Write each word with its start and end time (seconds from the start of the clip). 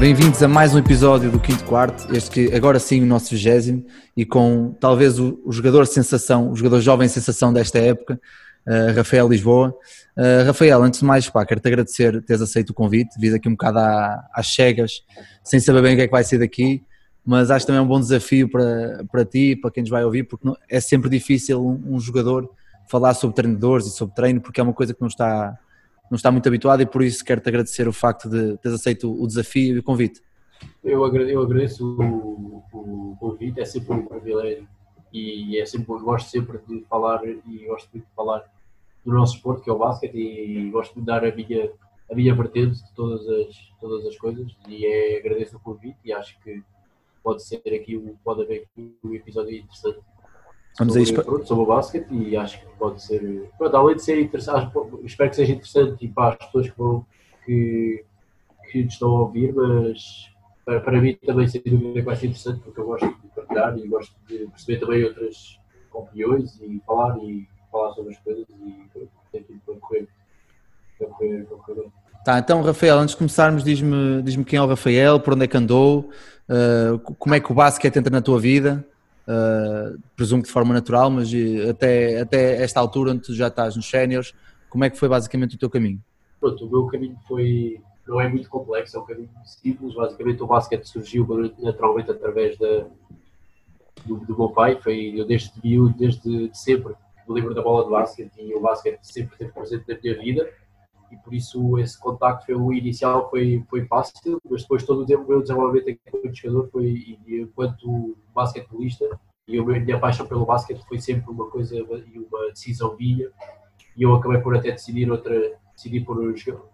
Bem-vindos 0.00 0.42
a 0.42 0.48
mais 0.48 0.74
um 0.74 0.78
episódio 0.78 1.30
do 1.30 1.38
Quinto 1.38 1.62
Quarto, 1.64 2.10
este 2.16 2.30
que 2.30 2.54
agora 2.56 2.78
sim 2.78 3.02
o 3.02 3.06
nosso 3.06 3.32
vigésimo 3.32 3.84
e 4.16 4.24
com 4.24 4.74
talvez 4.80 5.20
o, 5.20 5.38
o 5.44 5.52
jogador 5.52 5.86
sensação, 5.86 6.50
o 6.50 6.56
jogador 6.56 6.80
jovem 6.80 7.06
sensação 7.06 7.52
desta 7.52 7.78
época, 7.78 8.18
uh, 8.66 8.96
Rafael 8.96 9.28
Lisboa. 9.28 9.76
Uh, 10.16 10.46
Rafael, 10.46 10.82
antes 10.82 11.00
de 11.00 11.06
mais, 11.06 11.28
pá, 11.28 11.44
quero-te 11.44 11.68
agradecer 11.68 12.22
teres 12.22 12.40
aceito 12.40 12.70
o 12.70 12.74
convite, 12.74 13.20
vis 13.20 13.34
aqui 13.34 13.46
um 13.46 13.52
bocado 13.52 13.78
à, 13.78 14.26
às 14.34 14.46
cegas, 14.46 15.02
sem 15.44 15.60
saber 15.60 15.82
bem 15.82 15.92
o 15.92 15.96
que 15.98 16.02
é 16.04 16.06
que 16.06 16.12
vai 16.12 16.24
ser 16.24 16.38
daqui, 16.38 16.82
mas 17.22 17.50
acho 17.50 17.66
também 17.66 17.80
é 17.80 17.82
um 17.82 17.86
bom 17.86 18.00
desafio 18.00 18.48
para, 18.48 19.04
para 19.12 19.22
ti 19.26 19.50
e 19.50 19.56
para 19.56 19.70
quem 19.70 19.82
nos 19.82 19.90
vai 19.90 20.02
ouvir, 20.02 20.22
porque 20.22 20.48
não, 20.48 20.56
é 20.66 20.80
sempre 20.80 21.10
difícil 21.10 21.62
um, 21.62 21.96
um 21.96 22.00
jogador 22.00 22.48
falar 22.88 23.12
sobre 23.12 23.36
treinadores 23.36 23.86
e 23.86 23.90
sobre 23.90 24.14
treino, 24.14 24.40
porque 24.40 24.62
é 24.62 24.64
uma 24.64 24.72
coisa 24.72 24.94
que 24.94 25.00
não 25.02 25.08
está 25.08 25.58
não 26.10 26.16
está 26.16 26.30
muito 26.30 26.46
habituado 26.48 26.82
e 26.82 26.86
por 26.86 27.02
isso 27.02 27.24
quero-te 27.24 27.48
agradecer 27.48 27.86
o 27.86 27.92
facto 27.92 28.28
de 28.28 28.58
teres 28.58 28.80
aceito 28.80 29.10
o 29.10 29.26
desafio 29.26 29.76
e 29.76 29.78
o 29.78 29.82
convite. 29.82 30.20
Eu 30.82 31.04
agradeço, 31.04 31.86
o, 31.86 32.64
o, 32.72 33.16
convite, 33.18 33.60
é 33.60 33.64
sempre 33.64 33.92
um 33.92 34.04
privilégio 34.04 34.66
e 35.12 35.58
é 35.58 35.64
sempre, 35.64 35.86
gosto 35.98 36.30
sempre 36.30 36.58
de 36.68 36.84
falar 36.84 37.24
e 37.24 37.66
gosto 37.66 37.88
muito 37.92 38.06
de 38.06 38.14
falar 38.14 38.44
do 39.04 39.12
nosso 39.12 39.36
esporte, 39.36 39.62
que 39.62 39.70
é 39.70 39.72
o 39.72 39.78
basquete, 39.78 40.16
e 40.16 40.70
gosto 40.70 40.98
de 40.98 41.06
dar 41.06 41.24
a 41.24 41.34
minha, 41.34 41.70
a 42.10 42.14
minha 42.14 42.34
vertente 42.34 42.84
de 42.84 42.92
todas 42.94 43.26
as, 43.28 43.56
todas 43.80 44.06
as 44.06 44.16
coisas 44.18 44.54
e 44.68 44.84
é, 44.84 45.18
agradeço 45.18 45.56
o 45.56 45.60
convite 45.60 45.98
e 46.04 46.12
acho 46.12 46.38
que 46.40 46.62
pode 47.22 47.42
ser 47.42 47.62
aqui, 47.74 47.98
pode 48.24 48.42
haver 48.42 48.62
aqui 48.62 48.94
um 49.02 49.14
episódio 49.14 49.56
interessante 49.56 50.00
Vamos 50.78 50.94
sobre, 50.94 51.20
a 51.20 51.24
pronto, 51.24 51.46
sobre 51.46 51.62
o 51.62 51.66
basquete 51.66 52.12
e 52.12 52.36
acho 52.36 52.60
que 52.60 52.66
pode 52.78 53.02
ser. 53.02 53.50
Pronto, 53.58 53.76
além 53.76 53.96
de 53.96 54.02
ser 54.02 54.20
interessante, 54.20 54.72
espero 55.04 55.30
que 55.30 55.36
seja 55.36 55.52
interessante 55.52 56.04
e 56.04 56.08
para 56.08 56.34
as 56.34 56.46
pessoas 56.46 56.70
que 56.70 56.78
vão 56.78 57.06
que, 57.44 58.04
que 58.70 58.78
estão 58.80 59.16
a 59.16 59.20
ouvir, 59.20 59.52
mas 59.54 60.30
para, 60.64 60.80
para 60.80 61.00
mim 61.00 61.16
também 61.26 61.48
sem 61.48 61.60
dúvida 61.62 62.02
vai 62.02 62.16
ser 62.16 62.26
interessante 62.26 62.60
porque 62.60 62.80
eu 62.80 62.86
gosto 62.86 63.06
de 63.06 63.28
partilhar 63.34 63.76
e 63.76 63.88
gosto 63.88 64.14
de 64.28 64.46
perceber 64.46 64.78
também 64.78 65.04
outras 65.04 65.58
opiniões 65.92 66.60
e 66.60 66.80
falar 66.86 67.18
e 67.18 67.48
falar 67.70 67.92
sobre 67.94 68.12
as 68.12 68.18
coisas 68.20 68.46
e 68.48 68.84
tudo 68.92 69.08
para 69.66 69.74
correr, 69.76 70.08
para 70.98 71.06
correr, 71.08 71.44
para 71.44 71.56
correr 71.58 71.90
Tá, 72.24 72.38
então 72.38 72.60
Rafael, 72.60 72.98
antes 72.98 73.14
de 73.14 73.18
começarmos, 73.18 73.64
diz-me 73.64 74.20
diz 74.22 74.36
quem 74.44 74.58
é 74.58 74.62
o 74.62 74.66
Rafael, 74.66 75.18
por 75.18 75.32
onde 75.32 75.44
é 75.44 75.48
que 75.48 75.56
andou, 75.56 76.10
uh, 76.50 76.98
como 76.98 77.34
é 77.34 77.40
que 77.40 77.50
o 77.50 77.54
basquete 77.54 77.98
entra 77.98 78.10
na 78.10 78.20
tua 78.20 78.38
vida? 78.38 78.86
Uh, 79.28 80.00
presumo 80.16 80.42
que 80.42 80.48
de 80.48 80.52
forma 80.52 80.74
natural, 80.74 81.10
mas 81.10 81.30
até, 81.68 82.20
até 82.20 82.62
esta 82.62 82.80
altura 82.80 83.12
onde 83.12 83.22
tu 83.22 83.34
já 83.34 83.46
estás 83.46 83.76
nos 83.76 83.88
séniores, 83.88 84.32
como 84.68 84.84
é 84.84 84.90
que 84.90 84.98
foi 84.98 85.08
basicamente 85.08 85.56
o 85.56 85.58
teu 85.58 85.70
caminho? 85.70 86.00
Pronto, 86.40 86.66
o 86.66 86.70
meu 86.70 86.86
caminho 86.86 87.16
foi, 87.28 87.80
não 88.08 88.20
é 88.20 88.28
muito 88.28 88.48
complexo, 88.48 88.96
é 88.96 89.00
um 89.00 89.04
caminho 89.04 89.30
simples, 89.44 89.94
basicamente 89.94 90.42
o 90.42 90.46
basquete 90.46 90.84
surgiu 90.84 91.26
naturalmente 91.58 92.10
através 92.10 92.58
da, 92.58 92.86
do, 94.04 94.16
do 94.16 94.36
meu 94.36 94.48
pai, 94.48 94.80
foi, 94.80 95.12
eu 95.16 95.26
desde 95.26 95.52
desde 95.96 96.48
de 96.48 96.58
sempre, 96.58 96.94
me 97.28 97.34
lembro 97.34 97.54
da 97.54 97.62
bola 97.62 97.84
de 97.84 97.90
basquete 97.90 98.32
e 98.38 98.54
o 98.54 98.60
basquete 98.60 99.00
sempre 99.02 99.34
esteve 99.34 99.52
presente 99.52 99.84
na 99.86 99.98
minha 100.02 100.18
vida 100.18 100.50
e 101.10 101.16
por 101.16 101.34
isso 101.34 101.78
esse 101.78 101.98
contacto 101.98 102.46
foi, 102.46 102.54
o 102.54 102.72
inicial 102.72 103.28
foi, 103.28 103.64
foi 103.68 103.84
fácil, 103.86 104.40
mas 104.48 104.62
depois 104.62 104.84
todo 104.84 105.04
o 105.04 105.28
meu 105.28 105.40
desenvolvimento 105.40 105.90
enquanto 105.90 106.34
jogador 106.34 106.68
foi, 106.70 107.18
enquanto 107.28 108.16
basquetebolista, 108.34 109.18
e 109.48 109.58
a 109.58 109.62
minha 109.64 109.98
paixão 109.98 110.26
pelo 110.26 110.46
basquete 110.46 110.84
foi 110.86 111.00
sempre 111.00 111.28
uma 111.30 111.46
coisa 111.46 111.76
e 111.76 112.18
uma 112.18 112.50
decisão 112.50 112.96
minha, 112.96 113.28
e 113.96 114.02
eu 114.02 114.14
acabei 114.14 114.40
por 114.40 114.56
até 114.56 114.70
decidir 114.70 115.10
outra, 115.10 115.58
decidi 115.74 116.00
por 116.00 116.16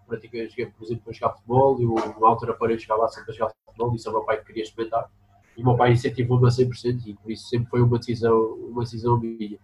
praticar, 0.07 0.71
por 0.71 0.85
exemplo, 0.85 1.03
para 1.03 1.13
jogar 1.13 1.33
futebol, 1.33 1.81
eu 1.81 1.95
numa 2.13 2.29
altura 2.29 2.53
parei 2.53 2.77
de 2.77 2.83
jogar 2.83 3.01
basquete 3.01 3.25
para 3.25 3.33
jogar 3.33 3.53
futebol, 3.65 3.91
disse 3.91 4.07
ao 4.07 4.13
meu 4.13 4.23
pai 4.23 4.37
que 4.37 4.45
queria 4.45 4.63
experimentar, 4.63 5.09
e 5.57 5.61
o 5.61 5.65
meu 5.65 5.75
pai 5.75 5.93
incentivou-me 5.93 6.45
a 6.45 6.51
100%, 6.51 7.07
e 7.07 7.13
por 7.15 7.31
isso 7.31 7.47
sempre 7.47 7.69
foi 7.69 7.81
uma 7.81 7.97
decisão, 7.97 8.53
uma 8.69 8.83
decisão 8.83 9.19
minha. 9.19 9.57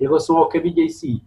Em 0.00 0.04
relação 0.04 0.36
ao 0.36 0.48
caminho 0.48 0.84
em 0.84 0.88
si, 0.88 1.22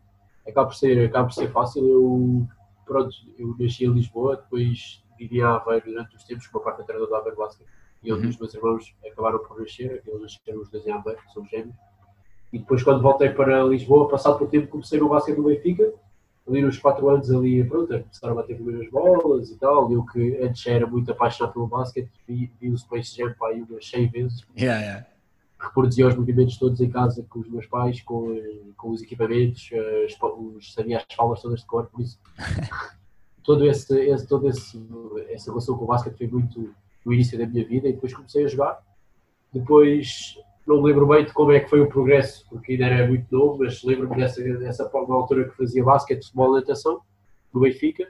acaba 0.48 0.68
por 0.68 0.76
ser, 0.76 1.06
acaba 1.06 1.28
por 1.28 1.34
ser 1.34 1.52
fácil, 1.52 1.86
eu 1.86 2.48
pronto, 2.86 3.16
eu 3.38 3.56
nasci 3.60 3.86
em 3.86 3.92
Lisboa, 3.92 4.38
depois 4.38 5.04
vivi 5.18 5.40
em 5.40 5.44
Aveiro 5.44 5.86
durante 5.86 6.16
os 6.16 6.24
tempos, 6.24 6.48
com 6.48 6.60
a 6.60 6.62
parte 6.62 6.84
treinador 6.84 7.10
da 7.10 7.18
Aveiro 7.18 7.38
Basket. 7.38 7.66
E 8.04 8.14
um 8.14 8.22
dos 8.22 8.38
meus 8.38 8.54
irmãos 8.54 8.96
acabaram 9.06 9.40
por 9.40 9.60
nascer, 9.60 10.04
eles 10.06 10.22
nasceram 10.22 10.62
os 10.62 10.70
dois 10.70 10.86
em 10.86 10.92
Aveiro, 10.92 11.20
que 11.22 11.34
são 11.34 11.46
gêmeos. 11.46 11.76
E 12.54 12.60
depois, 12.60 12.84
quando 12.84 13.02
voltei 13.02 13.30
para 13.30 13.64
Lisboa, 13.64 14.08
passado 14.08 14.38
por 14.38 14.48
tempo, 14.50 14.68
comecei 14.68 15.00
no 15.00 15.10
basquete 15.10 15.36
do 15.36 15.44
Benfica. 15.44 15.92
Ali 16.48 16.62
nos 16.62 16.78
4 16.78 17.10
anos, 17.10 17.32
ali, 17.32 17.64
pronto, 17.64 17.88
começaram 17.88 18.34
a 18.34 18.36
bater 18.36 18.56
primeiras 18.56 18.90
bolas 18.92 19.50
e 19.50 19.58
tal. 19.58 19.92
Eu 19.92 20.06
que 20.06 20.38
antes 20.44 20.66
era 20.68 20.86
muito 20.86 21.12
apaixonado 21.12 21.54
pelo 21.54 21.66
basquete, 21.66 22.12
vi, 22.28 22.52
vi 22.62 22.70
o 22.70 22.78
Space 22.78 23.18
Jam 23.18 23.34
para 23.34 23.54
aí 23.54 23.64
umas 23.64 23.90
100 23.90 24.08
vezes. 24.10 24.46
Yeah, 24.56 24.80
yeah 24.80 25.15
reproduzia 25.60 26.08
os 26.08 26.16
movimentos 26.16 26.58
todos 26.58 26.82
em 26.82 26.90
casa 26.90 27.26
com 27.30 27.40
os 27.40 27.50
meus 27.50 27.66
pais, 27.66 28.02
com, 28.02 28.36
com 28.78 28.90
os 28.90 29.02
equipamentos, 29.02 29.70
as, 30.06 30.18
os, 30.22 30.74
sabia 30.74 30.98
as 30.98 31.16
falas 31.16 31.42
todas 31.42 31.62
de 31.62 31.66
cor, 31.66 31.88
por 31.88 32.02
isso 32.02 32.20
todo 33.44 33.66
esse, 33.66 33.98
esse, 34.00 34.28
todo 34.28 34.50
esse, 34.50 34.84
essa 35.30 35.52
relação 35.52 35.78
com 35.78 35.86
o 35.86 35.88
basquete 35.88 36.18
foi 36.18 36.28
muito 36.28 36.74
no 37.06 37.14
início 37.14 37.38
da 37.38 37.46
minha 37.46 37.66
vida 37.66 37.88
e 37.88 37.94
depois 37.94 38.14
comecei 38.14 38.44
a 38.44 38.48
jogar. 38.48 38.84
Depois 39.54 40.38
não 40.66 40.82
me 40.82 40.90
lembro 40.90 41.08
bem 41.08 41.24
de 41.24 41.32
como 41.32 41.52
é 41.52 41.60
que 41.60 41.70
foi 41.70 41.80
o 41.80 41.88
progresso, 41.88 42.46
porque 42.50 42.74
ainda 42.74 42.86
era 42.86 43.08
muito 43.08 43.28
novo, 43.32 43.60
mas 43.60 43.84
lembro-me 43.84 44.16
dessa, 44.16 44.42
dessa 44.42 44.90
altura 44.92 45.48
que 45.48 45.56
fazia 45.56 45.84
basquete, 45.84 46.24
futebol 46.24 46.58
e 46.58 46.62
natação, 46.62 47.02
no 47.54 47.62
Benfica, 47.62 48.08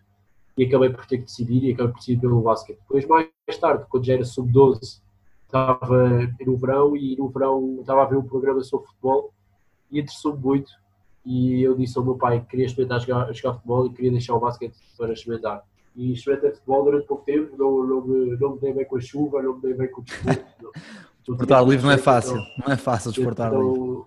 e 0.57 0.63
acabei 0.63 0.89
por 0.89 1.05
ter 1.05 1.17
que 1.17 1.25
decidir 1.25 1.63
e 1.65 1.73
acabei 1.73 1.91
por 1.91 1.99
decidir 1.99 2.21
pelo 2.21 2.41
basquete. 2.41 2.79
Depois, 2.79 3.05
mais 3.05 3.29
tarde, 3.59 3.85
quando 3.89 4.05
já 4.05 4.13
era 4.13 4.23
sub-12, 4.23 5.01
estava 5.45 6.09
no 6.45 6.57
verão 6.57 6.95
e 6.95 7.15
no 7.17 7.29
verão 7.29 7.77
estava 7.79 8.03
a 8.03 8.05
ver 8.05 8.17
um 8.17 8.23
programa 8.23 8.61
sobre 8.63 8.87
futebol 8.87 9.33
e 9.91 9.99
interessou-me 9.99 10.41
muito 10.41 10.71
e 11.25 11.63
eu 11.63 11.75
disse 11.75 11.97
ao 11.97 12.05
meu 12.05 12.15
pai 12.15 12.39
que 12.41 12.47
queria 12.47 12.65
experimentar 12.67 12.99
jogar, 13.01 13.33
jogar 13.33 13.55
futebol 13.55 13.87
e 13.87 13.93
queria 13.93 14.11
deixar 14.11 14.35
o 14.35 14.39
basquete 14.39 14.77
para 14.95 15.11
experimentar. 15.11 15.63
E 15.95 16.13
experimentei 16.13 16.51
futebol 16.51 16.83
durante 16.83 17.07
pouco 17.07 17.25
tempo, 17.25 17.57
não, 17.57 17.83
não, 17.83 18.01
me, 18.05 18.37
não 18.37 18.53
me 18.53 18.59
dei 18.59 18.73
bem 18.73 18.85
com 18.85 18.97
a 18.97 19.01
chuva, 19.01 19.41
não 19.41 19.55
me 19.55 19.61
dei 19.61 19.73
bem 19.73 19.89
com 19.89 20.01
o 20.01 20.03
desporto. 20.03 20.71
Desportar 21.25 21.63
livre 21.65 21.85
não 21.85 21.91
é 21.91 21.97
fácil, 21.97 22.35
não 22.35 22.73
é 22.73 22.77
fácil 22.77 23.11
desportar 23.11 23.47
então, 23.47 23.73
livre. 23.73 24.05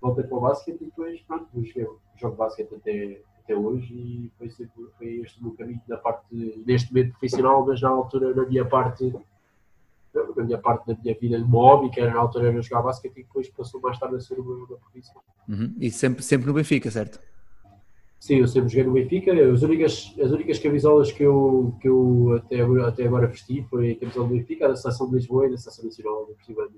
Voltei 0.00 0.24
para 0.24 0.36
o 0.36 0.40
basquete 0.40 0.82
e 0.82 0.84
depois, 0.84 1.20
pronto, 1.22 1.48
joguei, 1.54 1.86
jogo 2.16 2.36
basquete 2.36 2.74
até, 2.74 3.22
até 3.42 3.56
hoje 3.56 3.94
e 3.94 4.32
foi, 4.38 4.50
sempre, 4.50 4.84
foi 4.98 5.06
este 5.20 5.40
o 5.40 5.44
meu 5.44 5.54
caminho 5.54 5.80
da 5.88 5.96
parte, 5.96 6.62
neste 6.64 6.92
momento 6.92 7.10
profissional, 7.12 7.66
mas 7.66 7.80
na 7.80 7.88
altura, 7.88 8.34
na 8.34 8.46
minha 8.46 8.64
parte 8.64 9.12
a 10.14 10.42
minha 10.42 10.58
parte 10.58 10.86
da 10.86 10.96
minha 11.02 11.16
vida 11.18 11.38
de 11.38 11.44
hobby, 11.44 11.90
que 11.90 12.00
era 12.00 12.12
na 12.12 12.20
altura 12.20 12.48
era 12.48 12.62
jogar 12.62 12.82
basquete 12.82 13.18
e 13.18 13.22
depois 13.22 13.48
passou 13.48 13.80
mais 13.80 13.98
tarde 13.98 14.16
a 14.16 14.20
ser 14.20 14.38
uma, 14.38 14.54
uma 14.54 14.66
profissão. 14.66 15.20
Uhum. 15.48 15.74
E 15.80 15.90
sempre, 15.90 16.22
sempre 16.22 16.46
no 16.46 16.54
Benfica, 16.54 16.90
certo? 16.90 17.18
Sim, 18.20 18.36
eu 18.36 18.46
sempre 18.46 18.68
joguei 18.68 18.84
no 18.84 18.92
Benfica. 18.92 19.32
As 19.32 19.62
únicas, 19.62 20.14
as 20.22 20.30
únicas 20.30 20.58
camisolas 20.58 21.10
que 21.10 21.24
eu, 21.24 21.74
que 21.80 21.88
eu 21.88 22.34
até, 22.36 22.60
até 22.86 23.06
agora 23.06 23.26
vesti 23.26 23.66
foi 23.68 23.92
a 23.92 23.96
camisola 23.96 24.28
do 24.28 24.34
Benfica, 24.34 24.68
da 24.68 24.76
Seleção 24.76 25.08
de 25.08 25.16
Lisboa 25.16 25.46
e 25.46 25.50
da 25.50 25.56
Seleção 25.56 25.84
Nacional 25.86 26.26
do 26.26 26.34
Portugal. 26.34 26.68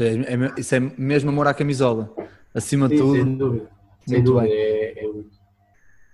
É, 0.00 0.60
isso 0.60 0.74
é 0.74 0.80
mesmo 0.80 1.30
amor 1.30 1.46
à 1.46 1.54
camisola, 1.54 2.10
acima 2.54 2.88
Sim, 2.88 2.94
de 2.94 3.00
tudo. 3.00 3.14
Sem 3.16 3.36
dúvida, 3.36 3.70
sem 4.06 4.22
dúvida, 4.22 4.48
é, 4.48 5.04
é 5.04 5.12
muito. 5.12 5.38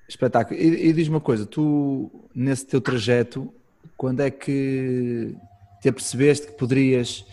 Espetáculo. 0.09 0.59
E, 0.59 0.89
e 0.89 0.93
diz-me 0.93 1.15
uma 1.15 1.21
coisa, 1.21 1.47
tu 1.47 2.11
nesse 2.35 2.67
teu 2.67 2.81
trajeto, 2.81 3.53
quando 3.97 4.21
é 4.21 4.31
que 4.31 5.37
te 5.85 5.89
apercebeste 5.91 6.47
que 6.47 6.53
poderias 6.55 7.27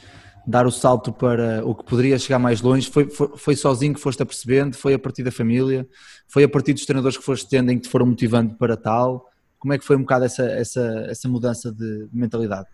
dar 0.45 0.65
o 0.65 0.71
salto 0.71 1.13
para 1.13 1.65
o 1.65 1.74
que 1.74 1.86
poderias 1.86 2.21
chegar 2.21 2.38
mais 2.38 2.62
longe? 2.62 2.89
Foi, 2.89 3.09
foi, 3.09 3.30
foi, 3.38 3.56
sozinho 3.56 3.94
que 3.94 4.00
foste 4.00 4.21
apercebendo? 4.21 4.75
Foi 4.75 4.94
a 4.94 5.00
partir 5.00 5.24
da 5.24 5.31
família? 5.31 5.88
Foi 6.27 6.44
a 6.44 6.50
partir 6.50 6.74
dos 6.74 6.86
treinadores 6.86 7.18
que 7.18 7.24
foste 7.24 7.48
tendo 7.48 7.71
em 7.71 7.77
que 7.77 7.83
te 7.83 7.89
foram 7.89 8.06
motivando 8.06 8.56
para 8.56 8.75
tal? 8.75 9.30
Como 9.57 9.74
é 9.74 9.77
que 9.77 9.86
foi 9.86 9.95
um 9.95 10.01
bocado 10.01 10.25
essa, 10.25 10.44
essa, 10.44 10.81
essa 11.07 11.30
mudança 11.30 11.71
de 11.71 12.09
mentalidade? 12.12 12.68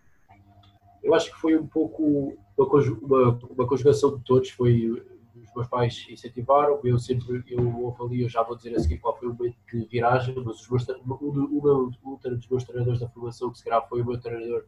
Eu 1.04 1.14
acho 1.14 1.32
que 1.32 1.40
foi 1.40 1.56
um 1.56 1.68
pouco 1.68 2.36
uma, 2.58 3.40
uma 3.50 3.68
conjugação 3.68 4.18
de 4.18 4.24
todos. 4.24 4.50
Foi 4.50 4.90
os 5.36 5.54
meus 5.56 5.68
pais 5.68 6.08
incentivaram, 6.10 6.80
eu 6.84 6.98
sempre, 6.98 7.44
eu 7.48 7.96
ali, 8.02 8.24
eu 8.24 8.30
já 8.30 8.42
vou 8.42 8.56
dizer 8.56 8.76
a 8.76 8.80
seguir 8.80 8.98
qual 8.98 9.16
foi 9.18 9.28
o 9.28 9.34
momento 9.34 9.56
de 9.72 9.86
viragem, 9.86 10.34
mas 10.44 10.60
os 10.62 10.70
meus, 10.70 10.90
um, 10.90 11.14
um, 11.22 11.92
um, 12.04 12.14
um 12.14 12.36
dos 12.36 12.48
meus 12.50 12.64
treinadores 12.64 13.00
da 13.00 13.08
formação, 13.08 13.52
que 13.52 13.60
se 13.60 13.64
calhar 13.64 13.88
foi 13.88 14.02
o 14.02 14.06
meu 14.06 14.20
treinador 14.20 14.66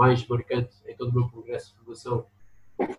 mais 0.00 0.26
marcante 0.26 0.70
em 0.88 0.96
todo 0.96 1.10
o 1.10 1.14
meu 1.14 1.28
progresso 1.28 1.74
de 1.74 1.78
formação, 1.78 2.24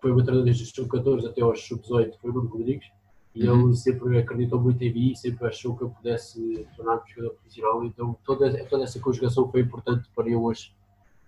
foi 0.00 0.12
o 0.12 0.14
meu 0.14 0.24
treinador 0.24 0.44
desde 0.44 0.62
os 0.62 0.70
sub-14 0.70 1.28
até 1.28 1.42
aos 1.42 1.60
sub-18, 1.66 2.14
foi 2.20 2.30
o 2.30 2.34
Nuno 2.34 2.48
Rodrigues, 2.48 2.86
e 3.34 3.48
uhum. 3.48 3.66
ele 3.66 3.76
sempre 3.76 4.18
acreditou 4.18 4.60
muito 4.60 4.80
em 4.84 4.92
mim, 4.92 5.14
sempre 5.16 5.44
achou 5.48 5.76
que 5.76 5.82
eu 5.82 5.90
pudesse 5.90 6.64
tornar-me 6.76 7.10
jogador 7.10 7.34
profissional, 7.34 7.84
então 7.84 8.16
toda, 8.24 8.64
toda 8.66 8.84
essa 8.84 9.00
conjugação 9.00 9.50
foi 9.50 9.62
importante 9.62 10.08
para 10.14 10.28
eu 10.28 10.44
hoje, 10.44 10.72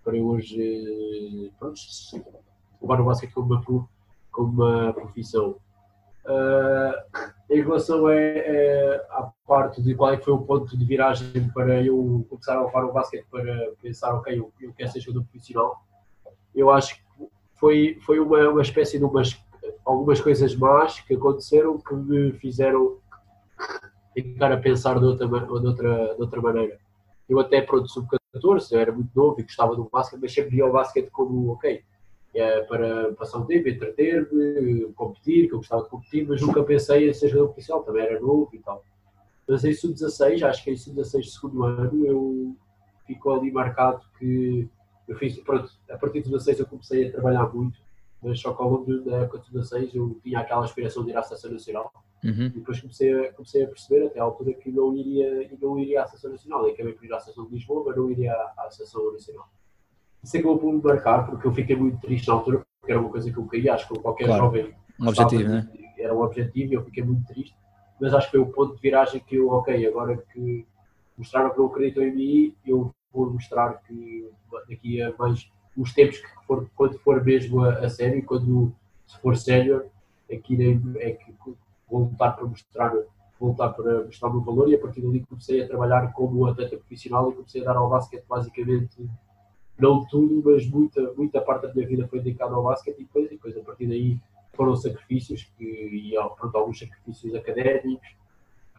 para 0.04 0.16
eu 0.16 0.28
hoje 0.28 0.60
eh, 0.60 1.50
pronto, 1.58 1.80
levar 2.80 3.00
o 3.00 3.04
basquete 3.06 3.32
como 3.32 3.52
uma, 3.52 3.64
como 4.30 4.52
uma 4.52 4.92
profissão. 4.92 5.56
Uh, 6.24 7.33
em 7.50 7.60
relação 7.60 8.06
a, 8.06 8.12
a, 8.12 9.32
parte 9.46 9.82
de 9.82 9.94
qual 9.94 10.12
é 10.12 10.16
que 10.16 10.24
foi 10.24 10.34
o 10.34 10.42
ponto 10.42 10.76
de 10.76 10.84
viragem 10.84 11.48
para 11.52 11.82
eu 11.82 12.26
começar 12.28 12.56
a 12.56 12.64
levar 12.64 12.84
o 12.84 12.92
basquete 12.92 13.26
para 13.30 13.72
pensar, 13.82 14.14
ok, 14.14 14.38
eu, 14.38 14.52
eu 14.60 14.72
quero 14.72 14.90
ser 14.90 15.00
jogador 15.00 15.26
profissional, 15.26 15.84
eu 16.54 16.70
acho 16.70 16.96
que 16.96 17.02
foi, 17.54 17.98
foi 18.00 18.18
uma, 18.20 18.48
uma 18.48 18.62
espécie 18.62 18.98
de 18.98 19.04
umas, 19.04 19.38
algumas 19.84 20.20
coisas 20.20 20.54
más 20.54 21.00
que 21.00 21.14
aconteceram 21.14 21.78
que 21.78 21.94
me 21.94 22.32
fizeram 22.32 22.98
ficar 24.14 24.52
a 24.52 24.56
pensar 24.56 24.98
de 24.98 25.04
outra, 25.04 25.26
de 25.26 25.34
outra, 25.34 26.14
de 26.14 26.20
outra 26.20 26.40
maneira. 26.40 26.78
Eu 27.28 27.40
até, 27.40 27.60
pronto, 27.60 27.88
sub-14, 27.88 28.72
eu 28.72 28.80
era 28.80 28.92
muito 28.92 29.10
novo 29.14 29.40
e 29.40 29.42
gostava 29.42 29.74
do 29.74 29.88
basquete, 29.90 30.20
mas 30.20 30.32
sempre 30.32 30.50
via 30.50 30.66
o 30.66 30.72
basquete 30.72 31.10
como, 31.10 31.52
ok, 31.52 31.82
para 32.68 33.12
passar 33.14 33.38
um 33.38 33.46
tempo, 33.46 33.68
entreter-me, 33.68 34.92
competir, 34.94 35.48
que 35.48 35.54
eu 35.54 35.58
gostava 35.58 35.84
de 35.84 35.88
competir, 35.88 36.26
mas 36.26 36.40
nunca 36.40 36.62
pensei 36.64 37.08
em 37.08 37.12
ser 37.12 37.28
jogador 37.28 37.52
profissional, 37.52 37.84
também 37.84 38.02
era 38.02 38.20
novo 38.20 38.50
e 38.52 38.58
tal. 38.58 38.84
Mas 39.46 39.64
em 39.64 39.72
sub-16, 39.72 40.42
acho 40.42 40.64
que 40.64 40.70
em 40.70 40.76
sub-16 40.76 41.20
de 41.20 41.30
segundo 41.30 41.64
ano, 41.64 42.06
eu 42.06 42.56
ficou 43.06 43.34
ali 43.34 43.52
marcado 43.52 44.02
que 44.18 44.68
eu 45.06 45.16
fiz, 45.16 45.38
pronto, 45.40 45.70
a 45.90 45.96
partir 45.98 46.22
de 46.22 46.30
16 46.30 46.60
eu 46.60 46.66
comecei 46.66 47.08
a 47.08 47.12
trabalhar 47.12 47.52
muito, 47.54 47.78
mas 48.22 48.40
só 48.40 48.54
que 48.54 48.62
ao 48.62 48.70
longo 48.70 49.00
da 49.00 49.18
época 49.18 49.38
de 49.40 49.52
16 49.52 49.94
eu 49.94 50.18
tinha 50.22 50.40
aquela 50.40 50.64
aspiração 50.64 51.04
de 51.04 51.10
ir 51.10 51.16
à 51.16 51.22
Seleção 51.22 51.52
Nacional. 51.52 51.92
Uhum. 52.24 52.46
E 52.46 52.50
depois 52.50 52.80
comecei 52.80 53.12
a, 53.12 53.32
comecei 53.34 53.62
a 53.62 53.68
perceber, 53.68 54.06
até 54.06 54.18
à 54.18 54.22
altura, 54.22 54.54
que 54.54 54.72
não 54.72 54.96
iria, 54.96 55.50
não 55.60 55.78
iria 55.78 56.02
à 56.02 56.06
Seleção 56.06 56.30
Nacional. 56.30 56.66
E 56.66 56.72
acabei 56.72 56.94
por 56.94 57.04
ir 57.04 57.12
à 57.12 57.20
Seleção 57.20 57.44
de 57.46 57.54
Lisboa, 57.54 57.84
mas 57.86 57.96
não 57.96 58.10
iria 58.10 58.32
à, 58.32 58.64
à 58.64 58.70
Seleção 58.70 59.12
Nacional. 59.12 59.46
Isso 60.24 60.38
acabou 60.38 60.58
por 60.58 60.72
me 60.72 60.82
marcar, 60.82 61.26
porque 61.26 61.46
eu 61.46 61.52
fiquei 61.52 61.76
muito 61.76 62.00
triste 62.00 62.26
na 62.26 62.34
altura, 62.34 62.62
porque 62.80 62.92
era 62.92 63.00
uma 63.00 63.10
coisa 63.10 63.30
que 63.30 63.36
eu 63.36 63.46
queria, 63.46 63.74
acho 63.74 63.86
que 63.86 63.98
qualquer 63.98 64.24
claro. 64.24 64.44
jovem. 64.44 64.74
Um 64.98 65.08
objetivo, 65.08 65.48
né? 65.48 65.68
Era 65.98 66.14
um 66.14 66.22
objetivo 66.22 66.72
e 66.72 66.74
eu 66.74 66.84
fiquei 66.84 67.04
muito 67.04 67.26
triste. 67.26 67.54
Mas 68.00 68.14
acho 68.14 68.26
que 68.26 68.32
foi 68.32 68.40
o 68.40 68.46
ponto 68.46 68.74
de 68.74 68.80
viragem 68.80 69.20
que 69.20 69.36
eu, 69.36 69.50
ok, 69.50 69.86
agora 69.86 70.16
que 70.32 70.66
mostraram 71.16 71.50
que 71.50 71.58
não 71.58 71.66
acreditam 71.66 72.02
em 72.02 72.14
mim, 72.14 72.54
eu 72.66 72.90
vou 73.12 73.30
mostrar 73.30 73.74
que 73.86 74.28
daqui 74.68 75.02
a 75.02 75.12
mais 75.18 75.48
uns 75.76 75.92
tempos 75.92 76.18
que 76.18 76.46
for, 76.46 76.68
quando 76.74 76.98
for 76.98 77.22
mesmo 77.22 77.62
a, 77.62 77.74
a 77.80 77.88
sério, 77.90 78.24
quando 78.24 78.72
se 79.06 79.18
for 79.20 79.36
sénior, 79.36 79.86
aqui 80.32 80.56
é 81.00 81.10
que 81.10 81.34
vou 81.88 82.04
lutar 82.04 82.34
para 82.34 82.46
mostrar 82.46 82.92
voltar 83.38 83.70
para 83.70 84.04
mostrar 84.04 84.28
o 84.28 84.32
meu 84.32 84.40
valor 84.40 84.68
e 84.70 84.74
a 84.74 84.78
partir 84.80 85.00
dali 85.00 85.24
comecei 85.28 85.62
a 85.62 85.66
trabalhar 85.66 86.12
como 86.12 86.46
atleta 86.46 86.76
profissional 86.76 87.30
e 87.30 87.34
comecei 87.34 87.60
a 87.62 87.64
dar 87.64 87.76
ao 87.76 87.90
basquete 87.90 88.24
basicamente 88.28 88.96
não 89.78 90.04
tudo, 90.06 90.42
mas 90.44 90.66
muita, 90.68 91.12
muita 91.14 91.40
parte 91.40 91.66
da 91.66 91.74
minha 91.74 91.86
vida 91.86 92.08
foi 92.08 92.20
dedicada 92.20 92.54
ao 92.54 92.62
basquete 92.62 93.00
e 93.00 93.04
depois, 93.04 93.26
e 93.26 93.30
depois 93.30 93.56
a 93.56 93.60
partir 93.60 93.86
daí 93.86 94.18
foram 94.52 94.76
sacrifícios 94.76 95.50
que, 95.56 95.64
e 95.64 96.12
pronto, 96.36 96.56
alguns 96.56 96.78
sacrifícios 96.78 97.34
académicos 97.34 98.14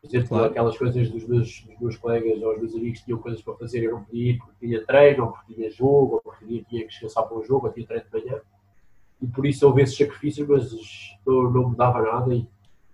por 0.05 0.09
exemplo, 0.09 0.27
claro. 0.29 0.45
aquelas 0.45 0.77
coisas 0.77 1.09
dos 1.09 1.27
meus, 1.27 1.61
dos 1.61 1.79
meus 1.79 1.97
colegas 1.97 2.41
ou 2.41 2.53
os 2.53 2.59
meus 2.59 2.75
amigos 2.75 3.01
tinham 3.01 3.17
coisas 3.17 3.41
para 3.41 3.55
fazer, 3.55 3.83
eu 3.83 3.93
não 3.93 4.03
podia 4.03 4.31
ir 4.31 4.37
porque 4.37 4.67
tinha 4.67 4.85
treino, 4.85 5.25
ou 5.25 5.31
porque 5.31 5.53
tinha 5.55 5.69
jogo, 5.71 6.15
ou 6.15 6.21
porque 6.21 6.45
tinha, 6.45 6.63
tinha 6.63 6.81
que 6.81 6.87
descansar 6.89 7.27
para 7.27 7.37
o 7.37 7.43
jogo, 7.43 7.65
ou 7.65 7.73
tinha 7.73 7.87
treino 7.87 8.05
de 8.05 8.23
manhã. 8.23 8.41
E 9.19 9.27
por 9.27 9.45
isso 9.47 9.65
houve 9.65 9.81
esses 9.81 9.97
sacrifícios, 9.97 10.47
mas 10.47 10.71
não, 11.25 11.49
não 11.49 11.69
me 11.71 11.75
dava 11.75 12.03
nada. 12.03 12.35
E, 12.35 12.47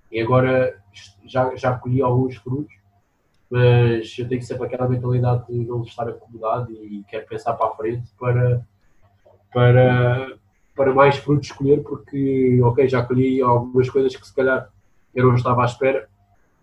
e 0.09 0.21
agora 0.21 0.81
já, 1.25 1.53
já 1.55 1.77
colhi 1.77 2.01
alguns 2.01 2.37
frutos, 2.37 2.73
mas 3.51 4.15
eu 4.17 4.27
tenho 4.27 4.41
sempre 4.41 4.65
aquela 4.65 4.87
mentalidade 4.87 5.45
de 5.47 5.65
não 5.65 5.83
estar 5.83 6.07
acomodado 6.07 6.71
e 6.71 7.03
quero 7.07 7.27
pensar 7.27 7.53
para 7.53 7.67
a 7.67 7.75
frente 7.75 8.09
para, 8.17 8.65
para, 9.53 10.37
para 10.75 10.93
mais 10.93 11.17
frutos 11.17 11.47
escolher, 11.47 11.83
porque, 11.83 12.61
ok, 12.63 12.87
já 12.87 13.03
colhi 13.03 13.41
algumas 13.41 13.89
coisas 13.89 14.15
que 14.15 14.25
se 14.25 14.33
calhar 14.33 14.69
eu 15.13 15.27
não 15.27 15.35
estava 15.35 15.63
à 15.63 15.65
espera 15.65 16.07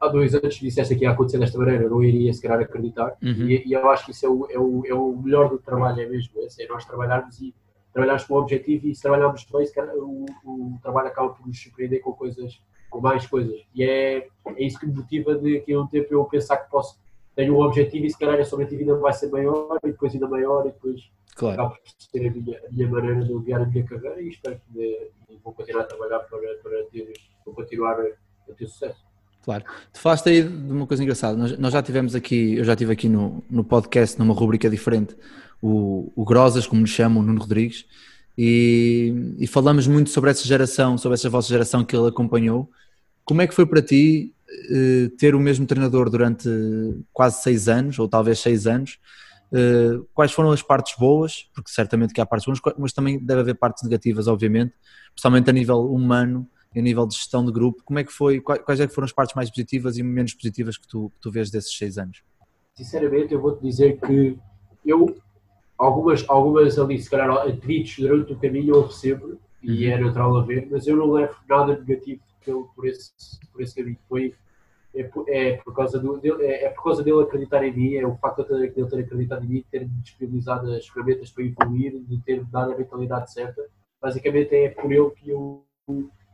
há 0.01 0.09
dois 0.09 0.35
anos 0.35 0.55
dissesse 0.55 0.97
que 0.97 1.05
ia 1.05 1.11
acontecer 1.11 1.39
desta 1.39 1.59
maneira, 1.59 1.85
eu 1.85 1.91
não 1.91 2.03
iria 2.03 2.33
se 2.33 2.41
calhar 2.41 2.61
acreditar. 2.61 3.17
Uhum. 3.23 3.49
E, 3.49 3.65
e, 3.67 3.73
eu 3.73 3.89
acho 3.91 4.07
que 4.07 4.13
isso 4.13 4.25
é 4.25 4.29
o, 4.29 4.47
é, 4.51 4.59
o, 4.59 4.83
é 4.87 4.95
o 4.95 5.17
melhor 5.17 5.49
do 5.49 5.59
trabalho, 5.59 6.01
é 6.01 6.07
mesmo 6.07 6.41
esse, 6.41 6.63
é 6.63 6.69
nós 6.69 6.85
trabalharmos 6.85 7.41
e 7.41 7.55
trabalharmos 7.93 8.25
com 8.25 8.35
o 8.35 8.39
objetivo 8.39 8.87
e 8.87 8.95
se 8.95 9.03
trabalharmos 9.03 9.45
bem, 9.53 9.67
se 9.67 9.75
calhar, 9.75 9.95
o, 9.97 10.25
o, 10.45 10.79
trabalho 10.81 11.09
acaba 11.09 11.31
por 11.31 11.47
nos 11.47 11.61
surpreender 11.61 12.01
com 12.01 12.13
coisas, 12.13 12.61
com 12.91 13.01
mais 13.01 13.27
coisas. 13.27 13.61
E 13.75 13.85
é, 13.85 14.17
é 14.19 14.65
isso 14.65 14.79
que 14.79 14.87
me 14.87 14.95
motiva 14.95 15.35
de 15.35 15.61
que 15.61 15.77
um 15.77 15.87
tempo 15.87 16.13
eu 16.13 16.25
pensar 16.25 16.57
que 16.59 16.71
posso, 16.71 16.99
tenho 17.35 17.55
um 17.55 17.61
objetivo 17.61 18.07
e 18.07 18.11
se 18.11 18.19
calhar 18.19 18.39
esse 18.41 18.55
objetivo 18.55 18.81
ainda 18.81 18.97
vai 18.97 19.13
ser 19.13 19.31
maior 19.31 19.79
e 19.83 19.89
depois 19.89 20.13
ainda 20.13 20.29
maior 20.29 20.63
e 20.67 20.73
depois 20.73 21.11
claro. 21.35 21.55
acaba 21.55 21.75
por 21.77 21.81
ser 21.99 22.27
a 22.27 22.31
minha, 22.31 22.59
a 22.59 22.73
minha 22.73 22.89
maneira 22.89 23.25
de 23.25 23.39
guiar 23.41 23.63
a 23.63 23.67
minha 23.67 23.85
carreira 23.85 24.21
e 24.21 24.29
espero 24.29 24.61
que 24.61 24.73
de, 24.73 25.11
vou 25.45 25.53
continuar 25.53 25.83
a 25.83 25.87
trabalhar 25.87 26.19
para, 26.21 26.55
para 26.63 26.85
ter, 26.91 27.13
vou 27.45 27.55
continuar 27.55 28.01
a, 28.01 28.51
a 28.51 28.55
ter 28.55 28.67
sucesso. 28.67 29.07
Claro. 29.45 29.65
Tu 29.93 30.01
falaste 30.01 30.29
aí 30.29 30.43
de 30.43 30.73
uma 30.73 30.87
coisa 30.87 31.03
engraçada. 31.03 31.37
Nós, 31.37 31.59
nós, 31.59 31.73
já 31.73 31.83
tivemos 31.83 32.15
aqui, 32.15 32.57
eu 32.57 32.65
já 32.65 32.77
tive 32.77 32.93
aqui 32.93 33.09
no, 33.09 33.43
no 33.49 33.65
podcast, 33.65 34.19
numa 34.19 34.35
rubrica 34.35 34.69
diferente, 34.69 35.17
o, 35.63 36.13
o 36.15 36.25
Grosas, 36.25 36.67
como 36.67 36.83
lhe 36.83 36.87
chamam, 36.87 37.23
o 37.23 37.27
Nuno 37.27 37.41
Rodrigues, 37.41 37.87
e, 38.39 39.35
e, 39.39 39.47
falamos 39.49 39.89
muito 39.89 40.11
sobre 40.11 40.31
essa 40.31 40.47
geração, 40.47 40.97
sobre 40.97 41.15
essa 41.15 41.29
vossa 41.29 41.49
geração 41.49 41.85
que 41.85 41.97
ele 41.97 42.09
acompanhou. 42.09 42.71
Como 43.25 43.43
é 43.43 43.47
que 43.49 43.55
foi 43.55 43.67
para 43.67 43.83
ti 43.83 44.33
eh, 44.71 45.11
ter 45.19 45.35
o 45.35 45.41
mesmo 45.41 45.67
treinador 45.67 46.09
durante 46.09 46.49
quase 47.13 47.43
seis 47.43 47.69
anos, 47.69 47.99
ou 47.99 48.09
talvez 48.09 48.39
seis 48.39 48.67
anos? 48.67 48.99
Eh, 49.53 49.99
quais 50.15 50.31
foram 50.31 50.53
as 50.53 50.63
partes 50.63 50.95
boas? 50.97 51.49
Porque 51.53 51.71
certamente 51.71 52.15
que 52.15 52.21
há 52.21 52.27
partes 52.27 52.47
boas, 52.47 52.61
mas 52.79 52.93
também 52.93 53.19
deve 53.19 53.41
haver 53.41 53.55
partes 53.57 53.83
negativas, 53.83 54.29
obviamente, 54.29 54.73
principalmente 55.13 55.51
a 55.51 55.53
nível 55.53 55.93
humano 55.93 56.49
a 56.77 56.83
nível 56.83 57.07
de 57.07 57.15
gestão 57.15 57.45
de 57.45 57.53
grupo, 57.53 57.83
como 57.85 57.99
é 57.99 58.05
que 58.05 58.13
foi, 58.13 58.41
quais 58.41 58.81
é 58.81 58.87
que 58.87 58.95
foram 58.95 59.07
as 59.07 59.13
partes 59.13 59.35
mais 59.35 59.51
positivas 59.51 59.97
e 59.97 60.03
menos 60.03 60.35
positivas 60.35 60.77
que 60.77 60.87
tu, 60.87 61.11
que 61.11 61.21
tu 61.21 61.31
vês 61.31 61.51
desses 61.51 61.77
seis 61.77 61.99
anos? 61.99 62.23
Sinceramente, 62.75 63.35
eu 63.35 63.41
vou-te 63.41 63.63
dizer 63.63 63.99
que 64.01 64.39
eu, 64.85 65.17
algumas, 65.79 66.25
algumas 66.29 66.79
ali, 66.79 66.99
se 67.01 67.09
calhar, 67.09 67.31
atritos 67.31 67.97
durante 67.99 68.33
o 68.33 68.39
caminho 68.39 68.77
houve 68.77 68.93
sempre, 68.95 69.39
e 69.63 69.87
uhum. 69.87 69.93
é 69.93 69.99
natural 69.99 70.37
haver, 70.39 70.69
mas 70.71 70.87
eu 70.87 70.97
não 70.97 71.11
levo 71.13 71.35
nada 71.49 71.79
negativo 71.79 72.21
pelo, 72.45 72.65
por, 72.75 72.87
esse, 72.87 73.13
por 73.53 73.63
esse 73.63 73.75
caminho. 73.75 73.99
Foi, 74.09 74.35
é, 74.95 75.05
por, 75.05 75.29
é, 75.29 75.57
por 75.59 75.75
causa 75.75 75.99
do, 75.99 76.19
dele, 76.19 76.45
é, 76.45 76.65
é, 76.65 76.71
por 76.71 76.85
causa 76.85 77.03
dele 77.03 77.23
acreditar 77.23 77.65
em 77.65 77.75
mim, 77.75 77.95
é 77.95 78.07
o 78.07 78.17
facto 78.17 78.45
de 78.45 78.55
ele 78.55 78.71
ter 78.71 78.99
acreditado 78.99 79.45
em 79.45 79.49
mim, 79.49 79.65
ter-me 79.71 79.91
disponibilizado 80.03 80.73
as 80.73 80.87
ferramentas 80.89 81.31
para 81.31 81.45
evoluir, 81.45 82.01
de 82.01 82.21
ter-me 82.23 82.45
dado 82.45 82.73
a 82.73 82.79
mentalidade 82.79 83.33
certa. 83.33 83.63
Basicamente 84.01 84.55
é 84.55 84.71
por 84.71 84.93
ele 84.93 85.11
que 85.11 85.31
eu 85.31 85.65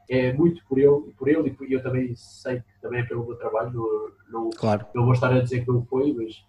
é 0.08 0.32
muito 0.32 0.62
por 0.66 0.78
ele, 0.78 1.12
por 1.16 1.28
ele 1.28 1.56
e 1.68 1.72
eu 1.72 1.82
também 1.82 2.14
sei 2.14 2.56
que 2.60 2.80
também 2.82 3.00
é 3.00 3.04
pelo 3.04 3.26
meu 3.26 3.36
trabalho, 3.36 3.72
não, 3.72 4.10
não, 4.30 4.50
claro. 4.50 4.84
não 4.94 5.04
vou 5.04 5.14
estar 5.14 5.32
a 5.32 5.40
dizer 5.40 5.64
que 5.64 5.70
não 5.70 5.82
foi, 5.86 6.12
mas 6.12 6.44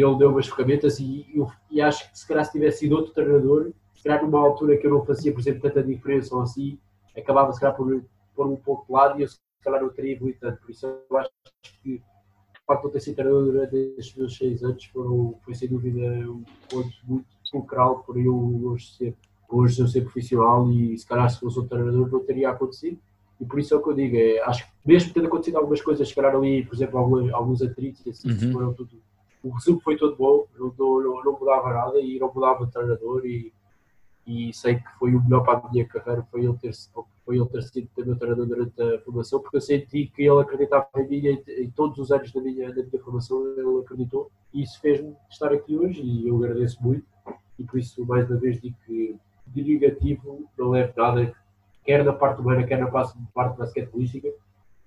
ele 0.00 0.16
deu 0.16 0.30
umas 0.30 0.46
ferramentas 0.46 0.98
e, 0.98 1.26
eu, 1.34 1.50
e 1.70 1.80
acho 1.80 2.10
que 2.10 2.18
se 2.18 2.26
calhar 2.26 2.44
se 2.44 2.52
tivesse 2.52 2.80
sido 2.80 2.96
outro 2.96 3.12
treinador, 3.12 3.72
se 3.94 4.04
calhar 4.04 4.22
numa 4.22 4.40
altura 4.40 4.76
que 4.76 4.86
eu 4.86 4.90
não 4.90 5.04
fazia, 5.04 5.32
por 5.32 5.40
exemplo, 5.40 5.62
tanta 5.62 5.82
diferença 5.82 6.34
ou 6.34 6.42
assim, 6.42 6.78
acabava 7.16 7.52
se 7.52 7.60
calhar 7.60 7.76
por 7.76 8.04
pôr 8.34 8.46
um 8.46 8.56
pouco 8.56 8.86
de 8.86 8.92
lado 8.92 9.18
e 9.18 9.22
eu 9.22 9.28
se 9.28 9.38
calhar 9.62 9.82
não 9.82 9.90
teria 9.90 10.12
evoluído 10.12 10.38
tanto. 10.40 10.60
Por 10.60 10.70
isso 10.70 10.86
eu 10.86 11.16
acho 11.16 11.30
que 11.82 11.96
o 11.96 12.66
facto 12.66 12.82
de 12.82 12.88
eu 12.88 12.92
ter 12.92 13.00
sido 13.00 13.16
treinador 13.16 13.44
durante 13.44 13.76
estes 13.98 14.16
meus 14.16 14.36
seis 14.36 14.62
anos 14.62 14.84
foram, 14.86 15.38
foi 15.44 15.54
sem 15.54 15.68
dúvida 15.68 16.00
um 16.30 16.44
ponto 16.70 16.90
muito 17.04 17.26
fulcral 17.50 18.02
por 18.04 18.18
eu 18.18 18.36
hoje 18.64 18.86
ser 18.92 19.16
hoje 19.48 19.80
eu 19.80 19.88
ser 19.88 20.02
profissional 20.02 20.70
e 20.70 20.96
se 20.96 21.06
calhar 21.06 21.28
se 21.30 21.40
fosse 21.40 21.58
outro 21.58 21.74
treinador 21.74 22.10
não 22.10 22.20
teria 22.20 22.50
acontecido. 22.50 22.98
E 23.40 23.44
por 23.44 23.58
isso 23.58 23.72
é 23.72 23.76
o 23.76 23.82
que 23.82 23.90
eu 23.90 23.94
digo, 23.94 24.16
é, 24.16 24.40
acho 24.40 24.66
que 24.66 24.72
mesmo 24.84 25.12
tendo 25.14 25.28
acontecido 25.28 25.56
algumas 25.56 25.80
coisas, 25.80 26.08
se 26.08 26.14
calhar 26.14 26.34
ali, 26.34 26.64
por 26.66 26.74
exemplo, 26.74 26.98
alguns, 26.98 27.32
alguns 27.32 27.62
atritos, 27.62 28.06
assim, 28.06 28.30
uhum. 28.30 28.52
foram 28.52 28.74
tudo, 28.74 29.00
o 29.42 29.50
resumo 29.50 29.80
foi 29.80 29.96
todo 29.96 30.16
bom, 30.16 30.46
não, 30.58 30.72
não, 30.78 31.24
não 31.24 31.38
mudava 31.38 31.72
nada 31.72 32.00
e 32.00 32.18
não 32.18 32.32
mudava 32.32 32.66
de 32.66 32.72
treinador 32.72 33.24
e, 33.24 33.52
e 34.26 34.52
sei 34.52 34.76
que 34.76 34.98
foi 34.98 35.14
o 35.14 35.22
melhor 35.22 35.44
para 35.44 35.58
a 35.58 35.70
minha 35.70 35.86
carreira, 35.86 36.26
foi 36.30 36.44
ele 36.44 36.56
ter, 36.58 36.72
foi 37.24 37.36
ele 37.36 37.46
ter 37.46 37.62
sido 37.62 37.88
meu 37.98 38.16
treinador 38.16 38.46
durante 38.46 38.82
a 38.82 39.00
formação, 39.00 39.40
porque 39.40 39.56
eu 39.56 39.60
senti 39.60 40.06
que 40.06 40.22
ele 40.22 40.40
acreditava 40.40 40.88
em 40.96 41.08
mim 41.08 41.26
em, 41.26 41.44
em 41.64 41.70
todos 41.70 41.98
os 41.98 42.10
anos 42.10 42.32
da 42.32 42.40
minha, 42.40 42.68
da 42.68 42.82
minha 42.82 43.02
formação, 43.02 43.46
ele 43.56 43.80
acreditou 43.80 44.30
e 44.52 44.62
isso 44.62 44.80
fez-me 44.80 45.14
estar 45.30 45.52
aqui 45.52 45.76
hoje 45.76 46.02
e 46.02 46.28
eu 46.28 46.36
agradeço 46.36 46.82
muito 46.82 47.06
e 47.58 47.64
por 47.64 47.78
isso 47.78 48.04
mais 48.06 48.28
uma 48.30 48.38
vez 48.38 48.60
digo 48.60 48.76
que 48.86 49.16
de 49.46 49.62
negativo 49.62 50.46
não 50.58 50.70
levo 50.70 50.92
nada, 50.96 51.34
quer 51.84 52.04
na 52.04 52.12
parte 52.12 52.40
humana, 52.40 52.66
quer 52.66 52.78
na 52.78 52.90
parte, 52.90 53.18
parte 53.34 53.56
basquetebolística, 53.56 54.28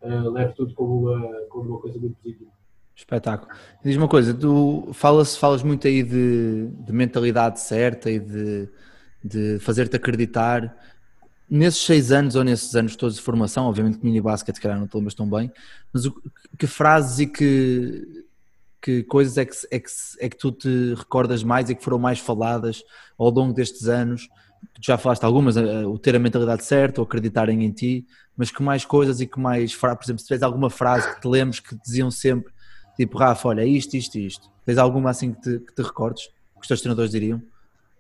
uh, 0.02 0.30
levo 0.30 0.54
tudo 0.54 0.74
como 0.74 1.10
uma, 1.10 1.42
como 1.50 1.70
uma 1.70 1.80
coisa 1.80 2.00
muito 2.00 2.16
positiva. 2.18 2.52
Espetáculo. 2.96 3.52
Diz 3.84 3.96
uma 3.96 4.08
coisa, 4.08 4.34
tu 4.34 4.90
falas, 4.94 5.36
falas 5.36 5.64
muito 5.64 5.88
aí 5.88 6.04
de, 6.04 6.68
de 6.68 6.94
mentalidade 6.94 7.60
certa 7.60 8.12
e 8.12 8.20
de, 8.20 8.70
de 9.24 9.60
fazer-te 9.60 9.96
acreditar. 9.96 10.76
Nesses 11.50 11.84
seis 11.84 12.12
anos 12.12 12.36
ou 12.36 12.44
nesses 12.44 12.76
anos 12.76 12.96
todos 12.96 13.16
de 13.16 13.22
formação, 13.22 13.66
obviamente 13.66 13.98
que 13.98 14.06
mini 14.06 14.22
basket, 14.22 14.56
se 14.56 14.62
calhar 14.62 14.80
não 14.80 14.88
te 14.88 14.96
lembras 14.96 15.14
tão 15.14 15.30
bem, 15.30 15.52
mas 15.92 16.06
o, 16.06 16.14
que 16.58 16.68
frases 16.68 17.20
e 17.20 17.28
que, 17.28 18.26
que 18.82 19.04
coisas 19.04 19.38
é 19.38 19.46
que, 19.46 19.56
é, 19.70 19.80
que, 19.80 19.90
é 20.20 20.30
que 20.30 20.38
tu 20.38 20.52
te 20.52 20.94
recordas 20.94 21.44
mais 21.44 21.70
e 21.70 21.76
que 21.76 21.84
foram 21.84 22.00
mais 22.00 22.20
faladas 22.20 22.84
ao 23.18 23.30
longo 23.30 23.54
destes 23.54 23.88
anos 23.88 24.30
tu 24.74 24.86
já 24.86 24.98
falaste 24.98 25.24
algumas, 25.24 25.58
eh, 25.58 25.86
o 25.86 25.98
ter 25.98 26.16
a 26.16 26.20
mentalidade 26.20 26.64
certa, 26.64 27.02
o 27.02 27.04
acreditarem 27.04 27.64
em 27.64 27.72
ti, 27.72 28.06
mas 28.36 28.52
que 28.52 28.62
mais 28.62 28.86
coisas 28.86 29.20
e 29.22 29.28
que 29.28 29.40
mais, 29.40 29.76
por 29.76 29.90
exemplo, 30.04 30.20
se 30.20 30.26
tiveres 30.26 30.44
alguma 30.44 30.70
frase 30.70 31.14
que 31.14 31.22
te 31.22 31.28
lembres 31.28 31.60
que 31.60 31.76
diziam 31.76 32.10
sempre, 32.12 32.54
tipo, 33.02 33.18
Rafa, 33.18 33.50
olha, 33.50 33.66
isto, 33.66 33.96
isto, 33.96 34.18
isto. 34.18 34.50
Tens 34.66 34.78
alguma 34.78 35.10
assim 35.10 35.34
que 35.34 35.42
te, 35.42 35.60
que 35.60 35.74
te 35.74 35.82
recordes, 35.82 36.28
que 36.28 36.62
os 36.62 36.68
teus 36.68 36.82
treinadores 36.82 37.12
diriam? 37.12 37.42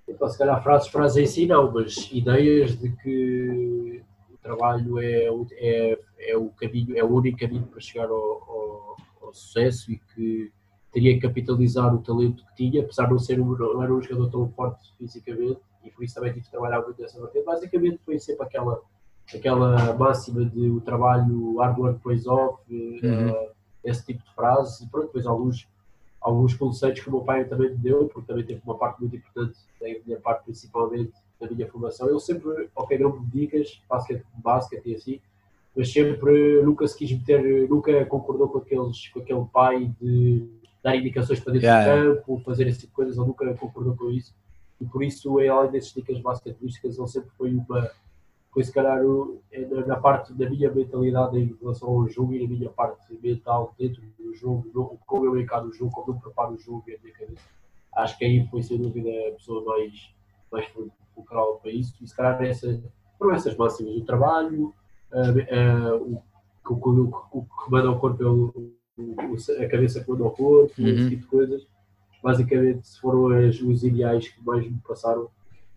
Então, 0.07 0.27
se 0.27 0.37
calhar 0.37 0.61
frases, 0.61 0.87
frases 0.89 1.17
em 1.17 1.25
si 1.25 1.45
não, 1.47 1.71
mas 1.71 2.09
ideias 2.11 2.77
de 2.77 2.89
que 2.97 4.03
o 4.31 4.37
trabalho 4.37 4.99
é, 4.99 5.27
é, 5.53 5.99
é 6.19 6.37
o 6.37 6.49
caminho, 6.49 6.97
é 6.97 7.03
o 7.03 7.07
único 7.07 7.39
caminho 7.39 7.63
para 7.63 7.79
chegar 7.79 8.09
ao, 8.09 8.15
ao, 8.15 8.97
ao 9.21 9.33
sucesso 9.33 9.91
e 9.91 9.99
que 10.13 10.51
teria 10.91 11.13
que 11.13 11.21
capitalizar 11.21 11.93
o 11.93 11.99
talento 11.99 12.43
que 12.45 12.55
tinha, 12.55 12.81
apesar 12.81 13.05
de 13.05 13.11
não, 13.11 13.19
ser 13.19 13.39
um, 13.39 13.55
não 13.55 13.81
era 13.81 13.93
um 13.93 14.01
jogador 14.01 14.29
tão 14.29 14.49
forte 14.49 14.93
fisicamente, 14.97 15.59
e 15.83 15.89
por 15.89 16.03
isso 16.03 16.15
também 16.15 16.33
tive 16.33 16.45
que 16.45 16.51
trabalhar 16.51 16.81
muito 16.81 17.01
nessa 17.01 17.19
vertente. 17.19 17.45
Basicamente 17.45 17.99
foi 18.05 18.19
sempre 18.19 18.45
aquela, 18.45 18.81
aquela 19.33 19.93
máxima 19.93 20.45
de 20.45 20.69
o 20.69 20.81
trabalho 20.81 21.57
hard 21.57 21.79
work 21.79 22.03
pays 22.03 22.27
off, 22.27 22.61
uhum. 22.69 23.29
uh, 23.29 23.60
esse 23.83 24.05
tipo 24.05 24.23
de 24.23 24.33
frases, 24.33 24.81
e 24.81 24.87
pronto, 24.87 25.07
depois 25.07 25.25
alguns, 25.25 25.67
alguns 26.19 26.53
conceitos 26.53 27.01
que 27.01 27.09
o 27.09 27.11
meu 27.11 27.21
pai 27.21 27.45
também 27.45 27.71
me 27.71 27.77
deu, 27.77 28.07
porque 28.07 28.27
também 28.27 28.45
teve 28.45 28.61
uma 28.63 28.77
parte 28.77 28.99
muito 28.99 29.15
importante, 29.15 29.57
da 29.79 29.87
minha 30.05 30.19
parte 30.19 30.45
principalmente, 30.45 31.13
da 31.39 31.49
minha 31.49 31.67
formação. 31.67 32.09
Ele 32.09 32.19
sempre, 32.19 32.69
ok, 32.75 32.97
não 32.99 33.19
me 33.19 33.25
dicas, 33.27 33.81
basquete, 33.89 34.23
basquete 34.35 34.85
e 34.85 34.95
assim, 34.95 35.21
mas 35.75 35.91
sempre 35.91 36.61
nunca 36.63 36.87
se 36.87 36.97
quis 36.97 37.11
meter, 37.11 37.69
nunca 37.69 38.05
concordou 38.05 38.49
com, 38.49 38.59
aqueles, 38.59 39.07
com 39.07 39.19
aquele 39.19 39.45
pai 39.45 39.91
de 40.01 40.47
dar 40.83 40.95
indicações 40.95 41.39
para 41.39 41.53
dentro 41.53 41.67
yeah. 41.67 42.03
do 42.03 42.15
campo, 42.15 42.41
fazer 42.43 42.67
esse 42.67 42.79
tipo 42.79 42.91
de 42.91 42.95
coisas, 42.95 43.17
ele 43.17 43.27
nunca 43.27 43.53
concordou 43.55 43.95
com 43.95 44.09
isso. 44.09 44.33
E 44.79 44.85
por 44.85 45.03
isso, 45.03 45.37
além 45.39 45.71
dessas 45.71 45.93
dicas 45.93 46.19
basqueterísticas, 46.19 46.97
ele 46.97 47.07
sempre 47.07 47.29
foi 47.37 47.53
uma. 47.53 47.91
Foi 48.53 48.63
se 48.63 48.73
calhar 48.73 48.99
é 49.51 49.65
na 49.85 49.95
parte 49.95 50.33
da 50.33 50.49
minha 50.49 50.69
mentalidade 50.69 51.39
em 51.39 51.55
relação 51.61 51.89
ao 51.89 52.07
jogo 52.09 52.33
e 52.33 52.43
na 52.43 52.49
minha 52.49 52.69
parte 52.69 53.17
mental 53.21 53.73
dentro 53.79 54.01
do 54.19 54.33
jogo, 54.33 54.99
como 55.05 55.25
eu 55.25 55.39
encaro 55.39 55.69
o 55.69 55.73
jogo, 55.73 55.91
como 55.91 56.17
eu 56.17 56.21
preparo 56.21 56.53
o 56.55 56.59
jogo 56.59 56.83
e 56.87 56.95
a 56.95 56.99
minha 57.01 57.13
cabeça. 57.13 57.41
Acho 57.95 58.17
que 58.17 58.25
aí 58.25 58.45
foi 58.47 58.61
sem 58.61 58.77
dúvida 58.77 59.09
a 59.29 59.31
pessoa 59.33 59.63
mais, 59.63 60.13
mais 60.51 60.67
focal 61.15 61.59
para 61.61 61.71
isso. 61.71 61.95
E 62.01 62.07
se 62.07 62.15
calhar 62.15 62.41
essa, 62.43 62.81
foram 63.17 63.35
essas 63.35 63.55
máximas: 63.55 63.95
o 63.95 64.05
trabalho, 64.05 64.73
o, 65.11 66.21
o, 66.69 66.73
o, 66.73 67.27
o 67.31 67.41
que 67.43 67.71
manda 67.71 67.89
o 67.89 67.99
corpo, 67.99 68.73
a 69.59 69.67
cabeça 69.67 70.03
que 70.03 70.11
manda 70.11 70.23
o 70.23 70.31
corpo, 70.31 70.73
uhum. 70.77 70.87
esse 70.87 71.09
tipo 71.09 71.21
de 71.21 71.27
coisas 71.27 71.67
basicamente 72.21 72.99
foram 72.99 73.27
as, 73.27 73.59
os 73.61 73.83
ideais 73.83 74.27
que 74.27 74.45
mais 74.45 74.63
me 74.69 74.77
passaram 74.87 75.29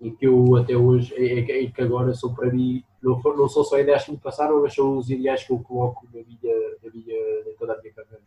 e 0.04 0.10
que 0.10 0.26
eu 0.26 0.56
até 0.56 0.76
hoje, 0.76 1.14
e 1.14 1.70
que 1.70 1.80
agora 1.80 2.12
são 2.12 2.34
para 2.34 2.52
mim, 2.52 2.84
não, 3.02 3.18
não 3.22 3.48
são 3.48 3.64
só 3.64 3.78
ideias 3.78 4.04
que 4.04 4.12
me 4.12 4.18
passaram, 4.18 4.60
mas 4.60 4.74
são 4.74 4.98
os 4.98 5.08
ideais 5.08 5.42
que 5.42 5.50
eu 5.50 5.58
coloco 5.58 6.06
na 6.12 6.20
minha, 6.20 6.54
na 6.82 6.90
minha, 6.92 7.50
em 7.50 7.56
toda 7.58 7.72
a 7.72 7.80
minha 7.80 7.92
carreira. 7.94 8.22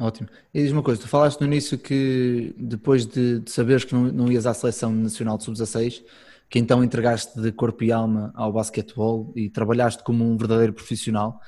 Ótimo. 0.00 0.30
E 0.54 0.62
diz 0.62 0.72
uma 0.72 0.82
coisa, 0.82 1.02
tu 1.02 1.08
falaste 1.08 1.38
no 1.40 1.46
início 1.46 1.78
que 1.78 2.54
depois 2.56 3.06
de, 3.06 3.40
de 3.40 3.50
saberes 3.50 3.84
que 3.84 3.94
não, 3.94 4.04
não 4.04 4.32
ias 4.32 4.46
à 4.46 4.54
seleção 4.54 4.90
nacional 4.90 5.36
de 5.36 5.44
sub-16, 5.44 6.02
que 6.48 6.58
então 6.58 6.82
entregaste 6.82 7.38
de 7.38 7.52
corpo 7.52 7.84
e 7.84 7.92
alma 7.92 8.32
ao 8.34 8.50
basquetebol 8.50 9.30
e 9.36 9.50
trabalhaste 9.50 10.02
como 10.02 10.24
um 10.24 10.38
verdadeiro 10.38 10.72
profissional. 10.72 11.38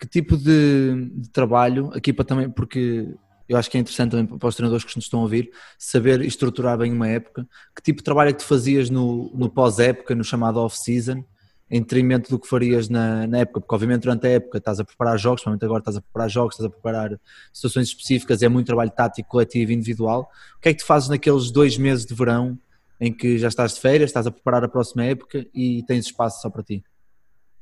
Que 0.00 0.08
tipo 0.08 0.36
de, 0.36 1.10
de 1.14 1.30
trabalho, 1.30 1.92
aqui 1.94 2.12
para 2.12 2.24
também, 2.24 2.50
porque 2.50 3.14
eu 3.48 3.56
acho 3.56 3.70
que 3.70 3.76
é 3.76 3.80
interessante 3.80 4.12
também 4.12 4.26
para 4.26 4.48
os 4.48 4.54
treinadores 4.54 4.84
que 4.84 4.96
nos 4.96 5.04
estão 5.04 5.20
a 5.20 5.22
ouvir 5.22 5.50
saber 5.78 6.20
estruturar 6.22 6.78
bem 6.78 6.92
uma 6.92 7.08
época. 7.08 7.46
Que 7.74 7.82
tipo 7.82 7.98
de 7.98 8.04
trabalho 8.04 8.30
é 8.30 8.32
que 8.32 8.38
tu 8.38 8.46
fazias 8.46 8.88
no, 8.90 9.30
no 9.34 9.50
pós-época, 9.50 10.14
no 10.14 10.24
chamado 10.24 10.58
off-season, 10.58 11.24
em 11.70 11.80
detrimento 11.80 12.30
do 12.30 12.38
que 12.38 12.46
farias 12.46 12.88
na, 12.88 13.26
na, 13.26 13.38
época? 13.38 13.60
Porque, 13.60 13.74
obviamente, 13.74 14.02
durante 14.02 14.26
a 14.26 14.30
época 14.30 14.58
estás 14.58 14.78
a 14.78 14.84
preparar 14.84 15.18
jogos, 15.18 15.40
principalmente 15.40 15.64
agora 15.64 15.80
estás 15.80 15.96
a 15.96 16.00
preparar 16.02 16.28
jogos, 16.28 16.54
estás 16.54 16.66
a 16.66 16.70
preparar 16.70 17.20
situações 17.52 17.88
específicas, 17.88 18.42
é 18.42 18.48
muito 18.48 18.66
trabalho 18.66 18.90
tático, 18.90 19.28
coletivo 19.28 19.72
e 19.72 19.74
individual. 19.74 20.30
O 20.56 20.60
que 20.60 20.68
é 20.68 20.74
que 20.74 20.80
tu 20.80 20.86
fazes 20.86 21.08
naqueles 21.08 21.50
dois 21.50 21.78
meses 21.78 22.04
de 22.04 22.14
verão 22.14 22.58
em 23.00 23.12
que 23.12 23.38
já 23.38 23.48
estás 23.48 23.74
de 23.74 23.80
férias, 23.80 24.10
estás 24.10 24.26
a 24.26 24.30
preparar 24.30 24.62
a 24.62 24.68
próxima 24.68 25.04
época 25.04 25.46
e 25.54 25.82
tens 25.84 26.04
espaço 26.04 26.42
só 26.42 26.50
para 26.50 26.62
ti? 26.62 26.84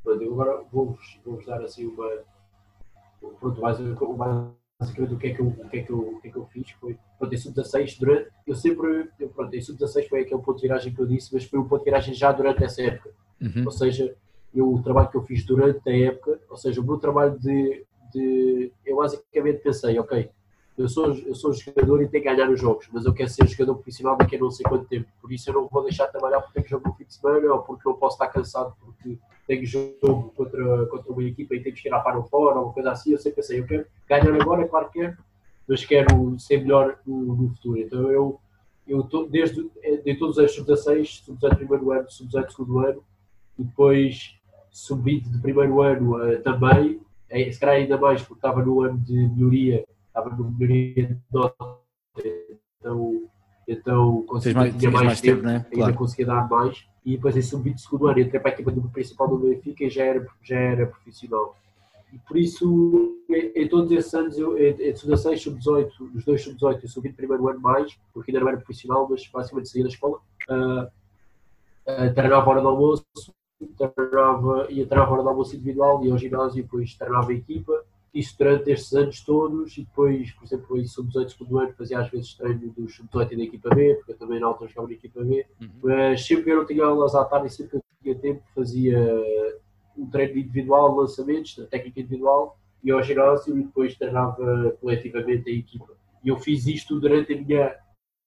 Eu 0.05 0.33
agora 0.33 0.65
vou-vos 0.73 1.21
vou 1.25 1.43
dar 1.45 1.63
assim 1.63 1.87
uma. 1.87 2.11
Pronto, 3.39 3.61
mais, 3.61 3.79
mais 3.79 4.51
basicamente 4.81 5.15
o 5.15 5.19
que 5.19 5.27
é 5.27 5.35
que 5.35 5.41
eu, 5.41 5.51
que 5.71 5.77
é 5.77 5.83
que 5.83 5.91
eu, 5.91 6.19
que 6.23 6.29
é 6.29 6.31
que 6.31 6.37
eu 6.39 6.47
fiz 6.47 6.71
foi, 6.81 6.97
pronto, 7.19 7.35
em 7.35 7.37
sub-16, 7.37 7.99
durante, 8.01 8.31
eu 8.47 8.55
sempre, 8.55 9.11
eu, 9.21 9.29
pronto, 9.29 9.55
em 9.55 9.61
sub-16 9.61 10.09
foi 10.09 10.23
aquele 10.23 10.41
ponto 10.41 10.57
de 10.57 10.63
viragem 10.63 10.95
que 10.95 11.01
eu 11.01 11.07
disse, 11.07 11.29
mas 11.35 11.45
foi 11.45 11.59
um 11.59 11.69
ponto 11.69 11.81
de 11.81 11.85
viragem 11.85 12.15
já 12.15 12.33
durante 12.33 12.65
essa 12.65 12.81
época, 12.81 13.11
uhum. 13.43 13.65
ou 13.67 13.71
seja, 13.71 14.17
eu, 14.55 14.73
o 14.73 14.83
trabalho 14.83 15.11
que 15.11 15.17
eu 15.19 15.23
fiz 15.23 15.45
durante 15.45 15.89
a 15.89 15.97
época, 15.97 16.41
ou 16.49 16.57
seja, 16.57 16.81
o 16.81 16.85
meu 16.85 16.97
trabalho 16.97 17.39
de, 17.39 17.85
de 18.11 18.73
eu 18.87 18.97
basicamente 18.97 19.59
pensei, 19.59 19.99
ok, 19.99 20.31
eu 20.79 20.89
sou, 20.89 21.15
eu 21.15 21.35
sou 21.35 21.53
jogador 21.53 22.03
e 22.03 22.09
tenho 22.09 22.25
que 22.25 22.31
ganhar 22.31 22.51
os 22.51 22.59
jogos, 22.59 22.89
mas 22.91 23.05
eu 23.05 23.13
quero 23.13 23.29
ser 23.29 23.47
jogador 23.47 23.75
profissional 23.75 24.17
daqui 24.17 24.37
a 24.37 24.39
não 24.39 24.51
sei 24.51 24.65
quanto 24.65 24.87
tempo, 24.87 25.07
por 25.21 25.31
isso 25.31 25.51
eu 25.51 25.55
não 25.55 25.69
vou 25.69 25.83
deixar 25.83 26.07
de 26.07 26.13
trabalhar 26.13 26.41
porque 26.41 26.55
tenho 26.55 26.69
jogo 26.69 26.89
no 26.89 26.95
fim 26.95 27.05
de 27.05 27.15
semana 27.15 27.53
ou 27.53 27.61
porque 27.61 27.87
não 27.87 27.97
posso 27.97 28.15
estar 28.15 28.29
cansado 28.29 28.75
porque 28.81 29.19
tenho 29.50 29.66
jogo 29.66 30.33
contra, 30.37 30.87
contra 30.87 31.12
uma 31.12 31.25
equipa 31.25 31.57
e 31.57 31.61
tenho 31.61 31.75
que 31.75 31.83
tirar 31.83 31.99
para 32.00 32.16
o 32.16 32.23
fora 32.23 32.57
ou 32.57 32.66
uma 32.66 32.73
coisa 32.73 32.92
assim, 32.92 33.11
eu 33.11 33.19
sempre 33.19 33.37
pensei, 33.37 33.59
eu 33.59 33.66
quero 33.66 33.85
ganhar 34.09 34.40
agora, 34.40 34.69
claro 34.69 34.88
que 34.90 35.00
quero, 35.00 35.16
mas 35.66 35.85
quero 35.85 36.38
ser 36.38 36.59
melhor 36.59 37.00
no, 37.04 37.35
no 37.35 37.49
futuro. 37.49 37.80
Então 37.80 38.12
eu, 38.12 38.38
eu 38.87 39.02
tô, 39.02 39.26
desde 39.26 39.69
de 40.04 40.14
todos 40.14 40.38
os 40.38 40.54
sub-16, 40.54 41.25
sub-18 41.25 41.57
primeiro 41.57 41.90
ano, 41.90 42.09
sub-18 42.09 42.50
segundo 42.50 42.78
ano, 42.78 43.02
e 43.59 43.64
depois 43.64 44.37
sub-20 44.71 45.33
de 45.33 45.38
primeiro 45.38 45.83
ano 45.83 46.16
uh, 46.16 46.40
também, 46.42 47.00
é, 47.28 47.50
se 47.50 47.59
calhar 47.59 47.75
ainda 47.75 47.99
mais 47.99 48.23
porque 48.23 48.35
estava 48.35 48.64
no 48.64 48.83
ano 48.83 48.99
de 48.99 49.14
melhoria 49.14 49.85
estava 50.07 50.30
no 50.30 50.49
melhoria 50.49 51.07
de 51.09 51.19
nota, 51.33 51.76
então, 52.78 53.23
então 53.66 54.23
consegui, 54.28 54.54
mais, 54.54 54.76
tinha 54.76 54.90
mais, 54.92 55.07
mais 55.07 55.21
tempo, 55.21 55.37
tempo 55.38 55.47
né? 55.49 55.57
ainda 55.57 55.76
claro. 55.76 55.95
conseguia 55.95 56.26
dar 56.26 56.49
mais. 56.49 56.89
E 57.04 57.16
depois 57.16 57.37
em 57.37 57.42
sub-20 57.42 57.78
segundo 57.78 58.09
ano 58.09 58.21
entrei 58.21 58.40
para 58.40 58.50
a 58.50 58.54
equipa 58.54 58.71
do 58.71 58.83
principal 58.90 59.28
do 59.28 59.38
Benfica 59.38 59.85
e 59.85 59.90
já 59.90 60.04
era, 60.04 60.26
já 60.42 60.57
era 60.57 60.87
profissional. 60.87 61.57
E 62.12 62.19
por 62.19 62.37
isso, 62.37 63.25
em, 63.28 63.69
todos 63.69 63.90
esses 63.92 64.12
anos, 64.12 64.37
eu, 64.38 64.59
em, 64.59 64.95
sub-16, 64.95 65.38
sub-18, 65.38 65.90
os 66.14 66.25
dois 66.25 66.42
sub-18 66.42 66.85
e 66.85 66.88
sub-20 66.88 67.14
primeiro 67.14 67.49
ano 67.49 67.61
mais, 67.61 67.99
porque 68.12 68.30
ainda 68.30 68.40
não 68.40 68.49
era 68.49 68.59
profissional, 68.59 69.07
mas 69.09 69.26
basicamente 69.28 69.69
saía 69.69 69.85
da 69.85 69.90
escola, 69.90 70.19
uh, 70.49 70.83
uh, 70.83 72.14
treinava 72.14 72.50
hora 72.50 72.61
do 72.61 72.69
almoço, 72.69 73.04
treinava, 73.76 74.66
ia 74.71 74.87
treinar 74.87 75.09
a 75.09 75.12
hora 75.12 75.23
do 75.23 75.28
almoço 75.28 75.54
individual, 75.54 76.04
ia 76.04 76.12
ao 76.12 76.19
ginásio 76.19 76.59
e 76.59 76.62
depois 76.62 76.95
treinava 76.95 77.30
a 77.30 77.35
equipa 77.35 77.85
isso 78.12 78.37
durante 78.37 78.71
estes 78.71 78.93
anos 78.93 79.21
todos 79.21 79.76
e 79.79 79.83
depois, 79.83 80.33
por 80.33 80.45
exemplo, 80.45 80.79
em 80.79 80.85
sub-18 80.85 81.29
segundo 81.31 81.59
ano 81.59 81.75
fazia 81.75 82.00
às 82.00 82.11
vezes 82.11 82.35
treino 82.35 82.73
do 82.73 82.88
sub-18 82.88 83.37
da 83.37 83.43
equipa 83.45 83.75
B, 83.75 83.95
porque 83.95 84.12
eu 84.12 84.19
também 84.19 84.40
na 84.40 84.47
altura 84.47 84.69
jogava 84.69 84.88
na 84.88 84.95
equipa 84.95 85.23
B, 85.23 85.47
uhum. 85.61 85.69
mas 85.83 86.26
sempre 86.26 86.45
que 86.45 86.50
eu 86.50 86.57
não 86.57 86.67
tinha 86.67 86.85
aulas 86.85 87.14
à 87.14 87.25
tarde 87.25 87.47
e 87.47 87.50
sempre 87.50 87.71
que 87.71 87.76
eu 87.76 87.83
tinha 88.02 88.14
tempo 88.17 88.43
fazia 88.55 88.99
um 89.97 90.09
treino 90.09 90.38
individual, 90.38 90.95
lançamentos, 90.95 91.57
da 91.57 91.67
técnica 91.67 92.00
individual, 92.00 92.59
e 92.83 92.90
ao 92.90 93.02
ginásio 93.02 93.59
e 93.59 93.62
depois 93.62 93.95
treinava 93.95 94.76
coletivamente 94.81 95.50
a 95.50 95.52
equipa. 95.52 95.93
E 96.25 96.29
eu 96.29 96.38
fiz 96.38 96.67
isto 96.67 96.99
durante 96.99 97.33
a 97.33 97.37
minha, 97.37 97.76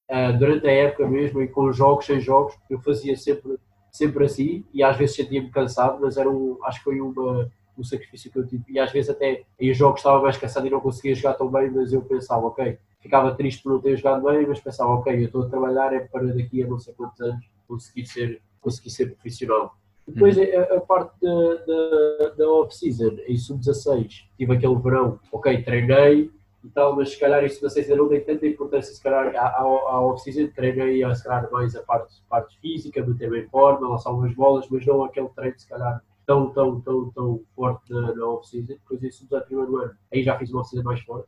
uh, 0.09 0.37
durante 0.37 0.67
a 0.67 0.71
época 0.71 1.07
mesmo, 1.07 1.41
e 1.41 1.47
com 1.47 1.71
jogos, 1.71 2.05
sem 2.05 2.19
jogos, 2.19 2.55
eu 2.69 2.79
fazia 2.79 3.17
sempre, 3.17 3.57
sempre 3.91 4.25
assim, 4.25 4.63
e 4.73 4.83
às 4.83 4.97
vezes 4.97 5.15
sentia-me 5.15 5.49
cansado, 5.49 5.99
mas 6.01 6.17
era 6.17 6.29
um, 6.29 6.57
acho 6.63 6.79
que 6.79 6.83
foi 6.83 7.01
uma 7.01 7.51
o 7.77 7.83
sacrifício 7.83 8.31
que 8.31 8.39
eu 8.39 8.45
tive. 8.45 8.63
E 8.69 8.79
às 8.79 8.91
vezes 8.91 9.09
até 9.09 9.43
em 9.59 9.73
jogos 9.73 9.99
estava 9.99 10.21
mais 10.21 10.37
cansado 10.37 10.67
e 10.67 10.69
não 10.69 10.79
conseguia 10.79 11.15
jogar 11.15 11.33
tão 11.33 11.49
bem, 11.49 11.69
mas 11.71 11.93
eu 11.93 12.01
pensava, 12.01 12.45
ok, 12.45 12.77
ficava 12.99 13.35
triste 13.35 13.61
por 13.61 13.73
não 13.73 13.81
ter 13.81 13.97
jogado 13.97 14.23
bem, 14.23 14.47
mas 14.47 14.59
pensava, 14.59 14.91
ok, 14.91 15.13
eu 15.13 15.25
estou 15.25 15.43
a 15.43 15.49
trabalhar 15.49 15.93
é 15.93 15.99
para 15.99 16.27
daqui 16.27 16.63
a 16.63 16.67
não 16.67 16.79
sei 16.79 16.93
quantos 16.93 17.19
anos 17.21 17.45
conseguir 17.67 18.05
ser, 18.05 18.41
conseguir 18.61 18.89
ser 18.89 19.13
profissional. 19.13 19.75
Depois 20.07 20.37
uhum. 20.37 20.43
a, 20.43 20.77
a, 20.77 20.81
parte 20.81 21.13
da, 21.21 21.55
da, 21.65 22.29
da 22.37 22.49
off-season, 22.49 23.17
em 23.27 23.37
sub-16, 23.37 24.25
tive 24.37 24.53
aquele 24.53 24.75
verão, 24.75 25.19
ok, 25.31 25.63
treinei 25.63 26.29
e 26.63 26.69
tal, 26.69 26.95
mas 26.95 27.11
se 27.11 27.19
calhar 27.19 27.43
em 27.43 27.49
sub-16 27.49 27.83
ainda 27.83 27.95
não 27.95 28.07
dei 28.09 28.19
tanta 28.21 28.45
importância, 28.45 28.93
se 28.93 29.01
calhar 29.01 29.33
à, 29.35 29.61
à 29.61 30.01
off-season, 30.01 30.47
treinei 30.53 31.03
se 31.15 31.23
calhar 31.23 31.49
mais 31.51 31.75
a 31.75 31.83
parte, 31.83 32.15
parte 32.29 32.59
física, 32.59 33.05
manter-me 33.05 33.41
em 33.41 33.47
forma, 33.47 33.87
lançar 33.87 34.11
umas 34.11 34.33
bolas, 34.33 34.67
mas 34.69 34.85
não 34.85 35.03
aquele 35.03 35.29
treino 35.29 35.57
se 35.57 35.67
calhar 35.67 36.01
tão, 36.25 36.49
tão, 36.51 36.81
tão, 36.81 37.09
tão 37.11 37.41
forte 37.55 37.91
na, 37.91 38.15
na 38.15 38.27
off-season, 38.27 38.67
depois 38.67 39.03
em 39.03 39.11
sub-18 39.11 39.45
primeiro 39.45 39.77
ano, 39.77 39.93
aí 40.11 40.23
já 40.23 40.37
fiz 40.37 40.51
uma 40.51 40.61
off-season 40.61 40.83
mais 40.83 41.01
forte. 41.01 41.27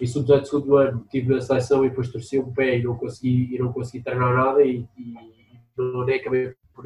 Em 0.00 0.06
sub-18 0.06 0.44
segundo 0.44 0.76
ano 0.76 1.06
tive 1.10 1.34
na 1.34 1.40
seleção 1.40 1.84
e 1.84 1.88
depois 1.88 2.10
torci 2.10 2.38
o 2.38 2.52
pé 2.52 2.78
e 2.78 2.82
não 2.82 2.96
consegui, 2.96 3.54
e 3.54 3.58
não 3.58 3.72
consegui 3.72 4.02
treinar 4.02 4.34
nada 4.34 4.62
e, 4.62 4.86
e, 4.96 5.02
e 5.02 5.58
não, 5.76 6.04
nem 6.04 6.16
acabei 6.16 6.54
por 6.74 6.84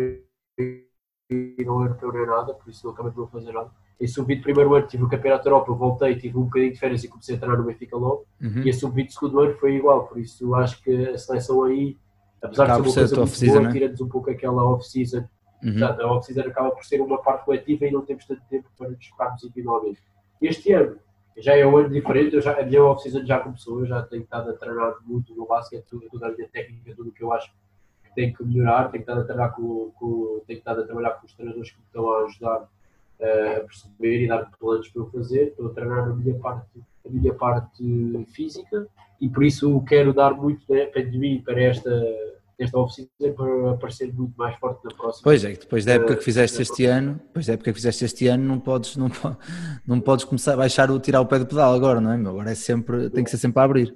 e 1.28 1.64
não 1.64 1.82
europeu 1.82 2.12
nem 2.12 2.26
nada, 2.26 2.54
por 2.54 2.70
isso 2.70 2.86
não 2.86 2.92
acabei 2.92 3.12
por 3.12 3.22
não 3.22 3.28
fazer 3.28 3.52
nada. 3.52 3.70
Em 4.00 4.06
sub-20 4.06 4.42
primeiro 4.42 4.74
ano 4.74 4.86
tive 4.86 5.04
o 5.04 5.08
Campeonato 5.08 5.44
da 5.44 5.50
Europa, 5.50 5.72
voltei, 5.72 6.16
tive 6.16 6.36
um 6.36 6.44
bocadinho 6.44 6.72
de 6.72 6.78
férias 6.78 7.02
e 7.02 7.08
comecei 7.08 7.34
a 7.34 7.38
treinar 7.38 7.58
no 7.58 7.64
Benfica 7.64 7.96
logo. 7.96 8.26
Uhum. 8.40 8.62
E 8.62 8.68
em 8.68 8.72
sub-20 8.72 9.10
segundo 9.10 9.40
ano 9.40 9.54
foi 9.54 9.76
igual, 9.76 10.06
por 10.06 10.18
isso 10.18 10.54
acho 10.54 10.82
que 10.82 11.08
a 11.08 11.18
seleção 11.18 11.64
aí, 11.64 11.96
apesar 12.42 12.64
Acaba 12.64 12.82
de 12.82 12.92
ser 12.92 13.00
uma 13.00 13.08
coisa 13.08 13.20
muito 13.20 13.46
boa, 13.46 13.60
né? 13.60 13.72
tira-nos 13.72 14.00
um 14.00 14.08
pouco 14.08 14.30
aquela 14.30 14.64
off-season 14.64 15.24
Uhum. 15.62 15.72
Portanto, 15.72 16.00
a 16.00 16.12
off-season 16.12 16.48
acaba 16.48 16.70
por 16.70 16.84
ser 16.84 17.00
uma 17.00 17.22
parte 17.22 17.44
coletiva 17.44 17.86
e 17.86 17.90
não 17.90 18.02
temos 18.02 18.26
tanto 18.26 18.42
tempo 18.48 18.68
para 18.76 18.90
nos 18.90 19.06
focarmos 19.06 19.42
individualmente. 19.42 20.02
Este 20.40 20.72
ano 20.72 20.98
já 21.38 21.56
é 21.56 21.66
um 21.66 21.76
ano 21.76 21.90
diferente, 21.90 22.34
eu 22.34 22.40
já, 22.40 22.58
a 22.58 22.64
minha 22.64 22.82
off-season 22.82 23.24
já 23.24 23.38
começou, 23.40 23.80
eu 23.80 23.86
já 23.86 24.02
tenho 24.02 24.22
estado 24.22 24.50
a 24.50 24.54
treinar 24.54 24.96
muito 25.04 25.34
no 25.34 25.46
basquete, 25.46 25.84
tudo, 25.88 26.08
toda 26.10 26.28
a 26.28 26.32
minha 26.32 26.48
técnica, 26.48 26.94
tudo 26.94 27.10
o 27.10 27.12
que 27.12 27.22
eu 27.22 27.32
acho 27.32 27.50
que 27.50 28.14
tenho 28.14 28.34
que 28.34 28.42
melhorar, 28.42 28.90
tenho 28.90 29.02
estado 29.02 29.20
a 29.20 29.24
treinar 29.24 29.54
com, 29.54 29.90
com 29.96 30.40
tenho 30.46 30.58
estado 30.58 30.80
a 30.80 30.84
trabalhar 30.84 31.10
com 31.10 31.26
os 31.26 31.34
treinadores 31.34 31.70
que 31.70 31.78
me 31.78 31.84
estão 31.84 32.10
a 32.10 32.24
ajudar 32.24 32.62
uh, 32.62 33.56
a 33.58 33.60
perceber 33.60 34.24
e 34.24 34.28
dar 34.28 34.50
planos 34.58 34.88
para 34.88 35.02
eu 35.02 35.10
fazer, 35.10 35.48
estou 35.48 35.66
a 35.66 35.74
treinar 35.74 36.04
a 36.04 36.14
minha 36.14 36.38
parte, 36.38 36.82
a 37.04 37.08
minha 37.08 37.34
parte 37.34 38.26
física 38.28 38.86
e 39.20 39.28
por 39.28 39.44
isso 39.44 39.82
quero 39.82 40.14
dar 40.14 40.32
muito 40.32 40.64
né, 40.72 40.86
de 40.86 41.18
mim 41.18 41.42
para 41.44 41.60
esta 41.60 41.90
nesta 42.58 42.78
oficina 42.78 43.08
para 43.36 43.72
aparecer 43.72 44.12
muito 44.12 44.34
mais 44.36 44.56
forte 44.58 44.84
na 44.84 44.94
próxima. 44.94 45.22
Pois 45.24 45.44
é, 45.44 45.52
depois 45.52 45.84
da 45.84 45.92
época 45.94 46.16
que 46.16 46.24
fizeste 46.24 46.62
este 46.62 46.86
ano, 46.86 47.20
depois 47.26 47.46
da 47.46 47.52
época 47.52 47.70
que 47.70 47.76
fizeste 47.76 48.04
este 48.04 48.26
ano, 48.28 48.44
não 48.44 48.58
podes, 48.58 48.96
não, 48.96 49.10
não 49.86 50.00
podes 50.00 50.24
começar 50.24 50.54
a 50.54 50.56
baixar 50.56 50.90
o 50.90 50.98
tirar 50.98 51.20
o 51.20 51.26
pé 51.26 51.38
do 51.38 51.46
pedal 51.46 51.74
agora, 51.74 52.00
não 52.00 52.12
é? 52.12 52.16
Agora 52.16 52.50
é 52.50 52.54
sempre, 52.54 53.10
tem 53.10 53.22
que 53.22 53.30
ser 53.30 53.38
sempre 53.38 53.60
a 53.60 53.64
abrir. 53.64 53.94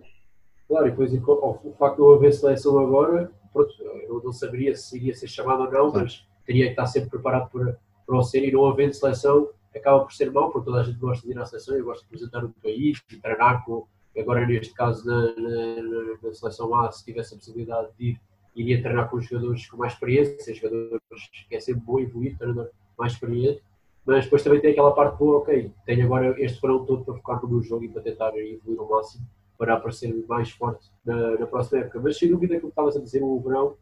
Claro, 0.69 0.87
e 0.87 0.90
depois 0.90 1.12
o 1.12 1.75
facto 1.79 1.97
de 1.97 2.02
não 2.02 2.14
haver 2.14 2.33
seleção 2.33 2.79
agora, 2.79 3.31
pronto, 3.52 3.73
eu 4.09 4.23
não 4.23 4.33
saberia 4.33 4.76
se 4.76 4.97
iria 4.97 5.14
ser 5.14 5.26
chamado 5.26 5.62
ou 5.62 5.71
não, 5.71 5.90
claro. 5.90 6.05
mas 6.05 6.25
teria 6.45 6.67
que 6.67 6.71
estar 6.71 6.87
sempre 6.87 7.11
preparado 7.11 7.50
para, 7.50 7.76
para 8.07 8.17
o 8.17 8.23
ser 8.23 8.47
e 8.47 8.52
não 8.52 8.67
havendo 8.67 8.95
seleção 8.95 9.49
acaba 9.75 10.00
por 10.00 10.12
ser 10.12 10.31
mau, 10.31 10.50
porque 10.50 10.67
toda 10.67 10.81
a 10.81 10.85
gente 10.85 10.99
gosta 10.99 11.26
de 11.26 11.33
ir 11.33 11.38
à 11.38 11.47
seleção, 11.47 11.76
eu 11.76 11.85
gosto 11.85 12.00
de 12.00 12.07
representar 12.07 12.45
o 12.45 12.50
país, 12.62 13.00
de 13.09 13.19
treinar 13.19 13.64
com, 13.64 13.87
agora 14.19 14.47
neste 14.47 14.75
caso 14.75 15.07
na, 15.07 15.33
na, 15.37 15.83
na 16.23 16.35
seleção 16.35 16.75
A, 16.75 16.90
se 16.90 17.05
tivesse 17.05 17.35
a 17.35 17.38
possibilidade 17.38 17.88
de 17.99 18.11
ir 18.11 18.21
iria 18.54 18.83
treinar 18.83 19.09
com 19.09 19.21
jogadores 19.21 19.66
com 19.69 19.76
mais 19.76 19.92
experiência, 19.92 20.54
jogadores 20.54 21.00
que 21.49 21.54
é 21.54 21.61
sempre 21.61 21.83
bom 21.83 22.00
evoluir, 22.00 22.37
treinador 22.37 22.71
mais 22.99 23.12
experiente, 23.12 23.62
mas 24.04 24.25
depois 24.25 24.42
também 24.42 24.61
tem 24.61 24.73
aquela 24.73 24.92
parte 24.92 25.19
boa, 25.19 25.38
ok, 25.38 25.73
tenho 25.85 26.04
agora 26.04 26.35
este 26.42 26.61
verão 26.61 26.85
todo 26.85 27.04
para 27.04 27.14
focar 27.14 27.42
no 27.42 27.49
meu 27.49 27.62
jogo 27.62 27.85
e 27.85 27.88
para 27.88 28.02
tentar 28.02 28.37
evoluir 28.37 28.78
ao 28.78 28.88
máximo 28.88 29.26
para 29.61 29.75
aparecer 29.75 30.25
mais 30.26 30.50
forte 30.50 30.90
na, 31.04 31.38
na 31.38 31.47
próxima 31.47 31.80
época. 31.80 32.00
Mas 32.00 32.16
sem 32.16 32.30
dúvida, 32.30 32.59
como 32.59 32.71
estavas 32.71 32.97
a 32.97 33.00
dizer, 33.00 33.23
o 33.23 33.38
verão, 33.40 33.76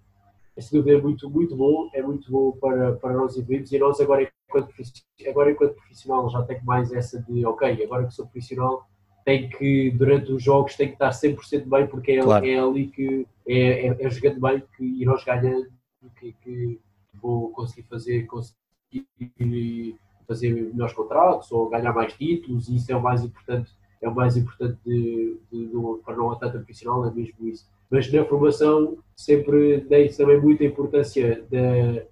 sem 0.59 0.77
dúvida 0.77 0.99
é 0.99 1.01
muito, 1.01 1.31
muito 1.31 1.57
bom, 1.57 1.89
é 1.95 2.03
muito 2.03 2.29
bom 2.33 2.51
para, 2.51 2.95
para 2.95 3.15
nós 3.15 3.37
evoluirmos 3.37 3.71
e 3.71 3.79
nós 3.79 4.01
agora 4.01 4.29
enquanto, 4.49 4.75
agora 5.29 5.53
enquanto 5.53 5.75
profissional 5.75 6.29
já 6.31 6.43
tenho 6.43 6.65
mais 6.65 6.93
essa 6.93 7.23
de, 7.23 7.47
ok, 7.47 7.85
agora 7.85 8.07
que 8.07 8.13
sou 8.13 8.27
profissional 8.27 8.89
tem 9.29 9.47
que, 9.47 9.91
durante 9.91 10.33
os 10.33 10.43
jogos, 10.43 10.75
tem 10.75 10.87
que 10.89 10.95
estar 10.95 11.11
100% 11.11 11.69
bem, 11.69 11.87
porque 11.87 12.13
é, 12.13 12.23
claro. 12.23 12.47
é 12.47 12.59
ali 12.59 12.87
que, 12.87 13.27
é, 13.47 13.89
é, 13.89 13.97
é, 14.01 14.09
jogando 14.09 14.41
bem 14.41 14.63
que 14.75 14.83
irós 14.83 15.23
ganhando, 15.23 15.69
que, 16.19 16.35
que 16.43 16.81
vou 17.21 17.51
conseguir 17.51 17.87
fazer, 17.91 18.25
conseguir 18.25 18.57
fazer 20.27 20.51
melhores 20.51 20.95
contratos 20.95 21.53
ou 21.53 21.69
ganhar 21.69 21.93
mais 21.93 22.15
títulos, 22.15 22.71
e 22.71 22.77
isso 22.77 22.91
é 22.91 22.97
o 22.97 23.03
mais 23.03 23.23
importante, 23.23 23.71
é 24.01 24.09
o 24.09 24.15
mais 24.15 24.35
importante 24.35 24.79
de, 24.83 25.37
de, 25.53 25.67
de, 25.67 26.03
para 26.07 26.23
um 26.23 26.31
atleta 26.31 26.57
profissional, 26.57 27.07
é 27.07 27.11
mesmo 27.11 27.47
isso. 27.47 27.69
Mas 27.91 28.11
na 28.11 28.25
formação 28.25 28.97
sempre 29.15 29.83
dei 29.83 30.09
também 30.09 30.41
muita 30.41 30.65
importância 30.65 31.45
da 31.51 32.03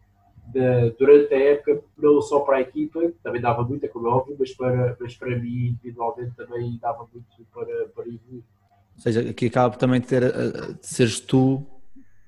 de, 0.52 0.90
durante 0.98 1.34
a 1.34 1.38
época, 1.38 1.82
não 1.98 2.20
só 2.20 2.40
para 2.40 2.58
a 2.58 2.60
equipa, 2.60 3.12
também 3.22 3.40
dava 3.40 3.62
muita, 3.62 3.88
como 3.88 4.06
é 4.06 4.10
óbvio, 4.10 4.36
mas 4.38 4.52
para, 4.54 4.96
mas 5.00 5.16
para 5.16 5.36
mim 5.38 5.68
individualmente 5.68 6.34
também 6.36 6.78
dava 6.80 7.06
muito 7.12 7.26
para, 7.52 7.88
para 7.88 8.04
evoluir. 8.04 8.42
Ou 8.96 9.02
seja, 9.02 9.28
aqui 9.28 9.46
acaba 9.46 9.76
também 9.76 10.00
de, 10.00 10.06
ter, 10.06 10.22
eh, 10.22 10.72
de 10.80 10.86
seres 10.86 11.20
tu, 11.20 11.62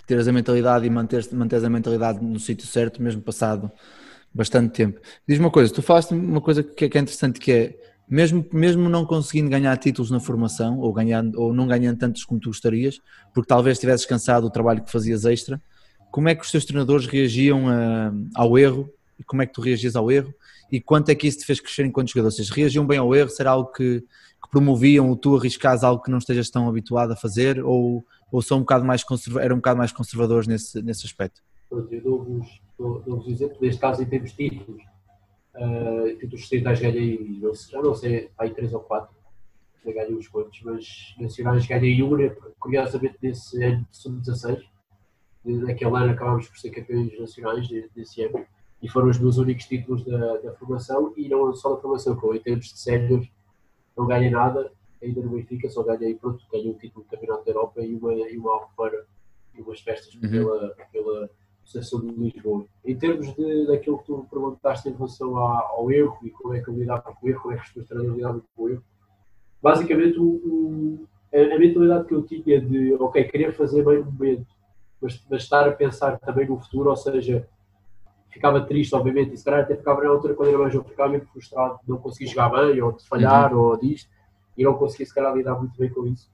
teres 0.06 0.28
a 0.28 0.32
mentalidade 0.32 0.86
e 0.86 0.90
manteres, 0.90 1.32
manteres 1.32 1.64
a 1.64 1.70
mentalidade 1.70 2.22
no 2.22 2.38
sítio 2.38 2.66
certo, 2.66 3.02
mesmo 3.02 3.22
passado 3.22 3.70
bastante 4.34 4.72
tempo. 4.72 5.00
Diz 5.26 5.38
uma 5.38 5.50
coisa, 5.50 5.72
tu 5.72 5.82
falaste 5.82 6.12
uma 6.12 6.40
coisa 6.40 6.62
que 6.62 6.84
é, 6.84 6.88
que 6.88 6.98
é 6.98 7.00
interessante, 7.00 7.40
que 7.40 7.52
é, 7.52 7.78
mesmo, 8.08 8.44
mesmo 8.52 8.88
não 8.88 9.04
conseguindo 9.04 9.50
ganhar 9.50 9.76
títulos 9.76 10.10
na 10.10 10.20
formação, 10.20 10.78
ou, 10.78 10.92
ganhando, 10.92 11.40
ou 11.40 11.52
não 11.52 11.66
ganhando 11.66 11.98
tantos 11.98 12.24
como 12.24 12.40
tu 12.40 12.48
gostarias, 12.50 13.00
porque 13.34 13.48
talvez 13.48 13.78
tivesses 13.78 14.06
cansado 14.06 14.42
do 14.44 14.50
trabalho 14.50 14.82
que 14.82 14.90
fazias 14.90 15.24
extra, 15.24 15.60
como 16.10 16.28
é 16.28 16.34
que 16.34 16.44
os 16.44 16.50
teus 16.50 16.64
treinadores 16.64 17.06
reagiam 17.06 17.68
a, 17.68 18.12
ao 18.34 18.58
erro 18.58 18.90
e 19.18 19.24
como 19.24 19.42
é 19.42 19.46
que 19.46 19.52
tu 19.52 19.60
reagias 19.60 19.96
ao 19.96 20.10
erro 20.10 20.32
e 20.70 20.80
quanto 20.80 21.08
é 21.08 21.14
que 21.14 21.26
isso 21.26 21.38
te 21.38 21.46
fez 21.46 21.60
crescer 21.60 21.86
enquanto 21.86 22.10
jogador? 22.10 22.30
Seja, 22.30 22.52
reagiam 22.54 22.86
bem 22.86 22.98
ao 22.98 23.14
erro? 23.14 23.30
Será 23.30 23.52
algo 23.52 23.72
que, 23.72 24.00
que 24.00 24.50
promoviam 24.50 25.08
ou 25.08 25.16
tu 25.16 25.36
arriscas 25.36 25.82
algo 25.82 26.02
que 26.02 26.10
não 26.10 26.18
estejas 26.18 26.50
tão 26.50 26.68
habituado 26.68 27.12
a 27.12 27.16
fazer 27.16 27.62
ou, 27.64 28.04
ou 28.30 28.42
são 28.42 28.58
um 28.58 28.60
bocado 28.60 28.84
mais 28.84 29.02
conserva, 29.02 29.42
eram 29.42 29.56
um 29.56 29.58
bocado 29.58 29.78
mais 29.78 29.92
conservadores 29.92 30.46
nesse, 30.46 30.82
nesse 30.82 31.06
aspecto? 31.06 31.42
Eu 31.70 31.82
dou-vos 32.02 32.60
dou, 32.78 33.24
exemplo, 33.26 33.58
neste 33.60 33.80
caso 33.80 34.02
em 34.02 34.06
termos 34.06 34.30
de 34.32 34.50
títulos, 34.50 34.82
uh, 35.56 36.16
títulos 36.18 36.40
distritais 36.40 36.80
ganhei, 36.80 37.40
já 37.70 37.82
não 37.82 37.94
sei, 37.94 38.30
aí 38.38 38.50
três 38.50 38.72
ou 38.72 38.80
quatro, 38.80 39.14
já 39.84 39.92
ganhei 39.92 40.14
uns 40.14 40.28
quantos, 40.28 40.60
mas 40.62 41.14
nacionais 41.18 41.66
ganhei 41.66 42.00
uma, 42.02 42.18
curiosamente 42.58 43.16
nesse 43.20 43.62
ano 43.62 43.86
de 43.90 43.96
sub-16, 43.96 44.62
naquele 45.44 45.96
ano 45.96 46.12
acabámos 46.12 46.48
por 46.48 46.58
ser 46.58 46.70
campeões 46.70 47.18
nacionais 47.18 47.68
desse 47.94 48.22
ano 48.22 48.44
e 48.82 48.88
foram 48.88 49.08
os 49.08 49.18
meus 49.18 49.38
únicos 49.38 49.64
títulos 49.66 50.04
da, 50.04 50.36
da 50.38 50.52
formação 50.54 51.12
e 51.16 51.28
não 51.28 51.52
só 51.54 51.74
da 51.74 51.80
formação, 51.80 52.16
como 52.16 52.34
em 52.34 52.40
termos 52.40 52.66
de 52.66 52.78
séniores 52.78 53.28
não 53.96 54.06
ganhei 54.06 54.30
nada 54.30 54.70
ainda 55.02 55.20
no 55.20 55.30
Benfica, 55.30 55.68
só 55.68 55.82
ganhei, 55.82 56.14
pronto, 56.14 56.44
ganhei 56.52 56.70
um 56.70 56.74
título 56.74 57.04
de 57.04 57.10
campeonato 57.10 57.44
da 57.44 57.50
Europa 57.52 57.80
e 57.80 57.94
uma, 57.94 58.12
e 58.14 58.36
uma 58.36 58.52
Albufeira 58.52 59.06
e 59.54 59.60
umas 59.60 59.80
festas 59.80 60.14
uhum. 60.14 60.20
pela, 60.30 60.76
pela 60.92 61.30
Associação 61.64 62.00
de 62.00 62.12
Lisboa. 62.12 62.64
Em 62.84 62.96
termos 62.96 63.34
de, 63.34 63.66
daquilo 63.66 63.98
que 63.98 64.06
tu 64.06 64.26
perguntaste 64.30 64.88
em 64.88 64.92
relação 64.92 65.36
ao 65.36 65.90
erro 65.90 66.18
e 66.22 66.30
como 66.30 66.54
é 66.54 66.60
que 66.60 66.68
eu 66.68 66.74
lidava 66.74 67.02
com 67.02 67.26
o 67.26 67.28
erro, 67.28 67.42
como 67.42 67.54
é 67.54 67.56
que 67.56 67.64
os 67.64 67.72
teus 67.72 67.86
treinadores 67.86 68.16
lidavam 68.16 68.42
com 68.54 68.62
o 68.62 68.68
erro, 68.70 68.84
basicamente 69.62 70.18
o, 70.18 70.24
o, 70.24 71.08
a, 71.32 71.54
a 71.54 71.58
mentalidade 71.58 72.06
que 72.06 72.14
eu 72.14 72.22
tinha 72.22 72.60
de, 72.60 72.94
ok, 72.94 73.24
querer 73.24 73.52
fazer 73.52 73.84
bem 73.84 73.98
no 73.98 74.10
momento 74.10 74.57
mas, 75.00 75.24
mas 75.30 75.42
estar 75.42 75.66
a 75.68 75.72
pensar 75.72 76.18
também 76.18 76.46
no 76.46 76.58
futuro, 76.58 76.90
ou 76.90 76.96
seja, 76.96 77.46
ficava 78.30 78.60
triste, 78.60 78.94
obviamente, 78.94 79.34
e 79.34 79.36
se 79.36 79.44
calhar 79.44 79.60
até 79.60 79.76
ficava 79.76 80.02
na 80.02 80.10
altura 80.10 80.34
quando 80.34 80.48
era 80.48 80.58
mais 80.58 80.72
jovem, 80.72 80.90
ficava 80.90 81.10
muito 81.10 81.26
frustrado 81.26 81.78
de 81.82 81.88
não 81.88 81.98
conseguir 81.98 82.28
jogar 82.28 82.50
bem, 82.50 82.80
ou 82.80 82.92
de 82.92 83.06
falhar, 83.06 83.52
uhum. 83.54 83.60
ou 83.60 83.76
disto, 83.76 84.10
e 84.56 84.64
não 84.64 84.74
conseguia 84.74 85.06
se 85.06 85.14
calhar 85.14 85.34
lidar 85.34 85.54
muito 85.56 85.76
bem 85.78 85.90
com 85.90 86.06
isso. 86.06 86.30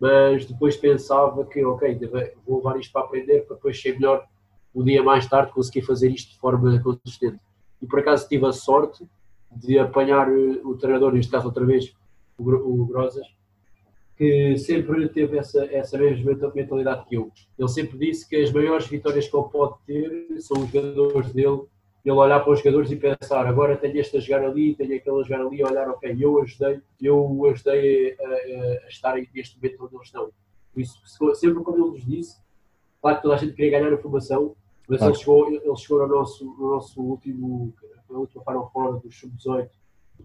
Mas 0.00 0.44
depois 0.44 0.76
pensava 0.76 1.44
que, 1.44 1.64
ok, 1.64 1.98
vou 2.46 2.58
levar 2.58 2.78
isto 2.78 2.92
para 2.92 3.02
aprender, 3.02 3.46
para 3.46 3.56
depois 3.56 3.80
ser 3.80 3.94
melhor 3.94 4.26
um 4.74 4.82
dia 4.82 5.02
mais 5.02 5.28
tarde 5.28 5.52
conseguir 5.52 5.82
fazer 5.82 6.10
isto 6.10 6.32
de 6.32 6.38
forma 6.38 6.80
consistente. 6.82 7.38
E 7.80 7.86
por 7.86 8.00
acaso 8.00 8.28
tive 8.28 8.46
a 8.46 8.52
sorte 8.52 9.06
de 9.50 9.78
apanhar 9.78 10.28
eh, 10.28 10.60
o 10.64 10.76
treinador, 10.76 11.12
neste 11.12 11.30
caso 11.30 11.46
outra 11.46 11.64
vez, 11.64 11.94
o, 12.36 12.42
o 12.42 12.86
Grosas, 12.86 13.26
que 14.16 14.56
sempre 14.58 15.08
teve 15.08 15.38
essa, 15.38 15.64
essa 15.66 15.98
mesma 15.98 16.52
mentalidade 16.54 17.04
que 17.06 17.16
eu. 17.16 17.32
Ele 17.58 17.68
sempre 17.68 17.98
disse 17.98 18.28
que 18.28 18.36
as 18.36 18.52
maiores 18.52 18.86
vitórias 18.86 19.28
que 19.28 19.36
ele 19.36 19.48
pode 19.48 19.74
ter 19.86 20.40
são 20.40 20.62
os 20.62 20.70
jogadores 20.70 21.32
dele, 21.32 21.62
ele 22.04 22.14
olhar 22.14 22.40
para 22.40 22.52
os 22.52 22.58
jogadores 22.58 22.90
e 22.90 22.96
pensar, 22.96 23.46
agora 23.46 23.76
tenho 23.76 23.98
este 23.98 24.18
a 24.18 24.20
jogar 24.20 24.44
ali, 24.44 24.74
tenho 24.74 24.94
aquele 24.96 25.20
a 25.20 25.22
jogar 25.22 25.40
ali, 25.40 25.58
e 25.58 25.64
olhar, 25.64 25.88
ok, 25.88 26.16
eu 26.20 26.40
ajudei, 26.42 26.80
eu 27.00 27.46
ajudei 27.50 28.16
a, 28.20 28.84
a, 28.84 28.88
estar 28.88 29.16
neste 29.34 29.56
momento 29.56 29.84
onde 29.84 29.94
eles 29.96 30.06
estão. 30.06 30.30
Por 30.72 30.80
isso, 30.80 31.02
sempre 31.34 31.62
quando 31.62 31.82
ele 31.82 31.90
nos 31.92 32.04
disse, 32.04 32.40
claro 33.00 33.16
que 33.16 33.22
toda 33.22 33.34
a 33.34 33.38
gente 33.38 33.54
queria 33.54 33.78
ganhar 33.78 33.92
a 33.92 33.98
formação, 33.98 34.54
mas 34.86 34.98
claro. 34.98 35.12
ele, 35.12 35.18
chegou, 35.18 35.50
ele 35.50 35.76
chegou 35.76 36.02
ao 36.02 36.08
nosso, 36.08 36.44
no 36.44 36.70
nosso 36.70 37.00
último, 37.02 37.74
na 38.08 38.18
última 38.18 38.44
Final 38.44 38.70
Four 38.70 39.00
dos 39.00 39.18
Sub-18, 39.18 39.70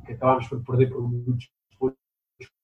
que 0.06 0.12
acabámos 0.12 0.48
por 0.48 0.64
perder 0.64 0.90
por 0.92 1.02
muitos 1.02 1.50
depois 1.72 1.96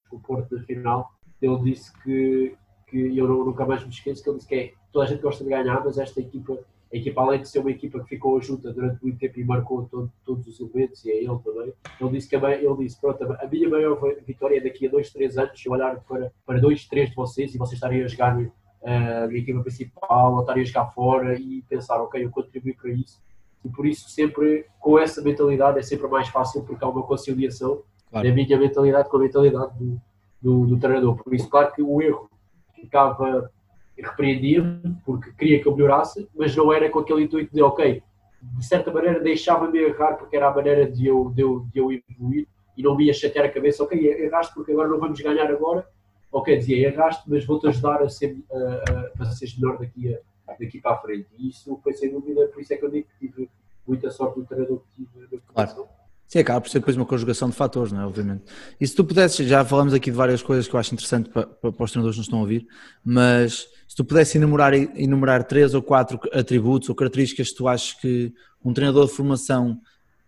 com 0.09 0.17
o 0.17 0.19
Porto 0.19 0.55
na 0.55 0.63
final, 0.63 1.14
ele 1.41 1.57
disse 1.59 1.91
que, 2.01 2.55
que 2.87 3.17
eu 3.17 3.27
nunca 3.27 3.65
mais 3.65 3.83
me 3.83 3.89
esqueço, 3.89 4.23
que 4.23 4.29
ele 4.29 4.37
disse 4.37 4.47
que 4.47 4.55
é, 4.55 4.73
toda 4.91 5.05
a 5.05 5.07
gente 5.07 5.21
gosta 5.21 5.43
de 5.43 5.49
ganhar, 5.49 5.83
mas 5.83 5.97
esta 5.97 6.19
equipa, 6.19 6.57
a 6.93 6.95
equipa 6.95 7.21
além 7.21 7.41
de 7.41 7.49
ser 7.49 7.59
uma 7.59 7.71
equipa 7.71 7.99
que 7.99 8.09
ficou 8.09 8.39
junta 8.41 8.71
durante 8.71 9.03
muito 9.03 9.19
tempo 9.19 9.39
e 9.39 9.43
marcou 9.43 9.85
todo, 9.85 10.11
todos 10.25 10.47
os 10.47 10.59
eventos, 10.59 11.03
e 11.05 11.11
é 11.11 11.17
ele 11.17 11.39
também, 11.43 11.73
ele 11.99 12.09
disse 12.11 12.29
que 12.29 12.35
a, 12.35 12.51
ele 12.51 12.75
disse, 12.77 12.99
pronto, 12.99 13.23
a 13.23 13.47
minha 13.47 13.69
maior 13.69 13.99
vitória 14.25 14.57
é 14.57 14.61
daqui 14.61 14.87
a 14.87 14.89
dois, 14.89 15.11
três 15.11 15.37
anos, 15.37 15.61
eu 15.65 15.71
olhar 15.71 15.99
para, 16.01 16.31
para 16.45 16.59
dois, 16.59 16.85
três 16.87 17.09
de 17.09 17.15
vocês 17.15 17.53
e 17.53 17.57
vocês 17.57 17.73
estarem 17.73 18.03
a 18.03 18.07
jogar 18.07 18.37
uh, 18.37 19.23
a 19.23 19.27
minha 19.27 19.41
equipa 19.41 19.61
principal, 19.61 20.33
ou 20.35 20.41
estarem 20.41 20.63
a 20.63 20.65
jogar 20.65 20.85
fora 20.87 21.37
e 21.39 21.61
pensar, 21.63 22.01
ok, 22.01 22.23
eu 22.23 22.31
contribuí 22.31 22.73
para 22.73 22.91
isso. 22.91 23.21
E 23.63 23.69
por 23.69 23.85
isso 23.87 24.07
sempre, 24.09 24.67
com 24.79 24.99
essa 24.99 25.21
mentalidade, 25.23 25.79
é 25.79 25.81
sempre 25.81 26.07
mais 26.07 26.27
fácil 26.29 26.63
porque 26.63 26.85
há 26.85 26.87
uma 26.87 27.01
conciliação 27.01 27.81
claro. 28.11 28.27
da 28.27 28.33
minha 28.33 28.59
mentalidade 28.59 29.09
com 29.09 29.17
a 29.17 29.21
mentalidade 29.21 29.77
do, 29.79 29.99
do, 30.45 30.67
do 30.67 30.77
treinador. 30.77 31.15
Por 31.23 31.33
isso, 31.33 31.49
claro 31.49 31.73
que 31.73 31.81
o 31.81 31.99
erro 31.99 32.29
ficava 32.75 33.51
repreendia 33.97 34.61
porque 35.03 35.31
queria 35.31 35.59
que 35.59 35.67
eu 35.67 35.75
melhorasse, 35.75 36.29
mas 36.35 36.55
não 36.55 36.71
era 36.71 36.87
com 36.89 36.99
aquele 36.99 37.23
intuito 37.23 37.51
de, 37.51 37.63
ok, 37.63 38.03
de 38.41 38.65
certa 38.65 38.91
maneira 38.91 39.19
deixava-me 39.19 39.79
errar 39.79 40.17
porque 40.17 40.35
era 40.35 40.49
a 40.49 40.53
maneira 40.53 40.91
de 40.91 41.07
eu, 41.07 41.31
de, 41.33 41.41
eu, 41.41 41.65
de 41.73 41.79
eu 41.79 41.91
evoluir 41.91 42.47
e 42.77 42.83
não 42.83 42.95
me 42.95 43.05
ia 43.05 43.13
chatear 43.13 43.45
a 43.45 43.49
cabeça, 43.49 43.83
ok, 43.83 43.97
erraste 43.97 44.53
porque 44.53 44.71
agora 44.71 44.89
não 44.89 44.99
vamos 44.99 45.19
ganhar 45.19 45.49
agora, 45.49 45.87
ok, 46.31 46.57
dizia, 46.57 46.89
erraste, 46.89 47.23
mas 47.27 47.43
vou-te 47.45 47.67
ajudar 47.67 48.03
a 48.03 48.09
ser, 48.09 48.37
a, 48.51 49.23
a, 49.23 49.23
a 49.23 49.31
ser 49.31 49.47
melhor 49.57 49.79
daqui, 49.79 50.13
a, 50.13 50.19
daqui 50.59 50.79
para 50.79 50.91
a 50.91 50.97
frente. 50.97 51.27
E 51.39 51.49
isso 51.49 51.79
foi 51.81 51.93
sem 51.93 52.11
dúvida, 52.11 52.47
por 52.49 52.61
isso 52.61 52.73
é 52.73 52.77
que 52.77 52.85
eu 52.85 52.91
digo 52.91 53.07
que 53.07 53.27
tive 53.27 53.49
muita 53.87 54.11
sorte 54.11 54.39
do 54.39 54.45
treinador 54.45 54.79
que 54.79 55.05
tive 55.05 55.09
na. 55.19 55.65
Claro. 55.65 55.87
Sim, 56.35 56.39
acaba 56.39 56.59
por 56.59 56.69
ser 56.69 56.79
depois 56.79 56.97
uma 56.97 57.05
conjugação 57.05 57.49
de 57.49 57.55
fatores, 57.55 57.93
não 57.93 58.01
é? 58.01 58.05
Obviamente. 58.05 58.43
E 58.77 58.85
se 58.85 58.93
tu 58.93 59.05
pudesses, 59.05 59.47
já 59.47 59.63
falamos 59.63 59.93
aqui 59.93 60.11
de 60.11 60.17
várias 60.17 60.43
coisas 60.43 60.67
que 60.67 60.75
eu 60.75 60.79
acho 60.81 60.93
interessante 60.93 61.29
para, 61.29 61.47
para, 61.47 61.71
para 61.71 61.83
os 61.85 61.91
treinadores 61.91 62.17
que 62.17 62.19
nos 62.19 62.27
estão 62.27 62.39
a 62.39 62.41
ouvir, 62.41 62.67
mas 63.05 63.65
se 63.87 63.95
tu 63.95 64.03
pudesses 64.03 64.35
enumerar, 64.35 64.73
enumerar 64.73 65.45
três 65.45 65.73
ou 65.73 65.81
quatro 65.81 66.19
atributos 66.33 66.89
ou 66.89 66.95
características 66.95 67.51
que 67.51 67.55
tu 67.55 67.69
achas 67.69 67.93
que 67.93 68.33
um 68.65 68.73
treinador 68.73 69.05
de 69.05 69.13
formação 69.13 69.79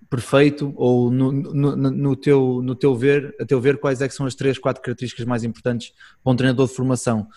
perfeito 0.09 0.71
ou 0.77 1.11
no, 1.11 1.29
no, 1.29 1.75
no, 1.75 2.15
teu, 2.15 2.61
no 2.63 2.73
teu 2.73 2.95
ver, 2.95 3.35
a 3.37 3.45
teu 3.45 3.59
ver, 3.59 3.77
quais 3.77 4.01
é 4.01 4.07
que 4.07 4.13
são 4.13 4.25
as 4.25 4.33
três, 4.33 4.57
quatro 4.57 4.81
características 4.81 5.25
mais 5.25 5.43
importantes 5.43 5.91
para 6.23 6.31
um 6.31 6.37
treinador 6.37 6.69
de 6.69 6.73
formação? 6.73 7.27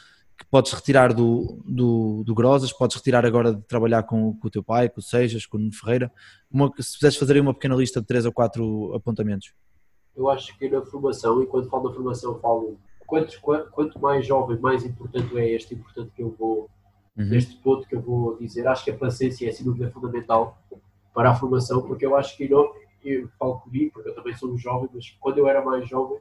Que 0.40 0.46
podes 0.46 0.72
retirar 0.72 1.12
do, 1.12 1.60
do, 1.66 2.24
do 2.24 2.34
Grosas, 2.34 2.72
podes 2.72 2.96
retirar 2.96 3.26
agora 3.26 3.52
de 3.54 3.62
trabalhar 3.64 4.04
com, 4.04 4.34
com 4.34 4.48
o 4.48 4.50
teu 4.50 4.62
pai, 4.62 4.88
com 4.88 4.98
o 4.98 5.02
Sejas, 5.02 5.44
com 5.44 5.58
o 5.58 5.60
Nuno 5.60 5.74
Ferreira. 5.74 6.10
Uma, 6.50 6.72
se 6.78 6.98
puderes 6.98 7.18
fazer 7.18 7.38
uma 7.38 7.52
pequena 7.52 7.76
lista 7.76 8.00
de 8.00 8.06
três 8.06 8.24
ou 8.24 8.32
quatro 8.32 8.94
apontamentos. 8.94 9.52
Eu 10.16 10.30
acho 10.30 10.58
que 10.58 10.66
na 10.70 10.80
formação, 10.80 11.42
e 11.42 11.46
quando 11.46 11.68
falo 11.68 11.90
da 11.90 11.94
formação, 11.94 12.38
falo 12.40 12.78
quanto, 13.06 13.38
quanto 13.70 14.00
mais 14.00 14.26
jovem, 14.26 14.58
mais 14.58 14.82
importante 14.82 15.38
é 15.38 15.54
este 15.54 15.74
importante 15.74 16.10
que 16.16 16.22
eu 16.22 16.34
vou, 16.38 16.70
uhum. 17.18 17.26
neste 17.26 17.56
ponto 17.56 17.86
que 17.86 17.94
eu 17.94 18.00
vou 18.00 18.38
dizer. 18.38 18.66
Acho 18.66 18.84
que 18.84 18.92
a 18.92 18.96
paciência 18.96 19.46
é 19.46 19.52
sem 19.52 19.64
dúvida 19.64 19.90
fundamental 19.90 20.56
para 21.12 21.32
a 21.32 21.34
formação, 21.34 21.82
porque 21.82 22.06
eu 22.06 22.16
acho 22.16 22.34
que 22.34 22.48
não, 22.48 22.72
eu 23.04 23.28
falo 23.38 23.60
comigo, 23.60 23.92
porque 23.92 24.08
eu 24.08 24.14
também 24.14 24.34
sou 24.34 24.50
um 24.50 24.56
jovem, 24.56 24.88
mas 24.94 25.10
quando 25.20 25.36
eu 25.36 25.46
era 25.46 25.62
mais 25.62 25.86
jovem, 25.86 26.18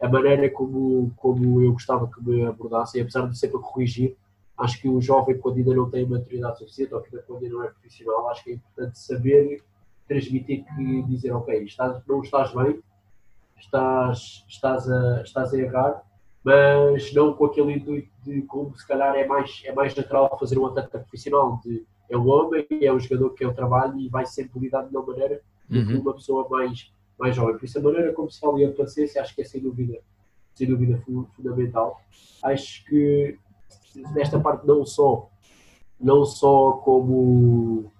a 0.00 0.08
maneira 0.08 0.48
como, 0.50 1.12
como 1.16 1.60
eu 1.60 1.72
gostava 1.72 2.08
que 2.08 2.22
me 2.22 2.44
abordassem, 2.44 3.02
apesar 3.02 3.26
de 3.28 3.38
sempre 3.38 3.58
corrigir, 3.58 4.16
acho 4.56 4.80
que 4.80 4.88
o 4.88 5.00
jovem, 5.00 5.38
quando 5.38 5.58
ainda 5.58 5.74
não 5.74 5.90
tem 5.90 6.06
maturidade 6.06 6.58
suficiente 6.58 6.94
ou 6.94 7.02
quando 7.26 7.44
ainda 7.44 7.54
não 7.54 7.64
é 7.64 7.68
profissional, 7.68 8.28
acho 8.28 8.44
que 8.44 8.50
é 8.50 8.54
importante 8.54 8.98
saber 8.98 9.62
transmitir 10.06 10.64
que 10.64 11.02
dizer, 11.02 11.32
ok, 11.32 11.64
estás, 11.64 12.00
não 12.06 12.22
estás 12.22 12.52
bem, 12.54 12.80
estás, 13.58 14.44
estás, 14.48 14.90
a, 14.90 15.22
estás 15.22 15.52
a 15.52 15.58
errar, 15.58 16.02
mas 16.42 17.12
não 17.12 17.34
com 17.34 17.44
aquele 17.44 17.74
intuito 17.74 18.10
de 18.24 18.42
como 18.42 18.76
se 18.76 18.86
calhar 18.86 19.14
é 19.14 19.26
mais, 19.26 19.62
é 19.64 19.72
mais 19.72 19.94
natural 19.94 20.36
fazer 20.38 20.58
um 20.58 20.66
atleta 20.66 20.98
profissional, 20.98 21.60
de 21.62 21.84
é 22.08 22.16
um 22.16 22.26
homem, 22.26 22.66
é 22.80 22.92
um 22.92 22.98
jogador 22.98 23.30
que 23.34 23.44
é 23.44 23.46
o 23.46 23.54
trabalho 23.54 23.98
e 23.98 24.08
vai 24.08 24.24
sempre 24.24 24.58
lidar 24.58 24.82
de 24.82 24.96
uma 24.96 25.04
maneira 25.04 25.42
do 25.68 25.86
que 25.86 25.92
uhum. 25.92 26.00
uma 26.00 26.14
pessoa 26.14 26.48
mais 26.48 26.90
mais 27.18 27.34
jovem. 27.34 27.56
Por 27.56 27.64
isso, 27.64 27.78
a 27.78 27.82
maneira 27.82 28.12
como 28.12 28.30
se 28.30 28.40
fala 28.40 28.60
e 28.60 28.64
a 28.64 28.72
paciência 28.72 29.20
acho 29.20 29.34
que 29.34 29.42
é 29.42 29.44
sem 29.44 29.60
dúvida, 29.60 29.98
sem 30.54 30.66
dúvida 30.66 31.02
fundamental. 31.34 32.00
Acho 32.42 32.84
que 32.84 33.38
nesta 34.14 34.38
parte 34.38 34.66
não 34.66 34.84
só, 34.84 35.28
não 36.00 36.24
só 36.24 36.72
como, 36.72 37.90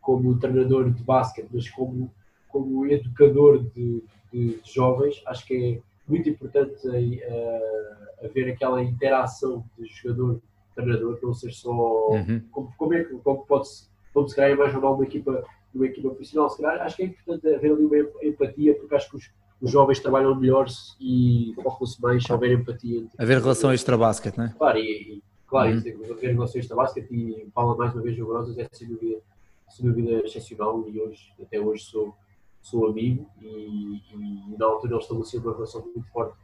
como 0.00 0.38
treinador 0.38 0.90
de 0.90 1.02
basquete, 1.02 1.48
mas 1.52 1.68
como, 1.68 2.12
como 2.48 2.86
educador 2.86 3.62
de, 3.62 4.04
de, 4.32 4.60
de 4.60 4.72
jovens, 4.72 5.22
acho 5.26 5.46
que 5.46 5.54
é 5.54 5.90
muito 6.10 6.28
importante 6.28 6.86
uh, 6.86 8.24
haver 8.24 8.52
aquela 8.52 8.82
interação 8.82 9.64
de 9.78 9.86
jogador-treinador, 9.86 11.18
não 11.22 11.34
ser 11.34 11.52
só. 11.52 11.70
Uhum. 12.10 12.42
Como, 12.50 12.72
como, 12.76 12.94
é 12.94 13.04
que 13.04 13.14
como 13.18 13.44
pode-se, 13.46 13.88
como 14.12 14.28
se 14.28 14.36
calhar 14.36 14.50
é 14.50 14.56
mais 14.56 14.72
normal 14.72 14.94
uma 14.94 15.04
equipa 15.04 15.44
uma 15.74 15.86
equipa 15.86 16.08
profissional, 16.08 16.50
se 16.50 16.60
calhar, 16.60 16.82
acho 16.82 16.96
que 16.96 17.02
é 17.02 17.06
importante 17.06 17.54
haver 17.54 17.72
ali 17.72 17.84
uma 17.84 17.96
empatia, 18.22 18.74
porque 18.74 18.94
acho 18.94 19.10
que 19.10 19.16
os, 19.16 19.30
os 19.60 19.70
jovens 19.70 20.00
trabalham 20.00 20.34
melhor 20.34 20.66
e 21.00 21.52
focam-se 21.62 22.00
mais 22.00 22.24
se 22.24 22.32
houver 22.32 22.52
empatia. 22.52 22.98
Entre 22.98 23.22
haver 23.22 23.40
relação 23.40 23.72
extra-basket, 23.72 24.36
não 24.36 24.44
é? 24.44 24.54
Claro, 24.56 24.78
e, 24.78 24.82
e 24.82 25.22
claro, 25.46 25.70
uhum. 25.70 26.12
haver 26.12 26.32
relação 26.32 26.60
extra-basquete 26.60 27.12
e 27.12 27.50
fala 27.54 27.76
mais 27.76 27.94
uma 27.94 28.02
vez 28.02 28.18
o 28.18 28.26
Grosas 28.26 28.58
é 28.58 28.66
sem 28.72 28.88
dúvida, 28.88 29.20
sem 29.68 29.86
dúvida 29.86 30.24
excepcional 30.24 30.84
e 30.88 31.00
hoje, 31.00 31.32
até 31.40 31.60
hoje 31.60 31.84
sou, 31.84 32.14
sou 32.60 32.88
amigo 32.88 33.28
e, 33.40 34.02
e, 34.12 34.56
na 34.58 34.66
altura 34.66 34.94
eles 34.94 35.04
estabeleceram 35.04 35.44
uma 35.44 35.54
relação 35.54 35.82
muito 35.82 36.08
forte 36.10 36.36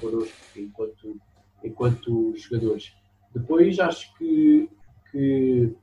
connosco 0.00 0.34
enquanto, 0.56 1.16
enquanto 1.62 2.34
jogadores. 2.36 2.92
Depois 3.34 3.78
acho 3.78 4.16
que, 4.16 4.68
que 5.10 5.74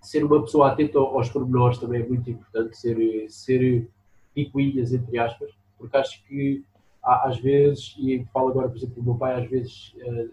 ser 0.00 0.24
uma 0.24 0.40
pessoa 0.42 0.68
atenta 0.68 0.98
aos 0.98 1.28
pormenores 1.28 1.78
também 1.78 2.02
é 2.02 2.06
muito 2.06 2.30
importante, 2.30 2.76
ser, 2.76 3.28
ser 3.28 3.88
picuinhas, 4.34 4.92
entre 4.92 5.18
aspas, 5.18 5.50
porque 5.76 5.96
acho 5.96 6.24
que 6.24 6.64
às 7.02 7.38
vezes, 7.38 7.94
e 7.98 8.24
falo 8.32 8.50
agora, 8.50 8.68
por 8.68 8.76
exemplo, 8.76 9.00
o 9.00 9.04
meu 9.04 9.14
pai 9.14 9.42
às 9.42 9.48
vezes 9.48 9.94
uh, 9.96 10.30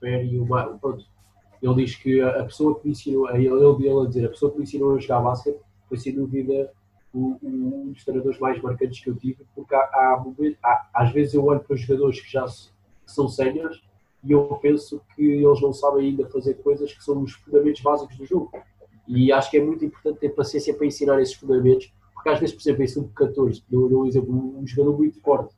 refere 0.00 0.38
uma, 0.38 0.64
pronto, 0.78 1.04
ele 1.60 1.74
diz 1.76 1.96
que 1.96 2.20
a 2.20 2.44
pessoa 2.44 2.78
que 2.78 2.86
me 2.86 2.92
ensinou, 2.92 3.28
ele, 3.30 3.46
ele 3.46 4.00
a 4.00 4.06
dizer, 4.06 4.26
a 4.26 4.28
pessoa 4.28 4.52
que 4.52 4.58
me 4.58 4.64
ensinou 4.64 4.94
a 4.94 4.98
jogar 4.98 5.20
basquete 5.20 5.60
foi 5.88 5.96
sem 5.96 6.14
dúvida 6.14 6.70
um 7.14 7.92
dos 7.92 8.04
treinadores 8.04 8.38
mais 8.40 8.60
marcantes 8.60 9.00
que 9.00 9.08
eu 9.08 9.16
tive, 9.16 9.46
porque 9.54 9.74
há, 9.74 9.78
há, 9.78 10.24
há, 10.62 10.88
às 10.94 11.12
vezes 11.12 11.34
eu 11.34 11.44
olho 11.44 11.60
para 11.60 11.74
os 11.74 11.80
jogadores 11.80 12.20
que 12.20 12.30
já 12.30 12.44
são 13.06 13.28
séniores 13.28 13.80
e 14.24 14.32
eu 14.32 14.58
penso 14.60 15.00
que 15.14 15.22
eles 15.22 15.60
não 15.60 15.72
sabem 15.72 16.08
ainda 16.08 16.28
fazer 16.28 16.54
coisas 16.54 16.92
que 16.92 17.04
são 17.04 17.22
os 17.22 17.32
fundamentos 17.34 17.82
básicos 17.82 18.16
do 18.16 18.26
jogo. 18.26 18.50
E 19.06 19.32
acho 19.32 19.50
que 19.50 19.58
é 19.58 19.64
muito 19.64 19.84
importante 19.84 20.18
ter 20.18 20.30
paciência 20.30 20.74
para 20.74 20.86
ensinar 20.86 21.20
esses 21.20 21.34
fundamentos, 21.34 21.92
porque 22.14 22.28
às 22.28 22.40
vezes, 22.40 22.54
por 22.54 22.62
exemplo, 22.62 22.82
em 22.82 22.88
sub-14, 22.88 23.62
dou 23.68 24.02
um 24.02 24.06
exemplo, 24.06 24.58
um 24.58 24.66
jogador 24.66 24.96
muito 24.96 25.20
forte, 25.20 25.54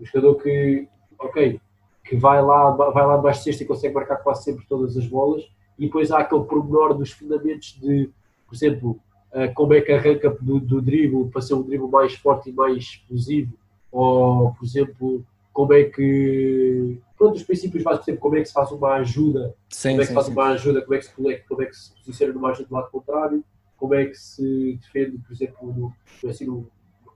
um 0.00 0.04
jogador 0.04 0.36
que, 0.36 0.88
ok, 1.18 1.60
que 2.04 2.16
vai 2.16 2.42
lá, 2.42 2.70
vai 2.70 3.06
lá 3.06 3.16
debaixo 3.16 3.40
de 3.40 3.44
cesta 3.44 3.62
e 3.62 3.66
consegue 3.66 3.94
marcar 3.94 4.16
quase 4.16 4.44
sempre 4.44 4.64
todas 4.66 4.96
as 4.96 5.06
bolas, 5.06 5.46
e 5.78 5.86
depois 5.86 6.10
há 6.10 6.20
aquele 6.20 6.44
pormenor 6.44 6.94
dos 6.94 7.10
fundamentos 7.10 7.78
de, 7.80 8.10
por 8.46 8.54
exemplo, 8.54 8.98
uh, 9.32 9.52
como 9.54 9.74
é 9.74 9.80
que 9.80 9.92
arranca 9.92 10.30
do, 10.40 10.58
do 10.58 11.28
para 11.30 11.42
ser 11.42 11.54
um 11.54 11.62
drible 11.62 11.88
mais 11.88 12.14
forte 12.14 12.48
e 12.48 12.52
mais 12.52 12.78
explosivo, 12.78 13.52
ou, 13.92 14.54
por 14.54 14.64
exemplo, 14.64 15.24
como 15.58 15.72
é 15.72 15.82
que. 15.82 17.00
Pronto, 17.16 17.34
os 17.34 17.42
princípios 17.42 17.82
básicos, 17.82 18.16
como 18.20 18.36
é 18.36 18.42
que 18.42 18.46
se 18.46 18.52
faz 18.52 18.70
uma 18.70 18.92
ajuda, 18.94 19.56
sim, 19.68 19.88
como 19.88 20.02
é 20.02 20.04
que 20.04 20.08
se 20.08 20.14
faz 20.14 20.26
sim. 20.26 20.32
uma 20.32 20.44
ajuda, 20.50 20.82
como 20.82 20.94
é 20.94 20.98
que 20.98 21.04
se, 21.04 21.12
como 21.48 21.62
é 21.62 21.66
que 21.66 21.76
se 21.76 21.94
posiciona 21.96 22.32
numa 22.32 22.50
ajuda 22.50 22.68
do 22.68 22.74
lado 22.76 22.90
contrário, 22.92 23.44
como 23.76 23.92
é 23.92 24.06
que 24.06 24.14
se 24.14 24.78
defende, 24.80 25.18
por 25.18 25.32
exemplo, 25.32 25.74
no, 25.76 26.30
assim, 26.30 26.44
no, 26.44 26.70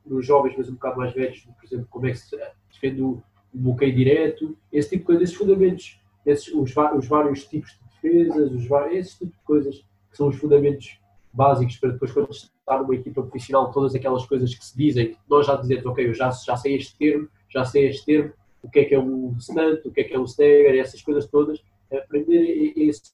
nos 0.04 0.26
jovens, 0.26 0.56
mas 0.58 0.68
um 0.68 0.72
bocado 0.72 0.96
mais 0.96 1.14
velhos, 1.14 1.38
por 1.38 1.64
exemplo, 1.64 1.86
como 1.88 2.06
é 2.08 2.10
que 2.10 2.18
se 2.18 2.36
defende 2.72 3.00
o, 3.00 3.22
o 3.54 3.58
bloqueio 3.58 3.94
direto, 3.94 4.58
esse 4.72 4.88
tipo 4.88 5.02
de 5.02 5.06
coisas, 5.06 5.22
esses 5.22 5.36
fundamentos, 5.36 6.00
esses, 6.26 6.48
os, 6.48 6.74
os 6.96 7.06
vários 7.06 7.46
tipos 7.46 7.70
de 7.70 8.10
defesas, 8.10 8.50
os, 8.50 8.68
esses 8.90 9.12
tipo 9.18 9.30
de 9.30 9.44
coisas 9.44 9.76
que 10.10 10.16
são 10.16 10.26
os 10.26 10.34
fundamentos 10.36 10.98
básicos 11.32 11.76
para 11.76 11.90
depois, 11.90 12.10
quando 12.10 12.30
está 12.32 12.76
numa 12.76 12.96
equipa 12.96 13.22
profissional, 13.22 13.70
todas 13.70 13.94
aquelas 13.94 14.26
coisas 14.26 14.52
que 14.52 14.64
se 14.64 14.76
dizem, 14.76 15.16
nós 15.30 15.46
já 15.46 15.54
dizemos, 15.54 15.86
ok, 15.86 16.08
eu 16.08 16.12
já, 16.12 16.28
já 16.32 16.56
sei 16.56 16.74
este 16.74 16.98
termo, 16.98 17.28
já 17.52 17.64
sei 17.64 17.88
este 17.88 18.06
termo, 18.06 18.32
o 18.62 18.70
que 18.70 18.80
é 18.80 18.84
que 18.84 18.94
é 18.94 18.98
um 18.98 19.38
stunt, 19.38 19.84
o 19.84 19.90
que 19.90 20.00
é 20.00 20.04
que 20.04 20.14
é 20.14 20.18
um 20.18 20.24
stagger, 20.24 20.78
essas 20.78 21.02
coisas 21.02 21.26
todas, 21.26 21.62
aprender 21.92 22.72
esses, 22.76 23.12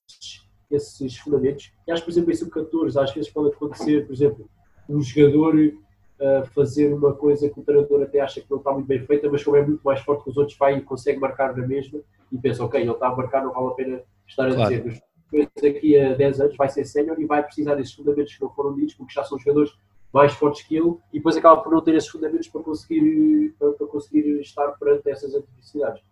esses 0.71 1.17
fundamentos. 1.19 1.73
E 1.87 1.93
acho, 1.93 2.05
por 2.05 2.11
exemplo, 2.11 2.31
em 2.31 2.35
sub-14, 2.35 3.03
às 3.03 3.13
vezes 3.13 3.31
pode 3.31 3.55
acontecer, 3.55 4.07
por 4.07 4.13
exemplo, 4.13 4.49
um 4.89 5.01
jogador 5.01 5.55
uh, 5.55 6.47
fazer 6.55 6.93
uma 6.93 7.13
coisa 7.15 7.49
que 7.49 7.59
o 7.59 7.63
treinador 7.63 8.03
até 8.03 8.21
acha 8.21 8.41
que 8.41 8.51
não 8.51 8.59
está 8.59 8.73
muito 8.73 8.87
bem 8.87 9.05
feita, 9.05 9.31
mas 9.31 9.43
como 9.43 9.57
é 9.57 9.67
muito 9.67 9.83
mais 9.83 10.01
forte 10.01 10.25
que 10.25 10.31
os 10.31 10.37
outros, 10.37 10.57
vai 10.57 10.77
e 10.77 10.83
consegue 10.83 11.19
marcar 11.19 11.57
na 11.57 11.67
mesma 11.67 12.01
e 12.31 12.39
pensa, 12.39 12.65
ok, 12.65 12.81
ele 12.81 12.91
está 12.91 13.09
a 13.09 13.17
marcar, 13.17 13.43
não 13.43 13.53
vale 13.53 13.69
a 13.69 13.71
pena 13.71 14.03
estar 14.27 14.49
a 14.49 14.55
claro. 14.55 14.83
dizer. 14.83 15.03
Mas 15.33 15.49
daqui 15.63 15.99
a 15.99 16.15
10 16.15 16.41
anos 16.41 16.57
vai 16.57 16.69
ser 16.69 16.85
sénior 16.85 17.21
e 17.21 17.27
vai 17.27 17.43
precisar 17.43 17.75
desses 17.75 17.95
fundamentos 17.95 18.35
que 18.35 18.43
não 18.43 18.51
foram 18.51 18.75
ditos, 18.75 18.95
porque 18.95 19.13
já 19.13 19.25
são 19.25 19.39
jogadores 19.39 19.73
mais 20.13 20.33
fortes 20.33 20.67
que 20.67 20.77
ele 20.77 20.95
e 21.13 21.19
depois 21.19 21.37
acaba 21.37 21.61
por 21.61 21.73
não 21.73 21.81
ter 21.81 21.95
esses 21.95 22.09
fundamentos 22.09 22.49
para 22.49 22.63
conseguir, 22.63 23.55
para, 23.59 23.73
para 23.73 23.87
conseguir 23.87 24.41
estar 24.41 24.69
perante 24.73 25.09
essas 25.11 25.35
adversidades. 25.35 26.03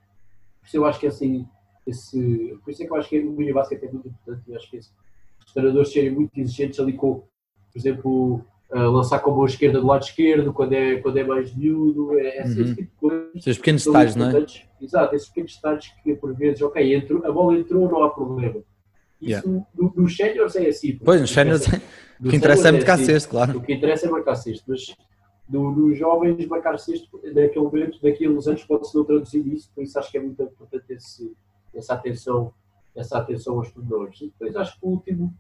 Por 0.61 0.67
isso 0.67 0.77
eu 0.77 0.85
acho 0.85 1.01
que 1.01 1.07
assim, 1.07 1.47
esse, 1.87 2.59
por 2.63 2.71
isso 2.71 2.83
é 2.83 2.87
que 2.87 2.93
eu 2.93 2.97
acho 2.97 3.09
que 3.09 3.19
o 3.21 3.33
mini 3.33 3.53
basquete 3.53 3.85
é 3.85 3.91
muito 3.91 4.09
importante 4.09 4.43
e 4.49 4.55
acho 4.55 4.71
que 4.71 4.77
esse, 4.77 4.91
os 5.47 5.53
treinadores 5.53 5.93
serem 5.93 6.11
muito 6.11 6.39
exigentes 6.39 6.79
ali 6.81 6.93
com, 6.93 7.15
por 7.15 7.79
exemplo, 7.79 8.45
uh, 8.71 8.91
lançar 8.91 9.21
com 9.21 9.31
a 9.31 9.35
mão 9.35 9.47
esquerda 9.47 9.81
do 9.81 9.87
lado 9.87 10.03
esquerdo 10.03 10.53
quando 10.53 10.73
é, 10.73 10.97
quando 10.97 11.17
é 11.17 11.25
mais 11.25 11.55
miúdo, 11.55 12.19
é, 12.19 12.39
é 12.39 12.45
uhum. 12.45 12.51
esse 12.51 12.75
tipo 12.75 12.83
de 12.83 12.97
coisas. 12.99 13.37
Esses 13.37 13.57
pequenos 13.59 13.85
detalhes, 13.85 14.17
não 14.17 14.31
é? 14.31 14.47
Exato, 14.81 15.15
esses 15.15 15.29
pequenos 15.29 15.55
detalhes 15.55 15.93
que 16.03 16.15
por 16.15 16.35
vezes, 16.35 16.61
ok, 16.61 16.95
entrou, 16.95 17.25
a 17.25 17.33
bola 17.33 17.59
entrou, 17.59 17.89
não 17.89 18.03
há 18.03 18.11
problema. 18.11 18.63
Isso 19.21 19.31
yeah. 19.31 19.67
no, 19.75 19.93
nos 19.97 20.17
séniores 20.17 20.57
é 20.57 20.69
assim. 20.69 20.99
Pois, 20.99 21.21
nos 21.21 21.31
séniores 21.31 21.73
é 21.73 21.81
o 22.21 22.29
que 22.29 22.37
interessa 22.37 22.69
é 22.69 22.73
marcar 22.73 22.99
sexto, 22.99 23.29
claro. 23.29 23.59
O 23.59 23.63
que 23.63 23.73
interessa 23.73 24.07
é 24.07 24.11
marcar 24.11 24.35
sexto, 24.35 24.65
mas 24.69 24.95
no, 25.49 25.71
nos 25.71 25.99
jovens 25.99 26.47
marcar 26.47 26.79
sexto, 26.79 27.21
naquele 27.25 27.65
momento, 27.65 28.01
daqui 28.03 28.27
a 28.27 28.31
uns 28.31 28.47
anos 28.47 28.65
pode-se 28.65 28.95
não 28.95 29.05
traduzir 29.05 29.47
isso, 29.47 29.71
por 29.75 29.83
isso 29.83 29.99
acho 29.99 30.11
que 30.11 30.19
é 30.19 30.21
muito 30.21 30.43
importante 30.43 30.85
esse, 30.93 31.33
essa 31.75 31.95
atenção 31.95 32.53
essa 32.97 33.19
atenção 33.19 33.59
aos 33.59 33.71
pormenores. 33.71 34.21
E 34.21 34.27
depois 34.27 34.57
acho 34.57 34.81
que 34.81 34.87
o 34.87 34.89
último, 34.89 35.35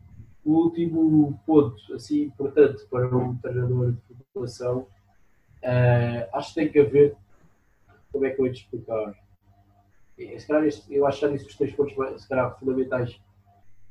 o 0.45 0.53
último 0.53 1.41
ponto 1.47 1.95
assim, 1.95 2.25
importante 2.25 2.85
para 2.87 3.17
um 3.17 3.37
treinador 3.37 3.93
de 3.93 4.25
formação 4.33 4.87
uh, 5.63 6.29
acho 6.35 6.49
que 6.51 6.55
tem 6.61 6.69
que 6.71 6.79
haver 6.79 7.17
como 8.13 8.27
é 8.27 8.31
que 8.31 8.41
eu 8.41 8.45
vou 8.45 8.53
te 8.53 8.63
explicar? 8.63 9.15
Se 10.17 10.47
calhar 10.47 10.65
este, 10.65 10.95
eu 10.95 11.07
acho 11.07 11.21
que 11.21 11.27
já 11.27 11.33
disse 11.33 11.47
os 11.47 11.57
três 11.57 11.73
pontos 11.75 12.23
se 12.23 12.29
calhar, 12.29 12.59
fundamentais 12.59 13.21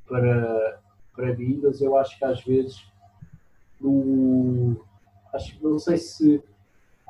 para, 0.07 0.79
para 1.15 1.35
mim, 1.35 1.59
mas 1.63 1.81
eu 1.81 1.97
acho 1.97 2.17
que 2.17 2.25
às 2.25 2.43
vezes 2.43 2.83
o, 3.81 4.75
acho 5.33 5.57
não 5.61 5.79
sei 5.79 5.97
se 5.97 6.41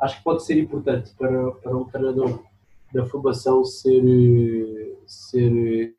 acho 0.01 0.17
que 0.17 0.23
pode 0.23 0.43
ser 0.43 0.57
importante 0.57 1.13
para, 1.17 1.51
para 1.51 1.77
um 1.77 1.85
treinador 1.85 2.43
da 2.93 3.05
formação 3.05 3.63
ser 3.63 4.97
ser 5.05 5.93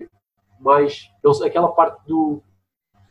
mais 0.61 1.11
não 1.23 1.33
sei, 1.35 1.49
aquela 1.49 1.69
parte 1.69 2.07
do 2.07 2.43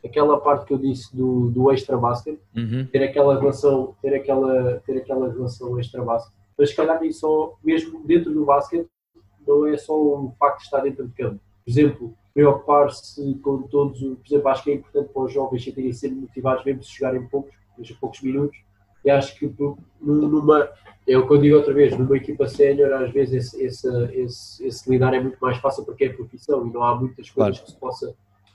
aquela 0.04 0.38
parte 0.40 0.66
que 0.66 0.72
eu 0.72 0.78
disse 0.78 1.14
do, 1.16 1.50
do 1.50 1.72
extra 1.72 1.96
basket 1.96 2.38
Uhum. 2.54 2.86
ter 2.86 3.02
aquela 3.02 3.38
relação 3.38 3.94
ter 4.00 4.14
aquela 4.14 4.80
ter 4.86 4.98
aquela 4.98 5.30
relação 5.30 5.78
extra 5.78 6.02
basket 6.02 6.32
mas 6.58 6.70
se 6.70 6.76
calhar 6.76 7.00
nem 7.00 7.12
só 7.12 7.54
mesmo 7.62 8.04
dentro 8.06 8.32
do 8.32 8.44
basquete 8.44 8.88
não 9.46 9.66
é 9.66 9.76
só 9.76 9.94
o 9.94 10.32
facto 10.38 10.58
de 10.58 10.64
estar 10.64 10.80
dentro 10.80 11.06
de 11.06 11.14
campo 11.14 11.40
por 11.64 11.70
exemplo 11.70 12.14
preocupar-se 12.36 13.34
com 13.42 13.62
todos 13.62 14.02
os- 14.02 14.18
por 14.18 14.26
exemplo 14.26 14.48
acho 14.48 14.62
que 14.64 14.70
é 14.70 14.74
importante 14.74 15.08
para 15.12 15.22
os 15.22 15.32
jovens 15.32 15.64
terem 15.64 15.92
sempre 15.94 16.18
motivados 16.20 16.64
mesmo 16.66 16.82
se 16.84 16.94
jogarem 16.94 17.26
poucos 17.26 17.54
mesmo 17.78 17.96
poucos 17.98 18.20
minutos 18.20 18.58
e 19.02 19.10
acho 19.10 19.38
que 19.38 19.50
numa 20.02 20.68
é 21.08 21.16
o 21.16 21.26
que 21.26 21.32
eu 21.32 21.38
digo 21.38 21.56
outra 21.56 21.72
vez, 21.72 21.96
numa 21.96 22.16
equipa 22.16 22.48
sénior, 22.48 22.92
às 22.92 23.12
vezes 23.12 23.54
esse, 23.54 23.62
esse, 23.64 23.88
esse, 24.12 24.66
esse 24.66 24.90
lidar 24.90 25.14
é 25.14 25.20
muito 25.20 25.38
mais 25.40 25.56
fácil 25.58 25.84
porque 25.84 26.04
é 26.04 26.08
profissão 26.12 26.66
e 26.66 26.72
não 26.72 26.82
há 26.82 26.94
muitas 26.96 27.30
coisas 27.30 27.34
Claro. 27.60 27.64
que 27.64 27.70
se 27.70 27.76
possa. 27.78 28.06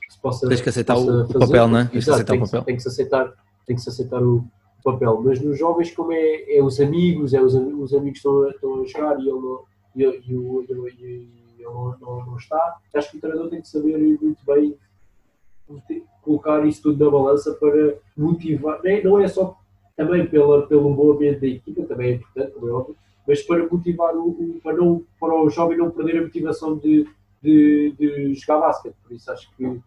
Que 0.06 0.14
se 0.14 0.20
possa 0.22 0.48
Tens 0.50 0.60
que 0.62 0.68
aceitar 0.68 0.98
o- 0.98 1.22
o 1.24 1.40
papel, 1.40 1.68
não 1.70 1.78
é? 1.80 1.82
Tens 1.86 1.92
que 1.92 1.98
Exato, 2.00 2.16
aceitar 2.16 2.34
o 2.34 2.36
tem 2.36 2.44
que- 2.44 2.52
papel. 2.52 2.64
Tem 2.66 2.76
que 2.76 2.82
se 2.82 2.88
aceitar, 2.90 3.34
tem 3.66 3.76
que 3.78 3.82
se 3.82 3.88
aceitar 3.90 4.22
o 4.22 4.44
papel. 4.84 5.22
Mas 5.24 5.40
nos 5.40 5.58
jovens, 5.58 5.92
como 5.96 6.12
é, 6.12 6.58
é 6.58 6.62
os 6.62 6.82
amigos, 6.82 7.34
é 7.34 7.42
os, 7.42 7.54
os 7.56 7.94
amigos 7.94 8.20
que 8.22 8.28
estão, 8.28 8.44
a- 8.44 8.50
estão 8.50 8.82
a 8.82 8.86
jogar 8.86 9.18
e 9.22 9.30
ele 9.30 9.40
e, 9.96 10.04
e, 10.04 10.32
e, 10.32 10.36
o- 10.36 10.66
o- 10.70 10.90
e 10.90 11.41
ele 11.64 11.74
não, 12.02 12.26
não, 12.26 12.38
está, 12.38 12.78
acho 12.96 13.12
que 13.12 13.18
o 13.18 13.22
treinador 13.22 13.50
tem 13.50 13.62
que 13.62 13.68
saber 13.68 13.98
muito 13.98 14.44
bem 14.46 14.76
colocar 16.22 16.66
isso 16.66 16.82
tudo 16.84 17.04
na 17.04 17.10
balança 17.12 17.54
para 17.54 17.96
motivar. 18.18 18.82
Nem- 18.84 19.04
Não 19.04 19.20
é 19.20 19.28
só 19.28 19.58
também 19.96 20.26
pela, 20.28 20.68
pelo 20.68 20.94
bom 20.94 21.12
ambiente 21.12 21.40
da 21.42 21.48
equipa, 21.48 21.84
também 21.84 22.12
é 22.12 22.16
importante, 22.16 22.52
como 22.54 22.68
é 22.68 22.72
óbvio, 22.72 22.96
mas 23.28 23.42
para 23.44 23.68
motivar 23.68 24.16
o, 24.16 24.30
o- 24.30 24.60
para, 24.62 24.74
não, 24.78 25.04
para 25.20 25.34
o 25.34 25.50
jovem 25.50 25.78
não 25.78 25.92
perder 25.92 26.18
a 26.20 26.22
motivação 26.24 26.78
de, 26.78 27.08
de, 27.42 27.92
de 27.98 28.34
jogar 28.36 28.60
basquete. 28.68 28.96
Por 29.04 29.14
isso 29.14 29.32
acho 29.32 29.50
que 29.56 29.80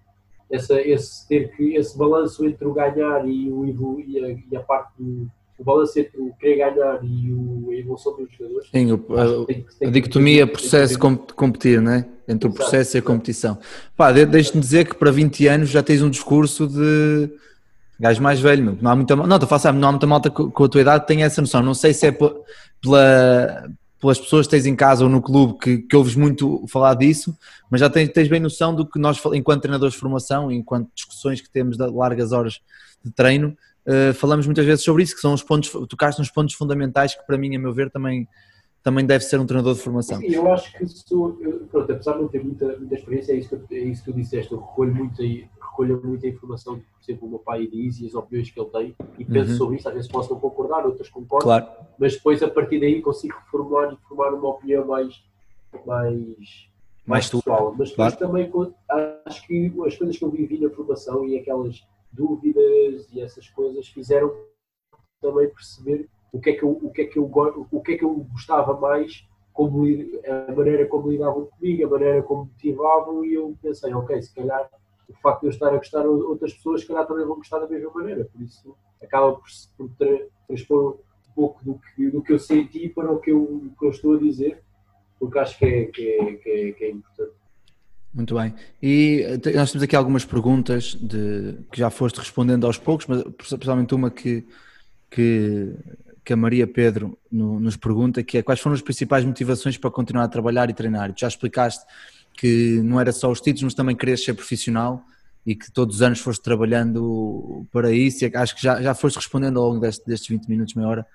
essa, 0.50 0.80
esse, 0.80 1.26
ter 1.28 1.54
que, 1.56 1.74
esse 1.74 1.96
balanço 1.98 2.44
entre 2.46 2.66
o 2.66 2.72
ganhar 2.72 3.26
e, 3.28 3.50
o, 3.50 4.00
e, 4.00 4.24
a, 4.24 4.28
e 4.50 4.56
a 4.56 4.60
parte 4.62 4.92
do 4.98 5.28
o 5.58 5.64
balanço 5.64 5.98
entre 5.98 6.20
o 6.20 6.32
querer 6.38 6.56
ganhar 6.74 6.98
e 7.04 7.32
o, 7.32 7.68
a 7.70 7.74
evolução 7.76 8.16
dos 8.16 8.28
jogadores. 8.36 8.68
Sim, 8.70 8.92
o- 8.92 9.42
a, 9.42 9.46
tem 9.46 9.64
a 9.68 9.78
tem 9.78 9.90
dicotomia 9.92 10.46
tem 10.46 10.52
processo 10.52 10.98
tem 10.98 11.00
com 11.00 11.16
competir, 11.16 11.80
né? 11.80 12.06
Entre 12.26 12.48
o 12.48 12.50
Exato, 12.50 12.54
processo 12.54 12.96
e 12.96 12.98
a 12.98 13.02
competição. 13.02 13.58
Pá, 13.96 14.10
de- 14.12 14.26
deixa-me 14.26 14.60
dizer 14.60 14.86
que 14.88 14.94
para 14.96 15.10
20 15.10 15.46
anos 15.46 15.68
já 15.70 15.82
tens 15.82 16.02
um 16.02 16.10
discurso 16.10 16.66
de 16.66 17.30
gajo 18.00 18.22
mais 18.22 18.40
velho, 18.40 18.64
meu. 18.64 18.78
Não 18.80 18.90
há 18.90 18.96
muita, 18.96 19.14
não, 19.14 19.26
não 19.26 19.88
há 19.88 19.92
muita 19.92 20.06
malta 20.06 20.30
co- 20.30 20.50
com 20.50 20.64
a 20.64 20.68
tua 20.68 20.80
idade 20.80 21.02
que 21.02 21.08
tem 21.08 21.22
essa 21.22 21.40
noção. 21.40 21.62
Não 21.62 21.74
sei 21.74 21.92
se 21.92 22.06
é 22.06 22.12
pe- 22.12 22.34
pela, 22.82 23.68
pelas 24.00 24.18
pessoas 24.18 24.46
que 24.46 24.50
tens 24.52 24.66
em 24.66 24.74
casa 24.74 25.04
ou 25.04 25.10
no 25.10 25.22
clube 25.22 25.58
que, 25.58 25.78
que 25.78 25.96
ouves 25.96 26.14
muito 26.16 26.64
falar 26.68 26.94
disso, 26.94 27.36
mas 27.70 27.80
já 27.80 27.88
tens, 27.88 28.08
tens 28.10 28.28
bem 28.28 28.40
noção 28.40 28.74
do 28.74 28.86
que 28.86 28.98
nós, 28.98 29.20
enquanto 29.34 29.62
treinadores 29.62 29.94
de 29.94 30.00
formação, 30.00 30.50
enquanto 30.50 30.88
discussões 30.94 31.40
que 31.40 31.50
temos 31.50 31.76
de 31.76 31.86
largas 31.86 32.32
horas 32.32 32.60
de 33.04 33.10
treino, 33.12 33.56
eh, 33.86 34.12
falamos 34.12 34.46
muitas 34.46 34.64
vezes 34.64 34.84
sobre 34.84 35.02
isso, 35.02 35.14
que 35.14 35.20
são 35.20 35.34
os 35.34 35.42
pontos, 35.42 35.70
tocaste 35.88 36.20
nos 36.20 36.30
pontos 36.30 36.54
fundamentais 36.54 37.14
que 37.14 37.24
para 37.26 37.36
mim, 37.38 37.54
a 37.54 37.58
meu 37.58 37.72
ver, 37.72 37.90
também, 37.90 38.26
também 38.82 39.04
deve 39.06 39.24
ser 39.24 39.38
um 39.40 39.46
treinador 39.46 39.74
de 39.74 39.80
formação. 39.80 40.18
Sim, 40.20 40.26
eu 40.34 40.52
acho 40.52 40.72
que 40.76 40.86
sou, 40.86 41.38
eu- 41.40 41.66
pronto, 41.70 41.90
apesar 41.92 42.12
de 42.14 42.22
não 42.22 42.28
ter 42.28 42.42
muita, 42.44 42.76
muita 42.78 42.94
experiência, 42.94 43.32
é 43.32 43.36
isso, 43.36 43.56
que, 43.58 43.74
é 43.74 43.78
isso 43.84 44.04
que 44.04 44.12
tu 44.12 44.16
disseste, 44.16 44.52
eu 44.52 44.58
recolho 44.60 44.94
muita, 44.94 45.22
recolho 45.22 46.00
muita 46.04 46.26
informação, 46.26 46.74
por 46.78 46.84
exemplo, 47.02 47.26
o 47.26 47.30
meu 47.30 47.38
pai 47.40 47.66
diz 47.66 47.98
e 48.00 48.06
as 48.06 48.14
opiniões 48.14 48.50
que 48.50 48.60
ele 48.60 48.70
tem, 48.70 48.96
e 49.18 49.24
penso 49.24 49.52
Uhum. 49.52 49.56
sobre 49.58 49.76
isso, 49.76 49.88
às 49.88 49.94
vezes 49.94 50.10
posso 50.10 50.32
não 50.32 50.40
concordar, 50.40 50.84
outras 50.86 51.08
concordo, 51.08 51.44
Claro, 51.44 51.66
mas 51.98 52.14
depois 52.14 52.42
a 52.42 52.48
partir 52.48 52.78
daí 52.80 53.00
consigo 53.02 53.34
reformular 53.44 53.92
e 53.92 53.96
formar 54.08 54.32
uma 54.34 54.48
opinião 54.50 54.86
mais, 54.86 55.14
mais, 55.86 56.68
mais 57.06 57.28
tu. 57.30 57.38
pessoal. 57.38 57.74
Mas 57.78 57.90
depois 57.90 58.14
Claro. 58.14 58.16
também 58.32 58.50
co- 58.50 58.72
acho 59.26 59.46
que 59.46 59.72
as 59.86 59.96
coisas 59.96 60.16
que 60.16 60.24
eu 60.24 60.30
vivi 60.30 60.58
na 60.60 60.70
formação 60.70 61.24
e 61.26 61.38
aquelas 61.38 61.82
dúvidas 62.14 63.08
e 63.12 63.20
essas 63.20 63.48
coisas 63.50 63.88
fizeram 63.88 64.32
também 65.20 65.48
perceber 65.48 66.08
o 66.32 66.40
que 66.40 66.50
é 66.50 66.52
que 66.54 66.62
eu, 66.64 66.70
o 66.70 66.90
que 66.90 67.02
é 67.02 67.04
que 67.06 67.18
eu, 67.18 67.24
o 67.70 67.80
que 67.80 67.92
é 67.92 67.96
que 67.98 68.04
eu 68.04 68.14
gostava 68.32 68.78
mais, 68.78 69.26
como, 69.52 69.84
a 70.48 70.52
maneira 70.52 70.86
como 70.86 71.10
lidavam 71.10 71.46
comigo, 71.46 71.86
a 71.86 71.90
maneira 71.90 72.22
como 72.22 72.46
motivavam 72.46 73.24
e 73.24 73.34
eu 73.34 73.56
pensei, 73.62 73.94
ok, 73.94 74.20
se 74.20 74.34
calhar 74.34 74.68
o 75.08 75.14
facto 75.14 75.42
de 75.42 75.46
eu 75.46 75.50
estar 75.50 75.68
a 75.72 75.76
gostar 75.76 76.06
outras 76.06 76.52
pessoas, 76.54 76.80
se 76.80 76.88
calhar 76.88 77.06
também 77.06 77.24
vão 77.24 77.36
gostar 77.36 77.60
da 77.60 77.68
mesma 77.68 77.90
maneira, 77.94 78.24
por 78.24 78.42
isso 78.42 78.76
acaba 79.02 79.32
por, 79.32 79.44
por 79.76 79.88
tra- 79.96 80.26
transpor 80.48 80.98
um 81.30 81.32
pouco 81.34 81.64
do 81.64 81.78
que, 81.78 82.10
do 82.10 82.22
que 82.22 82.32
eu 82.32 82.38
senti 82.38 82.88
para 82.88 83.12
o 83.12 83.20
que 83.20 83.30
eu, 83.30 83.70
que 83.78 83.86
eu 83.86 83.90
estou 83.90 84.14
a 84.14 84.18
dizer, 84.18 84.62
porque 85.18 85.38
acho 85.38 85.58
que 85.58 85.64
é, 85.64 85.84
que 85.86 86.08
é, 86.08 86.34
que 86.36 86.50
é, 86.50 86.72
que 86.72 86.84
é 86.84 86.90
importante. 86.90 87.43
Muito 88.14 88.34
bem. 88.36 88.54
E 88.80 89.22
eh, 89.44 89.52
nós 89.56 89.72
temos 89.72 89.82
aqui 89.82 89.96
algumas 89.96 90.24
perguntas 90.24 90.96
de, 91.00 91.56
que 91.72 91.78
já 91.78 91.90
foste 91.90 92.18
respondendo 92.18 92.64
aos 92.64 92.78
poucos, 92.78 93.06
mas 93.08 93.24
principalmente 93.36 93.92
uma 93.92 94.08
que, 94.08 94.44
que, 95.10 95.72
que 96.24 96.32
a 96.32 96.36
Maria 96.36 96.64
Pedro 96.66 97.18
no- 97.30 97.58
nos 97.58 97.76
pergunta, 97.76 98.22
que 98.22 98.38
é 98.38 98.42
quais 98.42 98.60
foram 98.60 98.74
as 98.74 98.82
principais 98.82 99.24
motivações 99.24 99.76
para 99.76 99.90
continuar 99.90 100.24
a 100.24 100.28
trabalhar 100.28 100.70
e 100.70 100.74
treinar? 100.74 101.12
Tu 101.12 101.20
já 101.22 101.28
explicaste 101.28 101.84
que 102.36 102.80
não 102.84 103.00
era 103.00 103.10
só 103.12 103.30
os 103.30 103.40
títulos, 103.40 103.64
mas 103.64 103.74
também 103.74 103.96
querias 103.96 104.22
ser 104.22 104.34
profissional 104.34 105.02
e 105.44 105.56
que 105.56 105.70
todos 105.72 105.96
os 105.96 106.02
anos 106.02 106.20
foste 106.20 106.42
trabalhando 106.42 107.66
para 107.72 107.90
isso 107.92 108.24
acho 108.34 108.54
que 108.54 108.62
já, 108.62 108.80
já 108.80 108.94
foste 108.94 109.16
respondendo 109.16 109.58
ao 109.58 109.68
longo 109.68 109.80
deste, 109.80 110.06
destes 110.06 110.28
20 110.28 110.46
minutos, 110.48 110.74
meia 110.74 110.88
hora. 110.88 111.06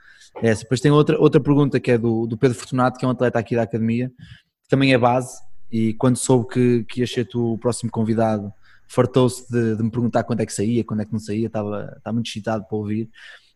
É 0.42 0.50
essa. 0.50 0.64
Depois 0.64 0.82
tem 0.82 0.92
outra, 0.92 1.18
outra 1.18 1.40
pergunta 1.42 1.80
que 1.80 1.92
é 1.92 1.98
do, 1.98 2.28
do 2.28 2.38
Pedro 2.38 2.58
Fortunato, 2.58 3.00
que 3.00 3.06
é 3.06 3.08
um 3.08 3.12
atleta 3.12 3.40
aqui 3.40 3.56
da 3.56 3.64
Academia, 3.64 4.12
que 4.64 4.70
também 4.70 4.94
é 4.94 4.98
base 4.98 5.48
e 5.72 5.94
quando 5.94 6.18
soube 6.18 6.48
que, 6.48 6.84
que 6.86 7.02
ias 7.02 7.12
ser 7.12 7.26
tu 7.26 7.54
o 7.54 7.58
próximo 7.58 7.92
convidado, 7.92 8.52
fartou-se 8.88 9.50
de, 9.52 9.76
de 9.76 9.84
me 9.84 9.92
perguntar 9.92 10.24
quando 10.24 10.42
é 10.42 10.46
que 10.46 10.54
saía, 10.54 10.84
quando 10.84 11.02
é 11.02 11.06
que 11.06 11.12
não 11.14 11.20
saía, 11.20 11.48
estava, 11.48 11.94
estava 11.98 12.14
muito 12.14 12.28
excitado 12.28 12.66
para 12.68 12.78
ouvir, 12.78 13.10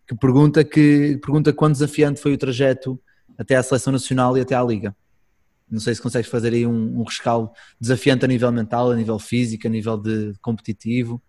que 0.08 0.15
pergunta, 0.15 0.63
que 0.63 1.17
pergunta 1.21 1.52
quão 1.52 1.71
desafiante 1.71 2.21
foi 2.21 2.34
o 2.34 2.38
trajeto 2.38 2.99
até 3.38 3.56
à 3.56 3.63
Seleção 3.63 3.91
Nacional 3.91 4.38
e 4.38 4.41
até 4.41 4.54
à 4.54 4.63
Liga. 4.63 4.95
Não 5.69 5.80
sei 5.80 5.95
se 5.95 6.02
consegues 6.02 6.30
fazer 6.30 6.54
aí 6.54 6.67
um, 6.67 6.99
um 6.99 7.04
rescaldo 7.04 7.49
desafiante 7.80 8.23
a 8.26 8.28
nível 8.28 8.52
mental, 8.52 8.91
a 8.91 8.95
nível 8.95 9.17
físico, 9.17 9.65
a 9.65 9.69
nível 9.69 9.97
de 9.97 10.34
competitivo, 10.39 11.21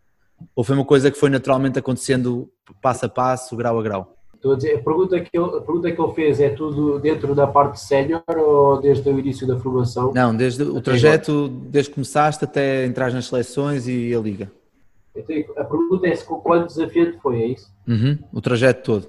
ou 0.54 0.64
foi 0.64 0.74
uma 0.74 0.84
coisa 0.84 1.10
que 1.10 1.18
foi 1.18 1.30
naturalmente 1.30 1.78
acontecendo 1.78 2.52
passo 2.82 3.06
a 3.06 3.08
passo, 3.08 3.56
grau 3.56 3.78
a 3.78 3.82
grau? 3.82 4.16
Estou 4.44 4.52
a 4.52 4.56
dizer, 4.56 4.74
a 4.76 4.82
pergunta, 4.82 5.20
que 5.20 5.30
ele, 5.38 5.56
a 5.56 5.60
pergunta 5.62 5.90
que 5.90 5.98
ele 5.98 6.12
fez 6.12 6.38
é 6.38 6.50
tudo 6.50 6.98
dentro 6.98 7.34
da 7.34 7.46
parte 7.46 7.80
sénior 7.80 8.22
ou 8.28 8.78
desde 8.78 9.08
o 9.08 9.18
início 9.18 9.46
da 9.46 9.58
formação? 9.58 10.12
Não, 10.12 10.36
desde 10.36 10.64
o 10.64 10.82
trajeto, 10.82 11.48
desde 11.48 11.88
que 11.88 11.94
começaste 11.94 12.44
até 12.44 12.84
entrar 12.84 13.10
nas 13.10 13.24
seleções 13.24 13.88
e 13.88 14.14
a 14.14 14.20
Liga. 14.20 14.52
Então, 15.16 15.34
a 15.56 15.64
pergunta 15.64 16.06
é 16.06 16.14
quanto 16.16 16.66
desafiante 16.66 17.16
foi, 17.22 17.40
é 17.40 17.46
isso? 17.46 17.72
Uhum, 17.88 18.18
o 18.34 18.40
trajeto 18.42 18.82
todo. 18.82 19.08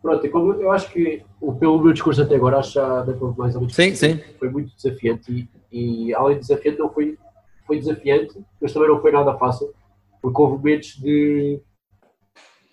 Pronto, 0.00 0.24
eu 0.24 0.72
acho 0.72 0.90
que, 0.90 1.22
pelo 1.58 1.82
meu 1.82 1.92
discurso 1.92 2.22
até 2.22 2.36
agora, 2.36 2.56
acho 2.56 2.72
que 2.72 3.38
mais 3.38 3.54
ou 3.54 3.60
menos. 3.60 3.74
Sim, 3.74 3.94
sim. 3.94 4.18
Foi 4.38 4.48
muito 4.48 4.74
desafiante 4.74 5.30
e, 5.70 6.06
e, 6.08 6.14
além 6.14 6.36
de 6.36 6.40
desafiante, 6.40 6.78
não 6.78 6.88
foi, 6.88 7.18
foi 7.66 7.78
desafiante, 7.78 8.42
mas 8.58 8.72
também 8.72 8.88
não 8.88 8.98
foi 8.98 9.12
nada 9.12 9.34
fácil, 9.34 9.74
porque 10.22 10.40
houve 10.40 10.56
momentos 10.56 10.96
de. 10.96 11.60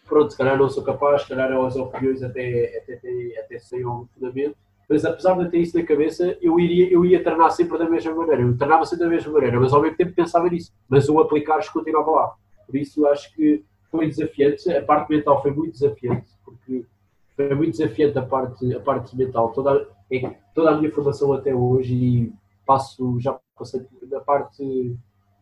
Pronto, 0.08 0.32
se 0.32 0.38
calhar 0.38 0.58
não 0.58 0.70
sou 0.70 0.84
capaz, 0.84 1.24
se 1.24 1.30
calhar 1.30 1.52
as 1.52 1.76
opiniões 1.76 2.24
até, 2.24 2.78
até, 2.78 2.93
até, 2.93 3.58
até 3.58 3.84
algum 3.84 4.06
fundamento, 4.08 4.56
mas 4.89 5.04
apesar 5.04 5.38
de 5.38 5.50
ter 5.50 5.60
isso 5.60 5.78
na 5.78 5.86
cabeça, 5.86 6.38
eu, 6.41 6.60
iria, 6.60 6.89
eu 6.89 7.06
ia 7.06 7.22
treinar 7.22 7.52
sempre 7.52 7.78
da 7.78 7.89
mesma 7.89 8.15
maneira. 8.15 8.41
Eu 8.41 8.58
treinava 8.58 8.86
sempre 8.86 9.04
da 9.04 9.10
mesma 9.10 9.34
maneira, 9.34 9.60
mas 9.60 9.74
ao 9.74 9.82
mesmo 9.82 9.98
tempo 9.98 10.13
pensava 10.13 10.50
nisso. 10.50 10.72
Mas 10.88 11.10
o 11.10 11.20
aplicar 11.20 11.60
continuava 11.72 12.10
lá. 12.12 12.36
Por 12.65 12.76
isso 12.78 13.06
acho 13.08 13.34
que 13.36 13.65
foi 13.91 14.08
desafiante. 14.08 14.72
A 14.72 14.82
parte 14.82 15.10
mental 15.10 15.41
foi 15.41 15.52
muito 15.52 15.74
desafiante, 15.74 16.28
porque 16.43 16.86
foi 17.36 17.54
muito 17.54 17.72
desafiante 17.72 18.17
a 18.17 18.22
parte, 18.22 18.74
a 18.74 18.80
parte 18.80 19.17
mental. 19.17 19.52
Toda, 19.52 19.89
é, 20.10 20.36
toda 20.56 20.72
a 20.72 20.78
minha 20.78 20.91
formação 20.91 21.34
até 21.34 21.54
hoje 21.54 21.93
e 21.93 22.34
passo, 22.65 23.20
já 23.20 23.38
passei 23.58 23.86
na 24.10 24.22
parte 24.22 24.96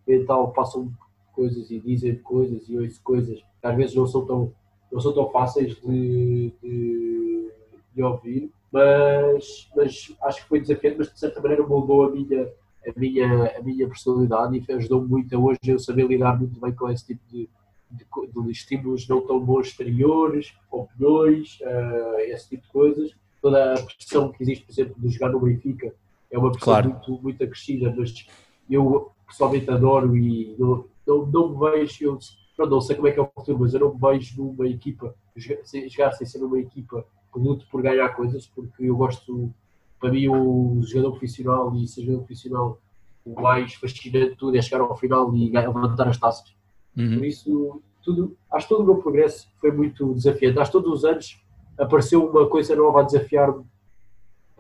mental, 0.08 0.52
passam 0.54 0.92
coisas 1.34 1.70
e 1.70 1.80
dizem 1.80 2.16
coisas 2.16 2.68
e 2.68 2.78
ouço 2.80 3.00
coisas 3.04 3.44
que 3.66 3.72
às 3.72 3.76
vezes 3.76 3.96
não 3.96 4.06
são 4.06 4.26
tão, 4.26 4.54
não 4.92 5.00
são 5.00 5.12
tão 5.12 5.30
fáceis 5.32 5.76
de, 5.82 6.54
de, 6.62 7.52
de 7.96 8.04
ouvir, 8.04 8.52
mas, 8.72 9.68
mas 9.76 10.16
acho 10.22 10.44
que 10.44 10.48
foi 10.50 10.60
desafiante, 10.60 10.98
mas 11.00 11.12
de 11.12 11.20
certa 11.20 11.42
maneira 11.42 11.66
moldou 11.66 12.04
a 12.04 12.12
minha, 12.12 12.48
a 12.88 13.00
minha, 13.00 13.58
a 13.58 13.62
minha 13.62 13.88
personalidade 13.88 14.64
e 14.68 14.72
ajudou 14.74 15.08
muito 15.08 15.36
a 15.36 15.40
hoje 15.40 15.60
eu 15.66 15.80
saber 15.80 16.08
lidar 16.08 16.38
muito 16.38 16.60
bem 16.60 16.74
com 16.74 16.90
esse 16.90 17.08
tipo 17.08 17.22
de, 17.32 17.50
de, 17.90 18.44
de 18.44 18.52
estímulos 18.52 19.08
não 19.08 19.26
tão 19.26 19.40
bons 19.40 19.68
exteriores, 19.68 20.54
opiniões, 20.70 21.58
eh, 21.62 22.30
esse 22.30 22.50
tipo 22.50 22.64
de 22.64 22.70
coisas. 22.70 23.12
Toda 23.42 23.74
a 23.74 23.82
pressão 23.82 24.32
que 24.32 24.44
existe, 24.44 24.66
por 24.66 24.72
exemplo, 24.74 24.96
de 24.98 25.10
jogar 25.10 25.30
no 25.30 25.40
Benfica 25.40 25.94
é 26.32 26.38
uma 26.38 26.52
pressão 26.52 26.74
Claro. 26.74 26.90
muito, 26.90 27.24
muito 27.24 27.44
acrescida, 27.44 27.94
mas 27.96 28.28
eu 28.70 29.12
pessoalmente 29.28 29.70
adoro 29.72 30.16
e 30.18 30.56
não, 30.60 30.86
não, 31.08 31.26
não 31.26 31.50
me 31.50 31.72
vejo, 31.72 32.04
eu, 32.04 32.20
pronto, 32.56 32.72
não 32.72 32.82
sei 32.82 32.96
como 32.96 33.08
é 33.08 33.12
que 33.12 33.20
é 33.20 33.22
o 33.22 33.30
futuro, 33.34 33.60
mas 33.60 33.74
eu 33.74 33.80
não 33.80 33.92
vejo 33.92 34.42
numa 34.42 34.68
equipa, 34.68 35.16
jogar 35.36 36.12
sem 36.14 36.26
ser 36.26 36.40
numa 36.40 36.60
equipa 36.60 37.06
que 37.34 37.40
lute 37.40 37.66
por 37.68 37.82
ganhar 37.82 38.10
coisas, 38.16 38.48
porque 38.48 38.84
eu 38.84 38.96
gosto, 38.96 39.54
para 40.00 40.12
mim, 40.12 40.28
o 40.30 40.82
jogador 40.84 41.12
profissional 41.12 41.76
e 41.76 41.88
ser 41.88 42.02
jogador 42.02 42.24
profissional, 42.24 42.80
o 43.26 43.42
mais 43.42 43.74
fascinante 43.74 44.32
de 44.32 44.36
tudo 44.36 44.56
é 44.56 44.62
chegar 44.62 44.82
ao 44.82 44.96
final 44.96 45.36
e 45.36 45.50
levantar 45.50 46.08
as 46.08 46.18
taças. 46.18 46.56
Uhum. 46.96 47.18
Por 47.18 47.26
isso, 47.26 47.82
tudo, 48.04 48.38
acho 48.52 48.68
que 48.68 48.74
todo 48.74 48.84
o 48.84 48.86
meu 48.86 49.02
progresso 49.02 49.50
foi 49.60 49.72
muito 49.72 50.14
desafiante. 50.14 50.60
Acho 50.60 50.72
que 50.72 50.78
todos 50.78 51.00
os 51.00 51.06
anos 51.06 51.44
apareceu 51.78 52.26
uma 52.26 52.48
coisa 52.48 52.76
nova 52.76 53.02
a 53.02 53.04
desafiar-me 53.04 53.66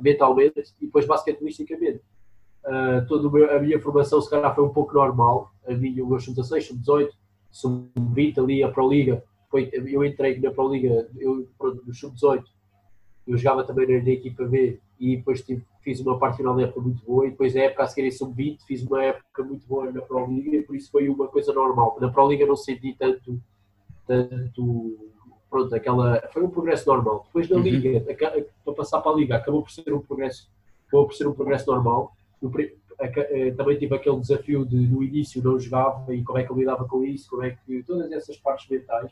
mentalmente 0.01 0.61
e 0.81 0.85
depois 0.87 1.05
basquetebolisticamente. 1.05 2.01
Uh, 2.65 3.05
toda 3.07 3.55
a 3.55 3.59
minha 3.59 3.79
formação 3.79 4.19
se 4.19 4.29
calhar 4.29 4.53
foi 4.53 4.63
um 4.63 4.73
pouco 4.73 4.93
normal, 4.95 5.51
a 5.67 5.73
minha, 5.73 6.03
o 6.03 6.09
meu 6.09 6.19
sub-16, 6.19 6.61
sub-18, 6.63 7.09
sub-20 7.55 8.37
ali, 8.37 8.63
a 8.63 8.69
Pro 8.69 8.89
Liga, 8.89 9.23
foi, 9.49 9.69
eu 9.71 10.03
entrei 10.03 10.37
na 10.39 10.51
Pro 10.51 10.67
Liga, 10.67 11.07
eu, 11.17 11.47
no 11.85 11.93
sub-18, 11.93 12.43
eu 13.25 13.37
jogava 13.37 13.63
também 13.63 13.87
na, 13.87 14.03
na, 14.03 14.09
equipa 14.09 14.43
B 14.43 14.77
e 14.99 15.15
depois 15.15 15.41
tive, 15.41 15.63
fiz 15.81 16.01
uma 16.01 16.19
parte 16.19 16.37
final 16.37 16.53
da 16.53 16.63
época 16.63 16.81
muito 16.81 17.03
boa 17.05 17.25
e 17.25 17.31
depois 17.31 17.55
a 17.55 17.61
época 17.61 17.83
a 17.83 17.87
seguir 17.87 18.07
em 18.07 18.11
sub-20 18.11 18.59
fiz 18.67 18.83
uma 18.83 19.01
época 19.01 19.43
muito 19.43 19.65
boa 19.65 19.89
na 19.89 20.01
Pro 20.01 20.27
Liga 20.27 20.57
e 20.57 20.63
por 20.63 20.75
isso 20.75 20.91
foi 20.91 21.07
uma 21.07 21.29
coisa 21.29 21.53
normal. 21.53 21.97
Na 22.01 22.09
Pro 22.09 22.27
Liga 22.27 22.45
não 22.45 22.57
senti 22.57 22.93
tanto, 22.99 23.41
tanto 24.05 24.97
pronto, 25.49 25.73
aquela, 25.73 26.21
foi 26.33 26.43
um 26.43 26.49
progresso 26.49 26.85
normal. 26.89 27.23
Depois 27.27 27.49
na 27.49 27.55
uhum. 27.55 27.63
Liga, 27.63 28.01
para 28.65 28.73
passar 28.73 28.99
para 28.99 29.13
a 29.13 29.15
Liga, 29.15 29.37
acabou 29.37 29.61
por 29.61 29.71
ser 29.71 29.93
um 29.93 30.01
progresso, 30.01 30.51
acabou 30.87 31.07
por 31.07 31.15
ser 31.15 31.25
um 31.25 31.33
progresso 31.33 31.71
normal. 31.71 32.13
Eh, 32.99 33.51
também 33.51 33.77
tive 33.77 33.95
aquele 33.95 34.19
desafio 34.19 34.65
de 34.65 34.75
no 34.87 35.03
início 35.03 35.43
não 35.43 35.59
jogava 35.59 36.13
e 36.13 36.23
como 36.23 36.39
é 36.39 36.43
que 36.43 36.51
eu 36.51 36.57
lidava 36.57 36.87
com 36.87 37.03
isso, 37.03 37.29
como 37.29 37.43
é 37.43 37.51
que 37.51 37.83
todas 37.83 38.11
essas 38.11 38.37
partes 38.37 38.69
mentais, 38.69 39.11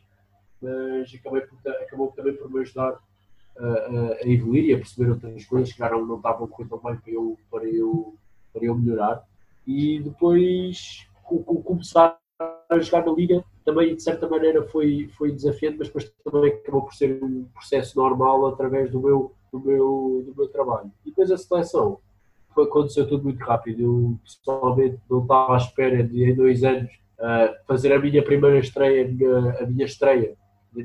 mas 0.62 1.14
acabei 1.14 1.42
por, 1.42 1.58
acabou 1.82 2.12
também 2.12 2.34
por 2.34 2.50
me 2.50 2.62
ajudar 2.62 3.00
a, 3.58 3.66
a, 3.66 4.14
a 4.24 4.28
evoluir 4.28 4.66
e 4.66 4.74
a 4.74 4.78
perceber 4.78 5.12
outras 5.12 5.46
coisas 5.46 5.74
que 5.74 5.80
não, 5.82 6.06
não 6.06 6.18
estavam 6.18 6.48
correndo 6.48 6.70
tão 6.70 6.92
bem 6.92 7.00
para 7.00 7.12
eu, 7.12 7.38
para, 7.52 7.66
eu, 7.66 8.16
para 8.54 8.66
eu 8.66 8.76
melhorar. 8.76 9.24
E 9.68 10.00
depois 10.00 11.08
começar 11.66 12.18
a 12.70 12.80
jogar 12.80 13.06
na 13.06 13.14
Liga 13.14 13.44
também 13.66 13.96
de 13.96 14.04
certa 14.04 14.28
maneira 14.28 14.64
foi, 14.64 15.10
foi 15.18 15.32
desafiante, 15.32 15.78
mas 15.78 15.88
depois 15.88 16.14
também 16.24 16.52
acabou 16.52 16.84
por 16.84 16.94
ser 16.94 17.24
um 17.24 17.46
processo 17.54 17.98
normal 17.98 18.46
através 18.48 18.92
do 18.92 19.00
meu, 19.02 19.34
do 19.52 19.60
meu, 19.60 20.24
do 20.26 20.34
meu 20.36 20.48
trabalho. 20.50 20.92
E 21.06 21.10
depois 21.10 21.32
a 21.32 21.38
seleção 21.38 22.00
aconteceu 22.62 23.08
tudo 23.08 23.24
muito 23.24 23.44
rápido. 23.44 23.82
Eu 23.82 24.20
pessoalmente 24.24 25.00
não 25.10 25.22
estava 25.22 25.54
à 25.54 25.58
espera 25.58 26.04
de 26.04 26.24
em 26.24 26.36
dois 26.36 26.64
anos 26.64 26.92
uh, 27.20 27.54
fazer 27.68 27.94
a 27.94 28.00
minha 28.00 28.24
primeira 28.24 28.60
estreia, 28.60 29.06
a 29.06 29.08
minha, 29.08 29.62
a 29.62 29.66
minha 29.66 29.86
estreia 29.86 30.36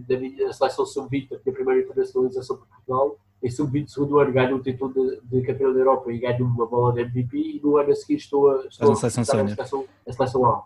da 0.07 0.19
minha 0.19 0.53
seleção 0.53 0.85
sub-20, 0.85 1.33
a 1.33 1.39
minha 1.45 1.55
primeira 1.55 1.81
internacionalização 1.81 2.57
por 2.57 2.67
Portugal. 2.67 3.17
Em 3.43 3.51
sub-20, 3.51 3.89
segundo 3.89 4.19
ano, 4.19 4.33
ganho 4.33 4.57
um 4.57 4.63
título 4.63 4.93
de, 4.93 5.21
de 5.23 5.47
campeão 5.47 5.73
da 5.73 5.79
Europa 5.79 6.13
e 6.13 6.19
ganho 6.19 6.45
uma 6.45 6.67
bola 6.67 6.93
de 6.93 7.01
MVP. 7.03 7.39
E 7.39 7.61
no 7.63 7.77
ano 7.77 7.91
a 7.91 7.95
seguir 7.95 8.17
estou 8.17 8.51
a, 8.51 8.67
estou 8.67 8.91
a, 8.91 8.93
a, 8.93 8.97
seleção, 8.97 9.23
a, 9.23 9.49
seleção, 9.49 9.85
a 10.07 10.13
seleção 10.13 10.45
A. 10.47 10.63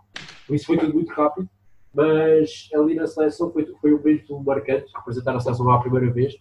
Por 0.47 0.57
isso 0.57 0.67
foi 0.67 0.79
tudo 0.79 0.95
muito 0.95 1.13
rápido 1.13 1.49
mas 1.95 2.69
ali 2.75 2.95
na 2.95 3.07
seleção 3.07 3.53
foi, 3.53 3.67
foi 3.81 3.93
um 3.93 3.99
momento 3.99 4.41
marcante, 4.41 4.91
representar 4.95 5.37
a 5.37 5.41
seleção 5.41 5.67
lá 5.67 5.77
a 5.77 5.81
primeira 5.81 6.11
vez, 6.11 6.37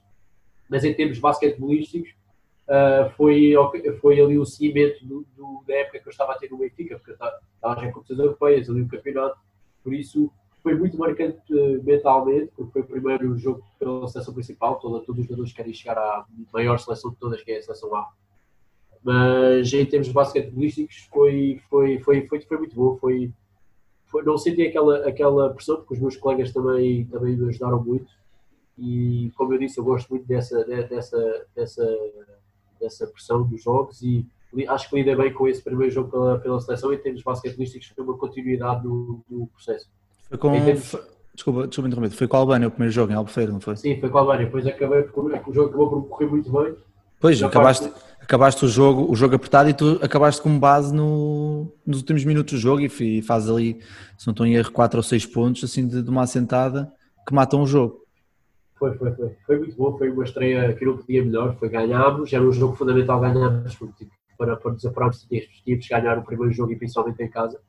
mas 0.69 0.83
em 0.83 0.93
termos 0.93 1.19
basquetebolísticos 1.19 2.15
uh, 2.67 3.09
foi, 3.11 3.53
foi 3.99 4.19
ali 4.19 4.37
o 4.37 4.45
seguimento 4.45 5.05
do, 5.05 5.25
do, 5.35 5.63
da 5.67 5.75
época 5.75 5.99
que 5.99 6.07
eu 6.07 6.11
estava 6.11 6.33
a 6.33 6.37
ter 6.37 6.49
no 6.49 6.57
Benfica, 6.57 6.97
porque 6.97 7.11
estava 7.11 7.79
já 7.81 7.85
em 7.85 7.91
competições 7.91 8.19
europeias, 8.19 8.69
ali 8.69 8.81
o 8.81 8.87
campeonato, 8.87 9.39
por 9.83 9.93
isso 9.93 10.31
foi 10.61 10.75
muito 10.75 10.97
marcante 10.97 11.39
uh, 11.53 11.83
mentalmente, 11.83 12.51
porque 12.55 12.71
foi 12.71 12.81
o 12.81 12.87
primeiro 12.87 13.37
jogo 13.37 13.63
pela 13.79 14.07
seleção 14.07 14.33
principal, 14.33 14.79
toda, 14.79 15.03
todos 15.05 15.21
os 15.21 15.25
jogadores 15.25 15.53
querem 15.53 15.73
chegar 15.73 15.97
à 15.97 16.25
maior 16.53 16.77
seleção 16.77 17.11
de 17.11 17.17
todas, 17.17 17.41
que 17.41 17.51
é 17.51 17.57
a 17.57 17.61
seleção 17.61 17.95
A. 17.95 18.09
Mas 19.03 19.73
em 19.73 19.85
termos 19.85 20.09
basquetebolísticos 20.09 21.09
foi, 21.11 21.59
foi, 21.69 21.99
foi, 21.99 22.27
foi, 22.27 22.41
foi 22.41 22.57
muito 22.57 22.75
bom, 22.75 22.97
foi, 22.97 23.33
foi, 24.05 24.23
não 24.23 24.37
senti 24.37 24.61
aquela, 24.61 25.07
aquela 25.07 25.49
pressão, 25.51 25.77
porque 25.77 25.95
os 25.95 25.99
meus 25.99 26.17
colegas 26.17 26.53
também, 26.53 27.05
também 27.05 27.35
me 27.35 27.49
ajudaram 27.49 27.83
muito. 27.83 28.11
E, 28.77 29.31
como 29.35 29.53
eu 29.53 29.59
disse, 29.59 29.79
eu 29.79 29.83
gosto 29.83 30.09
muito 30.09 30.25
dessa, 30.27 30.63
dessa, 30.63 31.47
dessa, 31.55 31.83
dessa 32.81 33.07
pressão 33.07 33.43
dos 33.43 33.63
jogos 33.63 34.01
e 34.01 34.25
acho 34.67 34.89
que 34.89 34.95
lidei 34.97 35.15
bem 35.15 35.31
com 35.31 35.47
esse 35.47 35.63
primeiro 35.63 35.93
jogo 35.93 36.11
pela, 36.11 36.39
pela 36.39 36.59
seleção 36.59 36.93
em 36.93 36.97
termos 36.97 37.23
basquetebolísticos, 37.23 37.87
foi 37.95 38.03
uma 38.03 38.17
continuidade 38.17 38.83
do, 38.83 39.23
do 39.29 39.47
processo. 39.47 39.89
Foi 40.27 40.37
com. 40.37 40.51
Termos... 40.51 40.97
Desculpa, 41.33 41.65
desculpa 41.65 41.87
interromper, 41.87 42.09
foi 42.13 42.27
com 42.27 42.35
a 42.35 42.39
Albânia 42.39 42.67
o 42.67 42.71
primeiro 42.71 42.93
jogo 42.93 43.13
em 43.13 43.15
Albufeira, 43.15 43.53
não 43.53 43.61
foi? 43.61 43.77
Sim, 43.77 43.97
foi 44.01 44.09
com 44.09 44.17
a 44.17 44.21
Albânia, 44.21 44.45
depois 44.45 44.67
acabei, 44.67 44.99
o 44.99 45.53
jogo 45.53 45.69
acabou 45.69 45.89
por 45.89 46.03
correr 46.09 46.25
muito 46.25 46.51
bem. 46.51 46.75
Pois, 47.21 47.41
acabaste, 47.41 47.87
parte 47.87 48.11
acabaste 48.21 48.63
o 48.63 48.67
jogo, 48.67 49.11
o 49.11 49.15
jogo 49.15 49.35
apertado 49.35 49.69
e 49.69 49.73
tu 49.73 49.99
acabaste 50.01 50.41
com 50.41 50.57
base 50.57 50.93
no, 50.93 51.67
nos 51.85 51.97
últimos 51.97 52.23
minutos 52.23 52.53
do 52.53 52.59
jogo 52.59 52.81
e, 52.81 53.17
e 53.17 53.21
fazes 53.21 53.49
ali, 53.49 53.79
se 54.17 54.27
não 54.27 54.31
estou 54.31 54.45
em 54.45 54.53
erro, 54.53 54.71
4 54.71 54.97
ou 54.97 55.03
6 55.03 55.25
pontos 55.25 55.63
assim 55.63 55.87
de, 55.87 56.01
de, 56.01 56.09
uma 56.09 56.23
assentada 56.23 56.91
que 57.27 57.33
matam 57.33 57.61
o 57.61 57.67
jogo. 57.67 58.00
Foi, 58.81 58.97
foi, 58.97 59.11
foi. 59.11 59.37
Foi 59.45 59.59
muito 59.59 59.75
bom, 59.75 59.95
foi 59.95 60.09
uma 60.09 60.23
estreia 60.23 60.73
que 60.73 60.83
não 60.83 60.97
podia 60.97 61.23
melhor, 61.23 61.55
foi 61.57 61.69
ganhámos, 61.69 62.33
era 62.33 62.43
um 62.43 62.51
jogo 62.51 62.75
fundamental 62.75 63.19
ganharmos, 63.19 63.73
tipo, 63.73 64.11
para, 64.35 64.57
para 64.57 64.71
nos 64.71 64.83
apurarmos 64.83 65.27
tínhamos 65.29 65.87
ganhar 65.87 66.17
o 66.17 66.23
primeiro 66.23 66.51
jogo 66.51 66.71
e 66.71 66.75
principalmente 66.75 67.21
em 67.21 67.29
casa. 67.29 67.61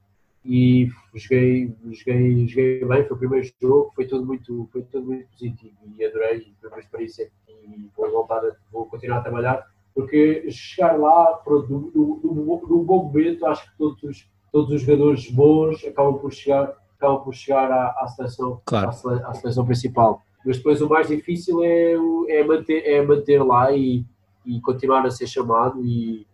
E 0.43 0.89
joguei, 1.15 1.77
joguei, 1.91 2.49
joguei 2.49 2.85
bem, 2.87 3.05
foi 3.05 3.15
o 3.15 3.19
primeiro 3.19 3.47
jogo, 3.61 3.93
foi 3.95 4.07
tudo 4.07 4.25
muito, 4.25 4.67
foi 4.73 4.85
tudo 4.85 5.05
muito 5.05 5.29
positivo 5.29 5.77
e 5.99 6.03
adorei, 6.03 6.51
foi 6.59 6.71
uma 6.71 6.79
experiência 6.79 7.31
e 7.47 7.91
vou 7.95 8.11
voltar, 8.11 8.41
vou 8.73 8.87
continuar 8.87 9.19
a 9.19 9.23
trabalhar 9.23 9.67
porque 9.95 10.51
chegar 10.51 10.99
lá, 10.99 11.35
pronto, 11.45 11.93
num 11.95 12.85
bom 12.85 13.05
momento, 13.05 13.45
acho 13.45 13.71
que 13.71 13.77
todos, 13.77 14.31
todos 14.51 14.71
os 14.73 14.81
jogadores 14.81 15.31
bons 15.31 15.85
acabam 15.85 16.19
por 16.19 16.33
chegar, 16.33 16.73
acabam 16.97 17.23
por 17.23 17.35
chegar 17.35 17.71
à, 17.71 17.89
à, 17.99 18.09
seleção, 18.09 18.63
claro. 18.65 18.89
à, 18.89 19.29
à 19.29 19.35
seleção 19.35 19.67
principal. 19.67 20.23
Mas 20.45 20.57
depois 20.57 20.81
o 20.81 20.89
mais 20.89 21.09
difícil 21.09 21.63
é, 21.63 21.95
é, 22.29 22.45
manter, 22.45 22.85
é 22.87 23.03
manter 23.03 23.43
lá 23.43 23.73
e, 23.73 24.05
e 24.45 24.61
continuar 24.61 25.07
a 25.07 25.11
ser 25.11 25.27
chamado 25.27 25.85
e 25.85 26.27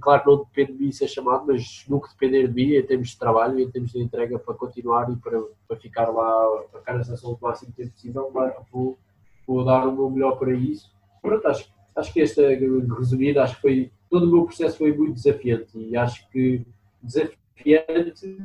claro 0.00 0.22
que 0.22 0.28
não 0.28 0.38
depende 0.38 0.72
de 0.72 0.84
mim 0.84 0.92
ser 0.92 1.08
chamado, 1.08 1.44
mas 1.46 1.84
nunca 1.88 2.10
depender 2.10 2.46
de 2.48 2.54
mim 2.54 2.74
em 2.74 2.82
termos 2.82 3.08
de 3.08 3.18
trabalho 3.18 3.58
e 3.58 3.64
em 3.64 3.70
termos 3.70 3.92
de 3.92 3.98
entrega 3.98 4.38
para 4.38 4.54
continuar 4.54 5.10
e 5.10 5.16
para, 5.16 5.42
para 5.66 5.76
ficar 5.78 6.08
lá, 6.10 6.62
para 6.70 6.80
ficar 6.80 6.94
na 6.94 7.04
seleção 7.04 7.32
o 7.32 7.38
máximo 7.40 7.72
tempo 7.72 7.90
possível, 7.90 8.30
vou, 8.70 8.98
vou 9.46 9.64
dar 9.64 9.88
o 9.88 9.92
meu 9.92 10.10
melhor 10.10 10.38
para 10.38 10.52
isso. 10.52 10.92
Pronto, 11.22 11.48
acho 11.48 11.70
acho 11.94 12.12
que 12.12 12.20
esta, 12.20 12.42
resumida, 12.48 13.42
acho 13.42 13.56
que 13.56 13.62
foi, 13.62 13.92
todo 14.08 14.26
o 14.26 14.30
meu 14.30 14.44
processo 14.44 14.78
foi 14.78 14.92
muito 14.92 15.14
desafiante 15.14 15.78
e 15.78 15.96
acho 15.96 16.28
que 16.30 16.64
desafiante, 17.02 18.38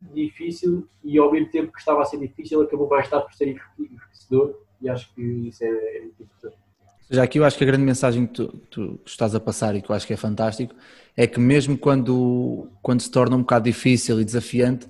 difícil 0.00 0.88
e 1.04 1.18
ao 1.18 1.30
mesmo 1.30 1.50
tempo 1.50 1.72
que 1.72 1.78
estava 1.78 2.02
a 2.02 2.04
ser 2.04 2.18
difícil 2.18 2.60
acabou 2.62 2.88
mais 2.88 3.08
tarde 3.08 3.26
por 3.26 3.34
ser 3.34 3.48
enriquecedor 3.78 4.54
e 4.80 4.88
acho 4.88 5.12
que 5.14 5.22
isso 5.22 5.62
é, 5.62 5.68
é 5.68 6.04
importante. 6.04 6.56
Seja, 7.02 7.22
aqui 7.22 7.38
eu 7.38 7.44
acho 7.44 7.58
que 7.58 7.64
a 7.64 7.66
grande 7.66 7.84
mensagem 7.84 8.26
que 8.26 8.34
tu, 8.34 8.48
tu, 8.70 9.00
estás 9.04 9.34
a 9.34 9.40
passar 9.40 9.74
e 9.74 9.82
que 9.82 9.90
eu 9.90 9.96
acho 9.96 10.06
que 10.06 10.12
é 10.12 10.16
fantástico 10.16 10.74
é 11.16 11.26
que 11.26 11.40
mesmo 11.40 11.76
quando, 11.76 12.68
quando 12.80 13.00
se 13.00 13.10
torna 13.10 13.36
um 13.36 13.40
bocado 13.40 13.64
difícil 13.64 14.20
e 14.20 14.24
desafiante, 14.24 14.86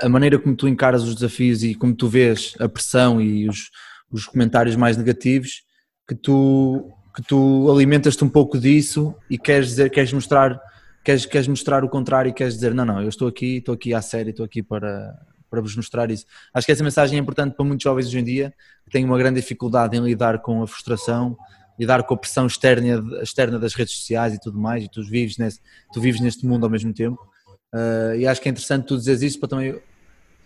a 0.00 0.08
maneira 0.08 0.38
como 0.38 0.54
tu 0.54 0.68
encaras 0.68 1.02
os 1.02 1.14
desafios 1.14 1.64
e 1.64 1.74
como 1.74 1.94
tu 1.94 2.06
vês 2.06 2.54
a 2.60 2.68
pressão 2.68 3.20
e 3.20 3.48
os, 3.48 3.70
os 4.10 4.26
comentários 4.26 4.76
mais 4.76 4.96
negativos, 4.96 5.62
que 6.06 6.14
tu 6.14 6.92
que 7.14 7.22
tu 7.22 7.70
alimentas-te 7.70 8.24
um 8.24 8.28
pouco 8.28 8.58
disso 8.58 9.14
e 9.30 9.38
queres 9.38 9.68
dizer, 9.68 9.88
queres 9.90 10.12
mostrar, 10.12 10.60
queres, 11.04 11.26
queres 11.26 11.46
mostrar 11.46 11.84
o 11.84 11.88
contrário 11.88 12.30
e 12.30 12.32
queres 12.32 12.54
dizer, 12.54 12.74
não, 12.74 12.84
não, 12.84 13.02
eu 13.02 13.08
estou 13.08 13.28
aqui, 13.28 13.58
estou 13.58 13.74
aqui 13.74 13.92
à 13.92 14.00
série, 14.00 14.30
estou 14.30 14.44
aqui 14.44 14.62
para, 14.62 15.14
para 15.50 15.60
vos 15.60 15.76
mostrar 15.76 16.10
isso. 16.10 16.24
Acho 16.52 16.66
que 16.66 16.72
essa 16.72 16.82
mensagem 16.82 17.18
é 17.18 17.20
importante 17.22 17.54
para 17.54 17.64
muitos 17.64 17.84
jovens 17.84 18.06
hoje 18.06 18.18
em 18.18 18.24
dia 18.24 18.54
que 18.84 18.90
têm 18.90 19.04
uma 19.04 19.18
grande 19.18 19.40
dificuldade 19.40 19.96
em 19.96 20.00
lidar 20.00 20.40
com 20.40 20.62
a 20.62 20.66
frustração, 20.66 21.36
lidar 21.78 22.02
com 22.04 22.14
a 22.14 22.16
pressão 22.16 22.46
externa, 22.46 23.22
externa 23.22 23.58
das 23.58 23.74
redes 23.74 23.94
sociais 23.94 24.34
e 24.34 24.40
tudo 24.40 24.58
mais, 24.58 24.84
e 24.84 24.88
tu 24.88 25.02
vives 25.04 25.36
nesse, 25.36 25.60
tu 25.92 26.00
vives 26.00 26.20
neste 26.20 26.46
mundo 26.46 26.64
ao 26.64 26.70
mesmo 26.70 26.92
tempo. 26.92 27.20
Uh, 27.72 28.16
e 28.16 28.26
acho 28.26 28.40
que 28.40 28.48
é 28.48 28.50
interessante 28.50 28.86
tu 28.86 28.96
dizeres 28.96 29.22
isso 29.22 29.38
para 29.38 29.48
também 29.48 29.78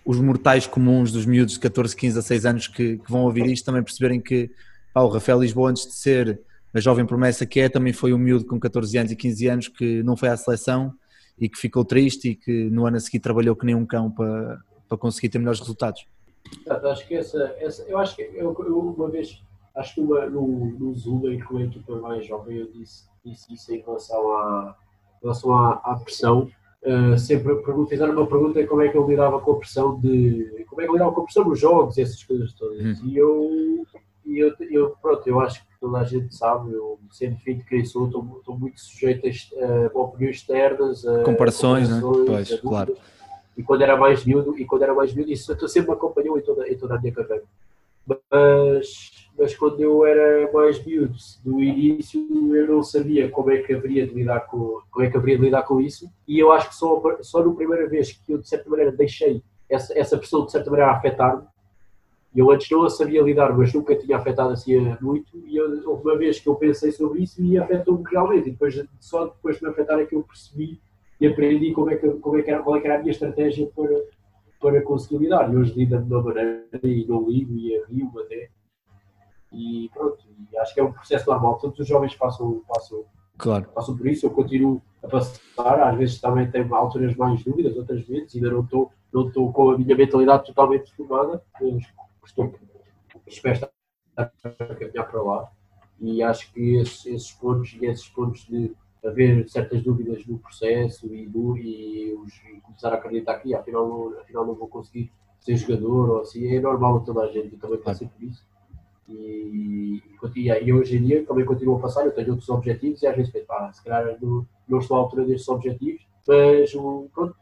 os 0.05 0.19
mortais 0.19 0.67
comuns 0.67 1.13
dos 1.13 1.27
miúdos 1.27 1.55
de 1.55 1.61
14, 1.61 1.95
15 1.95 2.19
a 2.19 2.23
6 2.23 2.47
anos 2.47 2.67
que, 2.67 2.97
que 2.97 3.11
vão 3.11 3.23
ouvir 3.25 3.47
isto 3.47 3.67
também 3.67 3.83
perceberem 3.83 4.21
que 4.21 4.51
pá, 4.93 5.03
o 5.03 5.09
Rafael 5.09 5.41
Lisboa 5.41 5.71
antes 5.71 5.87
de 5.87 5.93
ser 5.93 6.41
a 6.73 6.81
jovem 6.81 7.07
promessa 7.07 7.47
que 7.47 7.61
é, 7.61 7.69
também 7.69 7.93
foi 7.93 8.13
um 8.13 8.19
miúdo 8.19 8.45
com 8.45 8.59
14 8.59 8.99
anos 8.99 9.13
e 9.13 9.17
15 9.17 9.47
anos 9.49 9.69
que 9.69 10.03
não 10.03 10.17
foi 10.17 10.29
à 10.29 10.37
seleção 10.37 10.93
e 11.39 11.49
que 11.49 11.59
ficou 11.59 11.85
triste 11.85 12.31
e 12.31 12.35
que 12.35 12.71
no 12.71 12.87
ano 12.87 12.97
a 12.97 13.01
seguir 13.01 13.21
trabalhou 13.21 13.57
que 13.57 13.65
nem 13.65 13.75
um 13.75 13.87
cão 13.87 14.11
para, 14.11 14.61
para 14.89 14.99
conseguir 14.99 15.29
ter 15.29 15.39
melhores 15.39 15.61
resultados. 15.61 16.07
Acho 16.69 17.07
que 17.07 17.15
essa, 17.15 17.55
essa 17.59 17.83
eu 17.83 17.99
acho 17.99 18.17
que 18.17 18.23
eu, 18.23 18.55
eu 18.59 18.79
uma 18.79 19.09
vez, 19.09 19.43
acho 19.77 19.95
que 19.95 20.01
uma, 20.01 20.27
no, 20.27 20.47
no 20.79 20.95
Zula, 20.95 21.33
em 21.33 21.39
que 21.39 21.51
uma 21.51 21.63
equipa 21.63 21.97
mais 21.97 22.27
jovem, 22.27 22.57
eu 22.57 22.71
disse, 22.73 23.05
disse 23.25 23.53
isso 23.53 23.73
em 23.73 23.81
relação 23.81 24.33
à, 24.33 24.77
em 25.19 25.23
relação 25.23 25.53
à, 25.53 25.73
à 25.85 25.97
pressão 25.97 26.51
uh, 26.83 27.19
sempre 27.19 27.53
fizeram 27.89 28.15
uma 28.15 28.27
pergunta 28.27 28.67
como 28.67 28.83
é 28.83 28.89
que 28.89 28.97
eu 28.97 29.07
lidava 29.07 29.41
com 29.41 29.53
a 29.53 29.59
pressão 29.59 29.99
de. 30.01 30.65
como 30.69 30.81
é 30.81 30.85
que 30.85 30.91
eu 30.91 30.95
lidava 30.95 31.13
com 31.13 31.21
a 31.21 31.25
pressão 31.25 31.45
nos 31.45 31.59
jogos, 31.59 31.99
essas 31.99 32.23
coisas 32.25 32.53
todas. 32.55 33.01
Uhum. 33.01 33.09
E 33.09 33.17
eu, 33.17 33.87
e 34.25 34.39
eu, 34.39 34.55
eu, 34.71 34.97
pronto, 35.03 35.27
eu 35.27 35.41
acho 35.41 35.61
que 35.61 35.68
toda 35.81 35.99
a 35.99 36.05
gente 36.05 36.35
sabe, 36.35 36.73
eu 36.73 36.99
sendo 37.11 37.37
filho 37.37 37.63
de 37.63 37.87
sou, 37.87 38.07
estou, 38.07 38.39
estou 38.39 38.59
muito 38.59 38.81
sujeito 38.81 39.27
a, 39.27 39.99
a 39.99 39.99
opiniões 40.01 40.37
externas, 40.37 41.07
a 41.07 41.23
comparações, 41.23 41.89
né? 41.89 42.01
pois, 42.01 42.61
claro. 42.61 42.97
E 43.57 43.63
quando 43.63 43.83
era 43.83 43.97
mais 43.97 44.25
miúdo, 44.25 44.57
e 44.59 44.65
quando 44.65 44.83
era 44.83 44.95
mais 44.95 45.13
miúdo, 45.13 45.33
isso 45.33 45.69
sempre 45.69 45.91
me 45.91 45.97
acompanhou 45.97 46.39
em 46.39 46.43
toda, 46.43 46.69
em 46.69 46.77
toda 46.77 46.95
a 46.95 47.01
minha 47.01 47.13
carreira. 47.13 47.43
Mas, 48.07 49.29
mas 49.37 49.55
quando 49.57 49.81
eu 49.81 50.07
era 50.07 50.51
mais 50.53 50.85
miúdo, 50.85 51.15
do 51.45 51.63
início 51.63 52.21
eu 52.57 52.67
não 52.69 52.83
sabia 52.83 53.29
como 53.29 53.51
é 53.51 53.59
que 53.59 53.75
haveria 53.75 54.07
de 54.07 54.15
lidar 54.15 54.41
com, 54.47 54.81
como 54.91 55.05
é 55.05 55.11
que 55.11 55.17
haveria 55.17 55.39
de 55.39 55.45
lidar 55.45 55.63
com 55.65 55.81
isso, 55.81 56.09
e 56.27 56.39
eu 56.39 56.53
acho 56.53 56.69
que 56.69 56.77
só, 56.77 57.03
só 57.21 57.45
na 57.45 57.53
primeira 57.53 57.89
vez 57.89 58.13
que 58.13 58.33
eu, 58.33 58.39
de 58.39 58.49
certa 58.49 58.71
maneira, 58.71 58.93
deixei 58.93 59.43
essa, 59.69 59.97
essa 59.99 60.17
pressão, 60.17 60.47
de 60.47 60.53
certa 60.53 60.71
maneira, 60.71 60.93
afetar-me, 60.93 61.43
eu 62.39 62.51
antes 62.51 62.71
não 62.71 62.85
a 62.85 62.91
sabia 62.91 63.21
lidar, 63.21 63.57
mas 63.57 63.73
nunca 63.73 63.97
tinha 63.97 64.17
afetado 64.17 64.51
assim 64.51 64.79
muito, 65.01 65.37
e 65.45 65.57
eu, 65.57 65.91
houve 65.91 66.05
uma 66.05 66.17
vez 66.17 66.39
que 66.39 66.49
eu 66.49 66.55
pensei 66.55 66.93
sobre 66.93 67.23
isso 67.23 67.43
e 67.43 67.59
afetou-me 67.59 68.05
realmente, 68.09 68.49
e 68.49 68.53
depois, 68.53 68.81
só 69.01 69.27
depois 69.27 69.57
de 69.57 69.65
me 69.65 69.71
afetar 69.71 69.99
é 69.99 70.07
que 70.07 70.15
eu 70.15 70.23
percebi 70.23 70.81
e 71.21 71.27
aprendi 71.27 71.73
como 71.73 71.91
é 71.91 71.97
que, 71.97 72.09
como 72.09 72.39
é 72.39 72.43
que 72.43 72.51
era, 72.51 72.63
qual 72.63 72.77
é 72.77 72.81
que 72.81 72.87
era 72.87 72.97
a 72.97 73.01
minha 73.01 73.11
estratégia 73.11 73.69
para, 73.75 74.05
para 74.61 74.83
conseguir 74.83 75.19
lidar. 75.19 75.53
E 75.53 75.57
hoje 75.57 75.75
lido 75.75 75.99
de 75.99 76.13
uma 76.13 76.23
maneira 76.23 76.65
e 76.83 77.05
não 77.09 77.29
ligo 77.29 77.57
e 77.57 77.83
rio 77.89 78.13
até. 78.21 78.51
E 79.53 79.91
pronto, 79.93 80.19
e 80.53 80.59
acho 80.59 80.75
que 80.75 80.81
é 80.81 80.85
um 80.85 80.93
processo 80.93 81.29
normal. 81.29 81.59
Todos 81.59 81.79
os 81.81 81.89
jovens 81.89 82.15
passam, 82.15 82.63
passam, 82.69 83.05
claro. 83.37 83.67
passam 83.75 83.97
por 83.97 84.07
isso. 84.07 84.27
Eu 84.27 84.31
continuo 84.31 84.81
a 85.03 85.09
passar. 85.09 85.89
Às 85.89 85.99
vezes 85.99 86.21
também 86.21 86.49
tenho 86.49 86.73
alturas 86.73 87.17
mais 87.17 87.43
dúvidas, 87.43 87.77
outras 87.77 88.07
vezes 88.07 88.37
ainda 88.37 88.51
não 88.51 88.61
estou, 88.61 88.93
não 89.13 89.27
estou 89.27 89.53
com 89.53 89.71
a 89.71 89.79
minha 89.79 89.97
mentalidade 89.97 90.47
totalmente 90.47 90.95
formada. 90.95 91.43
Estou, 92.29 92.55
espero 93.27 93.55
estar 93.55 93.71
a 94.17 94.75
caminhar 94.75 95.11
para 95.11 95.23
lá. 95.23 95.51
E 95.99 96.23
acho 96.23 96.53
que 96.53 96.77
esses, 96.77 97.07
esses 97.07 97.33
pontos 97.33 97.77
e 97.81 97.87
esses 97.87 98.09
pontos 98.09 98.47
de 98.47 98.77
haver 99.05 99.49
certas 99.49 99.83
dúvidas 99.83 100.27
no 100.27 100.39
processo 100.39 101.13
e, 101.13 101.27
do, 101.27 101.57
e, 101.57 102.15
os, 102.15 102.35
e 102.45 102.61
começar 102.61 102.93
a 102.93 102.97
acreditar 102.97 103.39
que 103.39 103.55
afinal 103.55 103.89
não, 103.89 104.21
afinal 104.21 104.47
não 104.47 104.55
vou 104.55 104.69
conseguir 104.69 105.11
ser 105.41 105.57
jogador 105.57 106.11
ou 106.11 106.21
assim, 106.21 106.47
é 106.55 106.61
normal 106.61 107.01
toda 107.01 107.23
a 107.23 107.33
gente, 107.33 107.57
também 107.57 107.79
passei 107.79 108.09
por 108.09 108.23
isso. 108.23 108.47
E, 109.09 110.03
e, 110.37 110.49
e, 110.49 110.73
hoje 110.73 110.99
em 110.99 111.05
dia 111.05 111.25
também 111.25 111.47
continuo 111.47 111.79
a 111.79 111.81
passar, 111.81 112.05
eu 112.05 112.13
tenho 112.13 112.31
outros 112.31 112.49
objetivos 112.51 113.03
e 113.03 113.07
às 113.07 113.17
vezes 113.17 113.33
penso, 113.33 113.47
se 113.73 113.83
calhar 113.83 114.19
não, 114.21 114.47
não 114.69 114.79
estou 114.79 114.99
à 114.99 115.01
altura 115.01 115.25
destes 115.25 115.49
objetivos, 115.49 116.07
mas 116.27 116.73
pronto, 117.15 117.35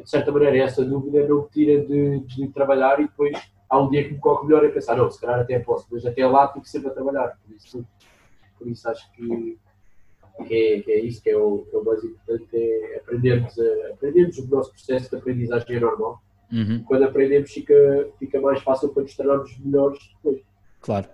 de 0.00 0.08
certa 0.08 0.32
maneira 0.32 0.56
essa 0.56 0.84
dúvida 0.84 1.26
não 1.28 1.42
me 1.42 1.48
tira 1.48 1.84
de, 1.84 2.20
de, 2.20 2.48
trabalhar 2.48 2.98
e 3.00 3.04
depois 3.04 3.36
há 3.72 3.80
um 3.80 3.88
dia 3.88 4.04
que 4.04 4.12
me 4.12 4.20
corre 4.20 4.46
melhor 4.46 4.64
e 4.66 4.68
pensar, 4.68 4.96
não, 4.96 5.10
se 5.10 5.18
calhar 5.18 5.40
até 5.40 5.58
posso, 5.58 5.86
mas 5.90 6.04
até 6.04 6.26
lá 6.26 6.46
tenho 6.48 6.62
que 6.62 6.68
sempre 6.68 6.90
a 6.90 6.92
trabalhar, 6.92 7.38
por 7.42 7.56
isso, 7.56 7.86
por 8.58 8.68
isso 8.68 8.88
acho 8.88 9.10
que 9.12 9.58
que 10.46 10.54
é, 10.54 10.80
que 10.80 10.90
é 10.90 11.00
isso 11.00 11.22
que 11.22 11.30
é, 11.30 11.36
o, 11.36 11.58
que 11.58 11.76
é 11.76 11.78
o 11.78 11.84
mais 11.84 12.02
importante, 12.02 12.48
é 12.54 12.96
aprendermos, 13.02 13.58
a, 13.58 13.92
aprendermos 13.92 14.38
o 14.38 14.46
nosso 14.48 14.72
processo 14.72 15.10
de 15.10 15.16
aprendizagem 15.16 15.76
é 15.76 15.80
normal. 15.80 16.22
Uhum. 16.50 16.82
Quando 16.84 17.04
aprendemos 17.04 17.50
fica, 17.50 18.08
fica 18.18 18.40
mais 18.40 18.60
fácil 18.62 18.88
para 18.90 19.02
nos 19.02 19.14
tornarmos 19.14 19.58
melhores 19.58 19.98
depois. 20.16 20.42
Claro. 20.80 21.06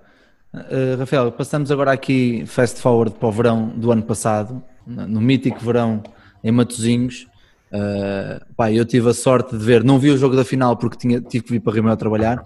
Uh, 0.55 0.99
Rafael, 0.99 1.33
passamos 1.33 1.71
agora 1.71 1.93
aqui 1.93 2.45
fast 2.47 2.81
forward 2.81 3.17
para 3.19 3.29
o 3.29 3.33
verão 3.33 3.69
do 3.69 3.91
ano 3.91 4.03
passado, 4.03 4.63
no 4.87 5.21
mítico 5.21 5.59
verão 5.61 6.03
em 6.43 6.53
Matozinhos. 6.53 7.27
Uh, 7.71 8.55
pá, 8.55 8.73
eu 8.73 8.85
tive 8.85 9.11
a 9.11 9.15
sorte 9.15 9.57
de 9.57 9.63
ver, 9.63 9.85
não 9.85 9.99
vi 9.99 10.11
o 10.11 10.17
jogo 10.17 10.35
da 10.35 10.45
final 10.45 10.77
porque 10.77 10.97
tinha, 10.97 11.21
tive 11.21 11.45
que 11.45 11.53
vir 11.53 11.61
para 11.61 11.75
Rio 11.75 11.97
trabalhar, 11.97 12.43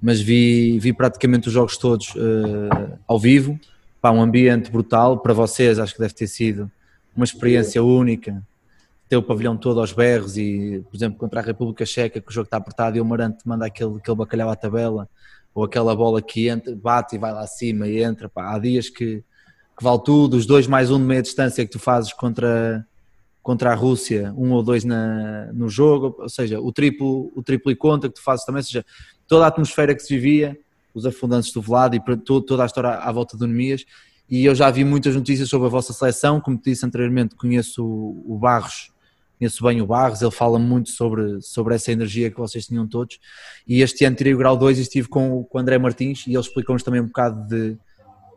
mas 0.00 0.18
vi, 0.18 0.78
vi 0.78 0.94
praticamente 0.94 1.48
os 1.48 1.52
jogos 1.52 1.76
todos 1.76 2.14
uh, 2.14 2.98
ao 3.06 3.18
vivo 3.18 3.60
pá, 4.02 4.10
um 4.10 4.20
ambiente 4.20 4.70
brutal. 4.70 5.20
Para 5.20 5.32
vocês, 5.32 5.78
acho 5.78 5.94
que 5.94 6.00
deve 6.00 6.12
ter 6.12 6.26
sido 6.26 6.70
uma 7.14 7.24
experiência 7.24 7.82
única. 7.82 8.42
Ter 9.08 9.16
o 9.16 9.22
pavilhão 9.22 9.56
todo 9.56 9.78
aos 9.78 9.92
berros 9.92 10.36
e, 10.36 10.82
por 10.90 10.96
exemplo, 10.96 11.18
contra 11.18 11.40
a 11.40 11.42
República 11.42 11.86
Checa, 11.86 12.20
que 12.20 12.28
o 12.28 12.32
jogo 12.32 12.46
está 12.46 12.56
apertado 12.56 12.96
e 12.96 13.00
o 13.00 13.04
Marante 13.04 13.46
manda 13.46 13.64
aquele, 13.64 13.96
aquele 13.96 14.16
bacalhau 14.16 14.50
à 14.50 14.56
tabela, 14.56 15.08
ou 15.54 15.64
aquela 15.64 15.94
bola 15.94 16.20
que 16.20 16.48
entra, 16.48 16.74
bate 16.74 17.14
e 17.14 17.18
vai 17.18 17.32
lá 17.32 17.42
acima 17.42 17.86
e 17.86 18.02
entra. 18.02 18.28
Pá, 18.28 18.54
há 18.54 18.58
dias 18.58 18.88
que, 18.88 19.22
que 19.78 19.84
vale 19.84 20.02
tudo, 20.02 20.36
os 20.36 20.46
dois 20.46 20.66
mais 20.66 20.90
um 20.90 20.98
de 20.98 21.04
meia 21.04 21.22
distância 21.22 21.64
que 21.64 21.70
tu 21.70 21.78
fazes 21.78 22.12
contra, 22.12 22.84
contra 23.42 23.72
a 23.72 23.74
Rússia, 23.74 24.32
um 24.36 24.52
ou 24.52 24.62
dois 24.62 24.84
na, 24.84 25.52
no 25.52 25.68
jogo, 25.68 26.16
ou 26.18 26.28
seja, 26.28 26.60
o 26.60 26.72
triplo, 26.72 27.32
o 27.34 27.42
triplo 27.42 27.72
e 27.72 27.76
conta 27.76 28.08
que 28.08 28.14
tu 28.14 28.22
fazes 28.22 28.44
também, 28.44 28.60
ou 28.60 28.64
seja, 28.64 28.86
toda 29.26 29.44
a 29.44 29.48
atmosfera 29.48 29.94
que 29.94 30.02
se 30.02 30.14
vivia 30.14 30.56
os 30.94 31.04
afundantes 31.06 31.50
do 31.52 31.60
Velado 31.60 31.96
e 31.96 32.16
toda 32.26 32.62
a 32.62 32.66
história 32.66 32.90
à 32.90 33.10
volta 33.10 33.36
do 33.36 33.46
Nemias. 33.46 33.84
E 34.30 34.44
eu 34.44 34.54
já 34.54 34.70
vi 34.70 34.84
muitas 34.84 35.14
notícias 35.14 35.48
sobre 35.48 35.66
a 35.66 35.70
vossa 35.70 35.92
seleção, 35.92 36.40
como 36.40 36.56
te 36.56 36.70
disse 36.70 36.86
anteriormente, 36.86 37.34
conheço 37.34 37.84
o 37.84 38.38
Barros, 38.40 38.92
conheço 39.38 39.62
bem 39.64 39.80
o 39.82 39.86
Barros, 39.86 40.22
ele 40.22 40.30
fala 40.30 40.58
muito 40.58 40.90
sobre, 40.90 41.40
sobre 41.42 41.74
essa 41.74 41.90
energia 41.90 42.30
que 42.30 42.38
vocês 42.38 42.66
tinham 42.66 42.86
todos. 42.86 43.18
E 43.66 43.82
este 43.82 44.04
ano 44.04 44.16
tirei 44.16 44.34
o 44.34 44.38
grau 44.38 44.56
2 44.56 44.78
e 44.78 44.82
estive 44.82 45.08
com, 45.08 45.42
com 45.44 45.58
o 45.58 45.60
André 45.60 45.78
Martins 45.78 46.26
e 46.26 46.30
ele 46.30 46.38
explicou-nos 46.38 46.82
também 46.82 47.00
um 47.00 47.06
bocado 47.06 47.46
de 47.48 47.76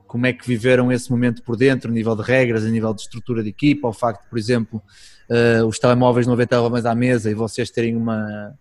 como 0.08 0.26
é 0.26 0.34
que 0.34 0.48
viveram 0.48 0.92
esse 0.92 1.10
momento 1.10 1.44
por 1.44 1.56
dentro, 1.56 1.90
a 1.90 1.94
nível 1.94 2.16
de 2.16 2.24
regras, 2.24 2.66
a 2.66 2.70
nível 2.70 2.94
de 2.94 3.02
estrutura 3.02 3.44
de 3.44 3.50
equipa, 3.50 3.88
o 3.88 3.94
facto, 3.94 4.28
por 4.30 4.38
exemplo, 4.38 4.82
uh, 5.30 5.66
os 5.66 5.80
telemóveis 5.80 6.28
não 6.28 6.34
haver 6.34 6.48
telemóveis 6.48 6.86
à 6.86 6.96
mesa 6.96 7.30
e 7.30 7.34
vocês 7.34 7.70
terem 7.70 7.96
uma, 7.96 8.58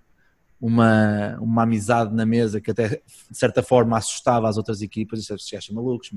uma, 0.61 1.39
uma 1.41 1.63
amizade 1.63 2.15
na 2.15 2.25
mesa 2.25 2.61
que 2.61 2.71
até 2.71 2.89
de 2.89 3.03
certa 3.39 3.63
forma 3.63 3.97
assustava 3.97 4.49
as 4.49 4.57
outras 4.57 4.83
equipas, 4.83 5.21
e 5.21 5.39
se 5.39 5.57
acham 5.57 5.75
malucos, 5.75 6.11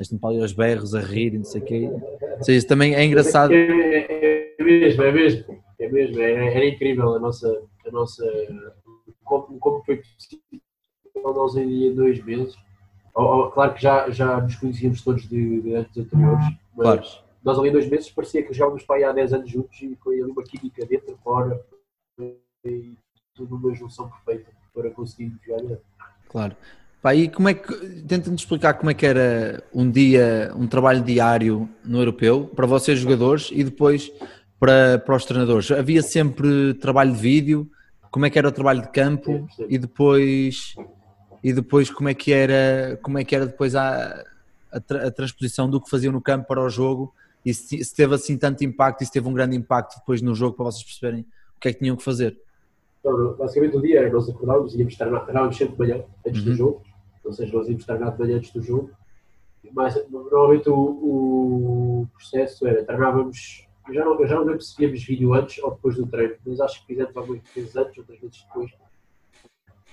estão 0.00 0.18
para 0.18 0.30
aos 0.40 0.52
berros 0.52 0.94
a 0.94 1.00
rir 1.00 1.34
e 1.34 1.38
não 1.38 1.44
sei 1.44 1.60
o 1.60 1.64
quê. 1.64 1.90
Ou 2.38 2.42
seja, 2.42 2.66
também 2.66 2.94
é 2.94 3.04
engraçado. 3.04 3.52
É, 3.52 3.56
é, 3.56 4.54
é, 4.58 4.64
mesmo, 4.64 5.02
é 5.02 5.12
mesmo, 5.12 5.62
é 5.78 5.88
mesmo, 5.88 6.20
era 6.20 6.66
incrível 6.66 7.14
a 7.14 7.20
nossa, 7.20 7.62
a 7.86 7.90
nossa 7.90 8.24
como, 9.24 9.58
como 9.58 9.84
foi 9.84 9.96
possível 9.96 10.62
nós 11.22 11.56
em 11.56 11.94
dois 11.94 12.22
meses. 12.24 12.54
Claro 13.14 13.74
que 13.74 13.82
já, 13.82 14.10
já 14.10 14.40
nos 14.40 14.56
conhecíamos 14.56 15.02
todos 15.02 15.28
de, 15.28 15.60
de 15.62 15.74
anos 15.74 15.96
anteriores, 15.96 16.46
mas 16.76 16.84
claro. 16.84 17.02
nós 17.44 17.58
ali 17.58 17.70
dois 17.70 17.88
meses 17.88 18.10
parecia 18.10 18.42
que 18.42 18.52
jogávamos 18.52 18.82
para 18.82 18.96
aí 18.96 19.04
há 19.04 19.12
10 19.12 19.32
anos 19.34 19.50
juntos 19.50 19.80
e 19.80 19.96
foi 20.02 20.20
ali 20.20 20.30
uma 20.30 20.42
química 20.42 20.84
dentro, 20.84 21.16
fora. 21.22 21.60
E 22.64 22.96
tudo 23.34 23.56
uma 23.56 23.74
junção 23.74 24.10
perfeita 24.10 24.50
para 24.72 24.90
conseguir 24.90 25.32
jogar. 25.46 25.78
Claro. 26.28 26.56
Pá, 27.00 27.14
e 27.14 27.28
como 27.28 27.50
é 27.50 27.54
que, 27.54 28.02
tenta-nos 28.02 28.40
explicar 28.40 28.74
como 28.74 28.90
é 28.90 28.94
que 28.94 29.04
era 29.04 29.62
um 29.74 29.88
dia, 29.90 30.50
um 30.56 30.66
trabalho 30.66 31.02
diário 31.02 31.68
no 31.84 31.98
europeu, 31.98 32.50
para 32.56 32.66
vocês 32.66 32.98
jogadores 32.98 33.50
e 33.52 33.62
depois 33.62 34.10
para, 34.58 34.98
para 34.98 35.14
os 35.14 35.24
treinadores. 35.26 35.70
Havia 35.70 36.02
sempre 36.02 36.72
trabalho 36.74 37.12
de 37.12 37.18
vídeo, 37.18 37.70
como 38.10 38.24
é 38.24 38.30
que 38.30 38.38
era 38.38 38.48
o 38.48 38.52
trabalho 38.52 38.80
de 38.80 38.88
campo 38.88 39.46
e 39.68 39.76
depois 39.76 40.74
e 41.44 41.52
depois 41.52 41.90
como 41.90 42.08
é 42.08 42.14
que 42.14 42.32
era 42.32 42.98
como 43.02 43.18
é 43.18 43.24
que 43.24 43.36
era 43.36 43.44
depois 43.44 43.76
a, 43.76 44.24
a, 44.72 44.78
a, 44.78 45.10
transposição 45.10 45.68
do 45.68 45.78
que 45.78 45.90
faziam 45.90 46.10
no 46.10 46.20
campo 46.20 46.48
para 46.48 46.62
o 46.62 46.70
jogo 46.70 47.14
e 47.44 47.52
se, 47.52 47.84
se 47.84 47.94
teve 47.94 48.14
assim 48.14 48.38
tanto 48.38 48.64
impacto 48.64 49.02
e 49.02 49.06
se 49.06 49.12
teve 49.12 49.28
um 49.28 49.34
grande 49.34 49.54
impacto 49.54 49.98
depois 49.98 50.22
no 50.22 50.34
jogo 50.34 50.56
para 50.56 50.64
vocês 50.64 50.82
perceberem 50.82 51.20
o 51.20 51.60
que 51.60 51.68
é 51.68 51.72
que 51.74 51.80
tinham 51.80 51.96
que 51.96 52.02
fazer. 52.02 52.40
Então, 53.00 53.34
basicamente 53.34 53.76
o 53.76 53.82
dia 53.82 54.00
era 54.00 54.10
nós 54.10 54.26
acordávamos, 54.26 54.74
íamos 54.74 54.96
treinar, 54.96 55.24
treinávamos 55.24 55.56
sempre 55.58 55.74
de 55.74 55.78
manhã, 55.78 56.04
antes 56.26 56.40
uhum. 56.40 56.46
do 56.46 56.54
jogo, 56.54 56.82
ou 57.22 57.32
seja, 57.34 57.52
nós 57.52 57.68
íamos 57.68 57.84
treinar 57.84 58.12
de 58.12 58.18
manhã 58.18 58.36
antes 58.38 58.50
do 58.50 58.62
jogo, 58.62 58.90
mas 59.74 60.10
normalmente 60.10 60.70
o, 60.70 60.74
o 60.74 62.08
processo 62.14 62.66
era, 62.66 62.82
treinávamos, 62.82 63.68
eu 63.86 63.94
já 63.94 64.02
não, 64.02 64.18
eu 64.18 64.26
já 64.26 64.36
não 64.36 64.44
lembro 64.44 64.62
se 64.62 64.74
víamos 64.78 65.04
vídeo 65.04 65.34
antes 65.34 65.62
ou 65.62 65.72
depois 65.72 65.96
do 65.96 66.06
treino, 66.06 66.36
mas 66.46 66.58
acho 66.60 66.80
que 66.80 66.86
fizemos 66.86 67.14
algumas 67.14 67.42
vezes 67.54 67.76
antes, 67.76 67.98
outras 67.98 68.18
vezes 68.18 68.46
depois, 68.48 68.72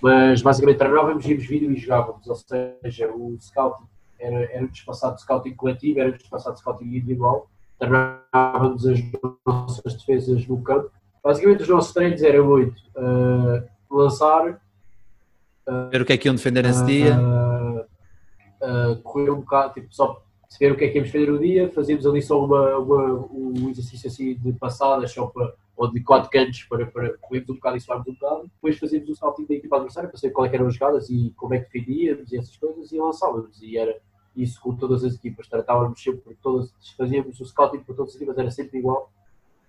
mas 0.02 0.42
basicamente 0.42 0.78
treinávamos, 0.78 1.24
íamos 1.24 1.46
vídeo 1.46 1.70
e 1.70 1.76
jogávamos, 1.76 2.26
ou 2.26 2.34
seja, 2.34 3.12
o 3.12 3.36
scouting 3.40 3.84
era, 4.18 4.44
era 4.52 4.64
espaçado 4.66 5.14
de 5.14 5.22
scouting 5.22 5.54
coletivo, 5.54 6.00
era 6.00 6.16
espaçado 6.16 6.54
de 6.54 6.60
scouting 6.60 6.84
individual, 6.84 7.48
treinávamos 7.78 8.86
as 8.86 9.00
nossas 9.46 9.94
defesas 9.94 10.46
no 10.46 10.60
campo, 10.62 10.90
Basicamente, 11.22 11.62
os 11.62 11.68
nossos 11.68 11.94
treinos 11.94 12.20
eram 12.22 12.46
muito 12.46 12.76
uh, 12.96 13.62
lançar, 13.88 14.50
uh, 14.50 15.88
ver 15.90 16.02
o 16.02 16.04
que 16.04 16.12
é 16.12 16.16
que 16.16 16.26
iam 16.26 16.34
defender 16.34 16.64
nesse 16.64 16.84
dia, 16.84 17.16
uh, 17.16 18.96
correr 19.02 19.30
um 19.30 19.36
bocado, 19.40 19.74
tipo, 19.74 19.86
só 19.94 20.20
ver 20.58 20.72
o 20.72 20.76
que 20.76 20.84
é 20.84 20.88
que 20.88 20.96
íamos 20.96 21.12
defender 21.12 21.32
o 21.32 21.38
dia, 21.38 21.70
fazíamos 21.70 22.04
ali 22.06 22.20
só 22.20 22.44
uma, 22.44 22.76
uma, 22.76 23.28
um 23.32 23.70
exercício 23.70 24.08
assim 24.08 24.34
de 24.34 24.52
passadas, 24.52 25.12
só 25.12 25.26
para, 25.26 25.54
ou 25.76 25.90
de 25.90 26.02
quatro 26.02 26.30
cantos 26.30 26.62
para, 26.64 26.86
para 26.86 27.16
corrermos 27.18 27.50
um 27.50 27.54
bocado 27.54 27.76
e 27.76 27.80
suarmos 27.80 28.08
um 28.08 28.14
bocado. 28.14 28.50
Depois 28.54 28.78
fazíamos 28.78 29.08
o 29.08 29.14
scouting 29.14 29.46
da 29.46 29.54
equipa 29.54 29.76
adversária 29.76 30.08
para 30.08 30.18
saber 30.18 30.32
qual 30.32 30.46
é 30.46 30.54
eram 30.54 30.66
as 30.66 30.74
jogadas 30.74 31.10
e 31.10 31.32
como 31.36 31.54
é 31.54 31.60
que 31.60 31.72
defendíamos 31.72 32.32
e 32.32 32.36
essas 32.36 32.56
coisas 32.56 32.92
e 32.92 32.98
lançávamos. 32.98 33.60
E 33.62 33.76
era 33.76 33.98
isso 34.36 34.60
com 34.60 34.74
todas 34.74 35.04
as 35.04 35.14
equipas, 35.14 35.48
tratávamos 35.48 36.02
sempre, 36.02 36.36
todas, 36.42 36.72
fazíamos 36.96 37.38
o 37.40 37.44
scouting 37.44 37.80
por 37.80 37.94
todas 37.94 38.10
as 38.10 38.16
equipas, 38.16 38.38
era 38.38 38.50
sempre 38.50 38.78
igual 38.78 39.12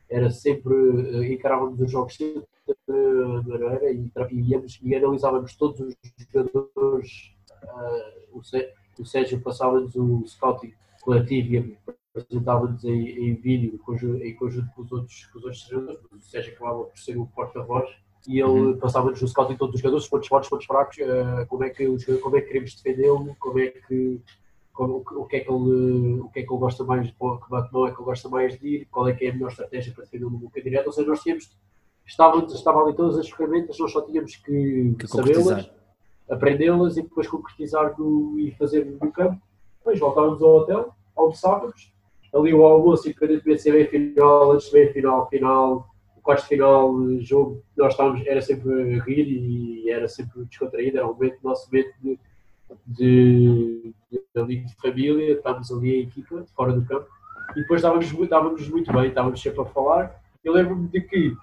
era 0.09 0.29
sempre, 0.29 0.73
uh, 0.73 1.23
encarávamos 1.23 1.79
os 1.79 1.91
jogos 1.91 2.15
sempre 2.15 2.47
da 2.87 3.59
maneira 3.59 3.91
e, 3.91 4.51
íamos, 4.51 4.79
e 4.81 4.95
analisávamos 4.95 5.55
todos 5.55 5.79
os 5.79 5.95
jogadores. 6.31 7.33
Uh, 7.63 8.37
o, 8.37 8.41
o 9.01 9.05
Sérgio 9.05 9.41
passava-nos 9.41 9.95
o 9.95 10.23
scouting 10.27 10.73
coletivo 11.01 11.55
e 11.55 11.77
apresentava-nos 12.15 12.83
em, 12.83 13.29
em 13.29 13.35
vídeo 13.35 13.73
em 14.23 14.35
conjunto 14.35 14.71
com 14.75 14.81
os 14.83 14.91
outros, 14.91 15.25
com 15.27 15.39
os 15.39 15.43
outros 15.45 15.61
jogadores. 15.61 15.99
O 16.11 16.19
Sérgio 16.21 16.53
acabava 16.53 16.83
por 16.83 16.97
ser 16.97 17.17
o 17.17 17.25
porta-voz 17.27 17.89
e 18.27 18.39
ele 18.39 18.49
uhum. 18.49 18.77
passava-nos 18.77 19.21
o 19.21 19.27
scouting 19.27 19.57
todos 19.57 19.75
os 19.75 19.81
jogadores, 19.81 20.07
pontos 20.07 20.27
fortes, 20.27 20.49
pontos 20.49 20.65
fracos, 20.65 20.97
uh, 20.97 21.45
como, 21.47 21.63
é 21.63 21.69
que, 21.69 21.85
como 22.19 22.37
é 22.37 22.41
que 22.41 22.47
queremos 22.47 22.75
defendê-lo, 22.75 23.35
como 23.39 23.59
é 23.59 23.67
que 23.67 24.21
como, 24.73 25.03
o, 25.05 25.25
que 25.25 25.35
é 25.35 25.39
que 25.41 25.51
ele, 25.51 26.19
o 26.19 26.29
que 26.29 26.39
é 26.39 26.43
que 26.43 26.51
ele 26.51 26.59
gosta 26.59 26.83
mais, 26.83 27.09
que 27.09 27.15
mão 27.19 27.37
é 27.87 27.91
que 27.91 27.97
ele 27.97 28.05
gosta 28.05 28.27
mais 28.27 28.59
de 28.59 28.67
ir, 28.67 28.85
qual 28.85 29.07
é 29.07 29.13
que 29.13 29.25
é 29.25 29.29
a 29.29 29.33
melhor 29.33 29.49
estratégia 29.49 29.93
para 29.93 30.03
defender 30.03 30.25
o 30.25 30.31
boca 30.31 30.61
direto, 30.61 30.87
ou 30.87 30.91
seja, 30.91 31.07
nós 31.07 31.21
tínhamos, 31.21 31.55
estavam, 32.05 32.45
estavam 32.47 32.83
ali 32.83 32.95
todas 32.95 33.19
as 33.19 33.29
ferramentas, 33.29 33.77
nós 33.77 33.91
só 33.91 34.01
tínhamos 34.01 34.35
que, 34.37 34.95
que 34.97 35.07
sabê-las, 35.07 35.69
aprendê-las 36.27 36.97
e 36.97 37.03
depois 37.03 37.27
concretizar 37.27 37.93
no, 37.99 38.39
e 38.39 38.51
fazer 38.53 38.85
no 38.85 39.11
campo. 39.11 39.39
Depois 39.77 39.99
voltávamos 39.99 40.41
ao 40.41 40.55
hotel, 40.57 40.95
almoçávamos, 41.15 41.92
ali 42.33 42.53
o 42.53 42.65
almoço, 42.65 43.07
independentemente 43.07 43.57
de 43.57 43.63
ser 43.63 43.71
bem 43.73 43.87
final, 43.87 44.51
antes 44.51 44.67
de 44.67 44.73
bem 44.73 44.91
final, 44.91 45.29
final, 45.29 45.89
quarto 46.21 46.47
final, 46.47 46.93
jogo, 47.19 47.61
nós 47.77 47.93
estávamos, 47.93 48.25
era 48.25 48.41
sempre 48.41 48.71
a 48.71 49.03
rir 49.03 49.27
e 49.27 49.89
era 49.89 50.07
sempre 50.07 50.43
descontraído, 50.45 50.97
era 50.97 51.07
um 51.07 51.13
momento, 51.13 51.37
nosso 51.43 51.69
momento 51.69 51.93
de 52.01 52.19
de, 52.85 53.93
de, 54.13 54.55
de 54.65 54.75
família, 54.75 55.33
estávamos 55.33 55.71
ali 55.71 55.95
a 55.95 55.99
equipa, 55.99 56.45
fora 56.55 56.73
do 56.73 56.85
campo, 56.85 57.07
e 57.55 57.61
depois 57.61 57.79
estávamos, 57.79 58.11
estávamos 58.11 58.67
muito 58.69 58.91
bem, 58.91 59.07
estávamos 59.07 59.41
sempre 59.41 59.61
a 59.61 59.65
falar. 59.65 60.21
Eu 60.43 60.53
lembro-me 60.53 60.87
de 60.87 61.01
que 61.01 61.33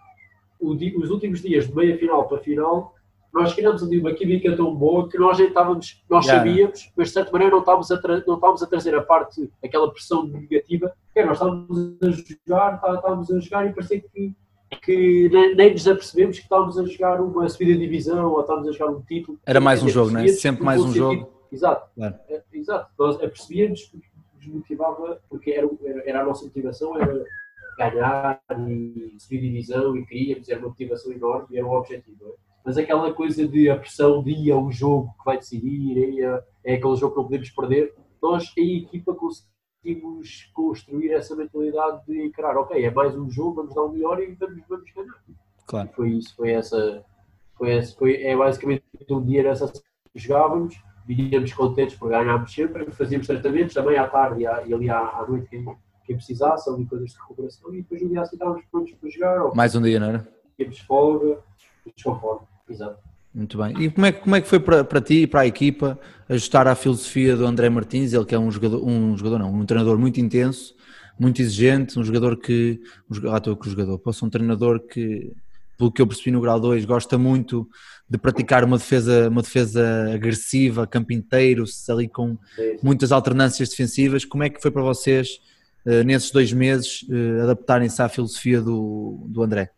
o, 0.59 0.73
os 0.73 1.11
últimos 1.11 1.41
dias 1.41 1.69
de 1.69 1.75
meia 1.75 1.97
final 1.99 2.27
para 2.29 2.39
final, 2.39 2.95
nós 3.33 3.55
criámos 3.55 3.83
ali 3.83 3.99
uma 3.99 4.13
química 4.13 4.57
tão 4.57 4.75
boa 4.75 5.09
que 5.09 5.19
nós 5.19 5.39
estávamos, 5.39 6.03
nós 6.09 6.27
yeah. 6.27 6.45
sabíamos, 6.45 6.93
mas 6.97 7.09
de 7.09 7.15
certa 7.15 7.33
maneira 7.33 7.53
não 7.53 7.61
estávamos, 7.61 7.91
a 7.91 8.01
não 8.27 8.35
estávamos 8.35 8.63
a 8.63 8.67
trazer 8.67 8.95
a 8.95 9.03
parte, 9.03 9.51
aquela 9.65 9.91
pressão 9.91 10.27
negativa, 10.27 10.93
que 11.15 11.25
nós 11.25 11.35
estávamos 11.35 11.97
a 12.03 12.11
jogar, 12.11 12.75
estávamos 12.75 13.31
a 13.31 13.41
jogar 13.41 13.67
e 13.67 13.73
parecia 13.73 14.01
que 14.01 14.35
que 14.83 15.29
nem, 15.31 15.55
nem 15.57 15.73
nos 15.73 15.87
apercebemos 15.89 16.37
que 16.37 16.45
estávamos 16.45 16.79
a 16.79 16.85
jogar 16.87 17.21
uma 17.21 17.49
subida 17.49 17.73
de 17.73 17.81
divisão 17.81 18.31
ou 18.31 18.41
estávamos 18.41 18.69
a 18.69 18.73
jogar 18.73 18.93
um 18.93 19.03
título. 19.03 19.39
Era 19.45 19.61
mais 19.61 19.83
um 19.83 19.89
jogo, 19.89 20.11
não 20.13 20.21
é? 20.21 20.29
Sempre 20.29 20.65
mais 20.65 20.81
um 20.81 20.93
jogo. 20.93 21.33
Exato. 21.51 21.91
Claro. 21.97 22.15
É, 22.29 22.43
exato. 22.53 22.91
Nós 22.99 23.17
apercebíamos 23.17 23.87
que 23.87 24.01
nos 24.37 24.47
motivava, 24.47 25.21
porque 25.29 25.51
era, 25.51 25.69
era, 25.85 26.09
era, 26.09 26.21
a 26.23 26.25
nossa 26.25 26.45
motivação, 26.45 26.97
era 26.97 27.25
ganhar 27.77 28.41
e 28.69 29.17
subir 29.19 29.41
divisão 29.41 29.97
e 29.97 30.07
queríamos, 30.07 30.49
era 30.49 30.61
uma 30.61 30.69
motivação 30.69 31.13
enorme 31.13 31.47
e 31.51 31.59
era 31.59 31.67
um 31.67 31.73
objetivo. 31.73 32.29
É? 32.29 32.50
Mas 32.65 32.77
aquela 32.77 33.13
coisa 33.13 33.47
de 33.47 33.71
a 33.71 33.77
pressão 33.77 34.23
de 34.23 34.51
é 34.51 34.55
o 34.55 34.71
jogo 34.71 35.15
que 35.19 35.25
vai 35.25 35.39
decidir, 35.39 36.23
é, 36.23 36.45
é 36.65 36.75
aquele 36.75 36.97
jogo 36.97 37.15
que 37.15 37.17
não 37.19 37.25
podemos 37.25 37.51
perder, 37.51 37.95
nós, 38.23 38.53
a 38.57 38.61
equipa, 38.61 39.15
conseguimos 39.15 40.51
construir 40.53 41.13
essa 41.13 41.35
mentalidade 41.35 42.05
de 42.07 42.23
encarar, 42.23 42.57
ok, 42.59 42.85
é 42.85 42.91
mais 42.91 43.17
um 43.17 43.31
jogo, 43.31 43.57
vamos 43.57 43.75
dar 43.75 43.83
o 43.83 43.93
melhor 43.93 44.21
e 44.21 44.35
vamos, 44.35 44.63
vamos 44.69 44.93
ganhar. 44.93 45.25
Claro. 45.67 45.89
E 45.89 45.95
foi 45.95 46.11
isso, 46.11 46.37
foi 46.37 46.51
essa, 46.51 47.05
foi 47.57 47.71
essa, 47.73 47.97
foi, 47.97 48.23
é 48.23 48.37
basicamente 48.37 48.85
um 49.11 49.25
dia 49.25 49.43
nessa 49.43 49.69
que 49.69 49.81
jogávamos, 50.15 50.77
víamos 51.07 51.53
contentes 51.53 51.97
por 51.97 52.11
ganharmos 52.11 52.53
sempre, 52.53 52.91
fazíamos 52.93 53.27
tratamentos 53.27 53.75
também 53.75 53.97
à 53.97 54.07
tarde 54.07 54.43
e, 54.43 54.47
ali 54.47 54.91
à, 54.91 54.99
à 54.99 55.27
noite 55.27 55.49
quem, 55.49 55.65
quem 56.05 56.17
precisasse, 56.17 56.69
ali 56.69 56.87
coisas 56.87 57.11
de 57.11 57.19
recuperação 57.19 57.75
e 57.75 57.83
depois 57.83 58.03
no 58.03 58.09
dia 58.09 58.21
assim 58.21 58.37
estávamos 58.37 58.65
prontos 58.71 58.93
para 58.95 59.11
jogar. 59.11 59.43
Ou, 59.43 59.55
mais 59.55 59.75
um 59.75 59.83
dia, 59.83 59.99
não 59.99 60.09
era? 60.09 60.29
Tínhamos 60.57 60.79
folga, 60.81 61.39
desconforme, 61.95 62.47
exato. 62.69 62.99
Muito 63.33 63.59
bem. 63.59 63.83
E 63.83 63.91
como 63.91 64.07
é, 64.07 64.13
como 64.13 64.37
é 64.37 64.41
que 64.41 64.49
foi 64.49 64.59
para, 64.59 64.83
para 64.83 65.01
ti 65.01 65.23
e 65.23 65.27
para 65.27 65.41
a 65.41 65.47
equipa 65.47 65.99
ajustar 66.29 66.67
à 66.67 66.75
filosofia 66.75 67.37
do 67.37 67.47
André 67.47 67.69
Martins, 67.69 68.13
ele 68.13 68.25
que 68.25 68.35
é 68.35 68.39
um 68.39 68.51
jogador, 68.51 68.85
um 68.85 69.17
jogador 69.17 69.39
não, 69.39 69.55
um 69.55 69.65
treinador 69.65 69.99
muito 69.99 70.21
intenso, 70.21 70.75
muito 71.19 71.41
exigente, 71.41 71.99
um 71.99 72.03
jogador 72.03 72.37
que, 72.37 72.81
um, 73.09 73.33
ah, 73.33 73.37
estou 73.37 73.57
com 73.57 73.67
o 73.67 73.71
jogador, 73.71 73.99
posso 73.99 74.27
um 74.27 74.31
treinador 74.31 74.81
que, 74.81 75.33
pelo 75.79 75.93
que 75.93 76.03
eu 76.03 76.07
percebi 76.07 76.33
no 76.33 76.41
grau 76.41 76.59
2, 76.59 76.85
gosta 76.85 77.17
muito 77.17 77.69
de 78.09 78.19
praticar 78.19 78.65
uma 78.65 78.79
defesa, 78.79 79.29
uma 79.29 79.43
defesa 79.43 80.13
agressiva, 80.13 80.87
campo 80.87 81.13
inteiro, 81.13 81.65
ali 81.89 82.09
com 82.09 82.37
muitas 82.83 83.13
alternâncias 83.13 83.69
defensivas. 83.69 84.25
Como 84.25 84.43
é 84.43 84.51
que 84.51 84.61
foi 84.61 84.73
para 84.73 84.83
vocês, 84.83 85.41
uh, 85.87 86.03
nesses 86.03 86.33
dois 86.33 86.53
meses, 86.53 87.03
uh, 87.03 87.45
adaptarem-se 87.45 88.03
à 88.03 88.09
filosofia 88.09 88.61
do, 88.61 89.25
do 89.29 89.43
André? 89.45 89.71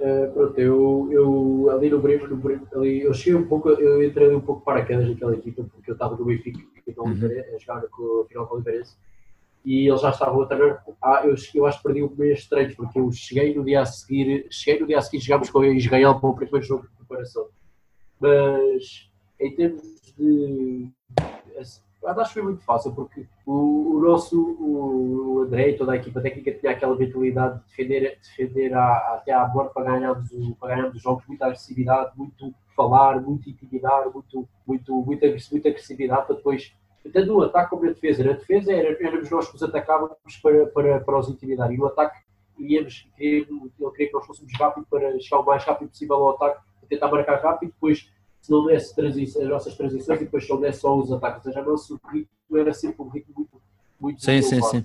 Uh, 0.00 0.32
pronto, 0.32 0.58
eu, 0.58 1.08
eu 1.10 1.70
ali 1.70 1.90
no 1.90 2.00
Brimo, 2.00 2.26
ali, 2.74 3.02
eu 3.02 3.12
cheguei 3.12 3.38
um 3.38 3.46
pouco, 3.46 3.68
eu 3.68 4.02
entrei 4.02 4.34
um 4.34 4.40
pouco 4.40 4.64
para 4.64 4.76
paraquedas 4.76 5.06
naquela 5.06 5.34
equipa, 5.34 5.62
porque 5.62 5.90
eu 5.90 5.92
estava 5.92 6.16
no 6.16 6.24
Benfica, 6.24 6.58
então, 6.86 7.04
uhum. 7.04 7.28
a 7.54 7.58
jogar 7.58 7.86
com 7.88 8.02
o 8.02 8.24
final 8.24 8.46
com 8.46 8.54
o 8.54 8.56
Oliveirense, 8.56 8.96
e 9.62 9.88
eles 9.88 10.00
já 10.00 10.08
estavam 10.08 10.40
a 10.40 10.46
treinar. 10.46 10.82
Ah, 11.02 11.20
eu, 11.24 11.34
eu 11.54 11.66
acho 11.66 11.78
que 11.78 11.84
perdi 11.84 12.02
um 12.02 12.14
mês 12.16 12.40
de 12.40 12.48
treinos, 12.48 12.74
porque 12.74 12.98
eu 12.98 13.12
cheguei 13.12 13.54
no 13.54 13.62
dia 13.62 13.82
a 13.82 13.84
seguir, 13.84 14.46
cheguei 14.50 14.80
no 14.80 14.86
dia 14.86 14.98
a 14.98 15.02
seguir, 15.02 15.20
jogámos 15.20 15.50
com 15.50 15.62
Israel 15.64 16.18
para 16.18 16.30
o 16.30 16.34
primeiro 16.34 16.66
jogo 16.66 16.84
de 16.84 16.96
preparação. 16.96 17.48
Mas 18.18 19.10
em 19.38 19.54
termos 19.54 19.82
de 20.16 20.90
acho 22.18 22.34
que 22.34 22.40
foi 22.40 22.42
muito 22.42 22.64
fácil, 22.64 22.94
porque 22.94 23.26
o, 23.46 23.96
o 23.96 24.00
nosso, 24.00 24.56
o 24.60 25.40
André 25.40 25.70
e 25.70 25.76
toda 25.76 25.92
a 25.92 25.96
equipa 25.96 26.20
técnica 26.20 26.52
tinha 26.52 26.72
aquela 26.72 26.96
mentalidade 26.96 27.58
de 27.58 27.64
defender, 27.66 28.18
defender 28.22 28.74
a, 28.74 29.14
até 29.14 29.32
à 29.32 29.46
morte 29.48 29.74
para 29.74 29.84
ganharmos, 29.84 30.30
o, 30.32 30.54
para 30.56 30.70
ganharmos 30.70 30.96
os 30.96 31.02
jogos, 31.02 31.24
muita 31.26 31.46
agressividade, 31.46 32.12
muito 32.16 32.54
falar, 32.74 33.20
muito 33.20 33.48
intimidar, 33.48 34.10
muito, 34.12 34.48
muito, 34.66 35.02
muita, 35.02 35.26
muita 35.52 35.68
agressividade 35.68 36.26
para 36.26 36.36
depois, 36.36 36.74
tanto 37.12 37.26
no 37.26 37.42
ataque 37.42 37.70
como 37.70 37.84
na 37.84 37.88
defesa. 37.88 38.24
Na 38.24 38.32
defesa 38.32 38.72
era, 38.72 38.96
éramos 39.06 39.30
nós 39.30 39.48
que 39.48 39.56
os 39.56 39.62
atacávamos 39.62 40.16
para, 40.42 40.66
para, 40.66 41.00
para 41.00 41.18
os 41.18 41.28
intimidar 41.28 41.72
e 41.72 41.76
no 41.76 41.86
ataque 41.86 42.18
íamos, 42.58 43.08
ele 43.18 43.46
queria 43.92 44.08
que 44.08 44.12
nós 44.12 44.26
fôssemos 44.26 44.52
rápido 44.58 44.86
para 44.88 45.18
chegar 45.18 45.40
o 45.40 45.46
mais 45.46 45.64
rápido 45.64 45.88
possível 45.88 46.16
ao 46.16 46.30
ataque, 46.30 46.60
tentar 46.88 47.08
marcar 47.08 47.40
rápido, 47.40 47.70
depois 47.70 48.10
se 48.40 48.50
não 48.50 48.66
desse 48.66 48.98
as 49.00 49.48
nossas 49.48 49.76
transições 49.76 50.20
e 50.20 50.24
depois 50.24 50.44
se 50.44 50.50
não 50.50 50.60
desse 50.60 50.80
só 50.80 50.96
os 50.96 51.12
ataques. 51.12 51.46
Ou 51.46 51.52
seja, 51.52 51.64
o 51.64 51.70
nosso 51.70 52.00
ritmo 52.10 52.56
era 52.56 52.72
sempre 52.72 53.02
um 53.02 53.08
ritmo 53.08 53.34
muito, 53.36 53.62
muito 54.00 54.24
sim, 54.24 54.42
sim, 54.42 54.62
sim. 54.62 54.84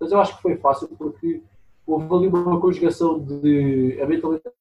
Mas 0.00 0.12
eu 0.12 0.20
acho 0.20 0.36
que 0.36 0.42
foi 0.42 0.56
fácil 0.56 0.88
porque 0.96 1.42
houve 1.86 2.14
ali 2.14 2.28
uma 2.28 2.60
conjugação 2.60 3.18
de. 3.18 3.98
A 4.00 4.06
mentalidade 4.06 4.52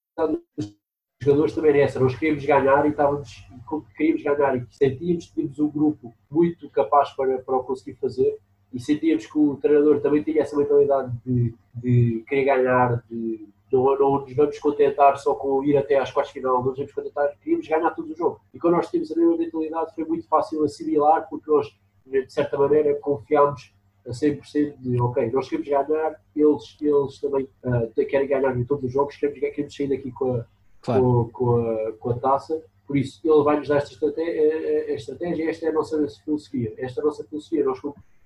dos 0.57 0.75
jogadores 1.21 1.53
também 1.53 1.71
era 1.71 1.79
essa. 1.79 1.99
Nós 1.99 2.15
queríamos 2.15 2.45
ganhar 2.45 2.85
e 2.85 2.89
estávamos. 2.89 3.47
Como 3.65 3.85
queríamos 3.97 4.23
ganhar 4.23 4.55
e 4.57 4.65
sentíamos 4.69 5.25
que 5.25 5.33
tínhamos 5.33 5.59
um 5.59 5.69
grupo 5.69 6.13
muito 6.29 6.69
capaz 6.69 7.11
para, 7.11 7.39
para 7.39 7.55
o 7.55 7.63
conseguir 7.63 7.95
fazer 7.95 8.37
e 8.75 8.79
sentíamos 8.79 9.25
que 9.25 9.37
o 9.37 9.55
treinador 9.55 10.01
também 10.01 10.21
tinha 10.21 10.41
essa 10.41 10.57
mentalidade 10.57 11.11
de, 11.25 11.53
de 11.73 12.23
querer 12.27 12.43
ganhar, 12.43 13.03
de 13.09 13.47
não, 13.75 13.97
não 13.97 14.21
nos 14.21 14.35
vamos 14.35 14.57
contentar 14.59 15.17
só 15.17 15.35
com 15.35 15.63
ir 15.63 15.77
até 15.77 15.97
às 15.97 16.11
quartas 16.11 16.33
final, 16.33 16.55
não 16.55 16.65
nos 16.65 16.77
vamos 16.77 16.91
contentar, 16.91 17.35
queríamos 17.41 17.67
ganhar 17.67 17.89
todo 17.91 18.11
o 18.11 18.15
jogo. 18.15 18.39
E 18.53 18.59
quando 18.59 18.75
nós 18.75 18.89
tínhamos 18.89 19.11
a 19.11 19.15
mesma 19.15 19.37
mentalidade 19.37 19.95
foi 19.95 20.05
muito 20.05 20.27
fácil 20.27 20.63
assimilar, 20.63 21.27
porque 21.29 21.49
nós, 21.49 21.67
de 22.05 22.33
certa 22.33 22.57
maneira, 22.57 22.95
confiámos 22.95 23.73
a 24.07 24.11
100% 24.11 24.77
de, 24.77 25.01
ok, 25.01 25.31
nós 25.31 25.49
queremos 25.49 25.67
ganhar, 25.67 26.21
eles, 26.35 26.77
eles 26.79 27.19
também 27.19 27.49
uh, 27.63 28.05
querem 28.05 28.27
ganhar 28.27 28.55
em 28.55 28.63
todos 28.63 28.85
os 28.85 28.91
jogos, 28.91 29.15
queremos, 29.15 29.39
queremos 29.39 29.75
sair 29.75 29.89
daqui 29.89 30.11
com 30.11 30.35
a, 30.35 30.45
claro. 30.81 31.01
com, 31.01 31.29
com, 31.29 31.57
a, 31.57 31.91
com 31.93 32.09
a 32.11 32.13
taça, 32.19 32.63
por 32.85 32.97
isso 32.97 33.19
ele 33.23 33.43
vai 33.43 33.57
nos 33.57 33.67
dar 33.67 33.77
esta 33.77 33.93
estratégia, 33.93 34.43
a 34.87 34.93
estratégia, 34.93 35.49
esta 35.49 35.65
é 35.65 35.69
a 35.69 35.73
nossa 35.73 36.07
filosofia, 36.23 36.73
esta 36.77 36.99
é 36.99 37.01
a 37.01 37.05
nossa 37.05 37.23
filosofia, 37.23 37.65
nós, 37.65 37.79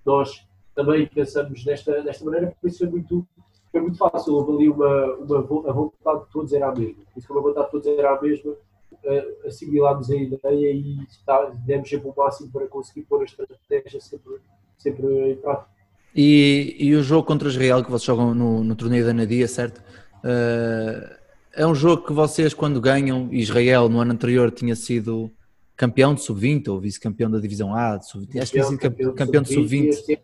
nós 0.06 0.48
também 0.76 1.08
pensamos 1.08 1.64
desta, 1.64 2.04
desta 2.04 2.26
maneira, 2.26 2.56
por 2.60 2.68
isso 2.68 2.84
é 2.86 2.90
muito 2.90 3.26
foi 3.72 3.82
muito 3.82 3.98
fácil, 3.98 4.34
houve 4.34 4.52
ali 4.54 4.70
uma, 4.70 5.16
uma, 5.16 5.40
a 5.70 5.74
vontade 5.74 6.26
de 6.26 6.32
todos 6.32 6.54
era 6.54 6.70
a 6.70 6.76
mesma. 6.76 7.04
Por 7.14 7.20
isso 7.20 7.28
que 7.28 7.38
a 7.38 7.42
vontade 7.42 7.66
de 7.66 7.72
todos 7.72 7.88
era 7.88 8.16
a 8.16 8.22
mesma, 8.22 8.52
uh, 8.52 9.48
assimilámos 9.48 10.10
a 10.10 10.16
ideia 10.16 10.72
e 10.74 11.04
está, 11.10 11.52
demos 11.66 11.90
sempre 11.90 12.10
o 12.10 12.14
máximo 12.16 12.52
para 12.52 12.68
conseguir 12.68 13.04
pôr 13.04 13.22
a 13.22 13.26
estratégia 13.26 14.02
sempre, 14.02 14.38
sempre 14.78 15.32
em 15.32 15.36
prática. 15.36 15.70
E, 16.16 16.76
e 16.80 16.96
o 16.96 17.04
jogo 17.04 17.28
contra 17.28 17.48
Israel 17.48 17.84
que 17.84 17.92
vocês 17.92 18.06
jogam 18.06 18.34
no, 18.34 18.64
no 18.64 18.76
torneio 18.76 19.06
da 19.06 19.14
Nadia, 19.14 19.48
certo? 19.48 19.80
Uh, 20.24 21.20
é 21.54 21.66
um 21.66 21.76
jogo 21.76 22.06
que 22.06 22.14
vocês, 22.14 22.54
quando 22.54 22.82
ganham, 22.82 23.30
Israel 23.32 23.90
no 23.90 24.00
ano 24.00 24.14
anterior 24.14 24.52
tinha 24.52 24.76
sido 24.76 25.32
campeão 25.76 26.14
de 26.14 26.22
sub-20 26.22 26.68
ou 26.68 26.80
vice-campeão 26.80 27.32
da 27.32 27.40
divisão 27.40 27.74
A, 27.74 27.98
de 27.98 28.08
sub-20, 28.10 28.42
acho 28.42 28.52
que 28.52 28.58
tinha 28.58 28.64
sido 28.66 28.80
campeão, 28.80 29.16
campeão 29.16 29.42
de 29.42 29.54
sub-20. 29.54 29.94
Sub 29.94 30.20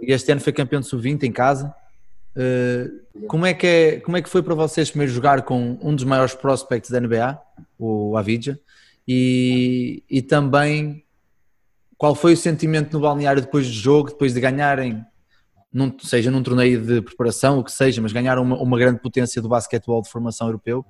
e 0.00 0.12
este 0.12 0.32
ano 0.32 0.40
foi 0.40 0.52
campeão 0.52 0.80
de 0.80 0.86
sub-20 0.86 1.24
em 1.24 1.32
casa. 1.32 1.74
Uh, 2.36 3.26
como, 3.28 3.46
é 3.46 3.54
que 3.54 3.66
é, 3.66 4.00
como 4.00 4.16
é 4.16 4.22
que 4.22 4.28
foi 4.28 4.42
para 4.42 4.54
vocês 4.54 4.90
primeiro 4.90 5.12
jogar 5.12 5.42
com 5.42 5.78
um 5.80 5.94
dos 5.94 6.04
maiores 6.04 6.34
prospects 6.34 6.90
da 6.90 7.00
NBA, 7.00 7.38
o 7.78 8.16
Avidja, 8.16 8.58
e, 9.06 10.02
e 10.10 10.20
também 10.20 11.04
qual 11.96 12.14
foi 12.14 12.32
o 12.32 12.36
sentimento 12.36 12.92
no 12.92 13.00
balneário 13.00 13.40
depois 13.40 13.66
do 13.66 13.72
jogo, 13.72 14.10
depois 14.10 14.34
de 14.34 14.40
ganharem 14.40 15.04
num, 15.72 15.96
seja 15.98 16.30
num 16.30 16.42
torneio 16.42 16.80
de 16.80 17.02
preparação, 17.02 17.58
o 17.58 17.64
que 17.64 17.72
seja, 17.72 18.00
mas 18.00 18.12
ganharam 18.12 18.42
uma, 18.42 18.56
uma 18.56 18.78
grande 18.78 19.00
potência 19.00 19.42
do 19.42 19.48
basquetebol 19.48 20.02
de 20.02 20.08
formação 20.08 20.46
europeu. 20.46 20.84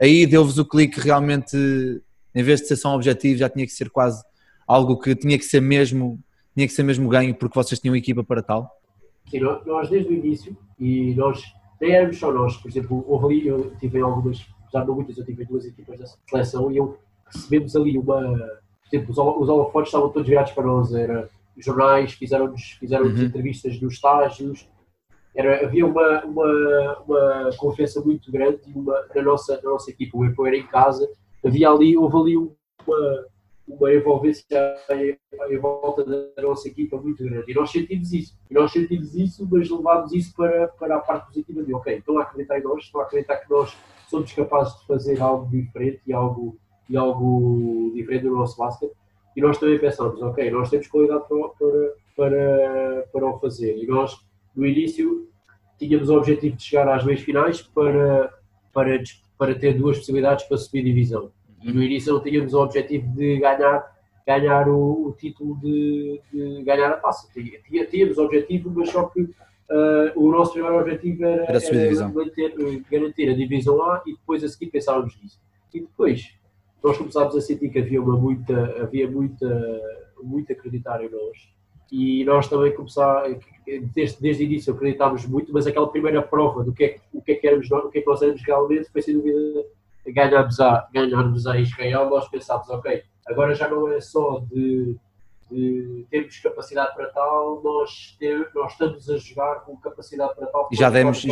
Aí 0.00 0.26
deu-vos 0.26 0.58
o 0.58 0.64
clique 0.64 1.00
realmente, 1.00 1.56
em 2.34 2.42
vez 2.42 2.60
de 2.60 2.68
ser 2.68 2.76
só 2.76 2.92
um 2.92 2.94
objetivo, 2.94 3.38
já 3.38 3.48
tinha 3.48 3.66
que 3.66 3.72
ser 3.72 3.90
quase 3.90 4.22
algo 4.66 4.98
que 4.98 5.14
tinha 5.16 5.36
que 5.36 5.44
ser 5.44 5.60
mesmo, 5.60 6.20
tinha 6.54 6.66
que 6.66 6.72
ser 6.72 6.84
mesmo 6.84 7.08
ganho 7.08 7.34
porque 7.34 7.54
vocês 7.54 7.80
tinham 7.80 7.96
equipa 7.96 8.22
para 8.22 8.42
tal? 8.42 8.77
Sim, 9.30 9.40
nós 9.40 9.88
desde 9.88 10.12
o 10.12 10.16
início, 10.16 10.56
e 10.78 11.14
nós 11.14 11.42
nem 11.80 11.92
éramos 11.92 12.18
só 12.18 12.32
nós, 12.32 12.56
por 12.56 12.68
exemplo, 12.68 13.04
houve 13.06 13.26
ali, 13.26 13.46
eu 13.48 13.72
tive 13.78 14.00
algumas, 14.00 14.44
já 14.72 14.84
não 14.84 14.94
muitas, 14.94 15.16
eu 15.16 15.24
tive 15.24 15.44
duas 15.44 15.64
equipas 15.64 15.98
da 15.98 16.06
seleção 16.28 16.70
e 16.72 16.76
eu 16.76 16.98
recebemos 17.26 17.76
ali 17.76 17.98
uma, 17.98 18.20
por 18.20 18.96
exemplo, 18.96 19.10
os, 19.10 19.18
os 19.18 19.48
holofotes 19.48 19.88
estavam 19.88 20.10
todos 20.10 20.28
virados 20.28 20.52
para 20.52 20.64
nós, 20.66 20.92
era 20.92 21.28
jornais, 21.56 22.12
fizeram-nos 22.12 22.76
fizeram 22.78 23.06
uhum. 23.06 23.22
entrevistas 23.22 23.80
nos 23.80 23.94
estágios, 23.94 24.68
era, 25.34 25.64
havia 25.64 25.86
uma, 25.86 26.24
uma, 26.24 26.98
uma 27.06 27.50
confiança 27.56 28.00
muito 28.00 28.30
grande 28.30 28.60
uma, 28.74 29.04
na, 29.14 29.22
nossa, 29.22 29.60
na 29.62 29.70
nossa 29.70 29.90
equipa, 29.90 30.16
o 30.16 30.24
Epo 30.24 30.46
era 30.46 30.56
em 30.56 30.66
casa, 30.66 31.08
havia 31.44 31.68
ali, 31.68 31.96
houve 31.96 32.16
ali 32.16 32.36
uma, 32.36 33.26
uma 33.68 33.92
envolvência 33.92 34.46
em 35.50 35.58
volta 35.58 36.04
da 36.04 36.42
nossa 36.42 36.68
equipa 36.68 36.96
muito 36.96 37.22
grande. 37.22 37.50
E 37.50 37.54
nós 37.54 37.70
sentimos 37.70 38.12
isso. 38.12 38.38
E 38.50 38.54
nós 38.54 38.72
sentimos 38.72 39.14
isso, 39.14 39.46
mas 39.50 39.68
levámos 39.68 40.12
isso 40.12 40.34
para, 40.34 40.68
para 40.68 40.96
a 40.96 41.00
parte 41.00 41.26
positiva 41.26 41.62
de, 41.62 41.74
ok, 41.74 41.98
estão 41.98 42.18
a 42.18 42.22
acreditar 42.22 42.58
em 42.58 42.62
nós, 42.62 42.84
estão 42.84 43.00
a 43.00 43.04
acreditar 43.04 43.36
que 43.36 43.50
nós 43.50 43.76
somos 44.08 44.32
capazes 44.32 44.78
de 44.80 44.86
fazer 44.86 45.20
algo 45.20 45.48
diferente 45.50 46.00
e 46.06 46.12
algo, 46.12 46.56
e 46.88 46.96
algo 46.96 47.92
diferente 47.94 48.24
no 48.24 48.36
nosso 48.36 48.56
basquete. 48.56 48.92
E 49.36 49.40
nós 49.40 49.58
também 49.58 49.78
pensamos, 49.78 50.20
ok, 50.22 50.50
nós 50.50 50.70
temos 50.70 50.88
qualidade 50.88 51.24
para, 51.28 51.38
para, 51.58 51.94
para, 52.16 53.08
para 53.12 53.26
o 53.26 53.38
fazer. 53.38 53.76
E 53.76 53.86
nós, 53.86 54.16
no 54.56 54.66
início, 54.66 55.28
tínhamos 55.78 56.08
o 56.08 56.16
objetivo 56.16 56.56
de 56.56 56.62
chegar 56.62 56.88
às 56.88 57.04
meias 57.04 57.20
finais 57.20 57.60
para, 57.62 58.32
para, 58.72 59.00
para 59.36 59.54
ter 59.54 59.74
duas 59.74 59.98
possibilidades 59.98 60.46
para 60.46 60.56
subir 60.56 60.82
divisão 60.82 61.30
no 61.62 61.82
início 61.82 62.12
não 62.12 62.22
tínhamos 62.22 62.54
o 62.54 62.62
objetivo 62.62 63.08
de 63.14 63.38
ganhar, 63.38 63.96
ganhar 64.26 64.68
o, 64.68 65.08
o 65.08 65.12
título 65.12 65.56
de, 65.60 66.20
de, 66.32 66.62
ganhar 66.62 66.90
a 66.90 66.96
taça. 66.96 67.28
Tínhamos 67.90 68.18
o 68.18 68.24
objetivo, 68.24 68.70
mas 68.74 68.90
só 68.90 69.04
que 69.04 69.22
uh, 69.22 69.32
o 70.16 70.30
nosso 70.30 70.52
primeiro 70.52 70.80
objetivo 70.80 71.24
era, 71.24 71.44
era, 71.44 71.76
era 71.76 72.08
manter, 72.08 72.54
garantir 72.90 73.30
a 73.30 73.34
divisão 73.34 73.82
A 73.82 74.02
e 74.06 74.12
depois 74.12 74.44
a 74.44 74.48
seguir 74.48 74.70
pensávamos 74.70 75.18
nisso. 75.22 75.40
E 75.74 75.80
depois 75.80 76.34
nós 76.82 76.96
começámos 76.96 77.36
a 77.36 77.40
sentir 77.40 77.68
que 77.70 77.78
havia 77.78 78.00
uma 78.00 78.16
muita, 78.16 78.82
havia 78.82 79.10
muita, 79.10 79.80
muito 80.22 80.52
acreditar 80.52 81.02
em 81.02 81.10
nós 81.10 81.58
e 81.90 82.22
nós 82.24 82.48
também 82.48 82.74
começámos, 82.74 83.38
desde, 83.94 84.20
desde 84.20 84.42
o 84.42 84.46
início 84.46 84.74
acreditámos 84.74 85.26
muito, 85.26 85.52
mas 85.52 85.66
aquela 85.66 85.88
primeira 85.88 86.22
prova 86.22 86.62
do 86.62 86.72
que 86.72 86.84
é, 86.84 86.96
o 87.12 87.22
que 87.22 87.32
é 87.32 87.34
que 87.34 87.46
éramos 87.46 87.68
nós, 87.70 87.84
o 87.84 87.88
que 87.88 87.98
é 87.98 88.00
que 88.02 88.06
nós 88.06 88.20
éramos 88.20 88.42
realmente 88.42 88.90
foi 88.90 89.02
sem 89.02 89.14
dúvida 89.14 89.64
ganharmos 90.12 90.60
a, 90.60 90.88
ganharmos 90.92 91.46
a 91.46 91.58
Israel, 91.58 92.08
nós 92.10 92.28
pensámos, 92.28 92.68
ok, 92.68 93.02
agora 93.26 93.54
já 93.54 93.68
não 93.68 93.88
é 93.90 94.00
só 94.00 94.40
de, 94.50 94.96
de 95.50 96.06
termos 96.10 96.38
capacidade 96.40 96.94
para 96.94 97.08
tal, 97.08 97.62
nós, 97.62 98.16
ter, 98.18 98.50
nós 98.54 98.72
estamos 98.72 99.08
a 99.08 99.16
jogar 99.16 99.60
com 99.64 99.76
capacidade 99.76 100.34
para 100.34 100.46
tal. 100.46 100.68
E 100.70 100.76
já 100.76 100.90
demos, 100.90 101.24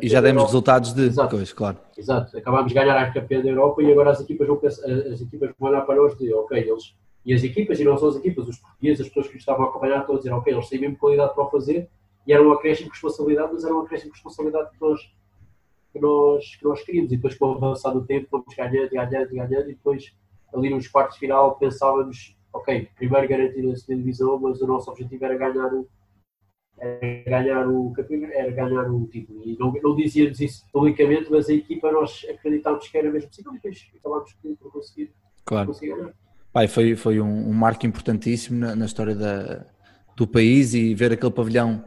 e 0.00 0.08
já 0.08 0.20
demos 0.20 0.42
resultados 0.44 0.92
de 0.92 1.06
Exato. 1.06 1.30
coisas, 1.30 1.52
claro. 1.52 1.78
Exato, 1.96 2.36
acabámos 2.36 2.68
de 2.68 2.74
ganhar 2.74 2.96
a 2.96 3.12
campeã 3.12 3.40
da 3.40 3.48
Europa 3.48 3.82
e 3.82 3.90
agora 3.90 4.10
as 4.10 4.20
equipas 4.20 4.46
vão, 4.46 4.60
as 4.64 5.20
equipas 5.20 5.50
vão 5.58 5.70
olhar 5.70 5.82
para 5.82 5.96
nós 5.96 6.12
e 6.14 6.18
dizer, 6.18 6.34
ok, 6.34 6.58
eles, 6.58 6.94
e 7.24 7.32
as 7.32 7.42
equipas, 7.42 7.80
e 7.80 7.84
não 7.84 7.96
só 7.96 8.08
as 8.08 8.16
equipas, 8.16 8.46
os 8.48 8.58
portugueses, 8.58 9.00
as 9.00 9.08
pessoas 9.08 9.28
que 9.28 9.38
estavam 9.38 9.64
a 9.64 9.68
acompanhar, 9.68 10.00
estão 10.00 10.14
a 10.14 10.18
dizer, 10.18 10.32
ok, 10.32 10.52
eles 10.52 10.68
têm 10.68 10.80
mesmo 10.80 10.98
qualidade 10.98 11.34
para 11.34 11.44
o 11.44 11.50
fazer, 11.50 11.88
e 12.26 12.32
era 12.32 12.42
um 12.42 12.52
acréscimo 12.52 12.86
de 12.88 12.92
responsabilidade, 12.92 13.50
mas 13.52 13.64
era 13.64 13.74
um 13.74 13.80
acréscimo 13.80 14.10
de 14.10 14.16
responsabilidade 14.16 14.70
que 14.70 14.80
nós 14.80 15.00
que 15.94 16.00
nós, 16.00 16.56
que 16.56 16.64
nós 16.64 16.82
queríamos. 16.82 17.12
E 17.12 17.16
depois, 17.16 17.36
com 17.36 17.46
o 17.46 17.54
avançar 17.54 17.92
do 17.92 18.04
tempo, 18.04 18.26
fomos 18.28 18.54
ganhando, 18.54 18.90
ganhando, 18.90 19.30
ganhando. 19.30 19.70
E 19.70 19.74
depois, 19.74 20.12
ali 20.52 20.68
nos 20.68 20.88
quartos 20.88 21.16
final, 21.18 21.56
pensávamos: 21.56 22.36
ok, 22.52 22.88
primeiro 22.96 23.28
garantir 23.28 23.70
a 23.70 23.76
segunda 23.76 24.02
divisão, 24.02 24.38
mas 24.40 24.60
o 24.60 24.66
nosso 24.66 24.90
objetivo 24.90 25.24
era 25.24 25.38
ganhar 25.38 25.72
o, 25.72 25.88
era 26.76 27.22
ganhar 27.24 27.68
o 27.68 27.92
campeonato, 27.92 28.32
era 28.34 28.50
ganhar 28.50 28.90
o 28.90 29.06
título. 29.06 29.40
E 29.46 29.56
não, 29.56 29.72
não 29.72 29.94
dizíamos 29.94 30.40
isso 30.40 30.66
publicamente, 30.72 31.30
mas 31.30 31.48
a 31.48 31.54
equipa 31.54 31.92
nós 31.92 32.26
acreditávamos 32.28 32.88
que 32.88 32.98
era 32.98 33.10
mesmo 33.10 33.28
possível 33.28 33.52
e 33.52 33.54
depois 33.54 33.86
acabámos 33.96 34.32
por 34.58 34.72
conseguir, 34.72 35.12
claro. 35.44 35.68
conseguir 35.68 35.94
ganhar. 35.94 36.12
Pai, 36.52 36.66
foi, 36.68 36.96
foi 36.96 37.20
um, 37.20 37.48
um 37.48 37.52
marco 37.52 37.86
importantíssimo 37.86 38.58
na, 38.58 38.74
na 38.74 38.84
história 38.84 39.14
da, 39.14 39.64
do 40.16 40.26
país 40.26 40.74
e 40.74 40.94
ver 40.94 41.12
aquele 41.12 41.32
pavilhão 41.32 41.84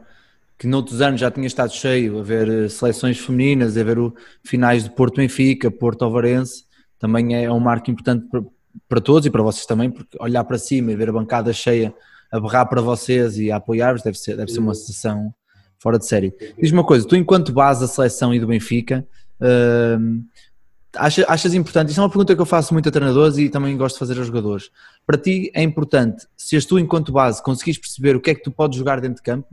que 0.58 0.66
noutros 0.66 1.00
anos 1.00 1.20
já 1.20 1.30
tinha 1.30 1.46
estado 1.46 1.72
cheio, 1.72 2.18
a 2.18 2.22
ver 2.22 2.48
eh, 2.48 2.68
seleções 2.68 3.18
femininas, 3.18 3.76
a 3.76 3.84
ver 3.84 3.98
o 3.98 4.12
finais 4.42 4.82
de 4.84 4.90
Porto 4.90 5.16
Benfica, 5.16 5.70
Porto 5.70 6.04
Alvarense, 6.04 6.64
também 6.98 7.36
é 7.36 7.50
um 7.50 7.60
marco 7.60 7.90
importante 7.90 8.26
para, 8.28 8.42
para 8.88 9.00
todos 9.00 9.24
e 9.24 9.30
para 9.30 9.42
vocês 9.42 9.64
também, 9.66 9.88
porque 9.88 10.18
olhar 10.20 10.42
para 10.42 10.58
cima 10.58 10.90
e 10.90 10.96
ver 10.96 11.10
a 11.10 11.12
bancada 11.12 11.52
cheia 11.52 11.94
a 12.30 12.40
berrar 12.40 12.66
para 12.66 12.80
vocês 12.80 13.38
e 13.38 13.50
a 13.50 13.56
apoiar-vos 13.56 14.02
deve 14.02 14.18
ser, 14.18 14.36
deve 14.36 14.50
ser 14.50 14.58
uma 14.58 14.74
sensação 14.74 15.32
fora 15.78 15.98
de 15.98 16.06
série. 16.06 16.34
Diz 16.60 16.72
uma 16.72 16.84
coisa, 16.84 17.06
tu 17.06 17.14
enquanto 17.14 17.52
base 17.52 17.80
da 17.80 17.86
seleção 17.86 18.34
e 18.34 18.40
do 18.40 18.46
Benfica, 18.46 19.06
uh, 19.40 20.24
achas, 20.96 21.24
achas 21.28 21.54
importante, 21.54 21.90
isto 21.90 22.00
é 22.00 22.02
uma 22.02 22.10
pergunta 22.10 22.34
que 22.34 22.40
eu 22.40 22.46
faço 22.46 22.74
muito 22.74 22.88
a 22.88 22.92
treinadores 22.92 23.38
e 23.38 23.48
também 23.48 23.76
gosto 23.76 23.94
de 23.94 24.00
fazer 24.00 24.18
aos 24.18 24.26
jogadores, 24.26 24.70
para 25.06 25.16
ti 25.16 25.50
é 25.54 25.62
importante, 25.62 26.26
se 26.36 26.56
és 26.56 26.66
tu 26.66 26.78
enquanto 26.78 27.12
base 27.12 27.42
conseguires 27.42 27.80
perceber 27.80 28.16
o 28.16 28.20
que 28.20 28.30
é 28.30 28.34
que 28.34 28.42
tu 28.42 28.50
podes 28.50 28.76
jogar 28.76 29.00
dentro 29.00 29.16
de 29.16 29.22
campo, 29.22 29.48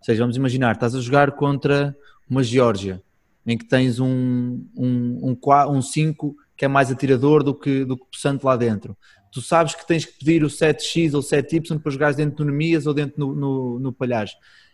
ou 0.00 0.04
seja, 0.04 0.22
vamos 0.22 0.36
imaginar, 0.36 0.72
estás 0.72 0.94
a 0.94 1.00
jogar 1.00 1.32
contra 1.32 1.94
uma 2.28 2.42
Geórgia, 2.42 3.02
em 3.46 3.56
que 3.58 3.66
tens 3.66 4.00
um 4.00 4.64
5 4.74 4.82
um, 4.82 5.36
um, 5.42 5.76
um 5.76 5.82
cinco 5.82 6.36
que 6.56 6.64
é 6.64 6.68
mais 6.68 6.90
atirador 6.90 7.42
do 7.42 7.54
que, 7.54 7.84
do 7.84 7.96
que 7.96 8.04
possante 8.10 8.44
lá 8.44 8.56
dentro. 8.56 8.96
Tu 9.30 9.40
sabes 9.42 9.74
que 9.74 9.86
tens 9.86 10.04
que 10.04 10.18
pedir 10.18 10.42
o 10.42 10.48
7x 10.48 11.14
ou 11.14 11.20
7y 11.20 11.80
para 11.80 11.92
jogares 11.92 12.16
dentro 12.16 12.36
do 12.36 12.50
Nemias 12.50 12.86
ou 12.86 12.94
dentro 12.94 13.18
no, 13.18 13.34
no, 13.34 13.78
no 13.78 13.92
Palhares. 13.92 14.32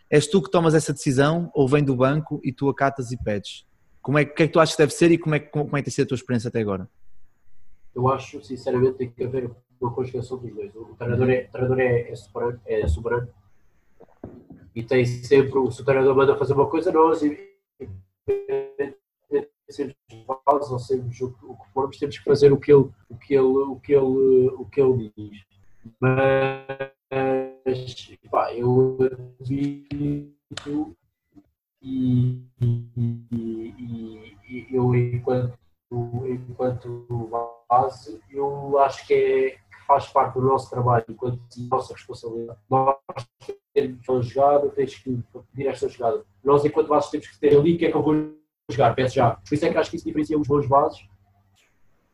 És 0.09 0.27
tu 0.27 0.41
que 0.41 0.49
tomas 0.49 0.73
essa 0.73 0.93
decisão 0.93 1.51
ou 1.53 1.67
vem 1.67 1.83
do 1.83 1.95
banco 1.95 2.39
e 2.43 2.51
tu 2.51 2.69
acatas 2.69 3.11
e 3.11 3.17
pedes? 3.17 3.65
Como 4.01 4.17
é, 4.17 4.23
que 4.23 4.43
é 4.43 4.47
que 4.47 4.53
tu 4.53 4.59
achas 4.59 4.75
que 4.75 4.81
deve 4.81 4.93
ser 4.93 5.11
e 5.11 5.17
como 5.17 5.35
é, 5.35 5.39
como 5.39 5.75
é 5.75 5.81
que 5.81 5.85
tem 5.85 5.93
sido 5.93 6.05
a 6.05 6.07
tua 6.07 6.15
experiência 6.15 6.47
até 6.47 6.61
agora? 6.61 6.89
Eu 7.93 8.07
acho, 8.07 8.41
sinceramente, 8.43 8.97
tem 8.97 9.09
que 9.09 9.23
haver 9.23 9.51
uma 9.79 9.91
conjugação 9.91 10.37
dos 10.37 10.53
dois. 10.53 10.73
O 10.75 10.95
treinador 10.97 11.29
é, 11.29 11.47
o 11.49 11.51
treinador 11.51 11.79
é, 11.79 12.11
é, 12.11 12.15
soberano, 12.15 12.61
é 12.65 12.87
soberano 12.87 13.27
e 14.77 14.83
tem 14.83 15.03
sempre, 15.07 15.57
o 15.57 15.69
treinador 15.69 16.15
manda 16.15 16.37
fazer 16.37 16.53
uma 16.53 16.69
coisa, 16.69 16.91
nós, 16.91 17.19
sermos 19.67 19.95
vales 20.45 20.69
ou 20.69 20.77
sermos 20.77 21.19
o, 21.19 21.31
que 21.31 21.71
formos, 21.73 21.97
temos 21.97 22.19
que 22.19 22.23
fazer 22.23 22.53
o 22.53 22.59
que 22.59 22.71
ele, 22.71 22.87
o 23.09 23.17
que 23.17 23.33
ele, 23.33 23.41
o 23.41 23.79
que 23.79 23.93
ele, 23.93 24.49
o 24.49 24.65
que 24.65 24.79
ele 24.79 25.11
diz. 25.17 25.43
Mas, 25.99 26.91
pá, 28.29 28.53
eu 28.53 28.99
acredito 29.01 30.95
e, 31.81 32.43
e, 32.61 34.35
e, 34.47 34.67
eu, 34.71 34.93
enquanto, 34.93 35.57
enquanto 35.91 37.57
base, 37.67 38.21
eu 38.29 38.77
acho 38.77 39.07
que, 39.07 39.13
é, 39.15 39.57
faz 39.87 40.07
parte 40.07 40.33
do 40.33 40.41
nosso 40.41 40.69
trabalho, 40.69 41.05
enquanto 41.09 41.39
nossa 41.71 41.93
responsabilidade. 41.93 42.59
Nós 42.69 42.97
temos 43.73 44.07
uma 44.07 44.21
jogada, 44.21 44.69
tens 44.69 44.95
que 44.95 45.23
pedir 45.53 45.67
esta 45.67 45.87
jogada. 45.87 46.23
Nós, 46.43 46.65
enquanto 46.65 46.89
bases, 46.89 47.09
temos 47.09 47.27
que 47.27 47.39
ter 47.39 47.57
ali 47.57 47.75
o 47.75 47.77
que 47.77 47.85
é 47.85 47.91
que 47.91 47.97
eu 47.97 48.03
vou 48.03 48.33
jogar, 48.69 48.93
peço 48.93 49.15
já. 49.15 49.31
Por 49.31 49.53
isso 49.53 49.65
é 49.65 49.71
que 49.71 49.77
acho 49.77 49.89
que 49.89 49.95
isso 49.95 50.05
diferencia 50.05 50.37
os 50.37 50.47
bons 50.47 50.67
bases 50.67 51.07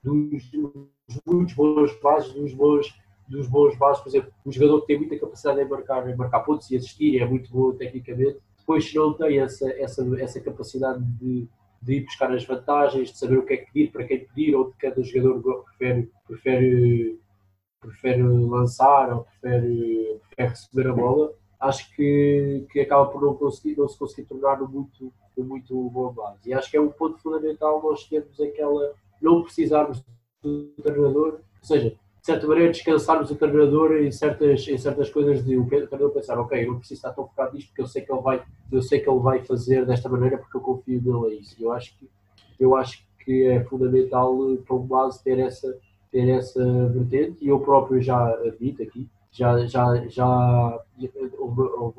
dos, 0.04 0.52
dos 0.52 1.22
muitos 1.26 1.56
bons 1.56 2.00
bases 2.02 2.34
dos 2.34 2.54
bons, 2.54 2.94
dos 3.28 3.48
bons 3.48 3.76
bases. 3.78 4.04
Por 4.04 4.10
exemplo, 4.10 4.32
um 4.46 4.52
jogador 4.52 4.82
que 4.82 4.88
tem 4.88 4.98
muita 4.98 5.18
capacidade 5.18 5.62
em 5.62 5.68
marcar, 5.68 6.10
em 6.10 6.16
marcar 6.16 6.42
pontos 6.42 6.70
e 6.70 6.76
assistir, 6.76 7.20
é 7.20 7.26
muito 7.26 7.52
bom 7.52 7.72
tecnicamente. 7.72 8.40
Depois, 8.58 8.90
se 8.90 8.96
não 8.96 9.14
tem 9.14 9.40
essa, 9.40 9.70
essa, 9.72 10.06
essa 10.22 10.40
capacidade 10.42 11.04
de, 11.04 11.48
de 11.82 11.94
ir 11.96 12.06
buscar 12.06 12.32
as 12.32 12.46
vantagens, 12.46 13.12
de 13.12 13.18
saber 13.18 13.38
o 13.38 13.46
que 13.46 13.54
é 13.54 13.58
que 13.58 13.72
pedir, 13.72 13.92
para 13.92 14.06
quem 14.06 14.26
pedir, 14.26 14.56
ou 14.56 14.70
de 14.70 14.78
cada 14.78 15.02
jogador 15.02 15.64
prefere, 15.64 16.12
prefere, 16.28 17.20
prefere 17.88 18.24
lançar 18.24 19.14
ou 19.14 19.24
prefere, 19.24 20.20
prefere 20.30 20.50
receber 20.50 20.88
a 20.90 20.94
bola, 20.94 21.34
acho 21.60 21.94
que, 21.96 22.66
que 22.72 22.80
acaba 22.82 23.06
por 23.08 23.22
não, 23.22 23.36
conseguir, 23.36 23.78
não 23.78 23.88
se 23.88 23.98
conseguir 23.98 24.28
tornar 24.28 24.60
muito, 24.62 25.14
muito 25.38 25.90
boa 25.90 26.12
base. 26.12 26.50
E 26.50 26.54
acho 26.54 26.70
que 26.70 26.78
é 26.78 26.82
um 26.82 26.90
ponto 26.90 27.20
fundamental 27.20 27.82
nós 27.82 28.06
termos 28.06 28.40
aquela. 28.40 28.94
não 29.22 29.44
precisarmos 29.44 30.04
do 30.42 30.74
treinador, 30.82 31.36
ou 31.36 31.66
seja, 31.68 31.90
de 31.90 32.26
certa 32.26 32.48
maneira 32.48 32.72
descansarmos 32.72 33.32
o 33.32 33.36
treinador 33.36 33.98
em 33.98 34.12
certas, 34.12 34.68
em 34.68 34.78
certas 34.78 35.10
coisas 35.10 35.44
de 35.44 35.58
o 35.58 35.66
treinador 35.68 36.12
pensar, 36.12 36.40
ok, 36.40 36.64
eu 36.64 36.72
não 36.72 36.80
preciso 36.80 37.00
estar 37.00 37.12
tão 37.12 37.28
focado 37.28 37.54
nisto 37.54 37.68
porque 37.68 37.82
eu 37.82 37.88
sei 37.88 38.02
que 38.02 38.12
ele 38.12 38.22
vai, 38.22 38.44
eu 38.72 38.82
sei 38.82 39.00
que 39.00 39.10
ele 39.10 39.20
vai 39.20 39.44
fazer 39.44 39.86
desta 39.86 40.10
maneira 40.10 40.38
porque 40.38 40.58
eu 40.58 40.62
confio 40.62 41.02
nele 41.02 41.36
a 41.36 41.40
isso. 41.40 41.56
Eu 41.60 41.72
acho 41.72 41.98
que, 41.98 42.10
eu 42.60 42.76
acho 42.76 43.06
que 43.24 43.46
é 43.48 43.64
fundamental 43.64 44.38
para 44.66 44.76
o 44.76 44.80
base 44.80 45.24
ter 45.24 45.40
essa, 45.40 45.78
ter 46.14 46.30
essa 46.30 46.64
vertente 46.90 47.38
e 47.42 47.50
eu 47.50 47.60
próprio 47.60 48.02
já 48.02 48.30
admito 48.46 48.82
aqui 48.84 49.10
já, 49.34 49.66
já, 49.66 49.96
já 50.08 50.26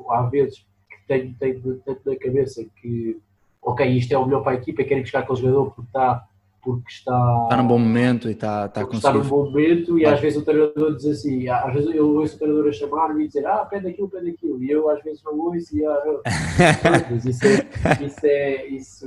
há 0.09 0.21
vezes 0.31 0.65
tenho, 1.07 1.35
tenho 1.37 1.81
tanto 1.85 2.01
na 2.09 2.15
cabeça 2.15 2.65
que, 2.81 3.19
ok, 3.61 3.85
isto 3.85 4.13
é 4.13 4.17
o 4.17 4.25
melhor 4.25 4.41
para 4.41 4.53
a 4.53 4.55
equipa, 4.55 4.83
quero 4.83 5.01
buscar 5.01 5.19
aquele 5.19 5.39
jogador 5.39 5.65
porque 5.71 5.81
está 5.81 6.25
porque 6.63 6.89
está, 6.89 7.41
está 7.43 7.57
num 7.57 7.67
bom 7.67 7.77
momento 7.77 8.27
e 8.27 8.31
está, 8.31 8.65
está 8.65 8.81
a 8.81 8.85
conseguir. 8.85 8.97
Está 8.97 9.13
num 9.13 9.29
bom 9.29 9.45
momento 9.45 9.99
e 9.99 10.05
às 10.05 10.19
vezes 10.19 10.41
o 10.41 10.43
treinador 10.43 10.95
diz 10.95 11.05
assim, 11.05 11.47
às 11.47 11.71
vezes 11.71 11.93
eu 11.93 12.09
ouço 12.15 12.35
o 12.35 12.39
treinador 12.39 12.69
a 12.69 12.73
chamar-me 12.73 13.23
e 13.23 13.27
dizer, 13.27 13.45
ah, 13.45 13.63
pede 13.65 13.87
aquilo, 13.89 14.09
pede 14.09 14.31
aquilo, 14.31 14.63
e 14.63 14.71
eu 14.71 14.89
às 14.89 15.03
vezes 15.03 15.21
não 15.23 15.37
ouço 15.37 15.77
e 15.77 15.85
ah, 15.85 16.03
mas 17.11 17.23
isso 17.23 17.45
é, 17.45 18.03
isso 18.03 18.19
é, 18.23 18.65
isso, 18.65 19.05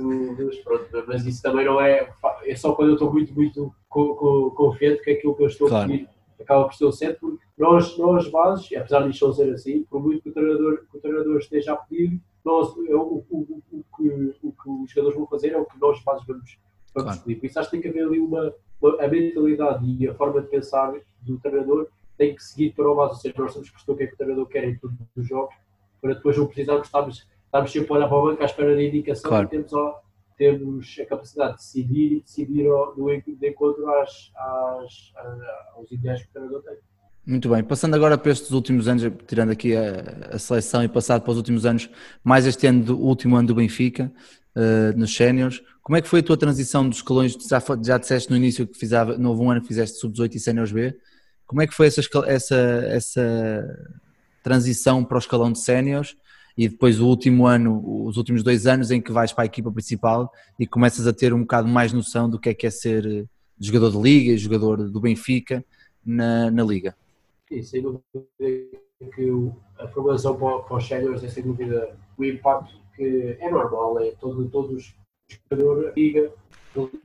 pronto, 0.63 1.03
mas 1.05 1.25
isso 1.25 1.41
também 1.41 1.65
não 1.65 1.81
é, 1.81 2.09
é 2.45 2.55
só 2.55 2.71
quando 2.71 2.89
eu 2.89 2.93
estou 2.93 3.11
muito, 3.11 3.33
muito 3.33 3.73
confiante 3.89 5.01
que 5.03 5.11
aquilo 5.11 5.35
que 5.35 5.43
eu 5.43 5.47
estou 5.47 5.67
claro. 5.67 5.85
a 5.85 5.87
pedir 5.87 6.09
acaba 6.39 6.65
por 6.65 6.73
ser 6.73 6.85
o 6.85 6.91
certo, 6.91 7.19
porque 7.19 7.43
nós, 7.57 7.97
nós 7.97 8.29
bases, 8.29 8.71
apesar 8.73 9.03
de 9.03 9.09
isto 9.09 9.33
ser 9.33 9.53
assim, 9.53 9.83
por 9.83 10.01
muito 10.01 10.21
que 10.21 10.29
o 10.29 10.33
treinador, 10.33 10.85
que 10.89 10.97
o 10.97 11.01
treinador 11.01 11.37
esteja 11.37 11.73
a 11.73 11.75
pedir, 11.75 12.19
nós, 12.45 12.73
eu, 12.87 13.01
o, 13.01 13.25
o, 13.29 13.61
o, 13.71 13.83
que, 13.97 14.35
o 14.41 14.51
que 14.51 14.69
os 14.69 14.91
jogadores 14.91 15.17
vão 15.17 15.27
fazer 15.27 15.49
é 15.49 15.57
o 15.57 15.65
que 15.65 15.79
nós 15.79 16.01
bases 16.03 16.25
vamos 16.25 16.57
Vamos 16.93 17.19
claro. 17.21 17.39
Por 17.39 17.45
isso 17.45 17.59
acho 17.59 17.69
que 17.69 17.77
tem 17.77 17.81
que 17.81 17.89
haver 17.89 18.07
ali 18.07 18.19
uma, 18.19 18.53
uma, 18.81 19.03
a 19.03 19.07
mentalidade 19.07 19.85
e 19.85 20.07
a 20.07 20.13
forma 20.13 20.41
de 20.41 20.47
pensar 20.47 20.93
do 21.21 21.37
treinador 21.37 21.87
tem 22.17 22.35
que 22.35 22.43
seguir 22.43 22.73
para 22.73 22.89
o 22.89 22.95
base, 22.95 23.13
ou 23.13 23.19
seja, 23.19 23.35
nós 23.37 23.53
temos 23.53 23.69
que 23.69 23.75
perceber 23.75 23.93
o 23.93 23.97
que 23.97 24.03
é 24.03 24.07
que 24.07 24.13
o 24.13 24.17
treinador 24.17 24.45
quer 24.47 24.63
em 24.65 24.77
todos 24.77 24.97
os 25.15 25.27
jogos, 25.27 25.55
para 26.01 26.13
depois 26.13 26.37
não 26.37 26.47
precisarmos, 26.47 26.87
estamos, 26.87 27.27
estamos 27.45 27.71
sempre 27.71 27.93
a 27.93 27.95
olhar 27.95 28.07
para 28.09 28.17
o 28.17 28.25
banco 28.25 28.41
à 28.41 28.45
espera 28.45 28.75
da 28.75 28.83
indicação 28.83 29.29
claro. 29.29 29.45
e 29.45 29.49
temos, 29.49 29.73
ó, 29.73 30.01
temos 30.39 30.95
a 30.99 31.05
capacidade 31.05 31.51
de 31.51 31.57
decidir 31.57 32.21
decidir 32.21 32.63
no, 32.63 32.95
de 32.95 33.49
encontro 33.49 33.87
às, 33.89 34.31
às, 34.35 35.13
aos 35.75 35.91
ideais 35.91 36.23
que 36.23 36.29
o 36.29 36.31
treinador 36.31 36.63
tem. 36.63 36.77
Muito 37.27 37.49
bem, 37.49 37.63
passando 37.63 37.93
agora 37.93 38.17
para 38.17 38.31
estes 38.31 38.49
últimos 38.51 38.87
anos, 38.87 39.03
tirando 39.27 39.51
aqui 39.51 39.75
a, 39.75 40.29
a 40.31 40.39
seleção 40.39 40.81
e 40.81 40.87
passado 40.87 41.21
para 41.21 41.31
os 41.31 41.37
últimos 41.37 41.65
anos, 41.65 41.89
mais 42.23 42.47
este 42.47 42.65
ano, 42.65 42.81
do 42.81 42.97
último 42.97 43.35
ano 43.35 43.49
do 43.49 43.53
Benfica, 43.53 44.11
uh, 44.55 44.97
nos 44.97 45.13
séniores, 45.13 45.61
como 45.83 45.97
é 45.97 46.01
que 46.01 46.07
foi 46.07 46.21
a 46.21 46.23
tua 46.23 46.37
transição 46.37 46.87
dos 46.87 46.99
escalões? 46.99 47.33
Já, 47.33 47.61
já 47.83 47.97
disseste 47.97 48.31
no 48.31 48.37
início 48.37 48.65
que 48.65 48.79
fizava, 48.79 49.17
no 49.17 49.29
houve 49.29 49.41
um 49.43 49.51
ano 49.51 49.61
que 49.61 49.67
fizeste 49.67 49.99
sub-18 49.99 50.35
e 50.35 50.39
séniores 50.39 50.71
B. 50.71 50.95
Como 51.45 51.61
é 51.61 51.67
que 51.67 51.73
foi 51.73 51.87
essa, 51.87 52.01
essa, 52.25 52.55
essa 52.55 53.65
transição 54.41 55.03
para 55.03 55.15
o 55.15 55.19
escalão 55.19 55.51
de 55.51 55.59
séniores 55.59 56.15
e 56.59 56.67
depois 56.67 56.99
o 56.99 57.07
último 57.07 57.47
ano, 57.47 57.81
os 58.05 58.17
últimos 58.17 58.43
dois 58.43 58.67
anos 58.67 58.91
em 58.91 59.01
que 59.01 59.13
vais 59.13 59.31
para 59.31 59.43
a 59.43 59.45
equipa 59.45 59.71
principal 59.71 60.29
e 60.59 60.67
começas 60.67 61.07
a 61.07 61.13
ter 61.13 61.33
um 61.33 61.39
bocado 61.39 61.69
mais 61.69 61.93
noção 61.93 62.29
do 62.29 62.37
que 62.37 62.49
é 62.49 62.53
que 62.53 62.67
é 62.67 62.69
ser 62.69 63.05
eh, 63.05 63.23
jogador 63.57 63.91
de 63.91 63.97
liga, 63.97 64.37
jogador 64.37 64.89
do 64.89 64.99
Benfica 64.99 65.63
na, 66.05 66.51
na 66.51 66.61
liga? 66.61 66.97
Sim, 67.47 67.63
sem 67.63 67.81
dúvida 67.81 68.03
que 68.19 69.51
a 69.79 69.87
formação 69.87 70.35
para, 70.35 70.59
para 70.59 70.75
os 70.75 70.85
séniores 70.85 71.23
é 71.23 71.29
sem 71.29 71.43
dúvida 71.43 71.97
o 72.17 72.25
impacto 72.25 72.75
que 72.93 73.37
é 73.39 73.49
normal, 73.49 73.97
é 74.01 74.11
todo, 74.19 74.45
todos 74.49 74.93
jogador 75.49 75.93
liga, 75.95 76.29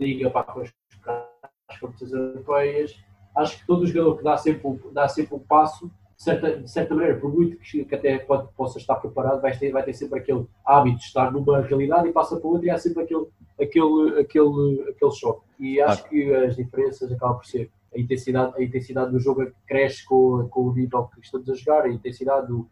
liga 0.01 0.31
para 0.31 0.63
as, 0.63 1.79
competições 1.79 2.13
europeias. 2.13 2.99
Acho 3.37 3.61
que 3.61 3.67
todo 3.69 3.87
jogador 3.87 4.17
que 4.17 4.25
dá 4.25 4.37
sempre, 4.37 4.81
dá 4.93 5.07
sempre 5.07 5.37
um 5.37 5.39
passo, 5.39 5.89
certa, 6.25 6.57
de 6.59 6.71
certa 6.71 6.95
maneira, 6.95 7.19
por 7.19 7.33
muito 7.33 7.57
que, 7.59 7.85
que 7.85 7.95
até 7.95 8.19
pode, 8.19 8.49
possa 8.57 8.79
estar 8.79 8.97
preparado, 8.97 9.41
vai 9.41 9.57
ter, 9.57 9.71
vai 9.71 9.83
ter 9.83 9.93
sempre 9.93 10.19
aquele 10.19 10.47
hábito 10.65 10.99
de 10.99 11.05
estar 11.05 11.31
numa 11.33 11.61
realidade 11.61 12.09
e 12.09 12.13
passa 12.13 12.37
para 12.37 12.49
outra 12.49 12.67
e 12.67 12.71
há 12.71 12.79
sempre 12.79 13.03
aquele, 13.03 13.27
aquele, 13.61 14.21
aquele, 14.21 14.91
aquele 14.91 15.11
choque. 15.13 15.47
E 15.61 15.81
acho 15.81 16.09
que 16.09 16.35
as 16.35 16.57
diferenças 16.57 17.13
acabam 17.13 17.37
por 17.37 17.47
ser 17.47 17.71
a 17.95 18.01
intensidade, 18.01 18.55
a 18.57 18.63
intensidade 18.63 19.13
do 19.13 19.21
jogo 19.21 19.47
cresce 19.67 20.05
com, 20.05 20.49
com 20.49 20.63
o 20.63 20.75
nível 20.75 21.05
que 21.15 21.21
estamos 21.21 21.49
a 21.49 21.55
jogar, 21.55 21.85
a 21.85 21.89
intensidade 21.89 22.49
do, 22.49 22.69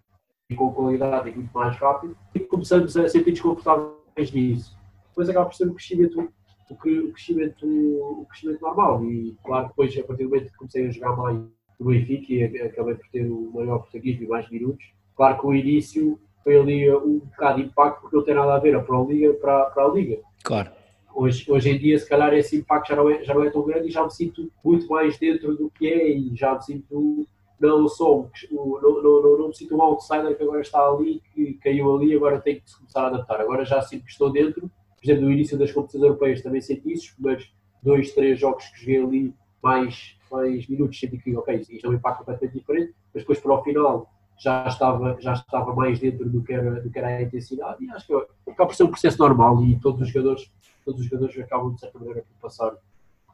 e 0.50 0.55
com 0.55 0.72
qualidade 0.72 1.30
é 1.30 1.34
muito 1.34 1.53
mais 1.53 1.76
rápido 1.76 2.16
e 2.34 2.40
começamos 2.40 2.96
a 2.96 3.09
sentir 3.09 3.30
desconfortáveis 3.30 4.32
nisso 4.32 4.82
depois 5.12 5.28
acaba 5.28 5.46
por 5.46 5.55
ser 5.55 5.68
o 5.68 5.74
crescimento, 5.74 6.32
o, 6.70 6.76
crescimento, 6.76 7.66
o 7.66 8.26
crescimento 8.26 8.62
normal. 8.62 9.05
E 9.05 9.36
claro, 9.44 9.68
depois, 9.68 9.96
a 9.96 10.03
partir 10.03 10.24
do 10.24 10.30
momento 10.30 10.50
que 10.50 10.57
comecei 10.57 10.86
a 10.86 10.90
jogar 10.90 11.16
mais 11.16 11.38
no 11.79 11.87
Benfica 11.87 12.33
e 12.33 12.45
acabei 12.45 12.95
por 12.95 13.09
ter 13.11 13.27
o 13.27 13.51
maior 13.55 13.79
protagonismo 13.81 14.25
e 14.25 14.29
mais 14.29 14.51
minutos, 14.51 14.85
claro 15.16 15.39
que 15.39 15.47
o 15.47 15.55
início 15.55 16.18
foi 16.43 16.59
ali 16.59 16.91
um 16.91 17.18
bocado 17.18 17.61
de 17.61 17.68
impacto 17.68 18.01
porque 18.01 18.16
não 18.16 18.25
tem 18.25 18.35
nada 18.35 18.55
a 18.55 18.59
ver 18.59 18.75
a 18.75 18.81
Pro 18.81 19.09
Liga 19.09 19.33
para, 19.35 19.66
para 19.66 19.85
a 19.85 19.89
Liga. 19.89 20.18
Claro. 20.43 20.70
Hoje, 21.14 21.45
hoje 21.51 21.70
em 21.70 21.79
dia, 21.79 21.99
se 21.99 22.09
calhar, 22.09 22.33
esse 22.33 22.57
impacto 22.57 22.89
já 22.89 22.97
não, 22.97 23.11
é, 23.11 23.23
já 23.23 23.35
não 23.35 23.45
é 23.45 23.51
tão 23.51 23.62
grande 23.62 23.89
e 23.89 23.91
já 23.91 24.03
me 24.03 24.11
sinto 24.11 24.51
muito 24.64 24.89
mais 24.89 25.18
dentro 25.18 25.55
do 25.57 25.70
que 25.70 25.87
é 25.87 26.09
e 26.11 26.35
já 26.35 26.55
me 26.55 26.62
sinto 26.62 27.27
não 27.61 27.87
sou 27.87 28.29
não, 28.51 28.81
não, 28.81 29.03
não, 29.03 29.39
não 29.39 29.49
me 29.49 29.55
sinto 29.55 29.77
um 29.77 29.83
outsider 29.83 30.37
que 30.37 30.43
agora 30.43 30.62
está 30.62 30.85
ali, 30.85 31.23
que 31.33 31.55
caiu 31.62 31.95
ali 31.95 32.12
agora 32.12 32.41
tenho 32.41 32.61
que 32.61 32.77
começar 32.77 33.03
a 33.03 33.07
adaptar. 33.07 33.41
Agora 33.41 33.64
já 33.64 33.81
sinto 33.83 34.05
que 34.05 34.11
estou 34.11 34.33
dentro 34.33 34.68
por 35.03 35.11
exemplo, 35.11 35.25
no 35.25 35.33
início 35.33 35.59
das 35.59 35.73
competições 35.73 36.05
europeias 36.05 36.43
também 36.43 36.61
senti 36.61 36.93
isso, 36.93 37.12
mas 37.18 37.53
dois, 37.83 38.12
três 38.12 38.39
jogos 38.39 38.68
que 38.68 38.81
joguei 38.81 39.03
ali 39.03 39.35
mais, 39.61 40.16
mais 40.33 40.66
minutos, 40.66 40.99
senti 40.99 41.18
que, 41.18 41.37
ok, 41.37 41.55
isto 41.68 41.87
é 41.87 41.91
um 41.91 41.95
impacto 41.95 42.18
completamente 42.18 42.59
diferente, 42.59 42.95
mas 43.14 43.22
depois 43.22 43.39
para 43.39 43.53
o 43.53 43.62
final 43.62 44.11
já 44.39 44.66
estava, 44.66 45.16
já 45.20 45.35
estava 45.35 45.74
mais 45.74 46.01
dentro 46.01 46.28
do 46.28 46.43
que 46.43 46.53
era, 46.53 46.80
do 46.80 46.91
que 46.91 46.99
era 46.99 47.09
a 47.09 47.22
intensidade 47.22 47.85
e 47.85 47.91
acho 47.91 48.07
que 48.07 48.51
acaba 48.51 48.66
por 48.66 48.74
ser 48.74 48.85
um 48.85 48.91
processo 48.91 49.18
normal 49.18 49.62
e 49.62 49.78
todos 49.78 50.01
os 50.01 50.09
jogadores, 50.09 50.51
todos 50.85 51.01
os 51.01 51.07
jogadores 51.07 51.39
acabam 51.39 51.74
de 51.74 51.80
certa 51.80 51.99
maneira 51.99 52.22
por 52.22 52.49
passar, 52.49 52.74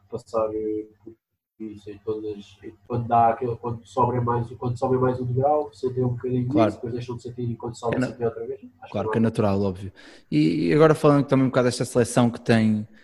passar 0.09 0.53
eh, 0.53 0.85
por 1.03 1.65
isso 1.65 1.89
em 1.89 1.97
todas, 1.97 2.57
quando, 2.87 3.07
dá 3.07 3.29
aquele, 3.29 3.55
quando, 3.57 3.85
sobem 3.85 4.21
mais, 4.21 4.49
quando 4.51 4.77
sobem 4.77 4.97
mais 4.97 5.19
um 5.19 5.25
degrau, 5.25 5.69
sentem 5.73 6.03
um 6.03 6.09
bocadinho 6.09 6.47
claro. 6.47 6.71
depois 6.71 6.93
deixam 6.93 7.17
de 7.17 7.23
sentir 7.23 7.51
e 7.51 7.55
quando 7.55 7.75
sobem 7.75 7.99
é 8.01 8.05
sentem 8.05 8.25
outra 8.25 8.47
vez. 8.47 8.61
claro 8.89 9.11
que 9.11 9.17
é 9.17 9.21
natural, 9.21 9.61
óbvio. 9.61 9.91
E, 10.31 10.71
agora 10.73 10.95
falando 10.95 11.25
também 11.25 11.45
um 11.45 11.49
bocado 11.49 11.67
desta 11.67 11.83
seleção 11.83 12.29
que 12.29 12.39
tem, 12.39 12.83
que 12.83 12.98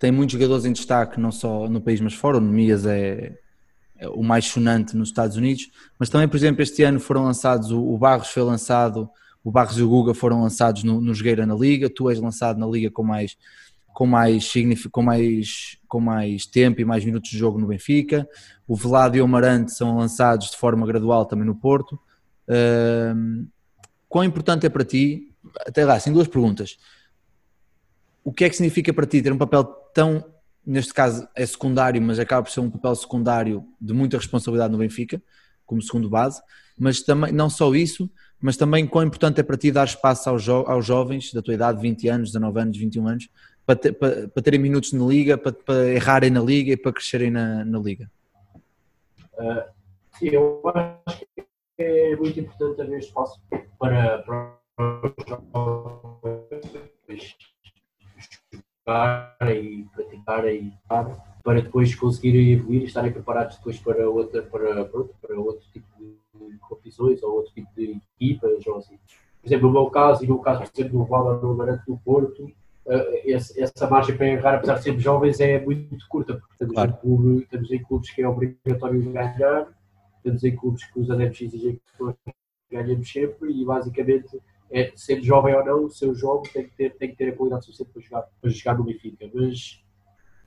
tem 0.00 0.10
muitos 0.10 0.32
jogadores 0.32 0.64
em 0.64 0.72
destaque, 0.72 1.20
não 1.20 1.30
só 1.30 1.68
no 1.68 1.78
país, 1.78 2.00
mas 2.00 2.14
fora, 2.14 2.38
o 2.38 2.40
Nemias 2.40 2.86
é, 2.86 3.38
é 3.98 4.08
o 4.08 4.22
mais 4.22 4.46
sonante 4.46 4.96
nos 4.96 5.10
Estados 5.10 5.36
Unidos, 5.36 5.70
mas 5.98 6.08
também, 6.08 6.26
por 6.26 6.38
exemplo, 6.38 6.62
este 6.62 6.82
ano 6.82 6.98
foram 6.98 7.22
lançados, 7.22 7.70
o, 7.70 7.98
Barros 7.98 8.28
foi 8.28 8.42
lançado, 8.42 9.10
o 9.44 9.50
Barros 9.50 9.78
e 9.78 9.82
o 9.82 9.88
Guga 9.88 10.14
foram 10.14 10.40
lançados 10.40 10.84
no, 10.84 11.02
no 11.02 11.12
Jogueira 11.12 11.44
na 11.44 11.54
Liga, 11.54 11.90
tu 11.90 12.08
és 12.08 12.18
lançado 12.18 12.58
na 12.58 12.66
Liga 12.66 12.90
com 12.90 13.04
mais 13.04 13.36
com 13.92 14.06
mais, 14.06 14.52
com, 14.90 15.02
mais, 15.02 15.76
com 15.86 16.00
mais 16.00 16.46
tempo 16.46 16.80
e 16.80 16.84
mais 16.84 17.04
minutos 17.04 17.28
de 17.28 17.36
jogo 17.36 17.58
no 17.58 17.66
Benfica. 17.66 18.26
O 18.66 18.74
Velado 18.74 19.16
e 19.16 19.20
o 19.20 19.24
Amarante 19.24 19.72
são 19.72 19.98
lançados 19.98 20.52
de 20.52 20.56
forma 20.56 20.86
gradual 20.86 21.26
também 21.26 21.44
no 21.44 21.56
Porto. 21.56 22.00
Uh, 22.48 23.46
quão 24.08 24.24
importante 24.24 24.64
é 24.64 24.70
para 24.70 24.84
ti, 24.84 25.34
até 25.66 25.84
lá, 25.84 25.94
assim, 25.94 26.12
duas 26.12 26.28
perguntas. 26.28 26.78
O 28.24 28.32
que 28.32 28.44
é 28.44 28.48
que 28.48 28.56
significa 28.56 28.94
para 28.94 29.06
ti 29.06 29.20
ter 29.20 29.32
um 29.32 29.38
papel 29.38 29.79
tão, 29.94 30.24
neste 30.66 30.92
caso 30.92 31.28
é 31.34 31.44
secundário, 31.44 32.00
mas 32.00 32.18
acaba 32.18 32.42
por 32.42 32.50
ser 32.50 32.60
um 32.60 32.70
papel 32.70 32.94
secundário 32.94 33.64
de 33.80 33.92
muita 33.92 34.16
responsabilidade 34.16 34.72
no 34.72 34.78
Benfica, 34.78 35.22
como 35.66 35.80
segundo 35.82 36.08
base, 36.08 36.40
mas 36.78 37.02
também, 37.02 37.32
não 37.32 37.48
só 37.48 37.74
isso, 37.74 38.10
mas 38.40 38.56
também 38.56 38.86
quão 38.86 39.04
importante 39.04 39.40
é 39.40 39.42
para 39.42 39.56
ti 39.56 39.70
dar 39.70 39.84
espaço 39.84 40.28
aos, 40.28 40.42
jo 40.42 40.64
aos 40.66 40.84
jovens 40.84 41.32
da 41.32 41.42
tua 41.42 41.54
idade, 41.54 41.80
20 41.80 42.08
anos, 42.08 42.28
19 42.30 42.60
anos, 42.60 42.76
21 42.76 43.08
anos, 43.08 43.28
para, 43.66 43.76
ter, 43.76 43.92
para, 43.92 44.28
para 44.28 44.42
terem 44.42 44.58
minutos 44.58 44.92
na 44.92 45.04
liga, 45.04 45.38
para, 45.38 45.52
para, 45.52 45.88
errarem 45.90 46.30
na 46.30 46.40
liga 46.40 46.72
e 46.72 46.76
para 46.76 46.92
crescerem 46.92 47.30
na, 47.30 47.64
na 47.64 47.78
liga? 47.78 48.10
Uh, 49.34 49.62
eu 50.22 50.62
acho 50.74 51.20
que 51.36 51.46
é 51.82 52.16
muito 52.16 52.40
importante 52.40 52.82
haver 52.82 52.98
espaço 52.98 53.40
para, 53.78 54.18
para 54.18 54.60
os 57.08 57.36
jogar 58.90 59.36
e 59.54 59.86
praticar 59.94 60.48
e 60.48 60.72
para 61.42 61.62
depois 61.62 61.94
conseguirem 61.94 62.52
evoluir 62.52 62.82
e 62.82 62.84
estarem 62.84 63.12
preparados 63.12 63.56
depois 63.56 63.78
para, 63.78 64.08
outra, 64.10 64.42
para, 64.42 64.84
para 64.84 65.40
outro 65.40 65.66
tipo 65.72 65.86
de 65.98 66.58
competições 66.58 67.22
ou 67.22 67.36
outro 67.36 67.52
tipo 67.54 67.68
de 67.74 68.00
equipas 68.16 68.66
ou 68.66 68.76
assim. 68.76 68.98
Por 69.40 69.48
exemplo, 69.48 69.68
no 69.68 69.72
meu 69.72 69.90
caso 69.90 70.24
e 70.24 70.26
no 70.26 70.38
caso, 70.40 70.60
por 70.60 70.70
exemplo, 70.74 70.98
do 70.98 71.04
Valor 71.06 71.42
no 71.42 71.56
Garante 71.56 71.86
do 71.86 71.96
Porto, 71.96 72.52
eh, 72.86 73.32
essa 73.32 73.88
margem 73.88 74.16
para 74.16 74.26
errar, 74.26 74.54
apesar 74.56 74.74
de 74.74 74.82
sermos 74.82 75.02
jovens, 75.02 75.40
é 75.40 75.58
muito 75.64 75.96
curta, 76.08 76.34
porque 76.34 76.52
estamos, 76.52 76.74
claro. 76.74 76.90
em 76.90 76.96
clube, 76.96 77.42
estamos 77.42 77.72
em 77.72 77.82
clubes 77.82 78.10
que 78.10 78.22
é 78.22 78.28
obrigatório 78.28 79.12
ganhar, 79.12 79.68
estamos 80.16 80.44
em 80.44 80.56
clubes 80.56 80.84
que 80.84 81.00
os 81.00 81.10
adeptos 81.10 81.40
exigem 81.40 81.80
que 81.96 82.32
ganhamos 82.70 83.10
sempre 83.10 83.50
e 83.50 83.64
basicamente 83.64 84.38
é, 84.70 84.92
sendo 84.94 85.24
jovem 85.24 85.54
ou 85.54 85.64
não, 85.64 85.84
o 85.84 85.90
seu 85.90 86.14
jogo 86.14 86.48
tem 86.52 86.64
que 86.64 86.76
ter, 86.76 86.96
tem 86.96 87.10
que 87.10 87.16
ter 87.16 87.30
a 87.30 87.36
qualidade 87.36 87.64
suficiente 87.64 87.92
para 87.92 88.02
jogar, 88.02 88.28
para 88.40 88.50
jogar 88.50 88.78
no 88.78 88.84
Benfica. 88.84 89.30
Mas 89.34 89.82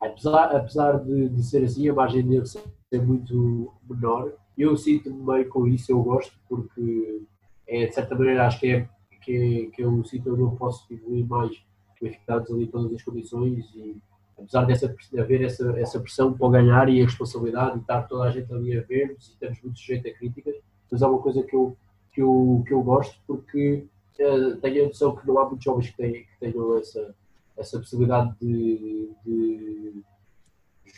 apesar, 0.02 0.56
apesar 0.56 1.00
de, 1.00 1.30
de 1.30 1.44
ser 1.44 1.64
assim, 1.64 1.90
a 1.90 1.94
margem 1.94 2.28
deve 2.28 2.46
ser 2.46 2.64
muito 3.02 3.74
menor. 3.90 4.34
Eu 4.58 4.78
sinto-me 4.78 5.26
bem 5.26 5.50
com 5.50 5.68
isso, 5.68 5.92
eu 5.92 6.02
gosto, 6.02 6.34
porque 6.48 7.24
é, 7.68 7.88
de 7.88 7.94
certa 7.94 8.16
maneira 8.16 8.46
acho 8.46 8.60
que 8.60 8.68
é, 8.68 8.90
que, 9.22 9.36
é, 9.36 9.76
que 9.76 9.82
é 9.82 9.88
um 9.88 10.04
sítio 10.04 10.34
onde 10.34 10.42
eu 10.42 10.52
posso 10.52 10.86
evoluir 10.94 11.26
mais 11.26 11.52
verificados 12.00 12.52
ali 12.52 12.68
todas 12.68 12.94
as 12.94 13.02
condições 13.02 13.66
e 13.76 13.98
apesar 14.38 14.66
dessa, 14.66 14.94
de 15.12 15.20
haver 15.20 15.42
essa, 15.44 15.72
essa 15.80 16.00
pressão 16.00 16.34
para 16.34 16.50
ganhar 16.50 16.90
e 16.90 17.02
a 17.02 17.06
responsabilidade 17.06 17.76
de 17.76 17.82
estar 17.82 18.04
toda 18.04 18.26
a 18.26 18.32
gente 18.32 18.52
ali 18.54 18.78
a 18.78 18.82
ver 18.82 19.12
e 19.12 19.18
estamos 19.20 19.62
muito 19.62 19.80
sujeitos 19.80 20.12
a 20.12 20.16
críticas, 20.16 20.56
mas 20.92 21.02
é 21.02 21.08
uma 21.08 21.20
coisa 21.20 21.44
que 21.44 21.56
eu, 21.56 21.78
que 22.12 22.22
eu, 22.22 22.64
que 22.68 22.74
eu 22.74 22.84
gosto 22.84 23.18
porque 23.26 23.86
tenho 24.16 24.84
a 24.84 24.88
noção 24.88 25.16
que 25.16 25.28
não 25.28 25.38
há 25.40 25.46
muitos 25.46 25.64
jovens 25.64 25.90
que, 25.90 25.98
têm, 25.98 26.14
que 26.14 26.40
tenham 26.40 26.78
essa, 26.78 27.16
essa 27.58 27.80
possibilidade 27.80 28.36
de, 28.40 29.10
de 29.26 30.04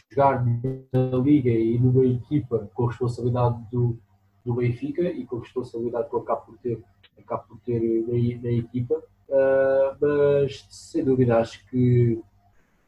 jogar 0.09 0.45
na 0.45 1.17
liga 1.17 1.49
e 1.49 1.77
numa 1.77 2.05
equipa 2.05 2.69
com 2.73 2.85
a 2.85 2.87
responsabilidade 2.89 3.57
do, 3.71 3.97
do 4.43 4.53
Benfica 4.55 5.03
e 5.03 5.25
com 5.25 5.37
a 5.37 5.41
responsabilidade 5.41 6.09
que 6.09 6.15
acabo 6.15 6.45
por 6.45 6.57
ter, 6.59 6.83
acabo 7.17 7.43
por 7.47 7.59
ter 7.61 7.81
na, 7.81 8.41
na 8.41 8.51
equipa. 8.51 8.95
Uh, 9.27 9.97
mas 9.99 10.67
sem 10.69 11.03
dúvida 11.03 11.39
acho 11.39 11.67
que 11.67 12.21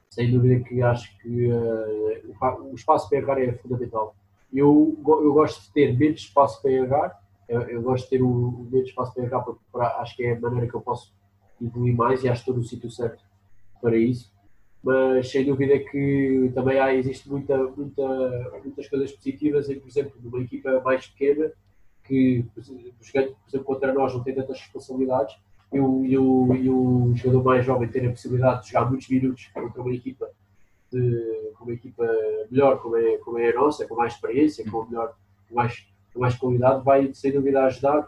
sem 0.09 0.31
dúvida 0.31 0.63
que 0.63 0.81
acho 0.81 1.17
que 1.19 1.47
uh, 1.47 2.71
o 2.71 2.75
espaço 2.75 3.09
para 3.09 3.17
errar 3.17 3.39
é 3.39 3.53
fundamental. 3.53 4.15
Eu, 4.53 4.97
eu 5.05 5.33
gosto 5.33 5.61
de 5.63 5.73
ter 5.73 5.97
menos 5.97 6.21
espaço 6.21 6.61
para 6.61 6.71
errar, 6.71 7.21
eu, 7.47 7.61
eu 7.61 7.81
gosto 7.81 8.05
de 8.05 8.09
ter 8.09 8.21
o, 8.21 8.27
o 8.27 8.67
menos 8.71 8.89
espaço 8.89 9.13
para 9.13 9.23
errar, 9.23 9.41
porque 9.41 9.61
para, 9.71 9.97
acho 10.01 10.15
que 10.15 10.23
é 10.23 10.33
a 10.33 10.39
maneira 10.39 10.67
que 10.67 10.73
eu 10.73 10.81
posso 10.81 11.13
evoluir 11.61 11.95
mais 11.95 12.23
e 12.23 12.29
acho 12.29 12.43
que 12.43 12.49
estou 12.49 12.61
no 12.61 12.67
sítio 12.67 12.91
certo 12.91 13.23
para 13.81 13.97
isso. 13.97 14.31
Mas 14.83 15.29
sem 15.29 15.45
dúvida 15.45 15.77
que 15.79 16.51
também 16.53 16.79
há, 16.79 16.93
existe 16.93 17.29
muita, 17.29 17.57
muita, 17.57 18.59
muitas 18.63 18.87
coisas 18.87 19.11
positivas 19.11 19.69
em, 19.69 19.79
por 19.79 19.87
exemplo, 19.87 20.13
numa 20.21 20.41
equipa 20.41 20.79
mais 20.81 21.07
pequena, 21.07 21.51
que, 22.03 22.45
por 22.53 22.61
exemplo, 22.61 23.65
contra 23.65 23.93
nós 23.93 24.13
não 24.13 24.23
tem 24.23 24.33
tantas 24.33 24.59
responsabilidades, 24.59 25.35
e 25.73 25.79
o, 25.79 26.05
e, 26.05 26.17
o, 26.17 27.13
e 27.13 27.17
jogador 27.17 27.43
mais 27.43 27.65
jovem 27.65 27.89
ter 27.89 28.05
a 28.05 28.09
possibilidade 28.09 28.63
de 28.63 28.69
jogar 28.69 28.89
muitos 28.89 29.09
minutos 29.09 29.47
contra 29.53 29.81
uma 29.81 29.93
equipa 29.93 30.29
de, 30.91 31.51
uma 31.59 31.73
equipa 31.73 32.07
melhor 32.49 32.81
como 32.81 32.95
é, 32.95 33.17
como 33.17 33.37
é 33.37 33.49
a 33.49 33.53
nossa, 33.53 33.85
com 33.85 33.95
mais 33.95 34.13
experiência, 34.13 34.63
com, 34.69 34.85
melhor, 34.85 35.13
com, 35.49 35.55
mais, 35.55 35.85
mais 36.19 36.35
qualidade, 36.35 36.83
vai 36.83 37.13
sem 37.13 37.31
dúvida 37.31 37.63
ajudar, 37.65 38.07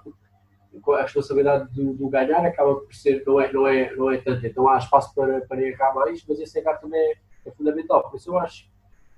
a 0.87 1.01
responsabilidade 1.01 1.73
do, 1.73 1.93
do, 1.93 2.09
ganhar 2.09 2.45
acaba 2.45 2.75
por 2.75 2.93
ser, 2.93 3.23
não 3.25 3.39
é, 3.39 3.51
não 3.51 3.67
é, 3.67 3.95
não 3.95 4.11
é 4.11 4.17
tanto, 4.17 4.45
então 4.45 4.67
há 4.69 4.77
espaço 4.77 5.13
para, 5.15 5.41
para 5.41 5.61
errar 5.61 5.93
mais, 5.93 6.23
mas 6.27 6.39
esse 6.39 6.59
errar 6.59 6.75
também 6.77 6.99
é, 6.99 7.15
é 7.45 7.51
fundamental, 7.51 8.09
por 8.09 8.17
isso 8.17 8.29
eu 8.29 8.37
acho, 8.37 8.69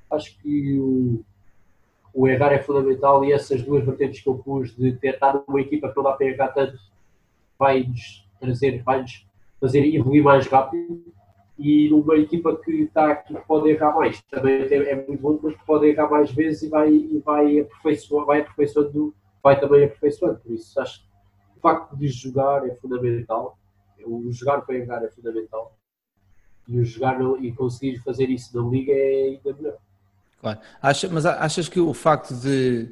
acho 0.09 0.37
que 0.39 0.79
o, 0.79 1.23
o 2.13 2.27
errar 2.27 2.53
é 2.53 2.59
fundamental 2.59 3.23
e 3.23 3.33
essas 3.33 3.61
duas 3.61 3.83
vertentes 3.85 4.21
que 4.21 4.29
eu 4.29 4.35
pus 4.35 4.75
de 4.75 4.93
ter 4.93 5.15
estado 5.15 5.43
numa 5.47 5.61
equipa 5.61 5.89
que 5.89 5.97
não 5.97 6.03
dá 6.03 6.13
para 6.13 6.27
errar 6.27 6.49
tanto 6.49 6.77
vai-nos 7.59 8.27
trazer, 8.39 8.81
vai-nos 8.81 9.27
fazer 9.59 9.85
evoluir 9.85 10.23
mais 10.23 10.47
rápido 10.47 11.03
e 11.61 11.89
numa 11.89 12.15
equipa 12.17 12.55
que 12.57 12.71
está 12.71 13.11
aqui 13.11 13.35
pode 13.47 13.69
errar 13.69 13.93
mais 13.93 14.19
também 14.23 14.63
é 14.63 14.95
muito 14.95 15.21
bom 15.21 15.39
mas 15.43 15.55
pode 15.63 15.87
errar 15.87 16.09
mais 16.09 16.31
vezes 16.31 16.63
e 16.63 16.69
vai, 16.69 16.89
e 16.89 17.21
vai 17.23 17.59
aperfeiçoando, 17.59 18.25
vai 18.25 18.41
aperfeiçoando, 18.41 19.13
vai 19.43 19.59
também 19.59 19.85
aperfeiçoando, 19.85 20.39
por 20.39 20.51
isso 20.51 20.79
acho 20.81 21.01
que 21.01 21.07
o 21.57 21.61
facto 21.61 21.95
de 21.95 22.07
jogar 22.07 22.67
é 22.67 22.73
fundamental, 22.75 23.59
o 24.03 24.31
jogar 24.31 24.61
para 24.61 24.75
errar 24.75 25.03
é 25.03 25.09
fundamental 25.09 25.77
e 26.67 26.79
o 26.79 26.83
jogar 26.83 27.19
e 27.39 27.51
conseguir 27.51 27.99
fazer 27.99 28.29
isso 28.29 28.57
na 28.59 28.67
liga 28.67 28.91
é 28.91 29.23
ainda 29.29 29.53
melhor. 29.53 29.77
Claro. 30.39 30.59
Acha, 30.81 31.07
mas 31.09 31.25
achas 31.25 31.69
que 31.69 31.79
o 31.79 31.93
facto 31.93 32.33
de 32.33 32.91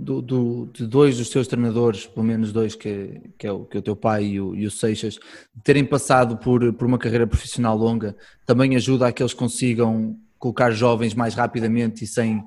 do, 0.00 0.22
do, 0.22 0.70
de 0.72 0.86
dois 0.86 1.18
dos 1.18 1.28
teus 1.28 1.46
treinadores, 1.46 2.06
pelo 2.06 2.24
menos 2.24 2.52
dois, 2.52 2.74
que, 2.74 3.20
que, 3.36 3.46
é, 3.46 3.52
o, 3.52 3.66
que 3.66 3.76
é 3.76 3.80
o 3.80 3.82
teu 3.82 3.94
pai 3.94 4.24
e 4.24 4.40
o, 4.40 4.54
e 4.54 4.66
o 4.66 4.70
Seixas, 4.70 5.18
terem 5.62 5.84
passado 5.84 6.38
por, 6.38 6.72
por 6.72 6.86
uma 6.86 6.96
carreira 6.96 7.26
profissional 7.26 7.76
longa, 7.76 8.16
também 8.46 8.74
ajuda 8.76 9.06
a 9.06 9.12
que 9.12 9.22
eles 9.22 9.34
consigam 9.34 10.16
colocar 10.38 10.70
jovens 10.70 11.12
mais 11.12 11.34
rapidamente 11.34 12.04
e 12.04 12.06
sem 12.06 12.42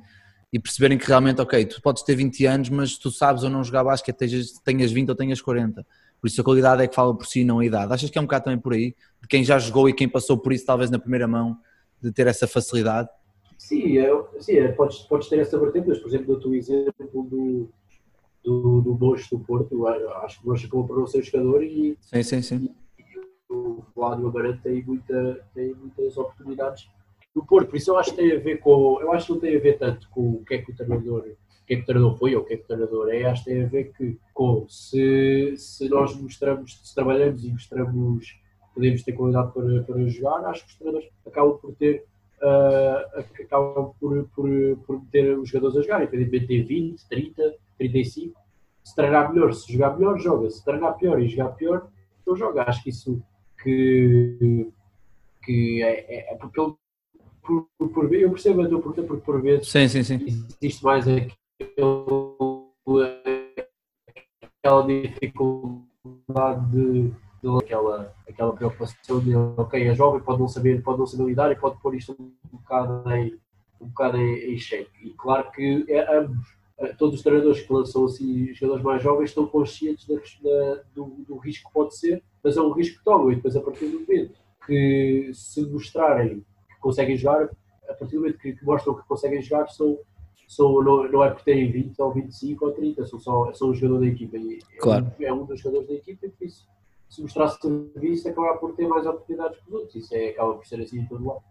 e 0.52 0.60
perceberem 0.60 1.00
que 1.00 1.08
realmente, 1.08 1.42
ok, 1.42 1.66
tu 1.66 1.82
podes 1.82 2.04
ter 2.04 2.16
20 2.16 2.46
anos, 2.46 2.70
mas 2.70 2.96
tu 2.96 3.10
sabes 3.10 3.42
ou 3.42 3.50
não 3.50 3.64
jogar 3.64 3.84
basquete, 3.84 4.16
tenhas, 4.16 4.52
tenhas 4.64 4.92
20 4.92 5.10
ou 5.10 5.16
tenhas 5.16 5.42
40. 5.42 5.84
Por 6.22 6.28
isso 6.28 6.42
a 6.42 6.44
qualidade 6.44 6.84
é 6.84 6.88
que 6.88 6.94
fala 6.94 7.16
por 7.16 7.26
si, 7.26 7.44
não 7.44 7.58
a 7.58 7.66
idade. 7.66 7.92
Achas 7.92 8.10
que 8.12 8.18
é 8.20 8.22
um 8.22 8.26
bocado 8.26 8.46
também 8.46 8.60
por 8.60 8.74
aí? 8.74 8.96
De 9.20 9.28
quem 9.28 9.44
já 9.44 9.58
jogou 9.58 9.90
e 9.90 9.94
quem 9.94 10.08
passou 10.08 10.38
por 10.38 10.54
isso, 10.54 10.64
talvez 10.64 10.92
na 10.92 11.00
primeira 11.00 11.28
mão, 11.28 11.58
de 12.00 12.12
ter 12.12 12.28
essa 12.28 12.48
facilidade? 12.48 13.10
Sim, 13.64 13.98
é, 13.98 14.10
sim 14.42 14.58
é, 14.58 14.74
podes, 14.74 15.00
podes 15.04 15.30
ter 15.30 15.40
essa 15.40 15.58
vertente, 15.58 15.88
mas, 15.88 15.98
por 15.98 16.10
exemplo, 16.10 16.28
dou-te 16.28 16.48
o 16.50 16.54
exemplo 16.54 17.24
do, 17.24 17.70
do, 18.44 18.82
do 18.82 18.94
Bosch 18.94 19.30
do 19.30 19.40
Porto. 19.40 19.88
Acho 19.88 20.42
que 20.42 20.46
o 20.46 20.52
Bosch 20.52 20.66
acabou 20.66 20.86
por 20.86 21.00
não 21.00 21.08
ser 21.08 21.24
jogador 21.24 21.64
e, 21.64 21.98
sim, 22.02 22.24
sim, 22.24 22.42
sim. 22.42 22.76
e 23.00 23.54
o 23.54 23.82
Flávio 23.94 24.28
Amarante 24.28 24.62
tem, 24.64 24.84
muita, 24.84 25.48
tem 25.56 25.74
muitas 25.76 26.18
oportunidades 26.18 26.90
no 27.34 27.46
Porto. 27.46 27.70
Por 27.70 27.78
isso 27.78 27.92
eu 27.92 27.98
acho 27.98 28.10
que 28.12 28.18
tem 28.18 28.34
a 28.34 28.40
ver 28.40 28.58
com. 28.58 29.00
Eu 29.00 29.14
acho 29.14 29.28
que 29.28 29.32
não 29.32 29.40
tem 29.40 29.56
a 29.56 29.62
ver 29.62 29.78
tanto 29.78 30.10
com 30.10 30.32
o 30.32 30.44
que 30.44 30.56
é 30.56 30.58
que 30.62 30.70
o 30.70 30.76
treinador, 30.76 31.20
o 31.22 31.66
que 31.66 31.74
é 31.74 31.78
que 31.78 31.84
o 31.84 31.86
treinador 31.86 32.18
foi 32.18 32.36
ou 32.36 32.42
o 32.42 32.46
que 32.46 32.56
é 32.56 32.58
que 32.58 32.64
o 32.64 32.68
treinador 32.68 33.10
é. 33.14 33.24
Acho 33.24 33.46
que 33.46 33.50
tem 33.50 33.64
a 33.64 33.68
ver 33.68 33.94
que, 33.94 34.20
com 34.34 34.68
se, 34.68 35.56
se 35.56 35.88
nós 35.88 36.14
mostramos, 36.22 36.82
se 36.84 36.94
trabalhamos 36.94 37.46
e 37.46 37.50
mostramos 37.50 38.44
podemos 38.74 39.04
ter 39.04 39.14
qualidade 39.14 39.54
para, 39.54 39.84
para 39.84 40.08
jogar, 40.08 40.50
acho 40.50 40.66
que 40.66 40.72
os 40.72 40.78
treinadores 40.78 41.10
acabam 41.26 41.58
por 41.60 41.74
ter 41.76 42.06
uh, 42.44 43.20
acabam 43.42 43.94
por, 44.00 44.28
por, 44.36 44.50
por 44.86 45.02
ter 45.12 45.38
os 45.38 45.50
jogadores 45.50 45.78
a 45.78 45.82
jogar, 45.82 46.02
independentemente 46.04 46.48
de 46.48 46.48
ter 46.48 46.64
20, 46.64 47.08
30, 47.08 47.56
35. 47.78 48.42
Se 48.84 48.96
treinar 48.96 49.34
melhor, 49.34 49.54
se 49.54 49.72
jogar 49.72 49.98
melhor, 49.98 50.20
joga. 50.20 50.50
Se 50.50 50.64
treinar 50.64 50.98
pior 50.98 51.22
e 51.22 51.28
jogar 51.28 51.50
pior, 51.52 51.88
não 52.28 52.36
joga. 52.36 52.64
Acho 52.64 52.84
que 52.84 52.90
isso 52.90 53.24
que, 53.62 54.70
que 55.44 55.82
é, 55.82 56.32
é, 56.32 56.34
é 56.34 56.38
ele, 56.38 56.74
por, 57.42 57.68
por, 57.78 58.14
eu 58.14 58.30
percebo 58.30 58.62
a 58.62 58.68
tua 58.68 58.80
pergunta 58.80 59.04
porque 59.04 59.26
por 59.26 59.42
vezes 59.42 59.70
sim, 59.70 59.88
sim, 59.88 60.04
sim. 60.04 60.46
existe 60.62 60.84
mais 60.84 61.06
aquele, 61.08 61.30
aquela 64.42 64.88
dificuldade 64.88 66.72
de 66.72 67.14
aquela, 67.58 68.14
aquela 68.28 68.54
preocupação 68.54 69.20
de, 69.20 69.36
ok, 69.36 69.88
é 69.88 69.96
jovem, 69.96 70.22
pode 70.22 70.40
não 70.40 70.48
saber, 70.48 70.82
pode 70.82 71.00
não 71.00 71.06
saber 71.06 71.26
lidar 71.26 71.52
e 71.52 71.56
pode 71.56 71.80
pôr 71.82 71.96
isto 71.96 72.16
um 72.20 72.58
bocado 72.58 73.10
em, 73.12 73.38
um 73.82 73.88
bocado 73.88 74.18
em, 74.18 74.54
em 74.54 74.58
xeque. 74.58 74.92
E 75.02 75.10
claro 75.12 75.52
que 75.52 75.86
é, 75.90 76.18
ambos, 76.18 76.48
eh, 76.78 76.94
todos 76.98 77.16
os 77.16 77.22
treinadores 77.22 77.62
que 77.62 77.72
lançam 77.72 78.06
assim, 78.06 78.54
jogadores 78.54 78.84
mais 78.84 79.04
jovens 79.04 79.30
estão 79.30 79.46
conscientes 79.46 80.08
da, 80.08 80.16
da, 80.16 80.84
do, 80.96 81.06
do, 81.28 81.38
risco 81.38 81.68
que 81.68 81.74
pode 81.74 81.96
ser, 81.98 82.24
mas 82.44 82.58
é 82.58 82.62
um 82.62 82.72
risco 82.72 82.98
que 82.98 83.06
tomam 83.06 83.32
e 83.32 83.36
depois 83.36 83.56
a 83.56 83.62
partir 83.62 83.88
do 83.88 84.02
momento 84.02 84.40
que 84.66 85.32
se 85.34 85.62
mostrarem 85.66 86.40
que 86.40 86.80
conseguem 86.80 87.18
jogar, 87.18 87.50
a 87.90 87.94
partir 87.94 88.16
do 88.16 88.22
momento 88.22 88.40
que, 88.40 88.54
que 88.54 88.66
mostram 88.66 88.96
que 88.96 89.08
conseguem 89.08 89.42
jogar, 89.42 89.68
são, 89.70 90.00
são, 90.48 90.82
não, 90.82 91.12
não 91.12 91.24
é 91.24 91.30
por 91.30 91.42
terem 91.44 91.72
20 91.72 92.02
ou 92.02 92.14
25 92.14 92.66
ou 92.66 92.72
30, 92.72 93.06
são, 93.06 93.20
só, 93.20 93.54
são 93.54 93.70
um 93.70 93.74
jogador 93.74 94.00
da 94.00 94.08
equipa. 94.08 94.38
E 94.38 94.60
claro. 94.80 95.12
é, 95.20 95.32
um, 95.32 95.38
é 95.38 95.42
um 95.42 95.46
dos 95.46 95.60
jogadores 95.60 95.88
da 95.88 95.96
equipa 95.96 96.26
e 96.26 96.30
por 96.30 96.46
isso 96.46 96.68
se 97.14 97.22
mostrasse 97.22 97.60
serviço, 97.62 98.28
acaba 98.28 98.58
por 98.58 98.74
ter 98.74 98.88
mais 98.88 99.06
oportunidades 99.06 99.60
que 99.60 99.68
os 99.68 99.74
outros. 99.74 99.96
Isso 99.96 100.16
é, 100.16 100.30
acaba 100.30 100.56
por 100.56 100.66
ser 100.66 100.82
assim 100.82 101.00
em 101.00 101.06
todo 101.06 101.24
lado. 101.24 101.42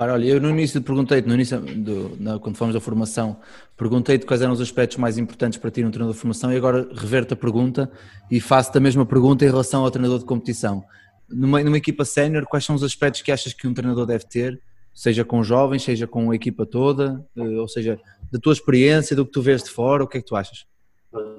Olha, 0.00 0.24
eu 0.24 0.40
no 0.40 0.48
início 0.48 0.80
perguntei-te, 0.80 1.28
no 1.28 1.34
início, 1.34 1.60
do, 1.60 2.16
na, 2.18 2.38
quando 2.38 2.56
falamos 2.56 2.72
da 2.72 2.80
formação, 2.80 3.36
perguntei-te 3.76 4.24
quais 4.24 4.40
eram 4.40 4.54
os 4.54 4.60
aspectos 4.60 4.96
mais 4.96 5.18
importantes 5.18 5.58
para 5.58 5.70
ti 5.70 5.82
no 5.82 5.90
treinador 5.90 6.14
de 6.14 6.18
formação 6.18 6.50
e 6.50 6.56
agora 6.56 6.88
reverto 6.94 7.34
a 7.34 7.36
pergunta 7.36 7.92
e 8.30 8.40
faço-te 8.40 8.78
a 8.78 8.80
mesma 8.80 9.04
pergunta 9.04 9.44
em 9.44 9.48
relação 9.48 9.84
ao 9.84 9.90
treinador 9.90 10.18
de 10.18 10.24
competição. 10.24 10.82
Numa, 11.28 11.62
numa 11.62 11.76
equipa 11.76 12.06
sénior, 12.06 12.46
quais 12.46 12.64
são 12.64 12.74
os 12.74 12.82
aspectos 12.82 13.20
que 13.20 13.30
achas 13.30 13.52
que 13.52 13.68
um 13.68 13.74
treinador 13.74 14.06
deve 14.06 14.24
ter, 14.24 14.58
seja 14.94 15.26
com 15.26 15.42
jovens, 15.42 15.82
seja 15.82 16.06
com 16.06 16.30
a 16.30 16.34
equipa 16.34 16.64
toda, 16.64 17.22
eh, 17.36 17.60
ou 17.60 17.68
seja, 17.68 18.00
da 18.30 18.38
tua 18.38 18.54
experiência, 18.54 19.14
do 19.14 19.26
que 19.26 19.32
tu 19.32 19.42
vês 19.42 19.62
de 19.62 19.68
fora, 19.68 20.04
o 20.04 20.08
que 20.08 20.16
é 20.16 20.20
que 20.22 20.26
tu 20.26 20.34
achas? 20.34 20.64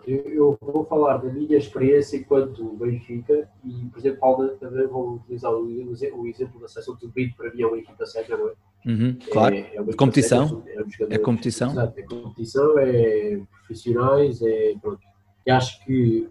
Eu 0.05 0.57
vou 0.61 0.86
falar 0.86 1.17
da 1.17 1.34
minha 1.34 1.57
experiência 1.57 2.17
enquanto 2.17 2.78
Benfica 2.78 3.49
e, 3.63 3.86
por 3.86 3.99
exemplo, 3.99 4.19
Paulo, 4.19 4.49
também 4.59 4.86
vou 4.86 5.15
utilizar 5.15 5.51
o 5.51 6.28
exemplo 6.28 6.61
da 6.61 6.67
seleção 6.67 6.95
de 6.95 7.07
Brito, 7.07 7.36
para 7.36 7.51
mim 7.51 7.63
é 7.63 7.67
uma 7.67 7.78
equipa 7.78 8.05
séria, 8.05 8.38
não 8.38 8.49
é? 8.49 8.53
Uhum, 8.86 9.17
claro, 9.32 9.55
é, 9.55 9.76
é 9.76 9.93
competição, 9.93 10.63
é, 10.67 11.15
é 11.15 11.17
competição. 11.17 11.71
Exato, 11.71 11.99
é 11.99 12.03
competição, 12.03 12.78
é 12.78 13.41
profissionais, 13.65 14.41
é 14.41 14.76
pronto. 14.80 14.99
E 15.45 15.51
acho 15.51 15.84
que 15.86 16.30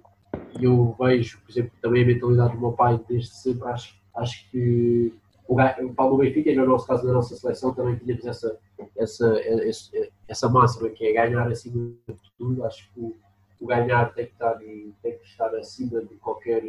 eu 0.60 0.94
vejo, 1.00 1.40
por 1.40 1.50
exemplo, 1.50 1.72
também 1.80 2.04
a 2.04 2.06
mentalidade 2.06 2.54
do 2.54 2.60
meu 2.60 2.72
pai 2.72 3.00
desde 3.08 3.34
sempre, 3.34 3.68
acho, 3.68 3.96
acho 4.14 4.50
que 4.50 5.12
o, 5.48 5.56
o 5.56 5.94
Paulo 5.94 6.18
Benfica, 6.18 6.50
e 6.50 6.56
no 6.56 6.66
nosso 6.66 6.86
caso, 6.86 7.06
na 7.06 7.12
nossa 7.12 7.34
seleção, 7.34 7.74
também 7.74 7.96
tínhamos 7.96 8.24
essa, 8.24 8.56
essa, 8.96 9.40
essa, 9.40 9.90
essa 10.28 10.48
máxima 10.48 10.90
que 10.90 11.04
é 11.06 11.12
ganhar 11.12 11.48
acima 11.48 11.92
de 12.08 12.32
tudo. 12.38 12.64
Acho 12.64 12.90
que 12.92 13.14
o 13.62 13.66
ganhar 13.66 14.12
tem 14.12 14.26
que 14.26 14.32
estar, 14.32 14.54
tem 14.54 14.92
que 15.02 15.24
estar 15.24 15.54
acima 15.54 16.02
de 16.02 16.16
qualquer. 16.16 16.62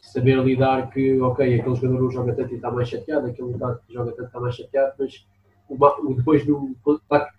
saber 0.00 0.38
lidar 0.44 0.90
que, 0.90 1.20
ok, 1.20 1.58
aquele 1.58 1.74
jogador 1.74 2.02
não 2.02 2.10
joga 2.10 2.34
tanto 2.34 2.52
e 2.52 2.56
está 2.56 2.70
mais 2.70 2.88
chateado, 2.88 3.26
aquele 3.26 3.52
que 3.52 3.92
joga 3.92 4.12
tanto 4.12 4.26
está 4.26 4.40
mais 4.40 4.54
chateado, 4.54 4.94
mas 4.96 5.26
o, 5.68 6.14
depois 6.14 6.46
no, 6.46 6.74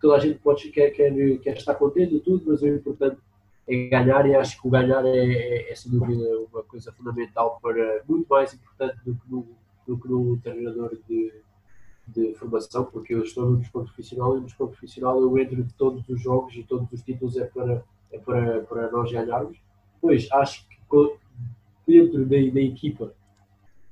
toda 0.02 0.16
a 0.16 0.20
gente 0.20 0.40
pode, 0.40 0.70
quer, 0.72 0.92
quer, 0.92 1.14
quer 1.40 1.56
estar 1.56 1.76
contente 1.76 2.16
e 2.16 2.20
tudo, 2.20 2.44
mas 2.48 2.62
o 2.62 2.68
importante 2.68 3.18
é 3.66 3.88
ganhar 3.88 4.28
e 4.28 4.36
acho 4.36 4.62
que 4.62 4.68
o 4.68 4.72
ganhar 4.72 5.06
é, 5.06 5.18
é, 5.18 5.72
é 5.72 5.76
sem 5.76 5.92
dúvida 5.92 6.22
uma 6.52 6.64
coisa 6.64 6.92
fundamental 6.92 7.60
para 7.62 8.04
muito 8.10 8.28
mais 8.28 8.54
importante 8.54 8.98
do 9.06 9.16
que 9.16 9.32
no, 9.32 9.48
do 9.88 9.98
que 9.98 10.08
no 10.10 10.38
treinador 10.38 10.98
de, 11.08 11.34
de 12.08 12.34
formação, 12.36 12.84
porque 12.84 13.14
eu 13.14 13.24
estou 13.24 13.50
no 13.50 13.58
desporto 13.58 13.94
profissional 13.94 14.36
e 14.36 14.42
no 14.42 14.46
desporto 14.48 14.72
profissional 14.72 15.22
eu 15.22 15.38
entro 15.38 15.64
de 15.64 15.74
todos 15.76 16.08
os 16.10 16.22
jogos 16.22 16.54
e 16.56 16.64
todos 16.64 16.92
os 16.92 17.02
títulos 17.02 17.38
é 17.38 17.46
para 17.46 17.84
para, 18.18 18.62
para 18.62 18.92
nós 18.92 19.12
ganharmos. 19.12 19.58
Pois, 20.02 20.28
acho 20.32 20.68
que 20.68 20.78
dentro 21.88 22.26
da, 22.26 22.38
da 22.38 22.62
equipa 22.62 23.14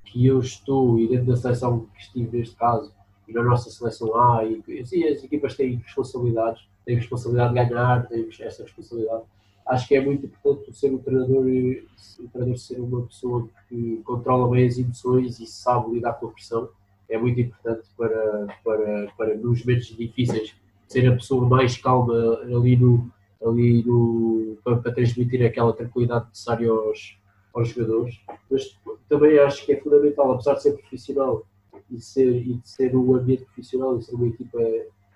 que 0.05 0.25
eu 0.25 0.39
estou 0.39 0.99
e 0.99 1.07
dentro 1.07 1.27
da 1.27 1.35
seleção 1.35 1.87
que 1.93 2.01
estive 2.01 2.37
neste 2.37 2.55
caso, 2.55 2.93
e 3.27 3.33
na 3.33 3.43
nossa 3.43 3.69
seleção 3.69 4.15
A, 4.15 4.45
e 4.45 4.63
as 5.07 5.23
equipas 5.23 5.55
têm 5.55 5.75
responsabilidades, 5.75 6.65
têm 6.85 6.95
responsabilidade 6.95 7.53
de 7.53 7.65
ganhar, 7.65 8.07
temos 8.07 8.39
essa 8.39 8.63
responsabilidade. 8.63 9.23
Acho 9.67 9.87
que 9.87 9.95
é 9.95 10.05
muito 10.05 10.25
importante 10.25 10.73
ser 10.73 10.93
um 10.93 10.97
treinador, 10.97 11.45
o 11.45 12.27
treinador 12.29 12.57
ser 12.57 12.79
uma 12.79 13.01
pessoa 13.01 13.49
que 13.67 14.01
controla 14.05 14.49
bem 14.49 14.65
as 14.65 14.77
emoções 14.77 15.39
e 15.41 15.45
sabe 15.45 15.95
lidar 15.95 16.13
com 16.13 16.27
a 16.27 16.31
pressão. 16.31 16.69
É 17.09 17.17
muito 17.17 17.41
importante 17.41 17.89
para, 17.97 18.47
para, 18.63 19.07
para 19.17 19.35
nos 19.35 19.65
momentos 19.65 19.87
difíceis, 19.87 20.55
ser 20.87 21.11
a 21.11 21.15
pessoa 21.15 21.45
mais 21.45 21.75
calma 21.75 22.13
ali 22.43 22.77
no, 22.77 23.11
ali 23.45 23.83
no, 23.83 24.57
para, 24.63 24.77
para 24.77 24.91
transmitir 24.91 25.45
aquela 25.45 25.73
tranquilidade 25.73 26.27
necessária 26.29 26.69
aos, 26.69 27.17
aos 27.53 27.69
jogadores. 27.69 28.19
Mas 28.49 28.77
também 29.07 29.39
acho 29.39 29.65
que 29.65 29.73
é 29.73 29.79
fundamental, 29.79 30.31
apesar 30.31 30.55
de 30.55 30.63
ser 30.63 30.73
profissional 30.73 31.45
e 31.89 31.95
de 31.95 32.03
ser, 32.03 32.35
e 32.35 32.53
de 32.55 32.69
ser 32.69 32.95
um 32.95 33.15
ambiente 33.15 33.45
profissional 33.45 33.97
e 33.97 34.03
ser 34.03 34.15
uma 34.15 34.27
equipa 34.27 34.59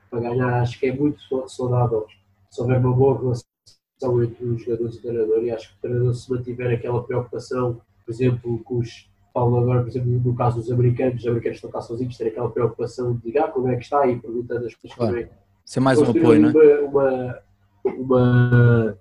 para 0.09 0.19
ganhar, 0.19 0.61
acho 0.61 0.80
que 0.80 0.88
é 0.88 0.93
muito 0.93 1.22
saudável 1.47 2.05
se 2.49 2.61
houver 2.61 2.80
uma 2.80 2.93
boa 2.93 3.17
relação 3.17 4.24
entre 4.24 4.45
os 4.45 4.61
jogadores 4.61 4.95
e 4.95 4.97
o 4.99 5.01
treinador. 5.01 5.43
E 5.43 5.51
acho 5.51 5.69
que 5.69 5.78
o 5.78 5.82
treinador, 5.82 6.13
se 6.13 6.32
mantiver 6.32 6.74
aquela 6.74 7.03
preocupação, 7.03 7.82
por 8.05 8.11
exemplo, 8.11 8.59
com 8.63 8.80
os. 8.80 9.09
Falo 9.34 9.57
agora, 9.59 9.80
por 9.80 9.88
exemplo, 9.88 10.09
no 10.11 10.36
caso 10.36 10.57
dos 10.57 10.69
americanos, 10.69 11.22
os 11.22 11.28
americanos 11.28 11.55
estão 11.55 11.72
cá 11.72 11.80
sozinhos, 11.80 12.17
ter 12.17 12.28
aquela 12.28 12.51
preocupação 12.51 13.15
de 13.15 13.26
ligar 13.26 13.45
ah, 13.45 13.47
como 13.47 13.69
é 13.69 13.78
que 13.78 13.84
está 13.84 14.05
e 14.05 14.19
perguntando 14.19 14.65
as 14.65 14.76
pessoas 14.76 14.93
claro. 14.93 15.13
como 15.13 15.24
é. 15.24 15.30
Ser 15.63 15.80
mais 15.80 15.99
um 15.99 16.03
apoio, 16.03 16.41
não 16.41 16.61
é? 16.61 16.80
Uma, 16.82 17.39
uma, 17.86 18.97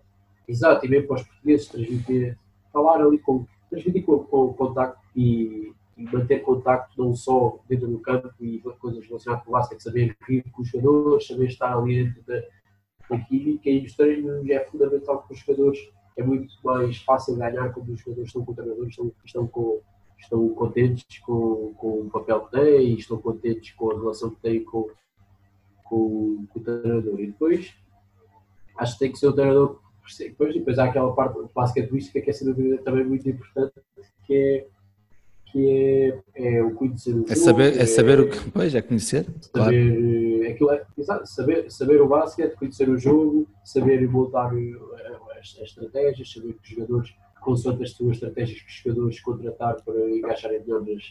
exato, 0.49 0.87
e 0.87 0.89
mesmo 0.89 1.09
para 1.09 1.17
os 1.17 1.23
portugueses 1.23 1.69
transmitir, 1.69 2.39
falar 2.73 3.05
ali 3.05 3.19
com 3.19 3.47
transmitir 3.71 4.05
com, 4.05 4.19
com 4.19 4.47
o 4.47 4.55
contacto 4.55 5.01
e, 5.15 5.73
e, 5.97 6.05
manter 6.05 6.41
contacto 6.41 7.03
não 7.03 7.15
só 7.15 7.61
dentro 7.69 7.87
do 7.89 8.01
campo 8.01 8.33
e 8.41 8.59
coisas 8.79 9.07
relacionadas 9.07 9.45
com 9.45 9.51
o 9.51 9.53
basquete, 9.53 9.83
saber 9.83 10.17
rir 10.27 10.45
com 10.51 10.63
os 10.63 10.69
jogadores, 10.69 11.27
saber 11.27 11.47
estar 11.47 11.77
ali 11.77 12.05
dentro 12.05 12.23
da, 12.27 12.43
da 13.09 13.19
química 13.25 13.71
e 13.71 13.83
nos 13.83 13.95
treinos 13.95 14.49
é 14.49 14.65
fundamental 14.65 15.23
para 15.23 15.33
os 15.33 15.39
jogadores. 15.39 15.79
É 16.17 16.23
muito 16.23 16.53
mais 16.65 16.99
fácil 16.99 17.37
ganhar 17.37 17.73
quando 17.73 17.91
os 17.91 18.01
jogadores 18.01 18.29
estão 18.29 18.45
com 18.45 18.53
estão, 18.53 19.13
estão, 19.25 19.47
com, 19.47 19.81
estão 20.19 20.49
contentes 20.51 21.19
com, 21.21 21.73
com 21.75 22.01
o 22.03 22.11
papel 22.11 22.41
que 22.43 22.51
têm, 22.53 22.95
estão 22.95 23.19
contentes 23.19 23.73
com 23.73 23.93
a 23.93 23.95
relação 23.95 24.31
que 24.31 24.41
têm 24.41 24.65
com, 24.65 24.91
com, 25.85 26.47
com 26.49 26.59
o 26.59 26.63
treinador. 26.63 27.21
E 27.21 27.27
depois, 27.29 27.75
acho 28.81 28.95
que 28.95 28.99
tem 28.99 29.13
que 29.13 29.19
ser 29.19 29.29
o 29.29 29.33
treinador 29.33 29.79
depois, 30.19 30.55
depois 30.55 30.79
há 30.79 30.85
aquela 30.85 31.15
parte 31.15 31.39
basquetebolística 31.55 32.21
que 32.21 32.31
é 32.31 32.33
sem 32.33 32.49
dúvida 32.49 32.79
também 32.79 33.05
muito 33.05 33.29
importante, 33.29 33.75
que 34.27 34.35
é, 34.35 34.67
que 35.47 36.21
é, 36.35 36.57
é 36.57 36.63
o 36.63 36.75
conhecer 36.75 37.11
o 37.11 37.19
jogo. 37.19 37.33
É 37.33 37.37
saber, 37.37 37.77
é, 37.77 37.83
é 37.83 37.87
saber 37.87 38.21
o 38.21 38.29
que. 38.29 38.51
Pois, 38.51 38.75
é 38.75 38.83
conhecer. 38.83 39.25
Saber, 39.25 39.51
claro. 39.53 39.75
Eh, 39.75 40.77
é, 40.77 40.87
exato, 40.99 41.27
saber, 41.27 41.71
saber 41.71 42.01
o 42.01 42.09
basquete, 42.09 42.57
conhecer 42.57 42.89
o 42.89 42.99
jogo, 42.99 43.47
saber 43.65 44.09
montar 44.09 44.53
eh, 44.57 44.73
as, 45.39 45.57
as 45.61 45.69
estratégias, 45.69 46.33
saber 46.33 46.55
que 46.55 46.63
os 46.63 46.69
jogadores, 46.69 47.15
consoante 47.41 47.83
as 47.85 47.93
suas 47.93 48.17
estratégias, 48.17 48.61
que 48.61 48.69
os 48.69 48.75
jogadores 48.75 49.21
contratar 49.21 49.83
para 49.83 50.11
encaixarem 50.11 50.61
melhor 50.61 50.81
nas, 50.81 51.03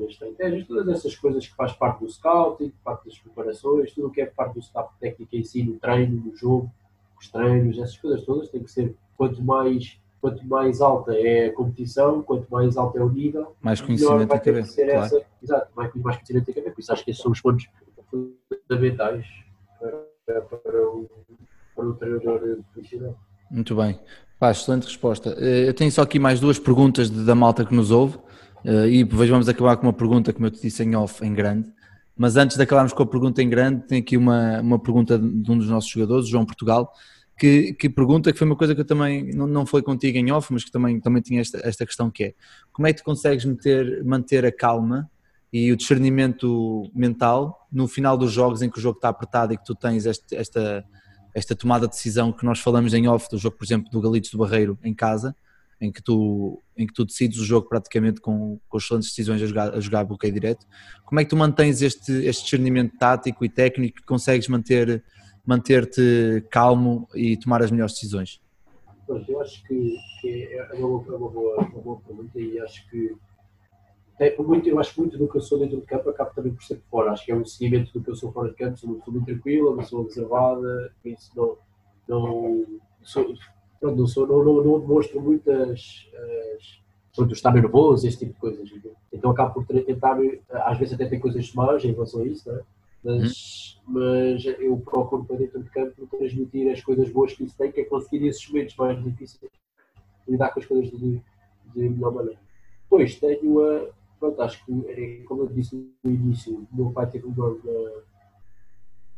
nas, 0.00 0.10
estratégias, 0.10 0.66
todas 0.66 0.88
essas 0.88 1.16
coisas 1.16 1.46
que 1.46 1.54
faz 1.56 1.72
parte 1.72 2.00
do 2.00 2.10
scouting, 2.10 2.72
parte 2.84 3.06
das 3.06 3.18
preparações, 3.18 3.92
tudo 3.92 4.08
o 4.08 4.10
que 4.10 4.20
é 4.20 4.26
parte 4.26 4.54
do 4.54 4.60
staff 4.60 4.92
técnico 5.00 5.34
em 5.34 5.44
si, 5.44 5.62
no 5.62 5.78
treino, 5.78 6.22
no 6.24 6.36
jogo 6.36 6.70
os 7.18 7.28
treinos, 7.30 7.78
essas 7.78 7.96
coisas 7.98 8.24
todas 8.24 8.48
têm 8.48 8.62
que 8.62 8.70
ser 8.70 8.94
quanto 9.16 9.42
mais 9.42 9.98
quanto 10.20 10.44
mais 10.46 10.80
alta 10.80 11.12
é 11.14 11.46
a 11.46 11.52
competição, 11.52 12.22
quanto 12.22 12.50
mais 12.50 12.76
alto 12.76 12.98
é 12.98 13.02
o 13.02 13.08
nível, 13.08 13.54
mais 13.62 13.80
conhecimento 13.80 14.26
vai 14.26 14.40
ter 14.40 14.62
que 14.62 14.68
ser 14.68 14.86
claro. 14.86 15.04
essa, 15.04 15.22
exato, 15.40 15.68
mais, 15.76 15.94
mais 15.94 16.16
conhecimento 16.16 16.46
tem 16.46 16.54
que 16.54 16.60
haver, 16.60 16.74
por 16.74 16.80
isso 16.80 16.92
acho 16.92 17.04
que 17.04 17.12
esses 17.12 17.22
são 17.22 17.30
os 17.30 17.40
pontos 17.40 17.68
fundamentais 18.66 19.24
para, 19.78 20.40
para, 20.40 20.88
o, 20.88 21.08
para 21.76 21.86
o 21.86 21.94
treinador 21.94 22.58
profissional. 22.72 23.16
Muito 23.48 23.76
bem, 23.76 24.00
Pá, 24.38 24.52
excelente 24.52 24.84
resposta. 24.84 25.34
Eh, 25.38 25.68
eu 25.68 25.74
tenho 25.74 25.90
só 25.90 26.02
aqui 26.02 26.18
mais 26.18 26.38
duas 26.38 26.58
perguntas 26.60 27.10
da 27.10 27.34
malta 27.34 27.64
que 27.64 27.74
nos 27.74 27.90
ouve 27.90 28.18
eh, 28.64 28.88
e 28.88 29.04
depois 29.04 29.28
vamos 29.28 29.48
acabar 29.48 29.76
com 29.76 29.84
uma 29.84 29.92
pergunta, 29.92 30.32
como 30.32 30.46
eu 30.46 30.50
te 30.50 30.62
disse 30.62 30.82
em 30.84 30.94
off, 30.94 31.24
em 31.26 31.34
grande. 31.34 31.72
Mas 32.18 32.36
antes 32.36 32.56
de 32.56 32.62
acabarmos 32.62 32.92
com 32.92 33.02
a 33.02 33.06
pergunta 33.06 33.40
em 33.40 33.48
grande, 33.48 33.86
tem 33.86 34.00
aqui 34.00 34.16
uma, 34.16 34.60
uma 34.60 34.78
pergunta 34.78 35.16
de 35.16 35.50
um 35.50 35.56
dos 35.56 35.70
nossos 35.70 35.88
jogadores, 35.88 36.28
João 36.28 36.44
Portugal, 36.44 36.92
que, 37.38 37.72
que 37.74 37.88
pergunta, 37.88 38.32
que 38.32 38.38
foi 38.38 38.46
uma 38.46 38.56
coisa 38.56 38.74
que 38.74 38.80
eu 38.80 38.84
também, 38.84 39.30
não, 39.32 39.46
não 39.46 39.64
foi 39.64 39.80
contigo 39.80 40.18
em 40.18 40.32
off, 40.32 40.52
mas 40.52 40.64
que 40.64 40.72
também, 40.72 41.00
também 41.00 41.22
tinha 41.22 41.40
esta, 41.40 41.60
esta 41.62 41.86
questão 41.86 42.10
que 42.10 42.24
é, 42.24 42.34
como 42.72 42.88
é 42.88 42.92
que 42.92 43.00
tu 43.00 43.04
consegues 43.04 43.44
meter, 43.44 44.04
manter 44.04 44.44
a 44.44 44.50
calma 44.50 45.08
e 45.52 45.70
o 45.70 45.76
discernimento 45.76 46.90
mental 46.92 47.68
no 47.72 47.86
final 47.86 48.18
dos 48.18 48.32
jogos 48.32 48.60
em 48.60 48.68
que 48.68 48.78
o 48.78 48.82
jogo 48.82 48.98
está 48.98 49.08
apertado 49.08 49.52
e 49.52 49.56
que 49.56 49.64
tu 49.64 49.74
tens 49.76 50.04
este, 50.04 50.34
esta, 50.34 50.84
esta 51.32 51.54
tomada 51.54 51.86
de 51.86 51.92
decisão 51.92 52.32
que 52.32 52.44
nós 52.44 52.58
falamos 52.58 52.92
em 52.92 53.06
off 53.06 53.30
do 53.30 53.38
jogo, 53.38 53.56
por 53.56 53.64
exemplo, 53.64 53.88
do 53.90 54.00
Galitos 54.00 54.30
do 54.30 54.38
Barreiro 54.38 54.76
em 54.82 54.92
casa, 54.92 55.34
em 55.80 55.92
que 55.92 56.02
tu, 56.02 56.62
em 56.76 56.86
que 56.86 56.92
tu 56.92 57.04
decides 57.04 57.38
o 57.38 57.44
jogo 57.44 57.68
praticamente 57.68 58.20
com, 58.20 58.58
com 58.68 58.78
excelentes 58.78 59.10
decisões 59.10 59.42
a 59.42 59.46
jogar, 59.46 59.74
a 59.74 59.80
jogar 59.80 60.04
bloqueio 60.04 60.32
direto. 60.32 60.66
Como 61.04 61.20
é 61.20 61.24
que 61.24 61.30
tu 61.30 61.36
mantens 61.36 61.82
este, 61.82 62.12
este 62.24 62.44
discernimento 62.44 62.96
tático 62.98 63.44
e 63.44 63.48
técnico 63.48 63.96
que 63.96 64.06
consegues 64.06 64.48
manter, 64.48 65.04
manter-te 65.46 66.44
calmo 66.50 67.08
e 67.14 67.36
tomar 67.36 67.62
as 67.62 67.70
melhores 67.70 67.94
decisões? 67.94 68.40
eu 69.26 69.40
acho 69.40 69.64
que, 69.64 69.96
que 70.20 70.44
é, 70.52 70.74
uma, 70.74 70.98
boa, 70.98 71.16
uma, 71.16 71.30
boa, 71.30 71.56
uma 71.64 71.80
boa 71.80 72.00
pergunta 72.00 72.38
e 72.38 72.58
acho 72.60 72.88
que 72.90 73.16
é 74.20 74.36
muito, 74.36 74.68
eu 74.68 74.78
acho 74.80 75.00
muito 75.00 75.16
do 75.16 75.28
que 75.28 75.36
eu 75.36 75.40
sou 75.40 75.60
dentro 75.60 75.80
de 75.80 75.86
campo 75.86 76.10
acaba 76.10 76.30
também 76.30 76.52
por 76.52 76.62
ser 76.62 76.82
fora. 76.90 77.12
Acho 77.12 77.24
que 77.24 77.30
é 77.30 77.36
um 77.36 77.44
seguimento 77.44 77.92
do 77.92 78.02
que 78.02 78.10
eu 78.10 78.16
sou 78.16 78.32
fora 78.32 78.50
de 78.50 78.56
campo, 78.56 78.76
sou 78.76 78.96
pessoa 78.96 79.14
muito 79.14 79.26
tranquila, 79.26 79.70
uma 79.70 79.82
pessoa 79.82 80.04
reservada, 80.04 80.92
isso 81.04 81.30
não, 81.36 81.56
não 82.08 82.66
sou, 83.02 83.32
não, 83.80 84.06
sou, 84.06 84.26
não, 84.26 84.42
não, 84.42 84.64
não 84.64 84.80
demonstro 84.80 85.20
muitas. 85.20 86.08
As, 86.56 86.78
quando 87.18 87.32
estar 87.32 87.52
nervoso, 87.52 88.06
esse 88.06 88.18
tipo 88.18 88.32
de 88.32 88.38
coisas. 88.38 88.70
Então 89.12 89.32
acabo 89.32 89.54
por 89.54 89.66
tentar, 89.66 90.16
às 90.50 90.78
vezes 90.78 90.94
até 90.94 91.06
tem 91.06 91.18
coisas 91.18 91.52
más 91.52 91.84
em 91.84 91.90
relação 91.90 92.22
a 92.22 92.26
isso, 92.26 92.48
é? 92.48 92.62
mas, 93.02 93.80
hum. 93.88 93.92
mas 93.92 94.44
eu 94.44 94.76
procuro 94.78 95.24
para 95.24 95.36
dentro 95.36 95.60
de 95.60 95.70
campo 95.70 96.06
transmitir 96.06 96.70
as 96.70 96.80
coisas 96.80 97.10
boas 97.10 97.32
que 97.32 97.42
isso 97.42 97.56
tem, 97.56 97.72
que 97.72 97.80
é 97.80 97.84
conseguir 97.84 98.24
esses 98.26 98.48
momentos 98.48 98.76
mais 98.76 99.02
difíceis 99.02 99.50
lidar 100.28 100.50
com 100.50 100.60
as 100.60 100.66
coisas 100.66 100.90
de, 100.90 101.20
de 101.74 101.88
melhor 101.88 102.12
maneira. 102.12 102.40
Depois 102.84 103.18
tenho 103.18 103.60
a. 103.60 103.98
Pronto, 104.20 104.42
acho 104.42 104.64
que, 104.64 105.22
como 105.28 105.42
eu 105.42 105.46
disse 105.46 105.76
no 106.02 106.10
início, 106.10 106.66
o 106.72 106.76
meu 106.76 106.90
pai 106.90 107.08
teve 107.08 107.26
uma. 107.26 107.56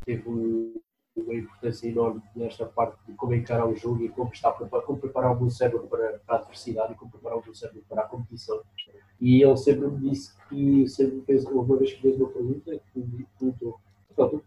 teve 0.04 0.28
um, 0.28 0.74
uma 1.22 1.34
importância 1.34 1.88
enorme 1.88 2.22
nesta 2.34 2.66
parte 2.66 2.96
de 3.06 3.12
como 3.14 3.34
encarar 3.34 3.66
o 3.66 3.76
jogo 3.76 4.02
e 4.02 4.08
como, 4.08 4.30
está, 4.32 4.52
como 4.52 4.98
preparar 4.98 5.36
o 5.36 5.40
meu 5.40 5.50
cérebro 5.50 5.86
para, 5.86 6.20
a 6.28 6.36
adversidade 6.36 6.92
e 6.92 6.96
como 6.96 7.10
preparar 7.10 7.38
o 7.38 7.44
meu 7.44 7.54
cérebro 7.54 7.82
para 7.88 8.02
a 8.02 8.06
competição. 8.06 8.60
E 9.20 9.42
ele 9.42 9.56
sempre 9.56 9.88
me 9.88 10.10
disse 10.10 10.34
que, 10.48 10.88
sempre 10.88 11.20
fez, 11.22 11.44
uma 11.44 11.76
vez 11.76 11.92
que 11.92 12.02
fez 12.02 12.16
uma 12.16 12.28
pergunta, 12.28 12.80
que 12.92 12.98
me 12.98 13.26
perguntou, 13.38 13.80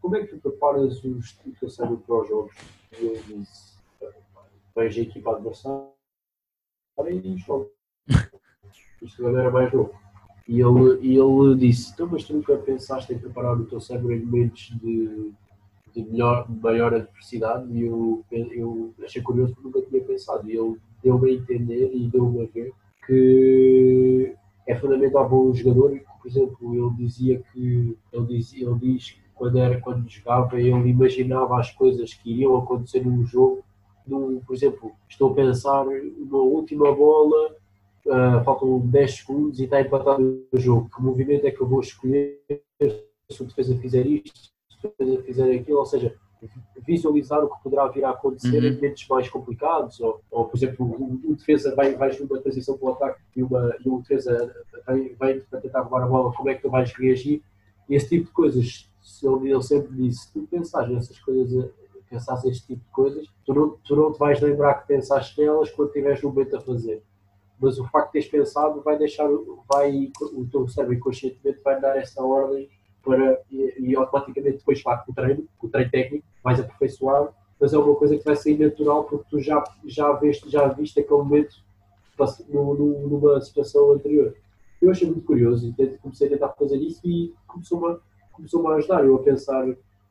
como 0.02 0.16
é 0.16 0.26
que 0.26 0.36
tu 0.36 0.42
preparas 0.42 1.04
o 1.04 1.22
teu 1.60 1.70
cérebro 1.70 1.98
para 1.98 2.22
os 2.22 2.28
jogos? 2.28 2.56
E 3.00 3.06
eu 3.06 3.22
disse, 3.28 3.78
vejo 4.76 5.00
a 5.00 5.04
equipa 5.04 5.32
adversária 5.32 5.88
e 7.10 7.38
jogo. 7.38 7.72
Isto 9.02 9.22
quando 9.22 9.38
era 9.38 9.52
mais 9.52 9.72
novo. 9.74 9.94
E 10.48 10.60
ele, 10.60 11.18
ele 11.18 11.56
disse, 11.56 11.94
então, 11.94 12.08
mas 12.08 12.26
tu 12.26 12.34
nunca 12.34 12.58
pensaste 12.58 13.14
em 13.14 13.20
preparar 13.20 13.60
o 13.60 13.66
teu 13.66 13.80
cérebro 13.80 14.12
em 14.12 14.26
momentos 14.26 14.78
de 14.82 15.32
de 15.94 16.04
melhor, 16.04 16.50
maior 16.50 16.94
adversidade 16.94 17.72
e 17.72 17.84
eu, 17.84 18.24
eu 18.32 18.94
achei 19.04 19.22
curioso 19.22 19.54
porque 19.54 19.68
nunca 19.68 19.90
tinha 19.90 20.04
pensado. 20.04 20.50
E 20.50 20.58
ele 20.58 20.78
deu-me 21.04 21.30
a 21.30 21.34
entender 21.34 21.92
e 21.94 22.08
deu-me 22.08 22.44
a 22.44 22.48
ver 22.48 22.74
que 23.06 24.36
é 24.68 24.76
fundamental 24.76 25.28
para 25.28 25.38
um 25.38 25.54
jogador. 25.54 26.00
Por 26.22 26.28
exemplo, 26.28 26.76
ele 26.76 26.96
dizia 27.06 27.44
que 27.52 27.98
ele, 28.12 28.26
diz, 28.26 28.54
ele 28.54 28.76
diz 28.80 29.12
que 29.12 29.22
quando, 29.36 29.60
era, 29.60 29.80
quando 29.82 30.10
jogava 30.10 30.60
ele 30.60 30.90
imaginava 30.90 31.60
as 31.60 31.72
coisas 31.72 32.14
que 32.14 32.32
iriam 32.32 32.58
acontecer 32.58 33.06
num 33.06 33.26
jogo. 33.26 33.64
Num, 34.06 34.40
por 34.40 34.56
exemplo, 34.56 34.92
estou 35.08 35.32
a 35.32 35.36
pensar 35.36 35.86
numa 35.86 36.40
última 36.40 36.94
bola 36.94 37.56
uh, 38.06 38.44
faltam 38.44 38.80
10 38.80 39.16
segundos 39.16 39.60
e 39.60 39.66
está 39.66 39.82
empatado 39.82 40.46
o 40.52 40.58
jogo. 40.58 40.90
Que 40.94 41.02
movimento 41.02 41.46
é 41.46 41.52
que 41.52 41.62
eu 41.62 41.68
vou 41.68 41.80
escolher 41.80 42.42
se 43.30 43.42
o 43.42 43.46
defesa 43.46 43.76
fizer 43.78 44.06
isto 44.06 44.53
fizer 45.26 45.52
aquilo, 45.52 45.80
ou 45.80 45.86
seja, 45.86 46.16
visualizar 46.86 47.44
o 47.44 47.50
que 47.50 47.64
poderá 47.64 47.88
vir 47.88 48.04
a 48.04 48.12
acontecer 48.12 48.60
uhum. 48.60 48.70
em 48.70 48.76
momentos 48.76 49.08
mais 49.08 49.30
complicados, 49.30 50.00
ou, 50.00 50.22
ou 50.30 50.46
por 50.46 50.58
exemplo, 50.58 50.86
um, 50.86 51.22
um 51.32 51.34
defesa 51.34 51.74
vai, 51.76 51.96
vai 51.96 52.12
numa 52.20 52.42
transição 52.42 52.78
para 52.78 52.90
o 52.90 52.94
ataque 52.94 53.22
e, 53.36 53.44
uma, 53.44 53.76
e 53.84 53.90
um 53.90 54.02
defesa 54.02 54.54
vem, 54.88 55.16
vem 55.16 55.40
para 55.42 55.62
tentar 55.62 55.82
roubar 55.82 56.04
a 56.04 56.08
bola, 56.08 56.34
como 56.34 56.50
é 56.50 56.56
que 56.56 56.62
tu 56.62 56.70
vais 56.70 56.92
reagir? 56.94 57.42
E 57.90 57.96
esse 57.96 58.10
tipo 58.10 58.26
de 58.26 58.32
coisas, 58.32 58.90
ele, 59.22 59.52
ele 59.52 59.64
sempre 59.64 59.96
disse, 59.96 60.32
tu 60.34 60.48
pensares 60.50 60.90
nessas 60.90 61.20
coisas, 61.20 61.72
pensares 62.10 62.44
este 62.46 62.68
tipo 62.68 62.84
de 62.84 62.92
coisas, 62.92 63.28
tu 63.46 63.54
não, 63.54 63.78
tu 63.84 63.96
não 63.96 64.12
te 64.12 64.20
vais 64.20 64.40
lembrar 64.42 64.76
que 64.76 64.88
pensaste 64.88 65.40
nelas 65.42 65.72
quando 65.72 65.90
estiveres 65.90 66.22
no 66.22 66.30
momento 66.30 66.58
a 66.58 66.62
fazer. 66.62 67.02
mas 67.60 67.80
o 67.80 67.86
facto 67.88 68.08
de 68.08 68.14
teres 68.14 68.30
pensado 68.30 68.82
vai 68.82 68.98
deixar, 68.98 69.28
vai, 69.72 70.12
o 70.34 70.46
teu 70.46 70.68
cérebro 70.68 70.96
inconscientemente 70.96 71.62
vai 71.64 71.80
dar 71.80 71.98
essa 71.98 72.22
ordem 72.22 72.70
para, 73.04 73.40
e, 73.52 73.76
e 73.80 73.96
automaticamente 73.96 74.58
depois, 74.58 74.82
claro, 74.82 75.04
com 75.06 75.12
o 75.12 75.16
treino, 75.16 75.48
com 75.58 75.68
o 75.68 75.70
treino 75.70 75.92
técnico, 75.92 76.26
vais 76.44 76.60
aperfeiçoar, 76.60 77.34
mas 77.60 77.74
é 77.74 77.78
uma 77.78 77.96
coisa 77.96 78.18
que 78.18 78.24
vai 78.24 78.36
sair 78.36 78.58
natural 78.58 79.04
porque 79.06 79.26
tu 79.30 79.40
já, 79.40 79.64
já, 79.86 80.12
veste, 80.14 80.50
já 80.50 80.68
viste 80.68 81.00
aquele 81.00 81.20
momento 81.20 81.56
numa 82.50 83.42
situação 83.42 83.92
anterior. 83.92 84.36
Eu 84.82 84.92
achei 84.92 85.08
muito 85.08 85.26
curioso 85.26 85.74
e 85.78 85.98
comecei 85.98 86.28
a 86.28 86.32
tentar 86.32 86.50
fazer 86.50 86.78
isso 86.78 87.02
e 87.06 87.34
começou-me 87.48 87.98
começou 88.34 88.68
a 88.68 88.76
ajudar. 88.76 89.06
Eu 89.06 89.16
a 89.16 89.20
pensar 89.20 89.66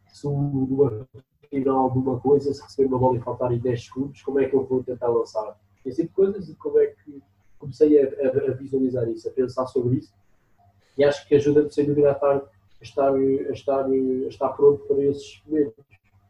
se 0.08 0.26
numa 0.26 1.06
final 1.50 1.90
de 1.90 1.98
uma 1.98 2.18
coisa, 2.18 2.52
se 2.52 2.62
receber 2.62 2.88
uma 2.88 2.98
bola 2.98 3.18
e 3.18 3.20
faltarem 3.20 3.58
10 3.58 3.84
segundos, 3.84 4.22
como 4.22 4.40
é 4.40 4.48
que 4.48 4.54
eu 4.54 4.64
vou 4.64 4.82
tentar 4.82 5.08
lançar? 5.08 5.58
Esse 5.84 6.02
tipo 6.02 6.08
de 6.08 6.32
coisas 6.32 6.48
e 6.48 6.54
como 6.54 6.78
é 6.78 6.86
que 6.86 7.22
comecei 7.58 8.00
a, 8.00 8.04
a, 8.04 8.50
a, 8.50 8.54
visualizar 8.54 9.08
isso, 9.08 9.28
a 9.28 9.32
pensar 9.32 9.66
sobre 9.66 9.96
isso. 9.96 10.12
E 10.96 11.04
acho 11.04 11.26
que 11.28 11.34
ajuda-me 11.34 11.70
sem 11.70 11.86
dúvida 11.86 12.10
a 12.10 12.12
estar, 12.12 12.42
a 12.82 12.84
estar, 12.84 13.14
a 13.14 13.52
estar, 13.52 13.84
a 13.86 14.28
estar 14.28 14.48
pronto 14.50 14.84
para 14.86 15.02
esses 15.04 15.40
momentos. 15.46 15.84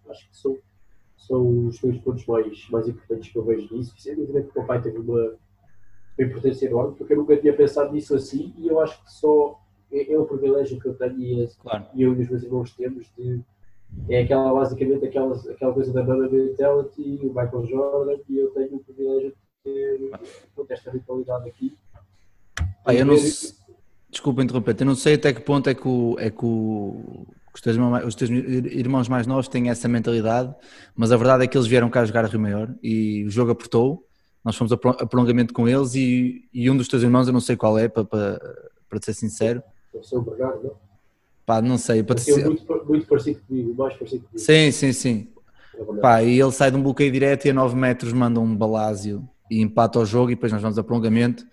Acho 0.09 0.28
que 0.28 0.36
são, 0.36 0.59
são 1.16 1.66
os 1.66 1.80
dois 1.80 1.98
pontos 1.98 2.26
mais, 2.26 2.68
mais 2.70 2.88
importantes 2.88 3.32
que 3.32 3.38
eu 3.38 3.44
vejo 3.44 3.68
disso. 3.68 3.94
E 3.96 4.03
sem 4.03 4.14
dúvida 4.14 4.42
que 4.42 4.50
o 4.50 4.53
meu 4.57 4.66
pai 4.66 4.82
teve 4.82 4.98
uma, 4.98 5.34
uma 6.18 6.28
importância 6.28 6.66
enorme, 6.66 6.94
porque 6.96 7.14
eu 7.14 7.16
nunca 7.16 7.36
tinha 7.36 7.57
pensado 7.57 7.92
nisso 7.92 8.14
assim 8.14 8.53
e 8.59 8.68
eu 8.68 8.78
acho 8.80 9.03
que 9.03 9.11
só 9.11 9.59
é, 9.90 10.12
é 10.12 10.18
um 10.18 10.26
privilégio 10.26 10.78
que 10.78 10.88
eu 10.88 10.94
tenho 10.94 11.18
e, 11.18 11.48
claro. 11.59 11.86
e 11.94 12.03
eu 12.03 12.14
e 12.14 12.22
os 12.22 12.28
meus 12.28 12.42
irmãos 12.42 12.74
temos 12.74 13.11
de 13.16 13.40
é 14.09 14.22
aquela 14.22 14.53
basicamente 14.55 15.05
aquela, 15.05 15.34
aquela 15.34 15.72
coisa 15.74 15.92
da 15.92 16.03
Mama 16.03 16.28
Mentality, 16.28 17.20
o 17.22 17.28
Michael 17.28 17.66
Jordan 17.66 18.18
e 18.28 18.38
eu 18.38 18.50
tenho 18.50 18.76
o 18.76 18.84
privilégio 18.84 19.34
de 19.64 20.12
ter 20.64 20.72
esta 20.72 20.92
mentalidade 20.92 21.48
aqui. 21.48 21.76
Ah, 22.84 22.94
eu 22.94 23.07
não 23.07 23.14
Desculpa 24.23 24.43
interromper, 24.45 24.77
eu 24.79 24.87
não 24.87 24.95
sei 24.95 25.14
até 25.14 25.33
que 25.33 25.41
ponto 25.41 25.68
é 25.68 25.75
que, 25.75 25.89
o, 25.89 26.16
é 26.16 26.31
que 26.31 26.45
o, 26.45 27.27
os, 27.53 27.61
teus 27.61 27.75
irmãos, 27.75 28.07
os 28.07 28.14
teus 28.14 28.31
irmãos 28.31 29.09
mais 29.09 29.27
novos 29.27 29.49
têm 29.49 29.68
essa 29.68 29.89
mentalidade, 29.89 30.55
mas 30.95 31.11
a 31.11 31.16
verdade 31.16 31.43
é 31.43 31.47
que 31.49 31.57
eles 31.57 31.66
vieram 31.66 31.91
cá 31.91 32.05
jogar 32.05 32.25
a 32.25 32.29
Rio 32.29 32.39
Maior 32.39 32.73
e 32.81 33.25
o 33.27 33.31
jogo 33.31 33.51
apertou 33.51 34.07
nós 34.45 34.57
fomos 34.57 34.73
a 34.73 34.77
prolongamento 34.77 35.55
com 35.55 35.68
eles 35.68 35.95
e, 35.95 36.49
e 36.53 36.68
um 36.68 36.77
dos 36.77 36.89
teus 36.89 37.03
irmãos, 37.03 37.27
eu 37.29 37.33
não 37.33 37.41
sei 37.41 37.57
qual 37.57 37.79
é, 37.79 37.89
para, 37.89 38.05
para, 38.05 38.41
para 38.89 39.01
ser 39.01 39.14
sincero. 39.14 39.62
Deve 39.93 40.05
ser 40.05 40.16
o 40.16 40.23
Bernardo, 40.23 40.64
não? 40.64 40.77
Pá, 41.47 41.62
não 41.62 41.79
sei. 41.79 42.03
Para 42.03 42.18
ser... 42.18 42.45
muito, 42.45 42.85
muito 42.89 43.07
parecido 43.07 43.41
comigo, 43.47 43.75
mais 43.75 43.95
parecido 43.95 44.25
comigo. 44.25 44.39
Sim, 44.39 44.70
sim, 44.73 44.93
sim. 44.93 45.29
É 45.77 46.01
Pá, 46.01 46.23
e 46.23 46.41
ele 46.41 46.51
sai 46.51 46.70
de 46.70 46.77
um 46.77 46.83
bloqueio 46.83 47.12
direto 47.12 47.47
e 47.47 47.51
a 47.51 47.55
9 47.55 47.77
metros 47.77 48.12
manda 48.12 48.41
um 48.41 48.57
balásio 48.57 49.29
e 49.51 49.61
empata 49.61 50.01
o 50.01 50.05
jogo 50.05 50.31
e 50.31 50.35
depois 50.35 50.53
nós 50.53 50.62
vamos 50.62 50.79
a 50.79 50.83
prolongamento 50.83 51.45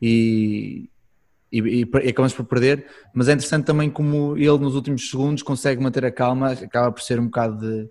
e, 0.00 0.90
e, 1.54 1.60
e, 1.60 1.80
e, 1.82 2.08
acabamos 2.08 2.34
por 2.34 2.44
perder. 2.44 2.86
Mas 3.12 3.28
é 3.28 3.32
interessante 3.32 3.64
também 3.64 3.88
como 3.88 4.36
ele 4.36 4.58
nos 4.58 4.74
últimos 4.74 5.08
segundos 5.08 5.42
consegue 5.42 5.80
manter 5.80 6.04
a 6.04 6.10
calma, 6.10 6.50
acaba 6.50 6.90
por 6.90 7.02
ser 7.02 7.20
um 7.20 7.26
bocado 7.26 7.60
de 7.60 7.88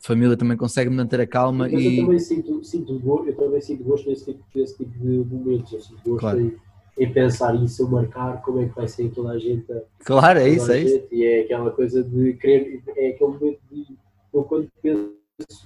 família 0.00 0.36
também 0.36 0.56
consegue 0.56 0.90
manter 0.90 1.20
a 1.20 1.26
calma. 1.26 1.68
Mas 1.70 1.80
e... 1.80 1.98
eu 1.98 2.04
também 2.04 2.18
sinto, 2.18 2.64
sinto 2.64 2.98
gosto, 2.98 3.28
eu 3.28 3.36
também 3.36 3.60
sinto 3.60 3.84
gosto 3.84 4.08
nesse 4.08 4.24
tipo, 4.26 4.44
nesse 4.54 4.76
tipo 4.76 4.98
de 4.98 5.24
momentos, 5.34 5.72
eu 5.72 5.80
sinto 5.80 6.00
gosto 6.04 6.20
claro. 6.20 6.40
em, 6.40 6.56
em, 6.98 7.12
pensar 7.12 7.54
em 7.54 7.66
se 7.66 7.80
eu 7.82 7.88
marcar, 7.88 8.42
como 8.42 8.60
é 8.60 8.68
que 8.68 8.74
vai 8.74 8.88
ser 8.88 9.08
toda 9.10 9.30
a 9.30 9.38
gente. 9.38 9.64
Claro, 10.04 10.40
é 10.40 10.48
isso, 10.48 10.70
é 10.72 10.80
isso. 10.80 11.06
E 11.10 11.24
é 11.24 11.40
aquela 11.42 11.70
coisa 11.70 12.02
de 12.02 12.34
querer, 12.34 12.82
é 12.96 13.10
aquele 13.10 13.30
momento 13.30 13.60
de 13.70 13.86
eu 14.32 14.42
quando 14.42 14.68
penso, 14.82 15.14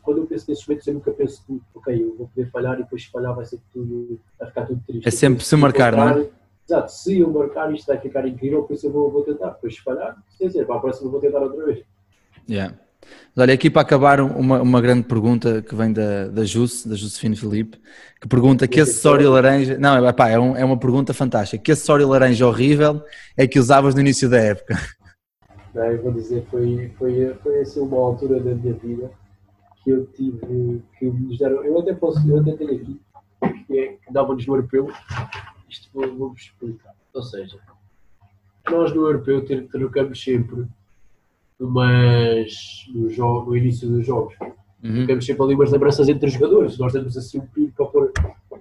quando 0.03 0.19
eu 0.19 0.27
penso 0.27 0.45
nesses 0.49 0.67
momentos 0.67 0.87
eu 0.87 0.95
nunca 0.95 1.11
penso 1.11 1.61
ok, 1.75 2.03
eu 2.03 2.17
vou 2.17 2.29
poder 2.29 2.51
falhar 2.51 2.79
e 2.79 2.83
depois 2.83 3.03
se 3.03 3.11
falhar 3.11 3.35
vai 3.35 3.45
ser 3.45 3.59
tudo, 3.73 4.21
vai 4.39 4.49
ficar 4.49 4.67
tudo 4.67 4.81
triste. 4.87 5.09
É 5.09 5.11
sempre 5.11 5.45
se 5.45 5.57
marcar, 5.57 5.97
não 5.97 6.09
é? 6.11 6.31
Exato, 6.69 6.93
se 6.93 7.19
eu 7.19 7.33
marcar 7.33 7.73
isto 7.73 7.87
vai 7.87 7.99
ficar 7.99 8.29
incrível, 8.29 8.63
por 8.65 8.75
isso 8.75 8.87
eu 8.87 8.93
vou, 8.93 9.11
vou 9.11 9.23
tentar, 9.23 9.51
depois 9.51 9.75
se 9.75 9.81
falhar, 9.81 10.17
quer 10.37 10.49
dizer, 10.49 10.67
para 10.67 10.77
a 10.77 10.81
próxima 10.81 11.11
vou 11.11 11.19
tentar 11.19 11.39
outra 11.39 11.65
vez. 11.65 11.83
Yeah. 12.49 12.77
Olha, 13.35 13.55
aqui 13.55 13.71
para 13.71 13.83
acabar, 13.83 14.21
uma, 14.21 14.61
uma 14.61 14.81
grande 14.81 15.05
pergunta 15.05 15.63
que 15.63 15.75
vem 15.75 15.93
da, 15.93 16.29
da 16.29 16.45
Jus, 16.45 16.85
da 16.85 16.95
Josefina 16.95 17.35
Filipe, 17.37 17.79
que 18.21 18.29
pergunta 18.29 18.69
que 18.69 18.81
acessório 18.81 19.31
laranja. 19.31 19.79
Não, 19.79 20.07
é, 20.07 20.13
pá, 20.13 20.29
é, 20.29 20.39
um, 20.39 20.57
é 20.57 20.65
uma 20.65 20.79
pergunta 20.79 21.15
fantástica. 21.15 21.63
Que 21.63 21.73
acessório 21.73 22.07
laranja 22.07 22.47
horrível 22.47 23.03
é 23.37 23.47
que 23.47 23.59
usavas 23.59 23.95
no 23.95 24.01
início 24.01 24.29
da 24.29 24.39
época? 24.39 24.75
Não, 25.75 25.85
eu 25.85 26.03
vou 26.03 26.13
dizer, 26.13 26.45
foi, 26.51 26.93
foi, 26.99 27.35
foi 27.43 27.61
assim 27.61 27.81
uma 27.81 27.99
altura 27.99 28.41
da 28.41 28.55
minha 28.55 28.75
vida 28.75 29.11
que 29.85 29.91
eu 29.91 30.07
tive, 30.07 30.83
que 30.99 31.07
nos 31.07 31.39
deram. 31.39 31.65
Eu 31.65 31.79
até 31.79 31.95
posso, 31.95 32.29
eu 32.29 32.41
até 32.41 32.53
tenho 32.57 32.75
aqui, 32.75 33.01
que, 33.67 33.79
é, 33.79 33.87
que 33.93 34.13
dava-nos 34.13 34.47
no 34.47 34.55
europeu. 34.55 34.91
Isto 35.69 35.89
vou-vos 35.93 36.17
vou 36.17 36.33
explicar. 36.35 36.95
Ou 37.15 37.23
seja, 37.23 37.59
nós 38.71 38.95
no 38.95 39.07
europeu 39.07 39.45
trocamos 39.71 40.23
sempre 40.23 40.69
mas 41.59 42.87
no, 42.95 43.11
jogo, 43.11 43.51
no 43.51 43.57
início 43.57 43.89
dos 43.89 44.07
jogos. 44.07 44.35
Uhum. 44.83 45.07
Temos 45.07 45.27
sempre 45.27 45.43
ali 45.43 45.55
umas 45.55 45.73
lembranças 45.73 46.09
entre 46.09 46.29
os 46.29 46.33
jogadores. 46.33 46.79
Nós 46.79 46.93
temos 46.93 47.17
assim 47.17 47.39
um 47.39 47.47
pico 47.47 47.75
para 47.77 47.87
pôr 47.87 48.13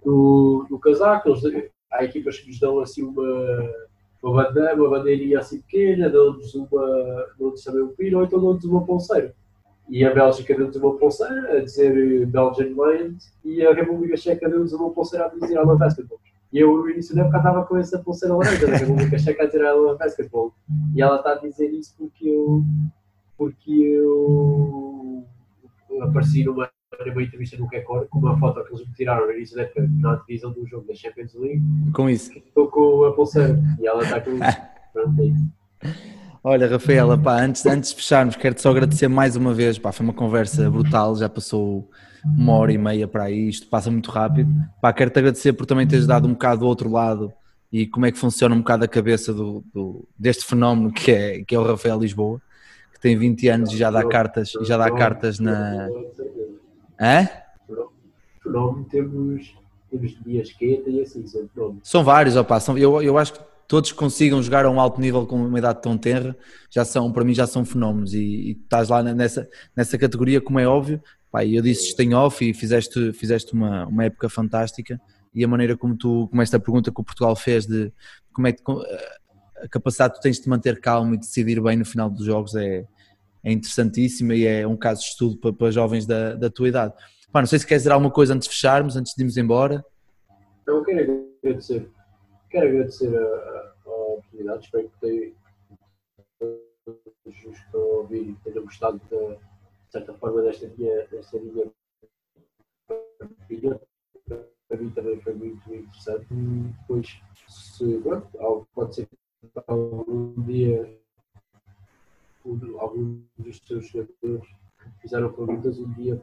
no, 0.03 0.65
no 0.69 0.79
casaco. 0.79 1.29
Eles, 1.29 1.69
há 1.91 2.03
equipas 2.03 2.39
que 2.39 2.47
nos 2.47 2.59
dão 2.59 2.79
assim 2.79 3.03
uma, 3.03 3.71
uma, 4.21 4.43
bandeira, 4.43 4.75
uma 4.75 4.89
bandeirinha 4.89 5.39
assim 5.39 5.61
pequena, 5.61 6.09
dão-nos 6.09 6.55
uma, 6.55 7.27
dão 7.39 7.53
também 7.63 7.83
um 7.83 7.89
pino 7.89 8.17
ou 8.17 8.23
então 8.23 8.39
dão-nos 8.39 8.65
uma 8.65 8.83
pulseira. 8.83 9.33
E 9.87 10.03
a 10.03 10.13
Bélgica 10.13 10.55
deu-nos 10.55 10.75
uma 10.75 10.97
pulseira 10.97 11.59
a 11.59 11.61
dizer 11.61 12.25
Belgian 12.25 12.69
Mind 12.69 13.21
e 13.45 13.65
a 13.65 13.73
República 13.73 14.17
Checa 14.17 14.49
deu-nos 14.49 14.73
uma 14.73 14.89
pulseira 14.89 15.27
a 15.27 15.29
dizer 15.29 15.57
Alma 15.57 15.77
Basketball. 15.77 16.19
E 16.51 16.59
eu 16.59 16.77
no 16.77 16.89
início 16.89 17.15
da 17.15 17.21
época 17.23 17.37
estava 17.37 17.65
com 17.65 17.77
essa 17.77 17.99
pulseira 17.99 18.35
laranja 18.35 18.67
da 18.67 18.77
República 18.77 19.17
Checa 19.17 19.43
a 19.43 19.45
dizer 19.45 19.65
Alma 19.65 19.95
Basketball. 19.95 20.53
E 20.95 21.01
ela 21.01 21.17
está 21.17 21.33
a 21.33 21.35
dizer 21.35 21.69
isso 21.71 21.93
porque 21.97 22.27
eu, 22.27 22.63
porque 23.37 23.71
eu 23.71 25.25
apareci 26.01 26.43
numa, 26.43 26.69
numa 27.05 27.23
entrevista 27.23 27.57
no 27.57 27.67
Kekor 27.67 28.07
com 28.07 28.19
uma 28.19 28.37
foto 28.39 28.63
que 28.63 28.73
eles 28.73 28.87
me 28.87 28.93
tiraram 28.93 29.25
no 29.25 29.33
início 29.33 29.55
da 29.55 29.63
época 29.63 29.89
na 29.99 30.15
divisão 30.15 30.51
do 30.53 30.65
jogo 30.65 30.87
da 30.87 30.95
Champions 30.95 31.33
League. 31.35 31.61
Com 31.93 32.09
isso. 32.09 32.31
Estou 32.37 32.67
com 32.67 33.03
a 33.05 33.13
pulseira 33.13 33.59
e 33.79 33.87
ela 33.87 34.03
está 34.03 34.21
com 34.21 34.31
isso. 34.31 34.57
Pronto, 34.93 35.21
é 35.21 35.25
isso. 35.25 35.57
Olha, 36.43 36.67
Rafaela, 36.67 37.17
pá, 37.17 37.41
antes, 37.41 37.65
antes 37.65 37.89
de 37.89 37.97
fecharmos, 37.97 38.37
quero-te 38.37 38.61
só 38.61 38.71
agradecer 38.71 39.09
mais 39.09 39.35
uma 39.35 39.53
vez. 39.53 39.77
Pá, 39.77 39.91
foi 39.91 40.05
uma 40.05 40.13
conversa 40.13 40.69
brutal, 40.71 41.13
já 41.17 41.27
passou 41.27 41.89
uma 42.37 42.53
hora 42.53 42.71
e 42.71 42.77
meia 42.77 43.07
para 43.07 43.25
aí, 43.25 43.49
isto 43.49 43.67
passa 43.67 43.91
muito 43.91 44.09
rápido. 44.11 44.49
Pá, 44.81 44.91
quero-te 44.91 45.19
agradecer 45.19 45.53
por 45.53 45.65
também 45.65 45.87
teres 45.87 46.07
dado 46.07 46.27
um 46.27 46.33
bocado 46.33 46.61
do 46.61 46.67
outro 46.67 46.89
lado 46.89 47.31
e 47.71 47.85
como 47.85 48.05
é 48.05 48.11
que 48.11 48.17
funciona 48.17 48.55
um 48.55 48.59
bocado 48.59 48.85
a 48.85 48.87
cabeça 48.87 49.33
do, 49.33 49.63
do, 49.73 50.07
deste 50.17 50.45
fenómeno 50.45 50.91
que 50.91 51.11
é, 51.11 51.43
que 51.43 51.55
é 51.55 51.59
o 51.59 51.63
Rafael 51.63 51.99
Lisboa, 51.99 52.41
que 52.93 52.99
tem 52.99 53.17
20 53.17 53.47
anos 53.49 53.73
e 53.73 53.77
já 53.77 53.91
dá 53.91 54.07
cartas, 54.07 54.51
já 54.61 54.77
dá 54.77 54.89
cartas 54.91 55.39
na. 55.39 55.87
Hã? 56.99 57.27
Fenómeno 58.41 58.85
temos, 58.85 59.55
temos 59.91 60.23
dias 60.23 60.51
quentes 60.53 60.93
e 60.93 61.01
assim, 61.01 61.27
são 61.27 61.77
São 61.83 62.03
vários, 62.03 62.35
opa, 62.35 62.59
são, 62.59 62.77
eu, 62.77 63.01
eu 63.01 63.17
acho 63.17 63.33
que 63.33 63.39
todos 63.67 63.91
consigam 63.91 64.41
jogar 64.41 64.65
a 64.65 64.71
um 64.71 64.79
alto 64.79 65.01
nível 65.01 65.27
com 65.27 65.35
uma 65.35 65.59
idade 65.59 65.81
tão 65.81 65.97
tenra, 65.97 66.35
já 66.69 66.85
são, 66.85 67.11
para 67.11 67.25
mim 67.25 67.33
já 67.33 67.45
são 67.45 67.65
fenómenos 67.65 68.13
e, 68.13 68.19
e 68.19 68.51
estás 68.51 68.87
lá 68.87 69.03
nessa, 69.03 69.49
nessa 69.75 69.97
categoria, 69.97 70.39
como 70.39 70.57
é 70.57 70.65
óbvio, 70.65 71.01
pá, 71.31 71.45
eu 71.45 71.61
disse 71.61 71.87
isto 71.87 71.99
em 72.01 72.13
off 72.13 72.47
e 72.47 72.53
fizeste, 72.53 73.13
fizeste 73.13 73.53
uma, 73.53 73.85
uma 73.87 74.05
época 74.05 74.29
fantástica 74.29 74.99
e 75.33 75.43
a 75.43 75.47
maneira 75.47 75.77
como 75.77 75.95
tu, 75.95 76.27
como 76.29 76.41
esta 76.41 76.59
pergunta 76.59 76.91
que 76.91 77.01
o 77.01 77.03
Portugal 77.03 77.35
fez 77.35 77.65
de 77.65 77.91
como 78.33 78.47
é 78.47 78.53
que 78.53 78.61
a 79.63 79.67
capacidade 79.69 80.13
que 80.13 80.19
tu 80.19 80.23
tens 80.23 80.39
de 80.39 80.49
manter 80.49 80.79
calmo 80.79 81.13
e 81.13 81.17
decidir 81.17 81.61
bem 81.61 81.77
no 81.77 81.85
final 81.85 82.09
dos 82.09 82.25
jogos 82.25 82.55
é, 82.55 82.85
é 83.43 83.51
interessantíssima 83.51 84.35
e 84.35 84.45
é 84.45 84.67
um 84.67 84.77
caso 84.77 85.01
de 85.01 85.07
estudo 85.07 85.37
para, 85.37 85.53
para 85.53 85.71
jovens 85.71 86.05
da, 86.05 86.35
da 86.35 86.49
tua 86.49 86.69
idade. 86.69 86.93
Pá, 87.31 87.41
não 87.41 87.47
sei 87.47 87.59
se 87.59 87.67
queres 87.67 87.83
dizer 87.83 87.93
alguma 87.93 88.11
coisa 88.11 88.33
antes 88.33 88.47
de 88.47 88.53
fecharmos, 88.53 88.95
antes 88.95 89.13
de 89.15 89.21
irmos 89.21 89.37
embora. 89.37 89.83
Eu 90.65 90.83
quero 90.83 91.27
agradecer 91.43 91.89
Quero 92.49 92.69
agradecer 92.69 93.13
a, 93.13 93.73
a 93.85 93.89
oportunidade, 93.89 94.65
espero 94.65 94.91
que 95.01 95.35
que 97.23 97.49
estão 97.49 97.81
a 97.81 97.85
ouvir 97.97 98.37
tenham 98.43 98.63
gostado 98.63 99.01
de 99.09 99.37
certa 99.99 100.13
forma 100.13 100.41
desta 100.41 100.67
minha, 100.77 101.07
desta 101.07 101.39
minha 101.39 101.71
partilha. 103.17 103.81
Para 104.67 104.77
mim 104.77 104.89
também 104.91 105.19
foi 105.21 105.33
muito 105.33 105.73
interessante. 105.73 106.27
E 106.31 106.73
depois, 106.79 107.21
se, 107.47 107.99
pronto, 107.99 108.67
pode 108.73 108.95
ser 108.95 109.07
que 109.07 109.17
algum 109.67 110.33
dia 110.43 110.99
algum 112.79 113.21
dos 113.37 113.57
seus 113.67 113.87
jogadores 113.87 114.47
fizeram 115.01 115.33
perguntas 115.33 115.77
um 115.79 115.91
dia 115.93 116.15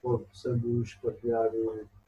possamos 0.00 0.94
partilhar, 0.94 1.50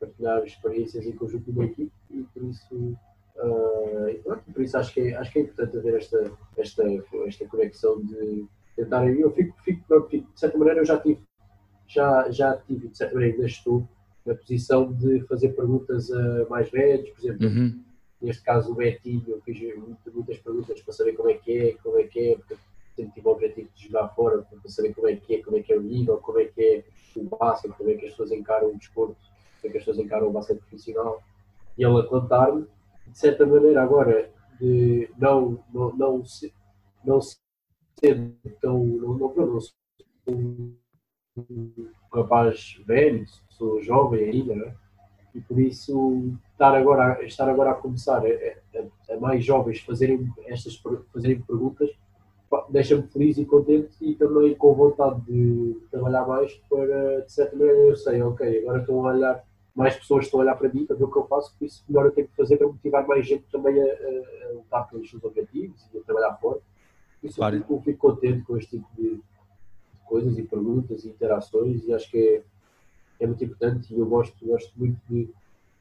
partilhar 0.00 0.42
experiências 0.44 1.04
em 1.04 1.12
conjunto 1.12 1.52
com 1.52 1.60
a 1.60 1.66
equipe 1.66 1.92
e 2.10 2.22
por 2.22 2.44
isso 2.44 2.96
Uh, 3.40 4.52
por 4.52 4.62
isso 4.62 4.76
acho 4.76 4.92
que, 4.92 5.00
é, 5.00 5.14
acho 5.14 5.32
que 5.32 5.38
é 5.38 5.42
importante 5.42 5.76
haver 5.76 5.94
esta, 5.94 6.32
esta, 6.56 6.82
esta 7.24 7.46
conexão 7.46 8.04
de 8.04 8.48
tentar. 8.78 9.08
Eu 9.08 9.30
fico, 9.32 9.56
fico, 9.62 10.08
fico, 10.08 10.32
de 10.32 10.40
certa 10.40 10.56
maneira, 10.56 10.80
eu 10.80 10.84
já 10.84 10.98
tive, 10.98 11.20
já, 11.86 12.30
já 12.30 12.56
tive, 12.56 12.88
de 12.88 12.96
certa 12.96 13.14
maneira, 13.14 13.34
ainda 13.34 13.46
estou 13.46 13.86
na 14.24 14.34
posição 14.34 14.92
de 14.92 15.20
fazer 15.26 15.50
perguntas 15.50 16.10
a 16.10 16.46
mais 16.48 16.70
velhos, 16.70 17.10
por 17.10 17.20
exemplo. 17.20 17.46
Uhum. 17.46 17.84
Neste 18.20 18.42
caso, 18.42 18.72
o 18.72 18.74
Betinho, 18.74 19.24
eu 19.28 19.40
fiz 19.42 19.58
muitas 20.12 20.38
perguntas 20.38 20.80
para 20.80 20.92
saber 20.92 21.12
como 21.12 21.30
é 21.30 21.34
que 21.34 21.56
é, 21.56 21.72
como 21.82 21.98
é 21.98 22.04
que 22.04 22.32
é, 22.32 22.36
porque 22.36 22.56
sempre 22.96 23.14
tive 23.14 23.28
o 23.28 23.30
objetivo 23.30 23.68
de 23.74 23.86
jogar 23.86 24.08
fora, 24.08 24.42
para 24.42 24.70
saber 24.70 24.92
como 24.92 25.08
é 25.08 25.16
que 25.16 25.36
é, 25.36 25.42
como 25.42 25.56
é 25.56 25.62
que 25.62 25.72
é 25.72 25.76
o 25.76 25.82
nível, 25.82 26.18
como 26.18 26.40
é 26.40 26.44
que 26.46 26.60
é 26.60 26.84
o 27.16 27.24
basquete, 27.24 27.74
como 27.76 27.90
é 27.90 27.94
que 27.94 28.06
as 28.06 28.10
pessoas 28.10 28.32
encaram 28.32 28.70
o 28.70 28.76
desporto, 28.76 29.16
como 29.60 29.68
é 29.68 29.70
que 29.70 29.78
as 29.78 29.84
pessoas 29.84 30.04
encaram 30.04 30.28
o 30.28 30.32
basquete 30.32 30.58
profissional. 30.58 31.22
E 31.76 31.84
ele 31.84 32.00
a 32.00 32.02
contar-me, 32.02 32.66
de 33.06 33.18
certa 33.18 33.46
maneira, 33.46 33.82
agora, 33.82 34.30
de 34.60 35.08
não, 35.16 35.62
não, 35.72 35.96
não, 35.96 36.24
ser, 36.24 36.52
não 37.04 37.20
ser 37.20 37.38
tão. 38.60 38.84
Não, 38.84 39.18
não, 39.18 39.60
sou 39.60 39.74
um, 40.28 40.74
um 41.36 41.72
rapaz 42.12 42.80
velho, 42.86 43.24
sou 43.50 43.82
jovem 43.82 44.30
ainda, 44.30 44.54
né? 44.54 44.74
e 45.34 45.40
por 45.40 45.58
isso 45.58 46.32
estar 46.52 46.74
agora, 46.74 47.24
estar 47.24 47.48
agora 47.48 47.70
a 47.70 47.74
começar 47.74 48.22
a, 48.24 48.78
a, 48.78 49.14
a 49.14 49.20
mais 49.20 49.44
jovens 49.44 49.80
fazerem 49.80 50.26
estas 50.46 50.82
fazerem 51.12 51.40
perguntas 51.42 51.90
deixa-me 52.70 53.02
feliz 53.08 53.36
e 53.38 53.44
contente 53.44 53.94
e 54.00 54.14
também 54.14 54.54
com 54.54 54.74
vontade 54.74 55.20
de 55.22 55.78
trabalhar 55.90 56.26
mais 56.26 56.54
para, 56.68 57.20
de 57.20 57.32
certa 57.32 57.56
maneira, 57.56 57.78
eu 57.78 57.96
sei, 57.96 58.22
ok, 58.22 58.60
agora 58.60 58.80
estão 58.80 59.06
a 59.06 59.12
olhar, 59.12 59.44
mais 59.74 59.96
pessoas 59.96 60.24
estão 60.24 60.40
a 60.40 60.42
olhar 60.44 60.56
para 60.56 60.72
mim, 60.72 60.86
para 60.86 60.96
ver 60.96 61.04
o 61.04 61.10
que 61.10 61.18
eu 61.18 61.26
faço, 61.26 61.54
por 61.58 61.64
isso 61.64 61.84
melhor 61.88 62.06
eu 62.06 62.12
tenho 62.12 62.28
que 62.28 62.36
fazer 62.36 62.56
para 62.56 62.66
motivar 62.66 63.06
mais 63.06 63.26
gente 63.26 63.44
também 63.52 63.80
a, 63.80 63.84
a, 63.84 64.48
a 64.48 64.52
lutar 64.54 64.88
pelos 64.88 65.10
seus 65.10 65.22
objetivos 65.22 65.88
e 65.92 65.98
a 65.98 66.02
trabalhar 66.02 66.34
fora. 66.36 66.60
Isso 67.22 67.36
claro. 67.36 67.64
eu, 67.68 67.80
fico, 67.80 67.98
contente 67.98 68.42
com 68.42 68.56
este 68.56 68.78
tipo 68.78 68.88
de, 68.96 69.20
coisas 70.08 70.38
e 70.38 70.42
perguntas 70.42 71.04
e 71.04 71.08
interações 71.08 71.84
e 71.84 71.92
acho 71.92 72.10
que 72.10 72.18
é, 72.18 72.42
é 73.20 73.26
muito 73.26 73.44
importante 73.44 73.94
e 73.94 73.98
eu 73.98 74.06
gosto, 74.06 74.34
gosto 74.44 74.72
muito 74.76 74.98
de, 75.08 75.28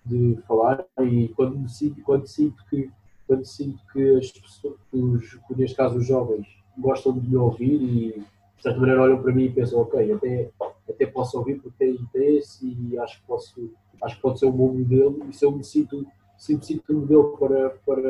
de 0.06 0.42
falar 0.48 0.86
e 1.02 1.30
quando, 1.30 1.68
sinto, 1.70 2.02
quando 2.02 2.28
sinto 2.28 2.64
que 2.70 2.92
quando 3.26 3.46
sinto 3.46 3.80
que 3.92 4.16
as 4.16 4.32
pessoas, 4.32 4.76
os, 4.94 5.38
neste 5.50 5.76
caso 5.76 5.98
os 5.98 6.08
jovens, 6.08 6.48
gostam 6.78 7.12
de 7.12 7.28
me 7.28 7.36
ouvir 7.36 7.74
e 7.74 8.24
de 8.56 8.64
certa 8.64 8.80
maneira 8.80 9.02
olham 9.02 9.22
para 9.22 9.34
mim 9.34 9.44
e 9.44 9.52
pensam, 9.52 9.82
ok, 9.82 10.14
até, 10.14 10.50
até 10.90 11.06
posso 11.06 11.38
ouvir 11.38 11.56
porque 11.56 11.76
tem 11.78 11.96
interesse 11.96 12.66
e 12.66 12.98
acho 12.98 13.20
que, 13.20 13.28
posso, 13.28 13.70
acho 14.02 14.16
que 14.16 14.22
pode 14.22 14.40
ser 14.40 14.46
um 14.46 14.52
bom 14.52 14.74
modelo 14.74 15.26
e 15.30 15.34
se 15.34 15.44
eu 15.44 15.52
me 15.52 15.62
sinto, 15.62 16.08
se 16.38 16.56
me 16.56 16.64
sinto 16.64 16.94
um 16.94 17.02
modelo 17.02 17.38
para, 17.38 17.72
para, 17.86 18.02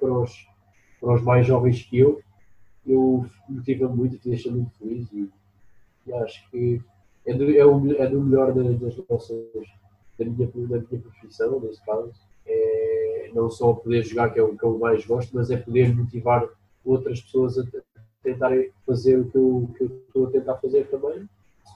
para, 0.00 0.12
os, 0.12 0.48
para 1.00 1.14
os 1.14 1.22
mais 1.22 1.46
jovens 1.46 1.84
que 1.84 1.98
eu, 1.98 2.20
eu 2.86 3.26
motiva-me 3.48 3.96
muito 3.96 4.16
e 4.16 4.30
deixa 4.30 4.50
muito 4.50 4.70
feliz 4.78 5.06
e, 5.12 5.28
e 6.06 6.12
acho 6.12 6.48
que 6.50 6.80
é 7.26 7.34
do, 7.34 7.50
é, 7.50 7.64
o, 7.64 7.92
é 8.02 8.06
do 8.06 8.20
melhor 8.20 8.52
das, 8.52 8.78
das 8.78 9.08
nossas, 9.08 9.44
da 10.18 10.24
minha, 10.24 10.48
da 10.48 10.78
minha 10.78 11.00
profissão, 11.00 11.60
nesse 11.60 11.84
caso, 11.84 12.12
é 12.46 13.30
não 13.34 13.50
só 13.50 13.72
poder 13.72 14.02
jogar, 14.04 14.30
que 14.30 14.40
é 14.40 14.42
o 14.42 14.56
que 14.56 14.64
eu 14.64 14.78
mais 14.78 15.04
gosto, 15.04 15.34
mas 15.34 15.50
é 15.50 15.56
poder 15.56 15.94
motivar 15.94 16.48
outras 16.84 17.20
pessoas 17.20 17.58
a 17.58 17.64
tentarem 18.22 18.70
fazer 18.86 19.18
o 19.18 19.30
que 19.30 19.36
eu, 19.36 19.70
que 19.76 19.84
eu 19.84 20.02
estou 20.06 20.26
a 20.26 20.30
tentar 20.30 20.56
fazer 20.56 20.88
também. 20.88 21.28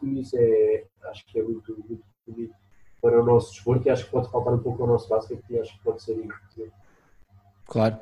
Isso 0.02 0.36
é, 0.38 0.84
acho 1.04 1.24
que 1.26 1.38
é 1.38 1.42
muito, 1.42 1.72
muito 1.88 2.04
bonito 2.26 2.54
para 3.00 3.20
o 3.20 3.24
nosso 3.24 3.52
desporto 3.52 3.86
e 3.86 3.90
acho 3.90 4.06
que 4.06 4.10
pode 4.10 4.30
faltar 4.30 4.54
um 4.54 4.58
pouco 4.58 4.82
ao 4.82 4.88
nosso 4.88 5.08
basquete 5.08 5.44
e 5.50 5.58
acho 5.58 5.76
que 5.76 5.84
pode 5.84 6.02
ser 6.02 6.14
importante. 6.14 6.72
Claro. 7.66 7.98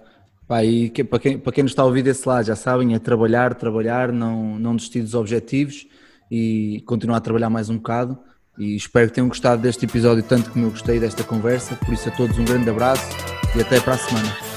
Pá, 0.52 0.62
e 0.62 0.90
que, 0.90 1.02
para, 1.02 1.18
quem, 1.18 1.38
para 1.38 1.50
quem 1.50 1.64
nos 1.64 1.72
está 1.72 1.80
a 1.80 1.86
ouvir 1.86 2.02
desse 2.02 2.28
lado, 2.28 2.44
já 2.44 2.54
sabem, 2.54 2.94
é 2.94 2.98
trabalhar, 2.98 3.54
trabalhar, 3.54 4.12
não, 4.12 4.58
não 4.58 4.76
desistir 4.76 5.00
dos 5.00 5.14
objetivos 5.14 5.86
e 6.30 6.82
continuar 6.84 7.16
a 7.16 7.20
trabalhar 7.22 7.48
mais 7.48 7.70
um 7.70 7.76
bocado. 7.76 8.18
E 8.58 8.76
espero 8.76 9.08
que 9.08 9.14
tenham 9.14 9.28
gostado 9.28 9.62
deste 9.62 9.86
episódio 9.86 10.22
tanto 10.22 10.50
como 10.50 10.66
eu 10.66 10.70
gostei 10.70 11.00
desta 11.00 11.24
conversa. 11.24 11.74
Por 11.76 11.94
isso, 11.94 12.06
a 12.06 12.12
todos 12.12 12.38
um 12.38 12.44
grande 12.44 12.68
abraço 12.68 13.16
e 13.56 13.62
até 13.62 13.80
para 13.80 13.94
a 13.94 13.98
semana. 13.98 14.51